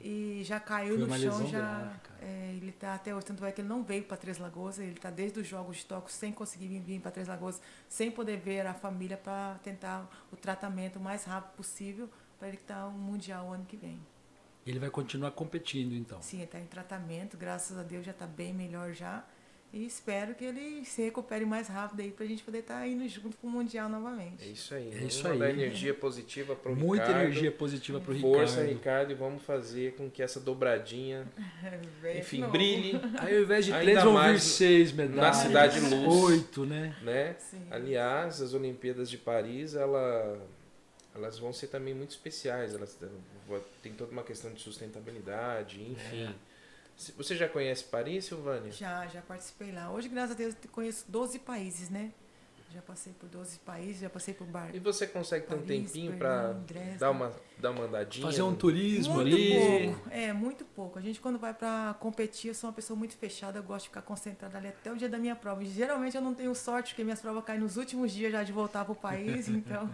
e 0.00 0.42
já 0.44 0.58
caiu 0.58 0.98
Foi 0.98 1.06
no 1.06 1.30
chão, 1.30 1.46
já. 1.46 1.92
é, 2.20 2.54
ele 2.56 2.72
tá 2.72 2.94
até 2.94 3.14
hoje, 3.14 3.26
tanto 3.26 3.44
é 3.44 3.52
que 3.52 3.60
ele 3.60 3.68
não 3.68 3.84
veio 3.84 4.02
para 4.02 4.16
Três 4.16 4.38
Lagoas, 4.38 4.80
ele 4.80 4.96
tá 4.96 5.10
desde 5.10 5.38
os 5.38 5.46
Jogos 5.46 5.76
de 5.76 5.86
Tóquio 5.86 6.12
sem 6.12 6.32
conseguir 6.32 6.66
vir, 6.80 7.00
para 7.00 7.12
Três 7.12 7.28
Lagoas, 7.28 7.60
sem 7.88 8.10
poder 8.10 8.38
ver 8.38 8.66
a 8.66 8.74
família 8.74 9.16
para 9.16 9.60
tentar 9.62 10.08
o 10.32 10.36
tratamento 10.36 10.96
o 10.96 11.00
mais 11.00 11.24
rápido 11.24 11.52
possível 11.56 12.10
para 12.36 12.48
ele 12.48 12.56
estar 12.56 12.88
um 12.88 12.90
mundial 12.90 13.46
o 13.46 13.52
ano 13.52 13.64
que 13.64 13.76
vem. 13.76 14.00
Ele 14.66 14.78
vai 14.78 14.90
continuar 14.90 15.30
competindo, 15.32 15.94
então. 15.94 16.20
Sim, 16.22 16.36
ele 16.38 16.44
está 16.44 16.58
em 16.60 16.66
tratamento, 16.66 17.36
graças 17.36 17.76
a 17.78 17.82
Deus 17.82 18.04
já 18.04 18.12
está 18.12 18.26
bem 18.26 18.52
melhor 18.54 18.92
já. 18.92 19.24
E 19.74 19.86
espero 19.86 20.34
que 20.34 20.44
ele 20.44 20.84
se 20.84 21.00
recupere 21.00 21.46
mais 21.46 21.66
rápido 21.66 22.00
aí 22.00 22.10
para 22.10 22.26
a 22.26 22.28
gente 22.28 22.42
poder 22.42 22.58
estar 22.58 22.86
indo 22.86 23.08
junto 23.08 23.38
para 23.38 23.48
o 23.48 23.50
Mundial 23.50 23.86
É 23.86 23.90
novamente. 23.90 24.52
isso 24.52 24.74
aí. 24.74 24.88
É 24.88 24.96
vamos 24.96 25.14
isso 25.14 25.26
aí. 25.26 25.40
energia 25.40 25.94
positiva 25.94 26.54
para 26.54 26.72
o 26.72 26.76
Muita 26.76 27.06
Ricardo. 27.06 27.24
energia 27.24 27.50
positiva 27.52 27.98
pro 27.98 28.14
Força, 28.20 28.56
Ricardo. 28.60 28.68
Ricardo, 28.74 29.10
e 29.12 29.14
vamos 29.14 29.42
fazer 29.44 29.94
com 29.94 30.10
que 30.10 30.22
essa 30.22 30.38
dobradinha, 30.38 31.26
enfim, 32.18 32.40
novo. 32.40 32.52
brilhe, 32.52 33.00
Aí 33.18 33.34
ao 33.34 33.42
invés 33.44 33.64
de 33.64 33.72
Ainda 33.72 33.84
três, 33.84 34.04
vão 34.04 34.22
vir 34.22 34.40
seis 34.40 34.92
medalhas. 34.92 35.16
na 35.22 35.32
Cidade 35.32 35.80
Luz. 35.80 36.22
Oito, 36.24 36.66
né? 36.66 36.94
né? 37.00 37.34
Sim. 37.38 37.66
Aliás, 37.70 38.42
as 38.42 38.52
Olimpíadas 38.52 39.08
de 39.08 39.16
Paris, 39.16 39.74
ela, 39.74 40.38
elas 41.14 41.38
vão 41.38 41.52
ser 41.52 41.68
também 41.68 41.94
muito 41.94 42.10
especiais. 42.10 42.74
Elas 42.74 42.98
tem 43.82 43.92
toda 43.92 44.12
uma 44.12 44.22
questão 44.22 44.52
de 44.52 44.60
sustentabilidade, 44.60 45.82
enfim. 45.82 46.26
É. 46.26 46.52
Você 47.16 47.34
já 47.34 47.48
conhece 47.48 47.84
Paris, 47.84 48.26
Silvânia? 48.26 48.70
Já, 48.70 49.06
já 49.06 49.22
participei 49.22 49.72
lá. 49.72 49.90
Hoje, 49.90 50.08
graças 50.08 50.32
a 50.32 50.38
Deus, 50.38 50.54
eu 50.62 50.70
conheço 50.70 51.04
12 51.08 51.38
países, 51.40 51.90
né? 51.90 52.12
Já 52.72 52.80
passei 52.80 53.12
por 53.12 53.28
12 53.28 53.58
países, 53.58 54.00
já 54.00 54.08
passei 54.08 54.32
por 54.32 54.46
bar. 54.46 54.74
E 54.74 54.78
você 54.78 55.06
consegue 55.06 55.46
ter 55.46 55.54
um 55.54 55.58
Paris, 55.58 55.92
tempinho 55.92 56.16
para 56.16 56.56
dar 56.98 57.10
uma, 57.10 57.30
dar 57.58 57.70
uma 57.70 57.84
andadinha? 57.84 58.26
Fazer 58.26 58.40
um 58.40 58.54
turismo 58.54 59.16
Muito 59.16 59.34
ali. 59.34 59.84
pouco. 59.92 60.10
É, 60.10 60.32
muito 60.32 60.64
pouco. 60.64 60.98
A 60.98 61.02
gente, 61.02 61.20
quando 61.20 61.38
vai 61.38 61.52
pra 61.52 61.94
competir, 62.00 62.48
eu 62.48 62.54
sou 62.54 62.70
uma 62.70 62.74
pessoa 62.74 62.98
muito 62.98 63.14
fechada, 63.14 63.58
eu 63.58 63.62
gosto 63.62 63.84
de 63.84 63.88
ficar 63.90 64.00
concentrada 64.00 64.56
ali 64.56 64.68
até 64.68 64.90
o 64.90 64.96
dia 64.96 65.08
da 65.08 65.18
minha 65.18 65.36
prova. 65.36 65.62
E, 65.62 65.66
geralmente 65.66 66.16
eu 66.16 66.22
não 66.22 66.34
tenho 66.34 66.54
sorte, 66.54 66.90
porque 66.92 67.04
minhas 67.04 67.20
provas 67.20 67.44
caem 67.44 67.60
nos 67.60 67.76
últimos 67.76 68.10
dias 68.10 68.32
já 68.32 68.42
de 68.42 68.52
voltar 68.52 68.86
pro 68.86 68.94
país, 68.94 69.48
então 69.52 69.90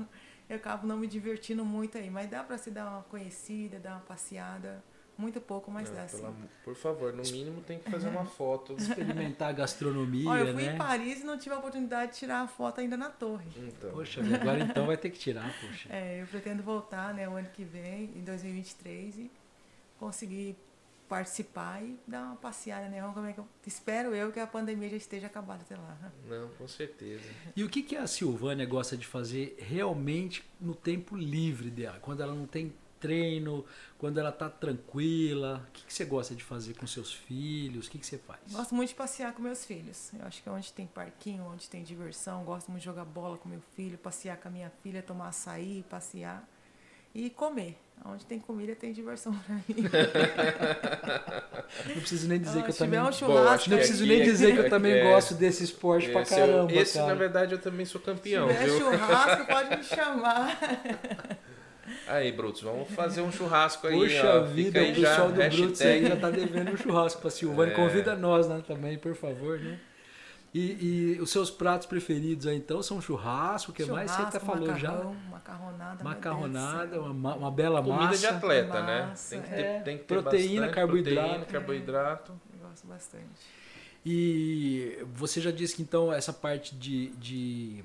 eu 0.49 0.57
acabo 0.57 0.87
não 0.87 0.97
me 0.97 1.07
divertindo 1.07 1.65
muito 1.65 1.99
aí. 1.99 2.11
Mas 2.11 2.31
dá 2.31 2.43
pra 2.43 2.57
se 2.59 2.71
dar 2.71 2.89
uma 2.91 3.03
conhecida, 3.03 3.79
dar 3.79 3.93
uma 3.93 4.01
passeada. 4.01 4.83
Muito 5.17 5.41
pouco, 5.41 5.69
mas 5.69 5.89
Não, 5.91 5.97
dá 5.97 6.07
sim. 6.07 6.25
por 6.63 6.77
favor, 6.77 7.13
no 7.13 7.25
mínimo 7.25 7.61
tem 7.61 7.81
que 7.81 7.91
fazer 7.91 8.09
uma 8.09 8.25
foto. 8.25 8.77
Experimentar 8.79 9.49
a 9.49 9.53
gastronomia, 9.53 10.31
Olha, 10.31 10.51
eu 10.51 10.55
fui 10.55 10.63
né? 10.63 10.75
em 10.75 10.79
Paris 10.79 11.23
e 11.23 11.25
não 11.25 11.37
tive 11.37 11.57
a 11.57 11.59
oportunidade 11.59 12.13
de 12.13 12.19
tirar 12.19 12.43
a 12.43 12.47
foto 12.47 12.81
ainda 12.81 12.97
na 12.97 13.11
torre. 13.11 13.51
Então, 13.57 13.91
Poxa, 13.91 14.23
vida, 14.23 14.37
agora 14.37 14.61
então 14.61 14.87
vai 14.87 14.97
ter 14.97 15.11
que 15.11 15.19
tirar, 15.19 15.53
poxa. 15.61 15.89
É, 15.93 16.23
eu 16.23 16.27
pretendo 16.29 16.63
voltar 16.63 17.13
né, 17.15 17.29
o 17.29 17.33
ano 17.33 17.49
que 17.53 17.65
vem, 17.65 18.13
em 18.15 18.23
2023, 18.23 19.19
e 19.19 19.31
conseguir 19.99 20.57
participar 21.09 21.83
e 21.83 21.99
dar 22.07 22.25
uma 22.25 22.37
passeada, 22.37 22.89
né? 22.89 23.01
Vamos 23.01 23.15
Como 23.15 23.27
é 23.27 23.33
que 23.33 23.41
eu, 23.41 23.49
espero 23.67 24.15
eu 24.15 24.31
que 24.31 24.39
a 24.41 24.47
pandemia 24.47 24.91
já 24.91 24.97
esteja 24.97 25.27
acabada 25.27 25.63
até 25.63 25.77
lá. 25.77 26.13
não, 26.27 26.49
com 26.51 26.69
certeza. 26.69 27.25
E 27.57 27.65
o 27.65 27.69
que, 27.69 27.83
que 27.83 27.97
a 27.97 28.07
Silvânia 28.07 28.67
gosta 28.67 28.97
de 28.97 29.07
fazer 29.07 29.57
realmente 29.59 30.45
no 30.61 30.75
tempo 30.75 31.17
livre 31.17 31.71
dela? 31.71 31.99
Quando 32.01 32.23
ela 32.23 32.35
não 32.35 32.47
tem 32.47 32.73
treino, 33.01 33.65
quando 33.97 34.19
ela 34.19 34.33
tá 34.33 34.51
tranquila? 34.51 35.65
O 35.69 35.73
que, 35.73 35.87
que 35.87 35.93
você 35.95 36.05
gosta 36.05 36.35
de 36.35 36.43
fazer 36.43 36.75
com 36.75 36.87
seus 36.87 37.13
filhos? 37.13 37.87
O 37.87 37.91
que, 37.91 37.99
que 37.99 38.07
você 38.07 38.19
faz? 38.19 38.41
Gosto 38.51 38.75
muito 38.75 38.91
de 38.91 38.95
passear 38.95 39.33
com 39.33 39.43
meus 39.43 39.65
filhos. 39.65 40.13
Eu 40.13 40.27
acho 40.27 40.43
que 40.43 40.49
é 40.49 40.53
onde 40.53 40.73
tem 40.73 40.87
parquinho, 40.87 41.45
onde 41.45 41.69
tem 41.69 41.83
diversão. 41.83 42.45
Gosto 42.45 42.71
muito 42.71 42.81
de 42.81 42.87
jogar 42.87 43.05
bola 43.05 43.39
com 43.39 43.49
meu 43.49 43.63
filho, 43.75 43.97
passear 43.99 44.37
com 44.37 44.49
a 44.49 44.51
minha 44.51 44.71
filha, 44.83 45.03
tomar 45.03 45.29
açaí, 45.29 45.85
passear. 45.89 46.47
E 47.15 47.31
comer. 47.31 47.77
Onde 48.05 48.25
tem 48.25 48.39
comida 48.39 48.75
tem 48.77 48.93
diversão 48.93 49.35
pra 49.35 49.55
mim. 49.57 49.65
Não 51.87 51.95
preciso 51.97 52.29
nem 52.29 52.39
dizer 52.39 52.63
que 52.63 52.69
eu 52.69 52.73
Se 52.73 52.85
tiver 52.85 52.97
também. 52.97 53.11
um 53.11 53.13
churrasco, 53.13 53.71
Não 53.71 53.77
preciso 53.77 54.05
aqui- 54.05 54.13
nem 54.17 54.23
dizer 54.25 54.53
que 54.53 54.59
eu 54.61 54.71
também 54.71 54.93
é- 54.93 55.03
gosto 55.03 55.35
desse 55.35 55.65
esporte 55.65 56.09
pra 56.11 56.23
Esse, 56.23 56.35
eu- 56.35 56.47
caramba. 56.47 56.73
esse, 56.73 56.95
cara. 56.95 57.07
na 57.09 57.15
verdade, 57.15 57.53
eu 57.53 57.59
também 57.59 57.85
sou 57.85 58.01
se 58.01 58.05
campeão, 58.07 58.47
tiver 58.49 58.65
viu? 58.67 58.79
churrasco, 58.79 59.47
pode 59.53 59.77
me 59.77 59.83
chamar. 59.85 60.59
Aí, 62.07 62.31
Brutos, 62.33 62.63
vamos 62.63 62.89
fazer 62.91 63.21
um 63.21 63.33
churrasco 63.33 63.87
aí. 63.87 63.95
Puxa 63.99 64.41
ó. 64.41 64.45
vida, 64.45 64.81
o 64.81 64.87
pessoal 64.95 65.35
já, 65.35 65.49
do 65.49 65.57
Brutus 65.57 65.83
aí 65.83 66.07
já 66.07 66.17
tá 66.17 66.31
devendo 66.31 66.73
um 66.73 66.77
churrasco 66.77 67.21
pra 67.21 67.31
Silvânia. 67.31 67.73
É. 67.73 67.77
Convida 67.77 68.15
nós 68.15 68.49
né, 68.49 68.63
também, 68.67 68.97
por 68.97 69.15
favor, 69.17 69.59
né? 69.59 69.79
E, 70.55 71.15
e 71.17 71.21
os 71.21 71.31
seus 71.31 71.51
pratos 71.51 71.87
preferidos 71.87 72.47
aí, 72.47 72.57
então, 72.57 72.83
são 72.83 73.01
churrasco, 73.03 73.71
o 73.71 73.75
que 73.75 73.85
mais 73.85 74.11
você 74.11 74.23
até 74.23 74.41
Churrasco, 74.41 74.47
falou 74.47 74.69
macarrão, 74.69 75.13
já? 75.13 75.31
Macarronada. 75.31 76.05
Macarronada, 76.05 77.01
uma, 77.01 77.13
ma- 77.15 77.35
uma 77.35 77.51
bela 77.51 77.83
Comida 77.83 78.05
massa. 78.07 78.19
de 78.19 78.27
atleta, 78.27 78.83
né? 78.83 79.07
Massa, 79.09 79.31
Tem 79.31 79.43
que 79.43 79.49
ter, 79.51 79.61
é. 79.61 79.81
tem 79.81 79.99
que 79.99 80.05
ter 80.05 80.15
Proteína, 80.23 80.61
bastante 80.63 80.75
carboidrato. 80.75 81.21
Proteína, 81.29 81.45
carboidrato. 81.47 82.41
Eu 82.63 82.69
gosto 82.69 82.87
bastante. 82.87 83.27
E 84.07 84.99
você 85.15 85.41
já 85.41 85.51
disse 85.51 85.77
que 85.77 85.83
então 85.83 86.11
essa 86.13 86.33
parte 86.33 86.75
de, 86.75 87.09
de 87.17 87.85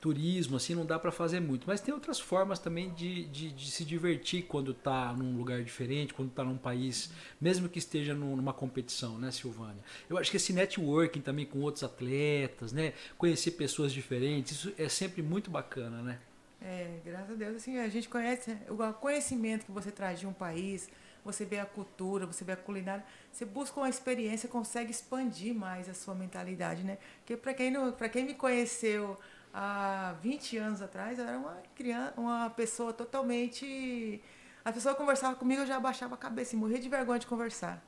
turismo 0.00 0.56
assim 0.56 0.74
não 0.74 0.86
dá 0.86 0.98
para 0.98 1.12
fazer 1.12 1.40
muito, 1.40 1.66
mas 1.66 1.80
tem 1.80 1.92
outras 1.92 2.18
formas 2.18 2.58
também 2.58 2.90
de, 2.94 3.24
de, 3.26 3.50
de 3.52 3.70
se 3.70 3.84
divertir 3.84 4.44
quando 4.44 4.70
está 4.72 5.12
num 5.12 5.36
lugar 5.36 5.62
diferente, 5.62 6.14
quando 6.14 6.30
está 6.30 6.42
num 6.44 6.56
país, 6.56 7.10
mesmo 7.40 7.68
que 7.68 7.78
esteja 7.78 8.14
num- 8.14 8.36
numa 8.36 8.52
competição, 8.54 9.18
né, 9.18 9.30
Silvânia? 9.30 9.82
Eu 10.08 10.16
acho 10.18 10.30
que 10.30 10.36
esse 10.38 10.52
networking 10.52 11.20
também 11.20 11.44
com 11.46 11.60
outros 11.60 11.84
atletas, 11.84 12.72
né, 12.72 12.94
conhecer 13.18 13.52
pessoas 13.52 13.92
diferentes, 13.92 14.52
isso 14.52 14.72
é 14.78 14.88
sempre 14.88 15.22
muito 15.22 15.50
bacana, 15.50 16.02
né? 16.02 16.18
É, 16.60 17.00
graças 17.04 17.30
a 17.30 17.34
Deus, 17.34 17.56
assim, 17.56 17.78
a 17.78 17.88
gente 17.88 18.08
conhece 18.08 18.56
o 18.68 18.92
conhecimento 18.94 19.64
que 19.64 19.72
você 19.72 19.90
traz 19.90 20.20
de 20.20 20.26
um 20.26 20.32
país, 20.32 20.90
você 21.24 21.44
vê 21.44 21.58
a 21.58 21.64
cultura, 21.64 22.26
você 22.26 22.44
vê 22.44 22.52
a 22.52 22.56
culinária, 22.56 23.04
você 23.32 23.44
busca 23.46 23.80
uma 23.80 23.88
experiência, 23.88 24.48
consegue 24.48 24.90
expandir 24.90 25.54
mais 25.54 25.88
a 25.88 25.94
sua 25.94 26.14
mentalidade, 26.14 26.82
né? 26.84 26.98
Porque 27.20 27.36
para 27.36 27.54
quem 27.54 27.70
não, 27.70 27.92
para 27.92 28.08
quem 28.10 28.24
me 28.26 28.34
conheceu 28.34 29.18
há 29.52 30.14
20 30.22 30.56
anos 30.58 30.80
atrás, 30.82 31.18
eu 31.18 31.26
era 31.26 31.38
uma 31.38 31.62
criança, 31.74 32.14
uma 32.16 32.50
pessoa 32.50 32.92
totalmente 32.92 34.20
a 34.64 34.72
pessoa 34.72 34.94
conversava 34.94 35.36
comigo, 35.36 35.62
eu 35.62 35.66
já 35.66 35.76
abaixava 35.76 36.14
a 36.14 36.18
cabeça 36.18 36.54
e 36.54 36.58
morria 36.58 36.78
de 36.78 36.88
vergonha 36.88 37.18
de 37.18 37.26
conversar. 37.26 37.82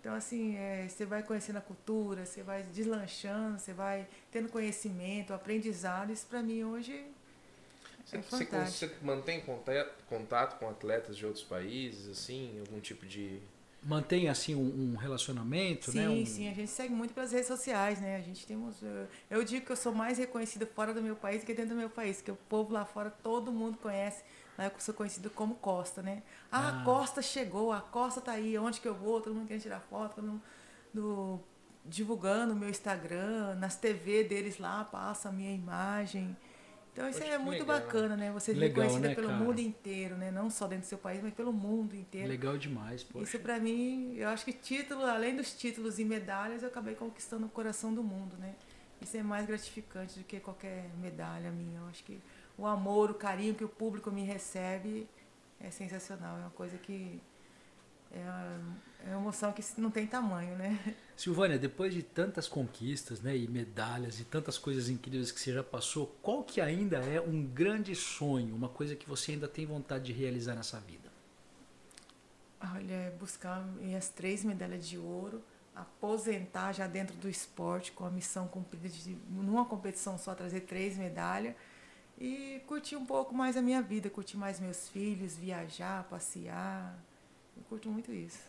Então, 0.00 0.14
assim, 0.14 0.56
é, 0.56 0.88
você 0.88 1.04
vai 1.04 1.22
conhecendo 1.22 1.56
a 1.58 1.60
cultura, 1.60 2.24
você 2.24 2.42
vai 2.42 2.62
deslanchando, 2.62 3.58
você 3.58 3.72
vai 3.72 4.06
tendo 4.30 4.48
conhecimento, 4.48 5.34
aprendizado. 5.34 6.12
Isso, 6.12 6.26
para 6.26 6.42
mim, 6.42 6.64
hoje, 6.64 7.04
Você, 8.04 8.16
é 8.16 8.20
você- 8.22 8.44
você 8.44 8.90
mantém 9.02 9.40
contato, 9.40 10.04
contato 10.08 10.58
com 10.58 10.68
atletas 10.68 11.16
de 11.16 11.26
outros 11.26 11.44
países, 11.44 12.08
assim, 12.08 12.58
algum 12.60 12.80
tipo 12.80 13.04
de, 13.04 13.40
mantém 13.82 14.28
assim 14.28 14.54
um, 14.54 14.92
um 14.92 14.96
relacionamento, 14.96 15.92
sim, 15.92 15.98
né? 15.98 16.08
Um... 16.08 16.26
Sim, 16.26 16.48
a 16.48 16.54
gente 16.54 16.70
segue 16.70 16.92
muito 16.92 17.14
pelas 17.14 17.32
redes 17.32 17.46
sociais, 17.46 18.00
né? 18.00 18.16
A 18.16 18.20
gente 18.20 18.46
temos. 18.46 18.82
Eu, 18.82 19.08
eu 19.30 19.44
digo 19.44 19.64
que 19.64 19.72
eu 19.72 19.76
sou 19.76 19.94
mais 19.94 20.18
reconhecida 20.18 20.66
fora 20.66 20.92
do 20.92 21.02
meu 21.02 21.16
país 21.16 21.44
que 21.44 21.54
dentro 21.54 21.74
do 21.74 21.78
meu 21.78 21.90
país, 21.90 22.20
que 22.20 22.30
o 22.30 22.36
povo 22.48 22.72
lá 22.72 22.84
fora 22.84 23.10
todo 23.10 23.52
mundo 23.52 23.78
conhece. 23.78 24.22
Né? 24.58 24.70
Eu 24.74 24.80
sou 24.80 24.94
conhecida 24.94 25.28
como 25.30 25.54
Costa, 25.56 26.02
né? 26.02 26.22
Ah, 26.50 26.68
ah, 26.68 26.80
a 26.80 26.84
Costa 26.84 27.22
chegou, 27.22 27.72
a 27.72 27.80
Costa 27.80 28.20
tá 28.20 28.32
aí, 28.32 28.58
onde 28.58 28.80
que 28.80 28.88
eu 28.88 28.94
vou? 28.94 29.20
Todo 29.20 29.34
mundo 29.34 29.48
quer 29.48 29.58
tirar 29.58 29.80
foto, 29.80 30.22
no, 30.22 30.42
no, 30.92 31.40
divulgando 31.84 32.54
o 32.54 32.56
meu 32.56 32.68
Instagram, 32.68 33.54
nas 33.56 33.76
TV 33.76 34.24
deles 34.24 34.58
lá, 34.58 34.84
passa 34.84 35.28
a 35.28 35.32
minha 35.32 35.54
imagem. 35.54 36.36
Então 36.96 37.10
isso 37.10 37.20
Poxa, 37.20 37.30
é 37.34 37.36
muito 37.36 37.60
legal. 37.60 37.78
bacana, 37.78 38.16
né? 38.16 38.32
Você 38.32 38.54
ser 38.54 38.58
reconhecida 38.58 39.08
né, 39.08 39.14
pelo 39.14 39.28
cara? 39.28 39.38
mundo 39.38 39.58
inteiro, 39.58 40.16
né? 40.16 40.30
Não 40.30 40.48
só 40.48 40.66
dentro 40.66 40.86
do 40.86 40.88
seu 40.88 40.96
país, 40.96 41.22
mas 41.22 41.34
pelo 41.34 41.52
mundo 41.52 41.94
inteiro. 41.94 42.26
Legal 42.26 42.56
demais, 42.56 43.04
poxa. 43.04 43.24
Isso 43.24 43.38
para 43.40 43.60
mim, 43.60 44.14
eu 44.16 44.30
acho 44.30 44.46
que 44.46 44.52
título, 44.54 45.04
além 45.04 45.36
dos 45.36 45.52
títulos 45.52 45.98
e 45.98 46.06
medalhas, 46.06 46.62
eu 46.62 46.68
acabei 46.68 46.94
conquistando 46.94 47.44
o 47.44 47.50
coração 47.50 47.92
do 47.92 48.02
mundo, 48.02 48.38
né? 48.38 48.54
Isso 48.98 49.14
é 49.14 49.22
mais 49.22 49.46
gratificante 49.46 50.18
do 50.18 50.24
que 50.24 50.40
qualquer 50.40 50.88
medalha 50.98 51.50
minha. 51.50 51.80
Eu 51.80 51.86
acho 51.88 52.02
que 52.02 52.18
o 52.56 52.64
amor, 52.64 53.10
o 53.10 53.14
carinho 53.14 53.54
que 53.54 53.64
o 53.64 53.68
público 53.68 54.10
me 54.10 54.24
recebe 54.24 55.06
é 55.60 55.70
sensacional. 55.70 56.38
É 56.38 56.40
uma 56.40 56.50
coisa 56.50 56.78
que 56.78 57.20
é 58.10 58.20
uma, 58.20 58.76
é 59.04 59.10
uma 59.10 59.22
emoção 59.22 59.52
que 59.52 59.62
não 59.78 59.90
tem 59.90 60.06
tamanho, 60.06 60.56
né? 60.56 60.78
Silvânia, 61.16 61.58
depois 61.58 61.94
de 61.94 62.02
tantas 62.02 62.46
conquistas, 62.46 63.20
né, 63.20 63.36
e 63.36 63.48
medalhas 63.48 64.20
e 64.20 64.24
tantas 64.24 64.58
coisas 64.58 64.88
incríveis 64.88 65.32
que 65.32 65.40
você 65.40 65.52
já 65.52 65.62
passou, 65.62 66.06
qual 66.22 66.44
que 66.44 66.60
ainda 66.60 66.98
é 66.98 67.20
um 67.20 67.42
grande 67.42 67.94
sonho, 67.94 68.54
uma 68.54 68.68
coisa 68.68 68.94
que 68.94 69.08
você 69.08 69.32
ainda 69.32 69.48
tem 69.48 69.64
vontade 69.64 70.04
de 70.04 70.12
realizar 70.12 70.54
nessa 70.54 70.78
vida? 70.80 71.10
Olha, 72.74 72.92
é 72.92 73.10
buscar 73.10 73.64
minhas 73.64 74.08
três 74.08 74.44
medalhas 74.44 74.86
de 74.86 74.98
ouro, 74.98 75.42
aposentar 75.74 76.72
já 76.72 76.86
dentro 76.86 77.16
do 77.16 77.28
esporte 77.28 77.92
com 77.92 78.04
a 78.04 78.10
missão 78.10 78.48
cumprida 78.48 78.88
de 78.88 79.16
numa 79.28 79.64
competição 79.66 80.16
só 80.16 80.34
trazer 80.34 80.60
três 80.60 80.96
medalhas 80.96 81.54
e 82.18 82.62
curtir 82.66 82.96
um 82.96 83.04
pouco 83.04 83.34
mais 83.34 83.56
a 83.56 83.62
minha 83.62 83.82
vida, 83.82 84.08
curtir 84.08 84.38
mais 84.38 84.58
meus 84.58 84.88
filhos, 84.88 85.36
viajar, 85.36 86.04
passear. 86.04 86.98
Curto 87.68 87.88
muito 87.88 88.12
isso. 88.12 88.46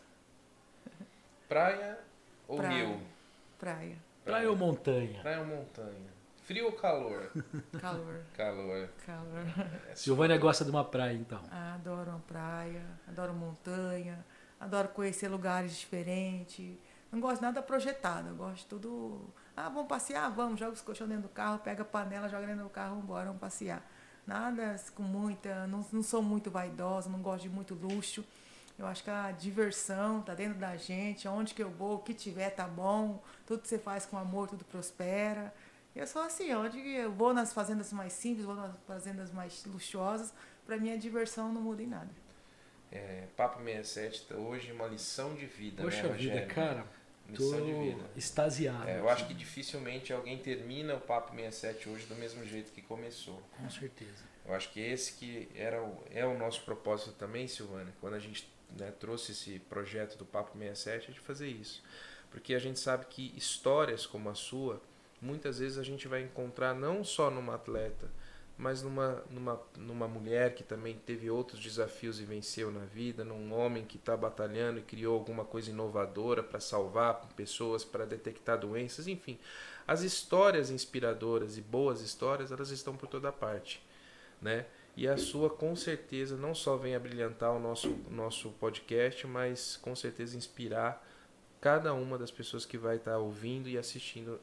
Praia 1.48 1.98
ou 2.46 2.56
praia. 2.58 2.84
rio? 2.84 3.00
Praia. 3.58 3.78
praia. 3.78 3.96
Praia 4.24 4.50
ou 4.50 4.56
montanha? 4.56 5.20
Praia 5.20 5.40
ou 5.40 5.46
montanha. 5.46 6.18
Frio 6.48 6.64
ou 6.64 6.72
calor? 6.72 7.30
Calor. 7.78 8.20
calor. 8.34 8.88
Calor. 9.04 9.44
É 9.90 9.94
Silvânia 9.94 10.38
gosta 10.38 10.64
de 10.64 10.70
uma 10.70 10.82
praia, 10.82 11.12
então. 11.12 11.42
Ah, 11.50 11.74
adoro 11.74 12.10
uma 12.10 12.20
praia, 12.20 12.82
adoro 13.06 13.34
montanha, 13.34 14.24
adoro 14.58 14.88
conhecer 14.88 15.28
lugares 15.28 15.76
diferentes. 15.76 16.78
Não 17.12 17.20
gosto 17.20 17.42
nada 17.42 17.60
projetado, 17.60 18.28
eu 18.28 18.34
gosto 18.34 18.66
tudo. 18.66 19.28
Ah, 19.54 19.68
vamos 19.68 19.88
passear? 19.88 20.30
Vamos, 20.30 20.58
joga 20.58 20.72
os 20.72 20.80
colchões 20.80 21.10
dentro 21.10 21.24
do 21.24 21.34
carro, 21.34 21.58
pega 21.58 21.82
a 21.82 21.84
panela, 21.84 22.30
joga 22.30 22.46
dentro 22.46 22.64
do 22.64 22.70
carro, 22.70 22.90
vamos 22.90 23.04
embora, 23.04 23.26
vamos 23.26 23.40
passear. 23.40 23.82
Nada 24.26 24.76
com 24.94 25.02
muita. 25.02 25.66
Não, 25.66 25.84
não 25.92 26.02
sou 26.02 26.22
muito 26.22 26.50
vaidosa, 26.50 27.10
não 27.10 27.20
gosto 27.20 27.42
de 27.42 27.50
muito 27.50 27.74
luxo. 27.74 28.24
Eu 28.78 28.86
acho 28.86 29.02
que 29.02 29.10
a 29.10 29.32
diversão 29.32 30.22
tá 30.22 30.34
dentro 30.34 30.58
da 30.58 30.76
gente, 30.76 31.26
onde 31.26 31.52
que 31.52 31.62
eu 31.62 31.68
vou, 31.70 31.96
o 31.96 31.98
que 31.98 32.14
tiver 32.14 32.50
tá 32.50 32.66
bom, 32.68 33.20
tudo 33.44 33.62
que 33.62 33.68
você 33.68 33.78
faz 33.78 34.06
com 34.06 34.16
amor, 34.16 34.48
tudo 34.48 34.64
prospera. 34.64 35.52
Eu 35.96 36.06
sou 36.06 36.22
assim, 36.22 36.54
onde 36.54 36.78
eu 36.78 37.10
vou 37.10 37.34
nas 37.34 37.52
fazendas 37.52 37.92
mais 37.92 38.12
simples, 38.12 38.44
vou 38.44 38.54
nas 38.54 38.72
fazendas 38.86 39.32
mais 39.32 39.64
luxuosas, 39.64 40.32
para 40.64 40.76
mim 40.76 40.92
a 40.92 40.96
diversão 40.96 41.52
não 41.52 41.60
muda 41.60 41.82
em 41.82 41.88
nada. 41.88 42.10
É, 42.92 43.26
Papo 43.36 43.62
67 43.62 44.26
tá 44.26 44.36
hoje 44.36 44.70
uma 44.70 44.86
lição 44.86 45.34
de 45.34 45.46
vida, 45.46 45.82
Poxa 45.82 46.08
né, 46.08 46.16
vida, 46.16 46.46
cara. 46.46 46.86
Lição 47.28 47.62
de 47.62 47.72
vida. 47.72 48.10
extasiado. 48.16 48.88
É, 48.88 49.00
eu 49.00 49.08
acho 49.08 49.26
que 49.26 49.34
dificilmente 49.34 50.12
alguém 50.12 50.38
termina 50.38 50.94
o 50.94 51.00
Papo 51.00 51.34
67 51.34 51.88
hoje 51.88 52.06
do 52.06 52.14
mesmo 52.14 52.44
jeito 52.46 52.72
que 52.72 52.80
começou. 52.80 53.42
Com 53.58 53.68
certeza. 53.68 54.24
Eu 54.46 54.54
acho 54.54 54.70
que 54.72 54.80
esse 54.80 55.14
que 55.14 55.48
era 55.54 55.82
o, 55.82 56.02
é 56.10 56.24
o 56.24 56.38
nosso 56.38 56.62
propósito 56.64 57.12
também, 57.12 57.46
Silvana, 57.46 57.92
quando 58.00 58.14
a 58.14 58.18
gente 58.18 58.48
né, 58.76 58.92
trouxe 58.98 59.32
esse 59.32 59.58
projeto 59.60 60.16
do 60.16 60.24
Papo 60.24 60.56
67 60.58 61.10
é 61.10 61.14
de 61.14 61.20
fazer 61.20 61.48
isso. 61.48 61.82
Porque 62.30 62.54
a 62.54 62.58
gente 62.58 62.78
sabe 62.78 63.06
que 63.06 63.32
histórias 63.36 64.06
como 64.06 64.28
a 64.28 64.34
sua, 64.34 64.80
muitas 65.20 65.58
vezes 65.58 65.78
a 65.78 65.82
gente 65.82 66.06
vai 66.06 66.22
encontrar 66.22 66.74
não 66.74 67.02
só 67.02 67.30
numa 67.30 67.54
atleta, 67.54 68.10
mas 68.58 68.82
numa, 68.82 69.22
numa, 69.30 69.62
numa 69.76 70.08
mulher 70.08 70.52
que 70.54 70.64
também 70.64 70.96
teve 71.06 71.30
outros 71.30 71.60
desafios 71.60 72.18
e 72.18 72.24
venceu 72.24 72.72
na 72.72 72.84
vida, 72.84 73.24
num 73.24 73.52
homem 73.52 73.84
que 73.84 73.96
está 73.96 74.16
batalhando 74.16 74.80
e 74.80 74.82
criou 74.82 75.14
alguma 75.14 75.44
coisa 75.44 75.70
inovadora 75.70 76.42
para 76.42 76.58
salvar 76.58 77.24
pessoas, 77.36 77.84
para 77.84 78.04
detectar 78.04 78.58
doenças, 78.58 79.06
enfim. 79.06 79.38
As 79.86 80.02
histórias 80.02 80.70
inspiradoras 80.70 81.56
e 81.56 81.60
boas 81.60 82.00
histórias, 82.00 82.50
elas 82.50 82.70
estão 82.70 82.96
por 82.96 83.06
toda 83.06 83.30
parte, 83.30 83.80
né? 84.42 84.66
E 84.98 85.06
a 85.06 85.16
sua, 85.16 85.48
com 85.48 85.76
certeza, 85.76 86.36
não 86.36 86.52
só 86.52 86.76
vem 86.76 86.96
a 86.96 86.98
brilhantar 86.98 87.52
o 87.52 87.60
nosso, 87.60 87.88
nosso 88.10 88.50
podcast, 88.58 89.28
mas 89.28 89.76
com 89.76 89.94
certeza 89.94 90.36
inspirar 90.36 91.06
cada 91.60 91.94
uma 91.94 92.18
das 92.18 92.32
pessoas 92.32 92.66
que 92.66 92.76
vai 92.76 92.96
estar 92.96 93.16
ouvindo 93.16 93.68
e 93.68 93.78
assistindo 93.78 94.40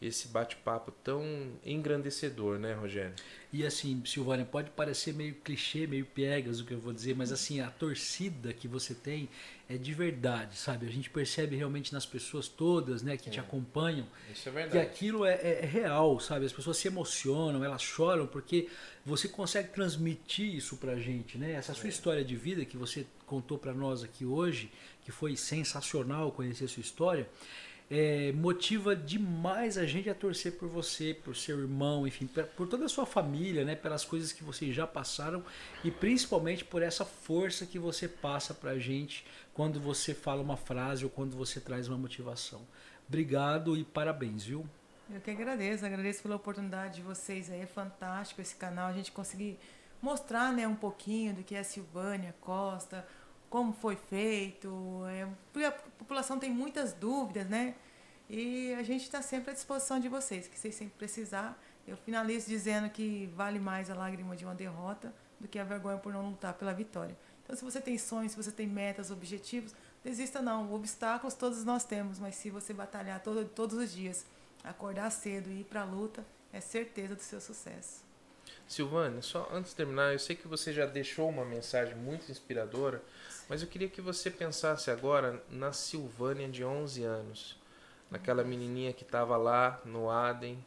esse 0.00 0.28
bate-papo 0.28 0.92
tão 1.02 1.24
engrandecedor, 1.64 2.58
né, 2.58 2.72
Rogério? 2.72 3.14
E 3.52 3.64
assim, 3.64 4.00
Silvânia, 4.04 4.44
pode 4.44 4.70
parecer 4.70 5.12
meio 5.12 5.34
clichê, 5.34 5.86
meio 5.86 6.04
piegas 6.04 6.60
o 6.60 6.64
que 6.64 6.72
eu 6.72 6.78
vou 6.78 6.92
dizer, 6.92 7.16
mas 7.16 7.32
assim, 7.32 7.60
a 7.60 7.70
torcida 7.70 8.52
que 8.52 8.68
você 8.68 8.94
tem 8.94 9.28
é 9.68 9.76
de 9.76 9.92
verdade, 9.92 10.56
sabe? 10.56 10.86
A 10.86 10.90
gente 10.90 11.10
percebe 11.10 11.56
realmente 11.56 11.92
nas 11.92 12.06
pessoas 12.06 12.46
todas, 12.46 13.02
né, 13.02 13.16
que 13.16 13.28
é. 13.28 13.32
te 13.32 13.40
acompanham, 13.40 14.06
Isso 14.32 14.48
é 14.48 14.52
verdade. 14.52 14.72
que 14.72 14.78
aquilo 14.78 15.24
é, 15.24 15.34
é, 15.34 15.60
é, 15.62 15.66
real, 15.66 16.20
sabe? 16.20 16.46
As 16.46 16.52
pessoas 16.52 16.76
se 16.76 16.86
emocionam, 16.88 17.64
elas 17.64 17.82
choram, 17.82 18.26
porque 18.26 18.68
você 19.04 19.26
consegue 19.26 19.70
transmitir 19.70 20.54
isso 20.54 20.76
pra 20.76 20.96
gente, 20.96 21.36
né? 21.38 21.52
Essa 21.52 21.74
sua 21.74 21.86
é. 21.86 21.90
história 21.90 22.24
de 22.24 22.36
vida 22.36 22.64
que 22.64 22.76
você 22.76 23.06
contou 23.26 23.58
para 23.58 23.72
nós 23.72 24.04
aqui 24.04 24.24
hoje, 24.24 24.70
que 25.02 25.10
foi 25.10 25.36
sensacional 25.36 26.30
conhecer 26.32 26.66
a 26.66 26.68
sua 26.68 26.82
história, 26.82 27.28
é, 27.90 28.32
motiva 28.32 28.94
demais 28.94 29.78
a 29.78 29.86
gente 29.86 30.10
a 30.10 30.14
torcer 30.14 30.52
por 30.58 30.68
você, 30.68 31.14
por 31.14 31.34
seu 31.34 31.58
irmão, 31.58 32.06
enfim, 32.06 32.28
por 32.56 32.66
toda 32.66 32.84
a 32.84 32.88
sua 32.88 33.06
família, 33.06 33.64
né, 33.64 33.74
pelas 33.74 34.04
coisas 34.04 34.30
que 34.30 34.44
vocês 34.44 34.74
já 34.74 34.86
passaram 34.86 35.42
e 35.82 35.90
principalmente 35.90 36.64
por 36.64 36.82
essa 36.82 37.04
força 37.04 37.64
que 37.64 37.78
você 37.78 38.06
passa 38.06 38.52
pra 38.52 38.78
gente 38.78 39.24
quando 39.54 39.80
você 39.80 40.12
fala 40.12 40.42
uma 40.42 40.56
frase 40.56 41.04
ou 41.04 41.10
quando 41.10 41.36
você 41.36 41.60
traz 41.60 41.88
uma 41.88 41.96
motivação. 41.96 42.60
Obrigado 43.08 43.76
e 43.76 43.84
parabéns, 43.84 44.44
viu? 44.44 44.66
Eu 45.10 45.22
que 45.22 45.30
agradeço, 45.30 45.86
agradeço 45.86 46.22
pela 46.22 46.36
oportunidade 46.36 46.96
de 46.96 47.02
vocês 47.02 47.50
aí, 47.50 47.62
é 47.62 47.66
fantástico 47.66 48.42
esse 48.42 48.54
canal, 48.54 48.88
a 48.88 48.92
gente 48.92 49.10
conseguir 49.10 49.58
mostrar, 50.02 50.52
né, 50.52 50.68
um 50.68 50.76
pouquinho 50.76 51.34
do 51.34 51.42
que 51.42 51.54
é 51.54 51.60
a 51.60 51.64
Silvânia 51.64 52.34
Costa, 52.42 53.06
como 53.50 53.72
foi 53.72 53.96
feito, 53.96 55.02
é, 55.06 55.66
a 55.66 55.70
população 55.70 56.38
tem 56.38 56.50
muitas 56.50 56.92
dúvidas, 56.92 57.46
né? 57.48 57.74
E 58.28 58.74
a 58.74 58.82
gente 58.82 59.02
está 59.02 59.22
sempre 59.22 59.50
à 59.50 59.54
disposição 59.54 59.98
de 59.98 60.08
vocês, 60.08 60.46
que 60.46 60.58
vocês 60.58 60.74
sempre 60.74 60.94
precisar. 60.98 61.58
Eu 61.86 61.96
finalizo 61.96 62.46
dizendo 62.46 62.90
que 62.90 63.26
vale 63.34 63.58
mais 63.58 63.90
a 63.90 63.94
lágrima 63.94 64.36
de 64.36 64.44
uma 64.44 64.54
derrota 64.54 65.14
do 65.40 65.48
que 65.48 65.58
a 65.58 65.64
vergonha 65.64 65.96
por 65.96 66.12
não 66.12 66.28
lutar 66.28 66.52
pela 66.54 66.74
vitória. 66.74 67.16
Então, 67.42 67.56
se 67.56 67.64
você 67.64 67.80
tem 67.80 67.96
sonhos, 67.96 68.32
se 68.32 68.36
você 68.36 68.52
tem 68.52 68.66
metas, 68.66 69.10
objetivos, 69.10 69.74
desista 70.04 70.42
não. 70.42 70.70
Obstáculos 70.74 71.32
todos 71.32 71.64
nós 71.64 71.84
temos, 71.84 72.18
mas 72.18 72.34
se 72.34 72.50
você 72.50 72.74
batalhar 72.74 73.22
todo, 73.22 73.42
todos 73.46 73.78
os 73.78 73.90
dias, 73.90 74.26
acordar 74.62 75.10
cedo 75.10 75.48
e 75.48 75.60
ir 75.60 75.64
para 75.64 75.80
a 75.80 75.84
luta, 75.84 76.22
é 76.52 76.60
certeza 76.60 77.14
do 77.14 77.22
seu 77.22 77.40
sucesso. 77.40 78.06
Silvana, 78.66 79.22
só 79.22 79.48
antes 79.50 79.70
de 79.70 79.76
terminar, 79.76 80.12
eu 80.12 80.18
sei 80.18 80.36
que 80.36 80.46
você 80.46 80.74
já 80.74 80.84
deixou 80.84 81.28
uma 81.30 81.44
mensagem 81.44 81.94
muito 81.94 82.30
inspiradora, 82.30 83.02
mas 83.48 83.62
eu 83.62 83.68
queria 83.68 83.88
que 83.88 84.00
você 84.00 84.30
pensasse 84.30 84.90
agora 84.90 85.42
na 85.50 85.72
Silvânia 85.72 86.48
de 86.48 86.64
11 86.64 87.02
anos, 87.02 87.56
naquela 88.10 88.44
menininha 88.44 88.92
que 88.92 89.02
estava 89.02 89.36
lá 89.36 89.80
no 89.84 90.10
Aden, 90.10 90.62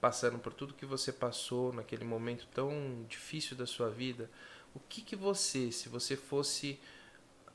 passando 0.00 0.38
por 0.38 0.52
tudo 0.52 0.74
que 0.74 0.86
você 0.86 1.12
passou 1.12 1.72
naquele 1.72 2.04
momento 2.04 2.46
tão 2.52 3.04
difícil 3.08 3.56
da 3.56 3.66
sua 3.66 3.88
vida. 3.88 4.30
O 4.74 4.80
que 4.80 5.00
que 5.00 5.16
você, 5.16 5.70
se 5.72 5.88
você 5.88 6.16
fosse 6.16 6.78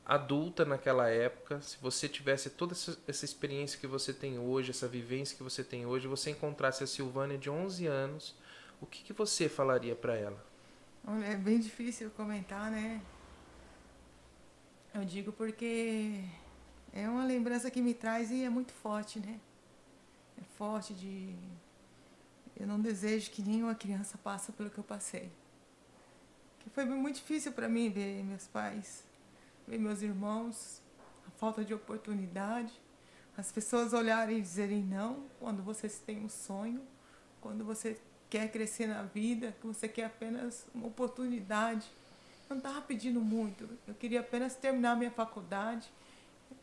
adulta 0.05 0.65
naquela 0.65 1.09
época, 1.09 1.61
se 1.61 1.77
você 1.81 2.09
tivesse 2.09 2.49
toda 2.49 2.73
essa, 2.73 2.97
essa 3.07 3.23
experiência 3.23 3.79
que 3.79 3.87
você 3.87 4.13
tem 4.13 4.37
hoje, 4.37 4.71
essa 4.71 4.87
vivência 4.87 5.37
que 5.37 5.43
você 5.43 5.63
tem 5.63 5.85
hoje, 5.85 6.07
você 6.07 6.31
encontrasse 6.31 6.83
a 6.83 6.87
Silvânia 6.87 7.37
de 7.37 7.49
11 7.49 7.87
anos, 7.87 8.35
o 8.81 8.85
que, 8.85 9.03
que 9.03 9.13
você 9.13 9.47
falaria 9.47 9.95
para 9.95 10.15
ela? 10.15 10.45
É 11.25 11.35
bem 11.35 11.59
difícil 11.59 12.09
comentar, 12.11 12.69
né? 12.71 13.01
Eu 14.93 15.03
digo 15.03 15.31
porque 15.31 16.23
é 16.93 17.09
uma 17.09 17.25
lembrança 17.25 17.71
que 17.71 17.81
me 17.81 17.95
traz 17.95 18.29
e 18.29 18.43
é 18.43 18.49
muito 18.49 18.71
forte, 18.71 19.19
né? 19.19 19.39
É 20.39 20.43
forte 20.55 20.93
de. 20.93 21.35
Eu 22.55 22.67
não 22.67 22.79
desejo 22.79 23.31
que 23.31 23.41
nenhuma 23.41 23.73
criança 23.73 24.19
passe 24.19 24.51
pelo 24.51 24.69
que 24.69 24.77
eu 24.77 24.83
passei. 24.83 25.31
Que 26.59 26.69
foi 26.69 26.85
muito 26.85 27.15
difícil 27.15 27.51
para 27.53 27.67
mim 27.67 27.89
ver 27.89 28.23
meus 28.23 28.45
pais, 28.45 29.03
ver 29.67 29.79
meus 29.79 30.03
irmãos, 30.03 30.79
a 31.27 31.31
falta 31.31 31.65
de 31.65 31.73
oportunidade, 31.73 32.71
as 33.35 33.51
pessoas 33.51 33.93
olharem 33.93 34.37
e 34.37 34.41
dizerem 34.41 34.83
não 34.83 35.25
quando 35.39 35.63
vocês 35.63 35.97
têm 35.97 36.23
um 36.23 36.29
sonho, 36.29 36.85
quando 37.41 37.65
você 37.65 37.99
quer 38.29 38.51
crescer 38.51 38.85
na 38.85 39.01
vida, 39.01 39.55
que 39.59 39.65
você 39.65 39.87
quer 39.87 40.05
apenas 40.05 40.67
uma 40.71 40.85
oportunidade. 40.85 41.91
Eu 42.53 42.57
não 42.57 42.69
estava 42.69 42.81
pedindo 42.81 43.19
muito, 43.19 43.67
eu 43.87 43.95
queria 43.95 44.19
apenas 44.19 44.55
terminar 44.55 44.95
minha 44.95 45.09
faculdade. 45.09 45.91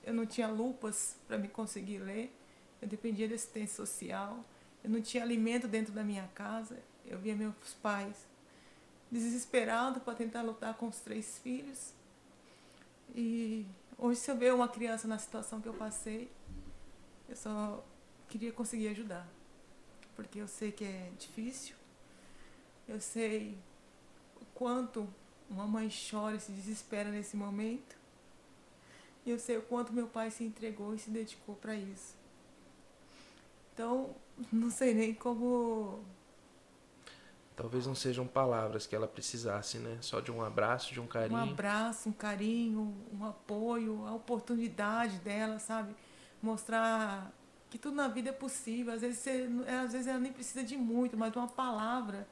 Eu 0.04 0.14
não 0.14 0.24
tinha 0.24 0.46
lupas 0.46 1.16
para 1.26 1.36
me 1.36 1.48
conseguir 1.48 1.98
ler, 1.98 2.32
eu 2.80 2.86
dependia 2.86 3.28
da 3.28 3.34
assistência 3.34 3.74
social, 3.74 4.44
eu 4.84 4.90
não 4.90 5.02
tinha 5.02 5.20
alimento 5.20 5.66
dentro 5.66 5.92
da 5.92 6.04
minha 6.04 6.28
casa. 6.32 6.78
Eu 7.04 7.18
via 7.18 7.34
meus 7.34 7.74
pais 7.82 8.24
desesperados 9.10 10.00
para 10.00 10.14
tentar 10.14 10.42
lutar 10.42 10.74
com 10.74 10.86
os 10.86 11.00
três 11.00 11.38
filhos. 11.38 11.92
E 13.12 13.66
hoje, 13.98 14.20
se 14.20 14.30
eu 14.30 14.36
ver 14.36 14.54
uma 14.54 14.68
criança 14.68 15.08
na 15.08 15.18
situação 15.18 15.60
que 15.60 15.68
eu 15.68 15.74
passei, 15.74 16.30
eu 17.28 17.34
só 17.34 17.84
queria 18.28 18.52
conseguir 18.52 18.86
ajudar. 18.88 19.26
Porque 20.14 20.38
eu 20.38 20.46
sei 20.46 20.70
que 20.70 20.84
é 20.84 21.10
difícil, 21.18 21.74
eu 22.86 23.00
sei 23.00 23.58
o 24.40 24.44
quanto 24.54 25.12
uma 25.50 25.66
mãe 25.66 25.90
chora 25.90 26.36
e 26.36 26.40
se 26.40 26.52
desespera 26.52 27.10
nesse 27.10 27.36
momento. 27.36 27.98
E 29.26 29.30
eu 29.30 29.38
sei 29.38 29.58
o 29.58 29.62
quanto 29.62 29.92
meu 29.92 30.06
pai 30.06 30.30
se 30.30 30.44
entregou 30.44 30.94
e 30.94 30.98
se 30.98 31.10
dedicou 31.10 31.56
para 31.56 31.74
isso. 31.74 32.14
Então, 33.74 34.14
não 34.52 34.70
sei 34.70 34.94
nem 34.94 35.12
como. 35.12 36.02
Talvez 37.56 37.86
não 37.86 37.94
sejam 37.94 38.26
palavras 38.26 38.86
que 38.86 38.96
ela 38.96 39.06
precisasse, 39.06 39.78
né? 39.78 39.98
Só 40.00 40.20
de 40.20 40.32
um 40.32 40.42
abraço, 40.42 40.94
de 40.94 41.00
um 41.00 41.06
carinho. 41.06 41.38
Um 41.38 41.42
abraço, 41.42 42.08
um 42.08 42.12
carinho, 42.12 42.96
um 43.12 43.26
apoio, 43.26 44.06
a 44.06 44.14
oportunidade 44.14 45.18
dela, 45.18 45.58
sabe? 45.58 45.94
Mostrar 46.40 47.30
que 47.68 47.76
tudo 47.76 47.96
na 47.96 48.08
vida 48.08 48.30
é 48.30 48.32
possível. 48.32 48.94
Às 48.94 49.02
vezes, 49.02 49.18
você, 49.18 49.46
às 49.84 49.92
vezes 49.92 50.06
ela 50.06 50.18
nem 50.18 50.32
precisa 50.32 50.64
de 50.64 50.74
muito, 50.74 51.18
mas 51.18 51.36
uma 51.36 51.48
palavra 51.48 52.26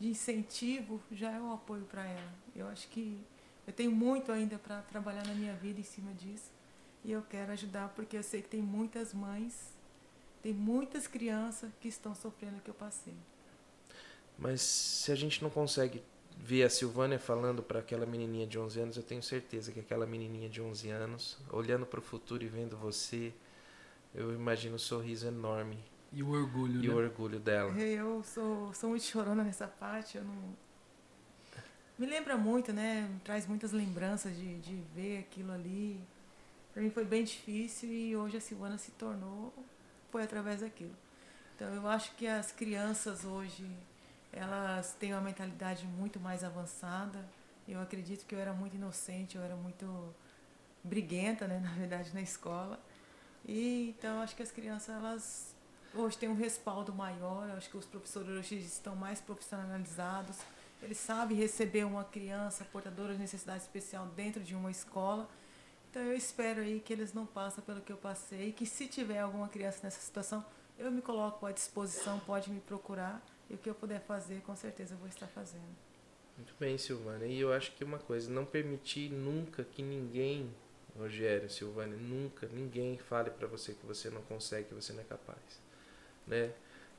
de 0.00 0.08
incentivo 0.08 1.00
já 1.12 1.30
é 1.30 1.38
um 1.38 1.52
apoio 1.52 1.84
para 1.84 2.04
ela. 2.04 2.32
Eu 2.56 2.66
acho 2.68 2.88
que 2.88 3.20
eu 3.66 3.72
tenho 3.72 3.92
muito 3.92 4.32
ainda 4.32 4.58
para 4.58 4.80
trabalhar 4.82 5.24
na 5.26 5.34
minha 5.34 5.54
vida 5.54 5.78
em 5.78 5.84
cima 5.84 6.12
disso. 6.14 6.50
E 7.04 7.12
eu 7.12 7.22
quero 7.22 7.52
ajudar 7.52 7.90
porque 7.94 8.16
eu 8.16 8.22
sei 8.22 8.42
que 8.42 8.48
tem 8.48 8.62
muitas 8.62 9.14
mães 9.14 9.78
tem 10.42 10.52
muitas 10.54 11.06
crianças 11.06 11.70
que 11.80 11.88
estão 11.88 12.14
sofrendo 12.14 12.58
o 12.58 12.60
que 12.60 12.70
eu 12.70 12.74
passei. 12.74 13.14
Mas 14.38 14.62
se 14.62 15.12
a 15.12 15.14
gente 15.14 15.42
não 15.42 15.50
consegue 15.50 16.02
ver 16.38 16.62
a 16.62 16.70
Silvânia 16.70 17.18
falando 17.18 17.62
para 17.62 17.80
aquela 17.80 18.06
menininha 18.06 18.46
de 18.46 18.58
11 18.58 18.80
anos, 18.80 18.96
eu 18.96 19.02
tenho 19.02 19.22
certeza 19.22 19.70
que 19.70 19.80
aquela 19.80 20.06
menininha 20.06 20.48
de 20.48 20.62
11 20.62 20.88
anos, 20.88 21.38
olhando 21.50 21.84
para 21.84 22.00
o 22.00 22.02
futuro 22.02 22.42
e 22.42 22.48
vendo 22.48 22.76
você, 22.76 23.32
eu 24.14 24.32
imagino 24.32 24.76
um 24.76 24.78
sorriso 24.78 25.26
enorme. 25.26 25.78
E 26.12 26.22
o 26.22 26.30
orgulho, 26.30 26.82
E 26.82 26.88
né? 26.88 26.94
o 26.94 26.96
orgulho 26.96 27.38
dela. 27.38 27.72
Eu 27.78 28.22
sou, 28.24 28.74
sou 28.74 28.90
muito 28.90 29.04
chorona 29.04 29.44
nessa 29.44 29.66
parte, 29.66 30.18
eu 30.18 30.24
não... 30.24 30.56
Me 31.98 32.06
lembra 32.06 32.36
muito, 32.36 32.72
né? 32.72 33.08
Me 33.12 33.20
traz 33.20 33.46
muitas 33.46 33.72
lembranças 33.72 34.34
de, 34.34 34.58
de 34.60 34.76
ver 34.94 35.18
aquilo 35.18 35.52
ali. 35.52 36.00
Para 36.72 36.82
mim 36.82 36.90
foi 36.90 37.04
bem 37.04 37.24
difícil 37.24 37.90
e 37.92 38.16
hoje 38.16 38.38
a 38.38 38.40
Silvana 38.40 38.78
se 38.78 38.90
tornou 38.92 39.52
foi 40.10 40.22
através 40.22 40.60
daquilo. 40.60 40.94
Então 41.54 41.68
eu 41.74 41.86
acho 41.86 42.14
que 42.16 42.26
as 42.26 42.50
crianças 42.52 43.24
hoje 43.24 43.66
elas 44.32 44.94
têm 44.94 45.12
uma 45.12 45.20
mentalidade 45.20 45.86
muito 45.86 46.18
mais 46.20 46.42
avançada. 46.44 47.24
Eu 47.68 47.80
acredito 47.80 48.24
que 48.26 48.34
eu 48.34 48.38
era 48.38 48.52
muito 48.52 48.76
inocente, 48.76 49.36
eu 49.36 49.42
era 49.42 49.56
muito 49.56 50.14
briguenta, 50.82 51.46
né, 51.46 51.60
na 51.62 51.72
verdade, 51.72 52.12
na 52.14 52.22
escola. 52.22 52.80
E 53.44 53.94
então 53.96 54.20
acho 54.20 54.36
que 54.36 54.42
as 54.42 54.50
crianças 54.50 54.94
elas 54.94 55.54
hoje 55.94 56.18
têm 56.18 56.28
um 56.28 56.36
respaldo 56.36 56.92
maior, 56.92 57.48
eu 57.48 57.56
acho 57.56 57.70
que 57.70 57.76
os 57.76 57.86
professores 57.86 58.28
hoje 58.30 58.56
estão 58.56 58.94
mais 58.94 59.20
profissionalizados. 59.20 60.36
Eles 60.82 60.98
sabem 60.98 61.36
receber 61.36 61.84
uma 61.84 62.04
criança 62.04 62.64
portadora 62.64 63.12
de 63.12 63.18
necessidade 63.18 63.62
especial 63.62 64.06
dentro 64.06 64.42
de 64.42 64.54
uma 64.54 64.70
escola 64.70 65.28
então 65.90 66.02
eu 66.02 66.14
espero 66.14 66.60
aí 66.60 66.78
que 66.78 66.92
eles 66.92 67.12
não 67.12 67.26
passem 67.26 67.64
pelo 67.64 67.80
que 67.80 67.90
eu 67.90 67.96
passei, 67.96 68.52
que 68.52 68.64
se 68.64 68.86
tiver 68.86 69.18
alguma 69.18 69.48
criança 69.48 69.80
nessa 69.82 70.00
situação, 70.00 70.44
eu 70.78 70.90
me 70.90 71.02
coloco 71.02 71.44
à 71.44 71.50
disposição, 71.50 72.20
pode 72.20 72.48
me 72.48 72.60
procurar 72.60 73.20
e 73.50 73.54
o 73.54 73.58
que 73.58 73.68
eu 73.68 73.74
puder 73.74 74.00
fazer, 74.00 74.40
com 74.42 74.54
certeza 74.54 74.94
eu 74.94 74.98
vou 74.98 75.08
estar 75.08 75.26
fazendo. 75.26 75.76
Muito 76.36 76.54
bem, 76.60 76.78
Silvânia. 76.78 77.26
E 77.26 77.40
eu 77.40 77.52
acho 77.52 77.72
que 77.72 77.82
uma 77.82 77.98
coisa, 77.98 78.30
não 78.30 78.46
permitir 78.46 79.10
nunca 79.10 79.64
que 79.64 79.82
ninguém, 79.82 80.54
Rogério, 80.96 81.50
Silvânia, 81.50 81.96
nunca 81.96 82.46
ninguém 82.46 82.96
fale 82.96 83.28
para 83.28 83.48
você 83.48 83.74
que 83.74 83.84
você 83.84 84.08
não 84.10 84.22
consegue, 84.22 84.68
que 84.68 84.74
você 84.74 84.92
não 84.92 85.00
é 85.00 85.04
capaz, 85.04 85.60
né? 86.30 86.50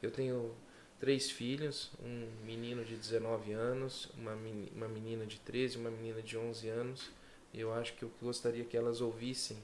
Eu 0.03 0.11
tenho 0.11 0.53
três 0.99 1.31
filhos, 1.31 1.91
um 2.03 2.27
menino 2.45 2.85
de 2.85 2.95
19 2.95 3.51
anos, 3.53 4.07
uma, 4.15 4.37
uma 4.75 4.87
menina 4.87 5.25
de 5.25 5.39
13, 5.39 5.77
uma 5.77 5.89
menina 5.89 6.21
de 6.21 6.37
11 6.37 6.69
anos 6.69 7.09
eu 7.53 7.73
acho 7.73 7.93
que 7.93 8.03
eu 8.03 8.11
gostaria 8.21 8.63
que 8.63 8.77
elas 8.77 9.01
ouvissem 9.01 9.57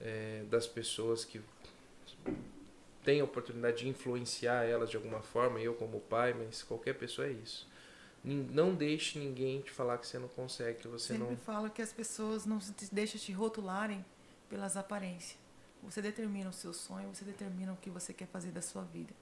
é, 0.00 0.44
das 0.48 0.66
pessoas 0.66 1.24
que 1.24 1.40
têm 3.04 3.20
a 3.20 3.24
oportunidade 3.24 3.78
de 3.78 3.88
influenciar 3.88 4.64
elas 4.64 4.90
de 4.90 4.96
alguma 4.96 5.20
forma, 5.20 5.60
eu 5.60 5.74
como 5.74 6.00
pai, 6.00 6.32
mas 6.32 6.62
qualquer 6.62 6.94
pessoa 6.94 7.26
é 7.26 7.32
isso. 7.32 7.68
Não 8.24 8.72
deixe 8.72 9.18
ninguém 9.18 9.60
te 9.60 9.70
falar 9.72 9.98
que 9.98 10.06
você 10.06 10.18
não 10.18 10.28
consegue, 10.28 10.78
que 10.78 10.88
você 10.88 11.08
Sempre 11.08 11.22
não. 11.22 11.30
Sempre 11.30 11.44
falo 11.44 11.70
que 11.70 11.82
as 11.82 11.92
pessoas 11.92 12.46
não 12.46 12.60
deixam 12.92 13.20
te 13.20 13.32
rotularem 13.32 14.04
pelas 14.48 14.76
aparências. 14.76 15.41
Você 15.82 16.00
determina 16.00 16.48
o 16.48 16.52
seu 16.52 16.72
sonho, 16.72 17.14
você 17.14 17.24
determina 17.24 17.72
o 17.72 17.76
que 17.76 17.90
você 17.90 18.12
quer 18.12 18.26
fazer 18.26 18.50
da 18.52 18.62
sua 18.62 18.82
vida. 18.82 19.12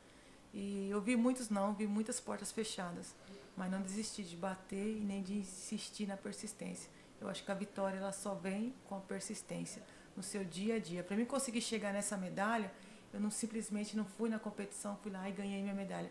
E 0.53 0.89
eu 0.91 1.01
vi 1.01 1.17
muitos 1.17 1.49
não, 1.49 1.75
vi 1.75 1.87
muitas 1.87 2.21
portas 2.21 2.53
fechadas, 2.53 3.15
mas 3.57 3.71
não 3.71 3.81
desisti 3.81 4.23
de 4.23 4.37
bater 4.37 4.97
e 4.97 5.01
nem 5.01 5.23
de 5.23 5.35
insistir 5.35 6.07
na 6.07 6.17
persistência. 6.17 6.91
Eu 7.21 7.29
acho 7.29 7.45
que 7.45 7.51
a 7.51 7.55
vitória 7.55 7.99
ela 7.99 8.13
só 8.13 8.35
vem 8.35 8.75
com 8.89 8.97
a 8.97 9.01
persistência 9.01 9.83
no 10.17 10.23
seu 10.23 10.45
dia 10.45 10.77
a 10.77 10.79
dia. 10.79 11.03
Para 11.03 11.17
mim 11.17 11.25
conseguir 11.25 11.61
chegar 11.61 11.93
nessa 11.93 12.17
medalha, 12.17 12.73
eu 13.13 13.21
não 13.21 13.31
simplesmente 13.31 13.97
não 13.97 14.05
fui 14.05 14.29
na 14.29 14.39
competição, 14.39 14.97
fui 15.03 15.11
lá 15.11 15.29
e 15.29 15.33
ganhei 15.33 15.63
minha 15.63 15.75
medalha. 15.75 16.11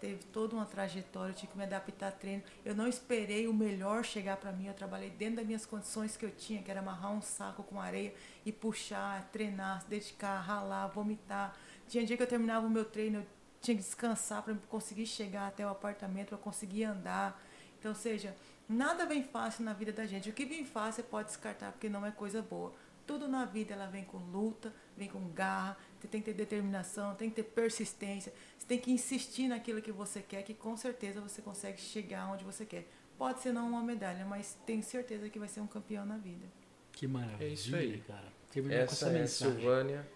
Teve 0.00 0.24
toda 0.24 0.54
uma 0.54 0.64
trajetória, 0.64 1.32
eu 1.32 1.34
tinha 1.34 1.50
que 1.50 1.56
me 1.56 1.64
adaptar 1.64 2.08
a 2.08 2.12
treino. 2.12 2.42
Eu 2.64 2.74
não 2.74 2.86
esperei 2.86 3.48
o 3.48 3.52
melhor 3.52 4.04
chegar 4.04 4.36
para 4.36 4.52
mim, 4.52 4.66
eu 4.66 4.74
trabalhei 4.74 5.10
dentro 5.10 5.36
das 5.36 5.46
minhas 5.46 5.66
condições 5.66 6.16
que 6.16 6.24
eu 6.24 6.30
tinha, 6.30 6.62
que 6.62 6.70
era 6.70 6.80
amarrar 6.80 7.12
um 7.12 7.20
saco 7.20 7.62
com 7.62 7.80
areia 7.80 8.14
e 8.44 8.52
puxar, 8.52 9.28
treinar, 9.32 9.82
se 9.82 9.88
dedicar, 9.88 10.40
ralar, 10.40 10.86
vomitar. 10.88 11.56
Tinha 11.88 12.04
dia 12.04 12.16
que 12.16 12.22
eu 12.22 12.26
terminava 12.26 12.66
o 12.66 12.70
meu 12.70 12.84
treino, 12.84 13.18
eu 13.18 13.26
tinha 13.60 13.76
que 13.76 13.82
descansar 13.82 14.42
para 14.42 14.54
conseguir 14.68 15.06
chegar 15.06 15.48
até 15.48 15.66
o 15.66 15.68
apartamento, 15.70 16.28
para 16.28 16.38
conseguir 16.38 16.84
andar. 16.84 17.40
Então, 17.78 17.94
seja, 17.94 18.34
Nada 18.68 19.06
vem 19.06 19.22
fácil 19.22 19.64
na 19.64 19.72
vida 19.72 19.92
da 19.92 20.04
gente. 20.04 20.28
O 20.28 20.32
que 20.32 20.44
vem 20.44 20.62
fácil 20.62 21.02
pode 21.04 21.28
descartar 21.28 21.72
porque 21.72 21.88
não 21.88 22.04
é 22.04 22.10
coisa 22.10 22.42
boa. 22.42 22.74
Tudo 23.08 23.26
na 23.26 23.46
vida 23.46 23.72
ela 23.72 23.86
vem 23.86 24.04
com 24.04 24.18
luta, 24.18 24.70
vem 24.94 25.08
com 25.08 25.30
garra, 25.30 25.78
você 25.98 26.06
tem 26.06 26.20
que 26.20 26.26
ter 26.26 26.34
determinação, 26.34 27.14
tem 27.14 27.30
que 27.30 27.36
ter 27.36 27.42
persistência, 27.42 28.30
você 28.58 28.66
tem 28.66 28.78
que 28.78 28.92
insistir 28.92 29.48
naquilo 29.48 29.80
que 29.80 29.90
você 29.90 30.20
quer, 30.20 30.42
que 30.42 30.52
com 30.52 30.76
certeza 30.76 31.18
você 31.18 31.40
consegue 31.40 31.80
chegar 31.80 32.30
onde 32.30 32.44
você 32.44 32.66
quer. 32.66 32.86
Pode 33.16 33.40
ser 33.40 33.50
não 33.50 33.66
uma 33.66 33.82
medalha, 33.82 34.26
mas 34.26 34.58
tenho 34.66 34.82
certeza 34.82 35.30
que 35.30 35.38
vai 35.38 35.48
ser 35.48 35.60
um 35.60 35.66
campeão 35.66 36.04
na 36.04 36.18
vida. 36.18 36.44
Que 36.92 37.06
maravilha, 37.08 37.48
é 37.48 37.48
isso 37.48 37.74
aí. 37.74 37.98
cara. 38.06 38.28
Terminou 38.52 38.78
essa, 38.78 38.92
essa 38.92 39.08
é 39.08 39.20
mensagem. 39.20 39.54
Silvânia, 39.54 40.08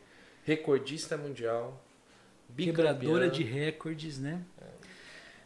recordista 0.44 1.16
mundial, 1.16 1.82
quebradora 2.54 3.30
de 3.30 3.42
recordes, 3.42 4.18
né? 4.18 4.44
É. 4.60 4.81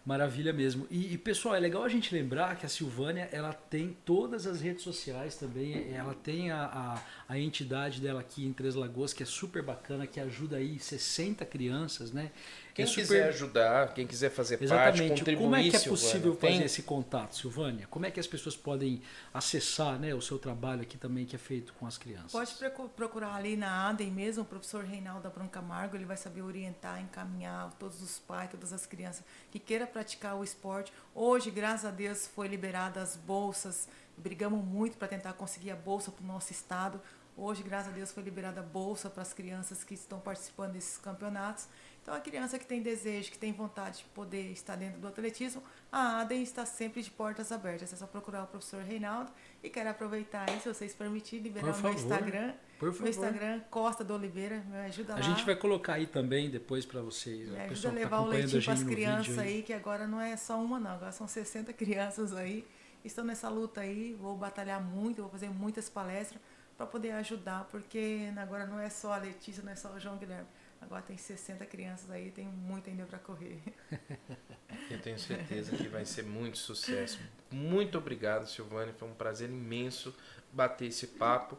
Maravilha 0.06 0.52
mesmo. 0.52 0.86
E, 0.88 1.14
e, 1.14 1.18
pessoal, 1.18 1.56
é 1.56 1.58
legal 1.58 1.82
a 1.82 1.88
gente 1.88 2.14
lembrar 2.14 2.54
que 2.54 2.64
a 2.64 2.68
Silvânia 2.68 3.28
ela 3.32 3.52
tem 3.52 3.96
todas 4.04 4.46
as 4.46 4.60
redes 4.60 4.84
sociais 4.84 5.34
também. 5.34 5.92
Ela 5.92 6.14
tem 6.14 6.52
a, 6.52 6.62
a, 6.64 7.02
a, 7.34 7.36
entidade 7.36 8.00
dela 8.00 8.20
aqui 8.20 8.46
em 8.46 8.52
Três 8.52 8.76
Lagoas, 8.76 9.12
que 9.12 9.24
é 9.24 9.26
super 9.26 9.64
bacana, 9.64 10.06
que 10.06 10.20
ajuda 10.20 10.58
aí 10.58 10.78
60 10.78 11.44
crianças, 11.44 12.12
né? 12.12 12.30
Quem 12.76 12.82
é 12.82 12.86
super... 12.86 13.00
quiser 13.00 13.28
ajudar, 13.30 13.94
quem 13.94 14.06
quiser 14.06 14.28
fazer 14.28 14.62
Exatamente. 14.62 14.98
parte, 14.98 15.18
contribuir, 15.18 15.44
Como 15.44 15.56
é 15.56 15.62
que 15.62 15.76
é 15.76 15.78
Silvânia? 15.78 15.90
possível 15.90 16.34
fazer 16.34 16.52
Tem... 16.52 16.62
esse 16.62 16.82
contato, 16.82 17.34
Silvânia? 17.34 17.86
Como 17.86 18.04
é 18.04 18.10
que 18.10 18.20
as 18.20 18.26
pessoas 18.26 18.54
podem 18.54 19.00
acessar 19.32 19.98
né, 19.98 20.14
o 20.14 20.20
seu 20.20 20.38
trabalho 20.38 20.82
aqui 20.82 20.98
também, 20.98 21.24
que 21.24 21.34
é 21.34 21.38
feito 21.38 21.72
com 21.72 21.86
as 21.86 21.96
crianças? 21.96 22.32
Pode 22.32 22.54
procurar 22.94 23.34
ali 23.34 23.56
na 23.56 23.88
ADEM 23.88 24.10
mesmo, 24.10 24.42
o 24.42 24.46
professor 24.46 24.84
Reinaldo 24.84 25.26
Abrão 25.26 25.48
Camargo, 25.48 25.96
ele 25.96 26.04
vai 26.04 26.18
saber 26.18 26.42
orientar, 26.42 27.00
encaminhar 27.00 27.72
todos 27.78 28.02
os 28.02 28.18
pais, 28.18 28.50
todas 28.50 28.74
as 28.74 28.84
crianças 28.84 29.24
que 29.50 29.58
queiram 29.58 29.86
praticar 29.86 30.36
o 30.36 30.44
esporte. 30.44 30.92
Hoje, 31.14 31.50
graças 31.50 31.86
a 31.86 31.90
Deus, 31.90 32.26
foi 32.26 32.46
liberada 32.46 33.00
as 33.00 33.16
bolsas, 33.16 33.88
brigamos 34.18 34.62
muito 34.62 34.98
para 34.98 35.08
tentar 35.08 35.32
conseguir 35.32 35.70
a 35.70 35.76
bolsa 35.76 36.10
para 36.10 36.22
o 36.22 36.26
nosso 36.26 36.52
estado. 36.52 37.00
Hoje, 37.38 37.62
graças 37.62 37.92
a 37.92 37.94
Deus, 37.94 38.10
foi 38.12 38.22
liberada 38.22 38.60
a 38.60 38.62
bolsa 38.62 39.08
para 39.08 39.22
as 39.22 39.32
crianças 39.32 39.82
que 39.82 39.94
estão 39.94 40.20
participando 40.20 40.72
desses 40.72 40.98
campeonatos. 40.98 41.68
Então, 42.06 42.14
a 42.14 42.20
criança 42.20 42.56
que 42.56 42.64
tem 42.64 42.80
desejo, 42.80 43.32
que 43.32 43.36
tem 43.36 43.52
vontade 43.52 43.98
de 43.98 44.04
poder 44.04 44.52
estar 44.52 44.76
dentro 44.76 45.00
do 45.00 45.08
atletismo, 45.08 45.60
a 45.90 46.20
ADEM 46.20 46.40
está 46.40 46.64
sempre 46.64 47.02
de 47.02 47.10
portas 47.10 47.50
abertas. 47.50 47.92
É 47.92 47.96
só 47.96 48.06
procurar 48.06 48.44
o 48.44 48.46
professor 48.46 48.80
Reinaldo. 48.80 49.32
E 49.60 49.68
quero 49.68 49.90
aproveitar 49.90 50.48
aí, 50.48 50.60
se 50.60 50.68
vocês 50.68 50.94
permitirem, 50.94 51.42
liberar 51.42 51.76
o 51.76 51.82
meu 51.82 51.92
Instagram, 51.92 52.54
Por 52.78 52.90
No 52.90 52.94
favor. 52.94 53.08
Instagram, 53.08 53.60
Costa 53.68 54.04
do 54.04 54.14
Oliveira, 54.14 54.62
me 54.70 54.76
ajuda 54.86 55.14
lá. 55.14 55.18
A 55.18 55.22
gente 55.22 55.44
vai 55.44 55.56
colocar 55.56 55.94
aí 55.94 56.06
também 56.06 56.48
depois 56.48 56.86
para 56.86 57.00
vocês. 57.00 57.48
Me 57.48 57.56
o 57.56 57.60
ajuda 57.62 57.88
a 57.88 57.90
tá 57.90 57.98
levar 57.98 58.16
o 58.18 58.20
acompanhando 58.20 58.52
leitinho 58.52 58.62
a 58.62 58.64
para 58.64 58.72
as 58.74 58.82
crianças 58.84 59.38
aí, 59.40 59.62
que 59.64 59.72
agora 59.72 60.06
não 60.06 60.20
é 60.20 60.36
só 60.36 60.62
uma 60.62 60.78
não, 60.78 60.92
agora 60.92 61.10
são 61.10 61.26
60 61.26 61.72
crianças 61.72 62.32
aí. 62.36 62.64
Estão 63.04 63.24
nessa 63.24 63.48
luta 63.48 63.80
aí, 63.80 64.14
vou 64.14 64.36
batalhar 64.36 64.80
muito, 64.80 65.22
vou 65.22 65.30
fazer 65.32 65.48
muitas 65.50 65.88
palestras 65.88 66.40
para 66.76 66.86
poder 66.86 67.10
ajudar, 67.12 67.66
porque 67.68 68.30
agora 68.36 68.64
não 68.64 68.78
é 68.78 68.90
só 68.90 69.12
a 69.14 69.16
Letícia, 69.16 69.60
não 69.64 69.72
é 69.72 69.76
só 69.76 69.92
o 69.92 69.98
João 69.98 70.18
Guilherme. 70.18 70.46
Agora 70.80 71.02
tem 71.02 71.16
60 71.16 71.64
crianças 71.66 72.10
aí, 72.10 72.30
tem 72.30 72.46
muito 72.46 72.88
ainda 72.88 73.04
para 73.04 73.18
correr. 73.18 73.60
Eu 74.90 75.00
tenho 75.00 75.18
certeza 75.18 75.76
que 75.76 75.88
vai 75.88 76.04
ser 76.04 76.22
muito 76.22 76.58
sucesso. 76.58 77.18
Muito 77.50 77.98
obrigado, 77.98 78.46
Silvânia. 78.46 78.94
Foi 78.96 79.08
um 79.08 79.14
prazer 79.14 79.48
imenso 79.48 80.14
bater 80.52 80.86
esse 80.86 81.06
papo. 81.08 81.58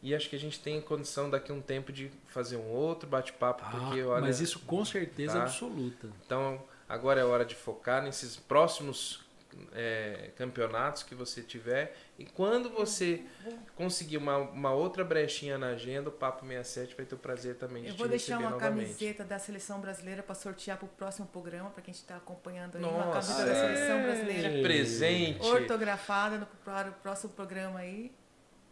E 0.00 0.14
acho 0.14 0.28
que 0.30 0.36
a 0.36 0.38
gente 0.38 0.60
tem 0.60 0.80
condição 0.80 1.28
daqui 1.28 1.50
a 1.50 1.54
um 1.54 1.60
tempo 1.60 1.92
de 1.92 2.10
fazer 2.28 2.56
um 2.56 2.68
outro 2.68 3.08
bate-papo, 3.08 3.64
porque 3.70 4.00
Ah, 4.00 4.06
olha. 4.08 4.20
mas 4.20 4.40
isso 4.40 4.60
com 4.60 4.84
certeza 4.84 5.34
tá? 5.34 5.42
absoluta. 5.42 6.08
Então, 6.24 6.62
agora 6.88 7.20
é 7.20 7.24
hora 7.24 7.44
de 7.44 7.56
focar 7.56 8.02
nesses 8.02 8.36
próximos 8.36 9.24
é, 9.72 10.30
campeonatos 10.36 11.02
que 11.02 11.14
você 11.14 11.42
tiver. 11.42 11.96
E 12.18 12.24
quando 12.24 12.70
você 12.70 13.22
conseguir 13.74 14.16
uma, 14.16 14.38
uma 14.38 14.72
outra 14.72 15.04
brechinha 15.04 15.58
na 15.58 15.68
agenda, 15.68 16.08
o 16.08 16.12
Papo 16.12 16.46
67 16.46 16.94
vai 16.96 17.06
ter 17.06 17.14
o 17.14 17.18
prazer 17.18 17.56
também 17.56 17.82
de 17.82 17.88
Eu 17.88 17.94
te 17.94 17.98
vou 17.98 18.08
deixar 18.08 18.38
uma 18.38 18.50
novamente. 18.50 18.80
camiseta 18.82 19.24
da 19.24 19.38
seleção 19.38 19.80
brasileira 19.80 20.22
para 20.22 20.34
sortear 20.34 20.76
para 20.78 20.86
o 20.86 20.88
próximo 20.88 21.26
programa, 21.26 21.70
para 21.70 21.82
quem 21.82 21.92
está 21.92 22.16
acompanhando 22.16 22.76
aí, 22.76 22.82
Nossa, 22.82 22.96
uma 22.96 23.12
camiseta 23.12 23.46
da 23.46 23.54
seleção 23.54 24.02
brasileira. 24.02 24.50
Que 24.50 24.62
presente! 24.62 25.46
Ortografada 25.46 26.38
no, 26.38 26.46
para 26.64 26.90
o 26.90 26.92
próximo 26.94 27.32
programa 27.32 27.80
aí. 27.80 28.12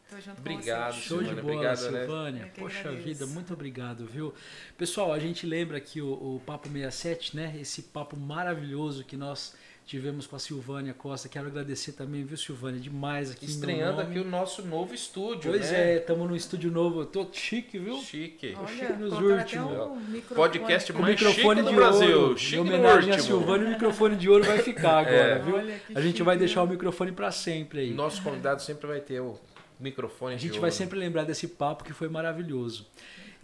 Tô 0.08 0.20
junto 0.20 0.38
Obrigado, 0.38 0.86
com 0.86 0.92
vocês. 0.92 1.04
Show 1.04 1.18
de 1.18 1.24
Silvânia, 1.24 1.42
bola, 1.42 1.54
obrigado, 1.56 1.90
né? 1.90 2.00
Silvânia. 2.00 2.48
Que 2.50 2.60
Poxa 2.60 2.92
vida, 2.92 3.26
muito 3.26 3.52
obrigado, 3.52 4.06
viu? 4.06 4.32
Pessoal, 4.78 5.12
a 5.12 5.18
gente 5.18 5.44
lembra 5.44 5.80
que 5.80 6.00
o, 6.00 6.36
o 6.36 6.40
Papo 6.46 6.68
67, 6.68 7.34
né? 7.34 7.56
Esse 7.60 7.82
papo 7.82 8.16
maravilhoso 8.16 9.04
que 9.04 9.16
nós 9.16 9.54
tivemos 9.86 10.26
com 10.26 10.34
a 10.34 10.38
Silvânia 10.38 10.92
Costa. 10.92 11.28
Quero 11.28 11.46
agradecer 11.46 11.92
também, 11.92 12.24
viu, 12.24 12.36
Silvânia? 12.36 12.80
Demais 12.80 13.30
aqui. 13.30 13.44
Estreando 13.46 14.00
aqui 14.00 14.18
o 14.18 14.24
nosso 14.24 14.62
novo 14.66 14.92
estúdio, 14.92 15.50
Pois 15.52 15.70
né? 15.70 15.92
é, 15.92 15.96
estamos 15.98 16.28
num 16.28 16.34
estúdio 16.34 16.70
novo. 16.72 17.02
Eu 17.02 17.06
tô 17.06 17.26
chique, 17.32 17.78
viu? 17.78 17.96
Chique. 18.00 18.48
Chique 18.48 18.56
Olha, 18.84 18.96
nos 18.96 19.14
colocaram 19.14 19.38
últimos. 19.38 20.22
um. 20.30 20.34
Podcast 20.34 20.92
mais 20.92 21.06
microfone 21.20 21.60
chique 21.60 21.68
de 21.68 21.74
do 21.74 21.76
Brasil. 21.76 22.20
ouro. 22.20 22.38
Chique 22.38 22.54
em 22.56 22.58
no 22.58 22.62
homenagem 22.64 23.12
à. 23.14 23.18
Silvânia, 23.20 23.66
o 23.66 23.70
microfone 23.70 24.16
de 24.16 24.28
ouro 24.28 24.44
vai 24.44 24.58
ficar 24.58 24.98
agora, 25.06 25.14
É. 25.14 25.38
viu? 25.38 25.54
Olha 25.56 25.78
que 25.86 25.96
A 25.96 26.00
gente 26.00 26.10
chique, 26.12 26.22
vai 26.24 26.36
deixar 26.36 26.62
o 26.62 26.66
microfone 26.66 27.12
para 27.12 27.30
sempre 27.30 27.80
aí. 27.80 27.94
Nosso 27.94 28.20
convidado 28.22 28.60
sempre 28.62 28.86
vai 28.88 29.00
ter 29.00 29.20
o 29.20 29.38
microfone 29.78 30.34
A 30.34 30.38
gente 30.38 30.50
ouro. 30.50 30.62
vai 30.62 30.70
sempre 30.72 30.98
lembrar 30.98 31.24
desse 31.24 31.46
papo 31.46 31.84
que 31.84 31.92
foi 31.92 32.08
maravilhoso. 32.08 32.86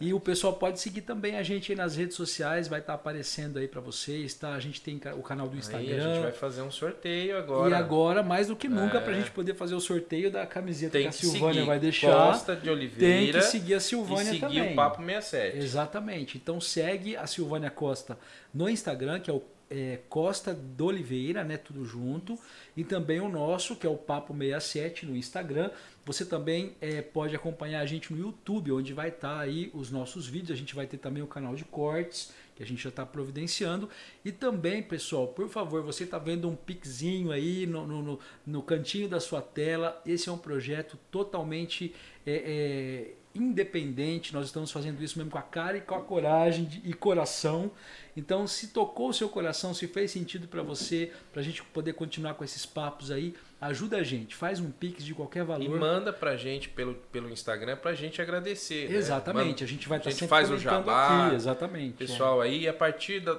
E 0.04 0.12
o 0.12 0.18
pessoal 0.18 0.54
pode 0.54 0.80
seguir 0.80 1.02
também 1.02 1.36
a 1.36 1.44
gente 1.44 1.70
aí 1.70 1.78
nas 1.78 1.94
redes 1.94 2.16
sociais, 2.16 2.66
vai 2.66 2.80
estar 2.80 2.94
aparecendo 2.94 3.58
aí 3.60 3.68
para 3.68 3.80
vocês, 3.80 4.34
tá? 4.34 4.52
A 4.54 4.58
gente 4.58 4.80
tem 4.80 5.00
o 5.16 5.22
canal 5.22 5.46
do 5.46 5.52
Aí 5.52 5.58
Instagram. 5.60 5.96
a 6.10 6.14
gente 6.14 6.22
vai 6.24 6.32
fazer 6.32 6.62
um 6.62 6.72
sorteio 6.72 7.38
agora. 7.38 7.70
E 7.70 7.74
agora, 7.74 8.20
mais 8.20 8.48
do 8.48 8.56
que 8.56 8.68
nunca, 8.68 8.98
É. 8.98 9.00
pra 9.00 9.12
gente 9.12 9.30
poder 9.30 9.54
fazer 9.54 9.76
o 9.76 9.80
sorteio 9.80 10.28
da 10.28 10.44
camiseta 10.44 10.92
tem 10.92 11.02
que 11.02 11.08
a 11.08 11.12
Silvânia 11.12 11.54
seguir 11.54 11.66
vai 11.66 11.78
deixar. 11.78 12.12
Costa 12.32 12.56
de 12.56 12.62
Tem 12.62 12.72
Oliveira 12.72 13.38
que 13.38 13.44
seguir 13.44 13.74
a 13.74 13.76
e 13.76 13.80
Silvânia 13.80 14.24
seguir 14.24 14.40
também. 14.40 14.72
o 14.72 14.74
Papo 14.74 15.00
67. 15.02 15.58
Exatamente. 15.58 16.36
Então 16.36 16.60
segue 16.60 17.16
a 17.16 17.26
Silvânia 17.28 17.70
Costa 17.70 18.18
no 18.52 18.68
Instagram, 18.68 19.20
que 19.20 19.30
é 19.30 19.32
o 19.32 19.42
é, 19.72 20.00
Costa 20.08 20.52
do 20.52 20.84
Oliveira, 20.86 21.42
né? 21.42 21.56
Tudo 21.56 21.84
junto. 21.84 22.38
E 22.76 22.84
também 22.84 23.20
o 23.20 23.28
nosso, 23.28 23.74
que 23.74 23.86
é 23.86 23.90
o 23.90 23.96
Papo 23.96 24.32
67 24.36 25.06
no 25.06 25.16
Instagram. 25.16 25.70
Você 26.04 26.24
também 26.24 26.74
é, 26.80 27.00
pode 27.00 27.34
acompanhar 27.34 27.80
a 27.80 27.86
gente 27.86 28.12
no 28.12 28.18
YouTube, 28.20 28.72
onde 28.72 28.92
vai 28.92 29.08
estar 29.08 29.38
aí 29.38 29.70
os 29.72 29.90
nossos 29.90 30.26
vídeos. 30.26 30.50
A 30.50 30.56
gente 30.60 30.74
vai 30.74 30.86
ter 30.86 30.98
também 30.98 31.22
o 31.22 31.26
canal 31.26 31.54
de 31.54 31.64
cortes, 31.64 32.32
que 32.54 32.62
a 32.62 32.66
gente 32.66 32.82
já 32.82 32.90
está 32.90 33.06
providenciando. 33.06 33.88
E 34.24 34.30
também, 34.30 34.82
pessoal, 34.82 35.28
por 35.28 35.48
favor, 35.48 35.82
você 35.82 36.04
está 36.04 36.18
vendo 36.18 36.48
um 36.48 36.54
pixinho 36.56 37.30
aí 37.32 37.66
no, 37.66 37.86
no, 37.86 38.02
no- 38.02 38.18
no 38.46 38.62
cantinho 38.62 39.08
da 39.08 39.20
sua 39.20 39.40
tela. 39.40 40.00
Esse 40.04 40.28
é 40.28 40.32
um 40.32 40.38
projeto 40.38 40.98
totalmente 41.10 41.94
é, 42.26 42.32
é, 42.34 43.14
independente. 43.34 44.32
Nós 44.34 44.46
estamos 44.46 44.70
fazendo 44.70 45.02
isso 45.02 45.16
mesmo 45.18 45.30
com 45.30 45.38
a 45.38 45.42
cara 45.42 45.76
e 45.78 45.80
com 45.80 45.94
a 45.94 46.00
coragem 46.00 46.64
de- 46.64 46.82
e 46.84 46.92
coração. 46.92 47.70
Então, 48.16 48.46
se 48.46 48.68
tocou 48.68 49.08
o 49.08 49.14
seu 49.14 49.28
coração, 49.28 49.72
se 49.72 49.86
fez 49.88 50.10
sentido 50.10 50.46
para 50.46 50.62
você, 50.62 51.10
para 51.32 51.40
a 51.40 51.44
gente 51.44 51.62
poder 51.64 51.94
continuar 51.94 52.34
com 52.34 52.44
esses 52.44 52.66
papos 52.66 53.10
aí, 53.10 53.34
ajuda 53.58 53.96
a 53.96 54.02
gente. 54.02 54.34
Faz 54.34 54.60
um 54.60 54.70
pix 54.70 55.02
de 55.02 55.14
qualquer 55.14 55.40
E 55.40 55.46
valor. 55.46 55.80
manda 55.80 56.12
pra 56.12 56.36
gente 56.36 56.68
pelo, 56.68 56.94
pelo 57.10 57.30
Instagram 57.30 57.76
pra 57.76 57.94
gente 57.94 58.20
agradecer. 58.20 58.90
né? 58.90 58.96
Exatamente, 58.96 59.48
Manda- 59.48 59.64
a 59.64 59.66
gente 59.68 59.88
vai 59.88 59.96
a 59.96 60.00
estar 60.00 60.10
gente 60.10 60.18
sempre 60.20 60.28
faz 60.30 60.50
o 60.50 60.58
jabá, 60.58 61.26
aqui, 61.28 61.36
exatamente. 61.36 61.94
pessoal 61.96 62.40
aí. 62.42 62.62
E 62.64 62.68
a 62.68 62.74
partir 62.74 63.20
da. 63.20 63.38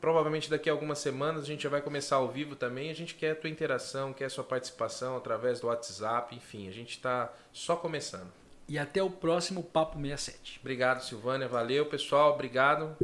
Provavelmente 0.00 0.48
daqui 0.48 0.68
a 0.70 0.72
algumas 0.72 0.98
semanas 1.00 1.42
a 1.42 1.46
gente 1.46 1.62
já 1.64 1.68
vai 1.68 1.82
começar 1.82 2.16
ao 2.16 2.28
vivo 2.28 2.54
também. 2.54 2.88
A 2.88 2.94
gente 2.94 3.14
quer 3.16 3.32
a 3.32 3.34
tua 3.34 3.50
interação, 3.50 4.12
quer 4.12 4.26
a 4.26 4.30
sua 4.30 4.44
participação 4.44 5.16
através 5.16 5.58
do 5.60 5.66
WhatsApp, 5.66 6.34
enfim, 6.36 6.68
a 6.68 6.72
gente 6.72 6.90
está 6.90 7.32
só 7.52 7.74
começando. 7.74 8.30
E 8.68 8.78
até 8.78 9.02
o 9.02 9.10
próximo 9.10 9.62
Papo 9.62 9.98
67. 10.00 10.58
Obrigado, 10.60 11.02
Silvânia. 11.02 11.48
Valeu, 11.48 11.86
pessoal. 11.86 12.34
Obrigado. 12.34 12.96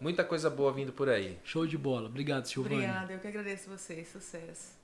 Muita 0.00 0.24
coisa 0.24 0.50
boa 0.50 0.72
vindo 0.72 0.92
por 0.92 1.08
aí. 1.08 1.38
Show 1.42 1.66
de 1.66 1.78
bola. 1.78 2.08
Obrigado, 2.08 2.46
Silvânia. 2.46 2.78
Obrigada, 2.78 3.12
eu 3.14 3.18
que 3.18 3.28
agradeço 3.28 3.70
vocês. 3.70 4.08
Sucesso. 4.08 4.75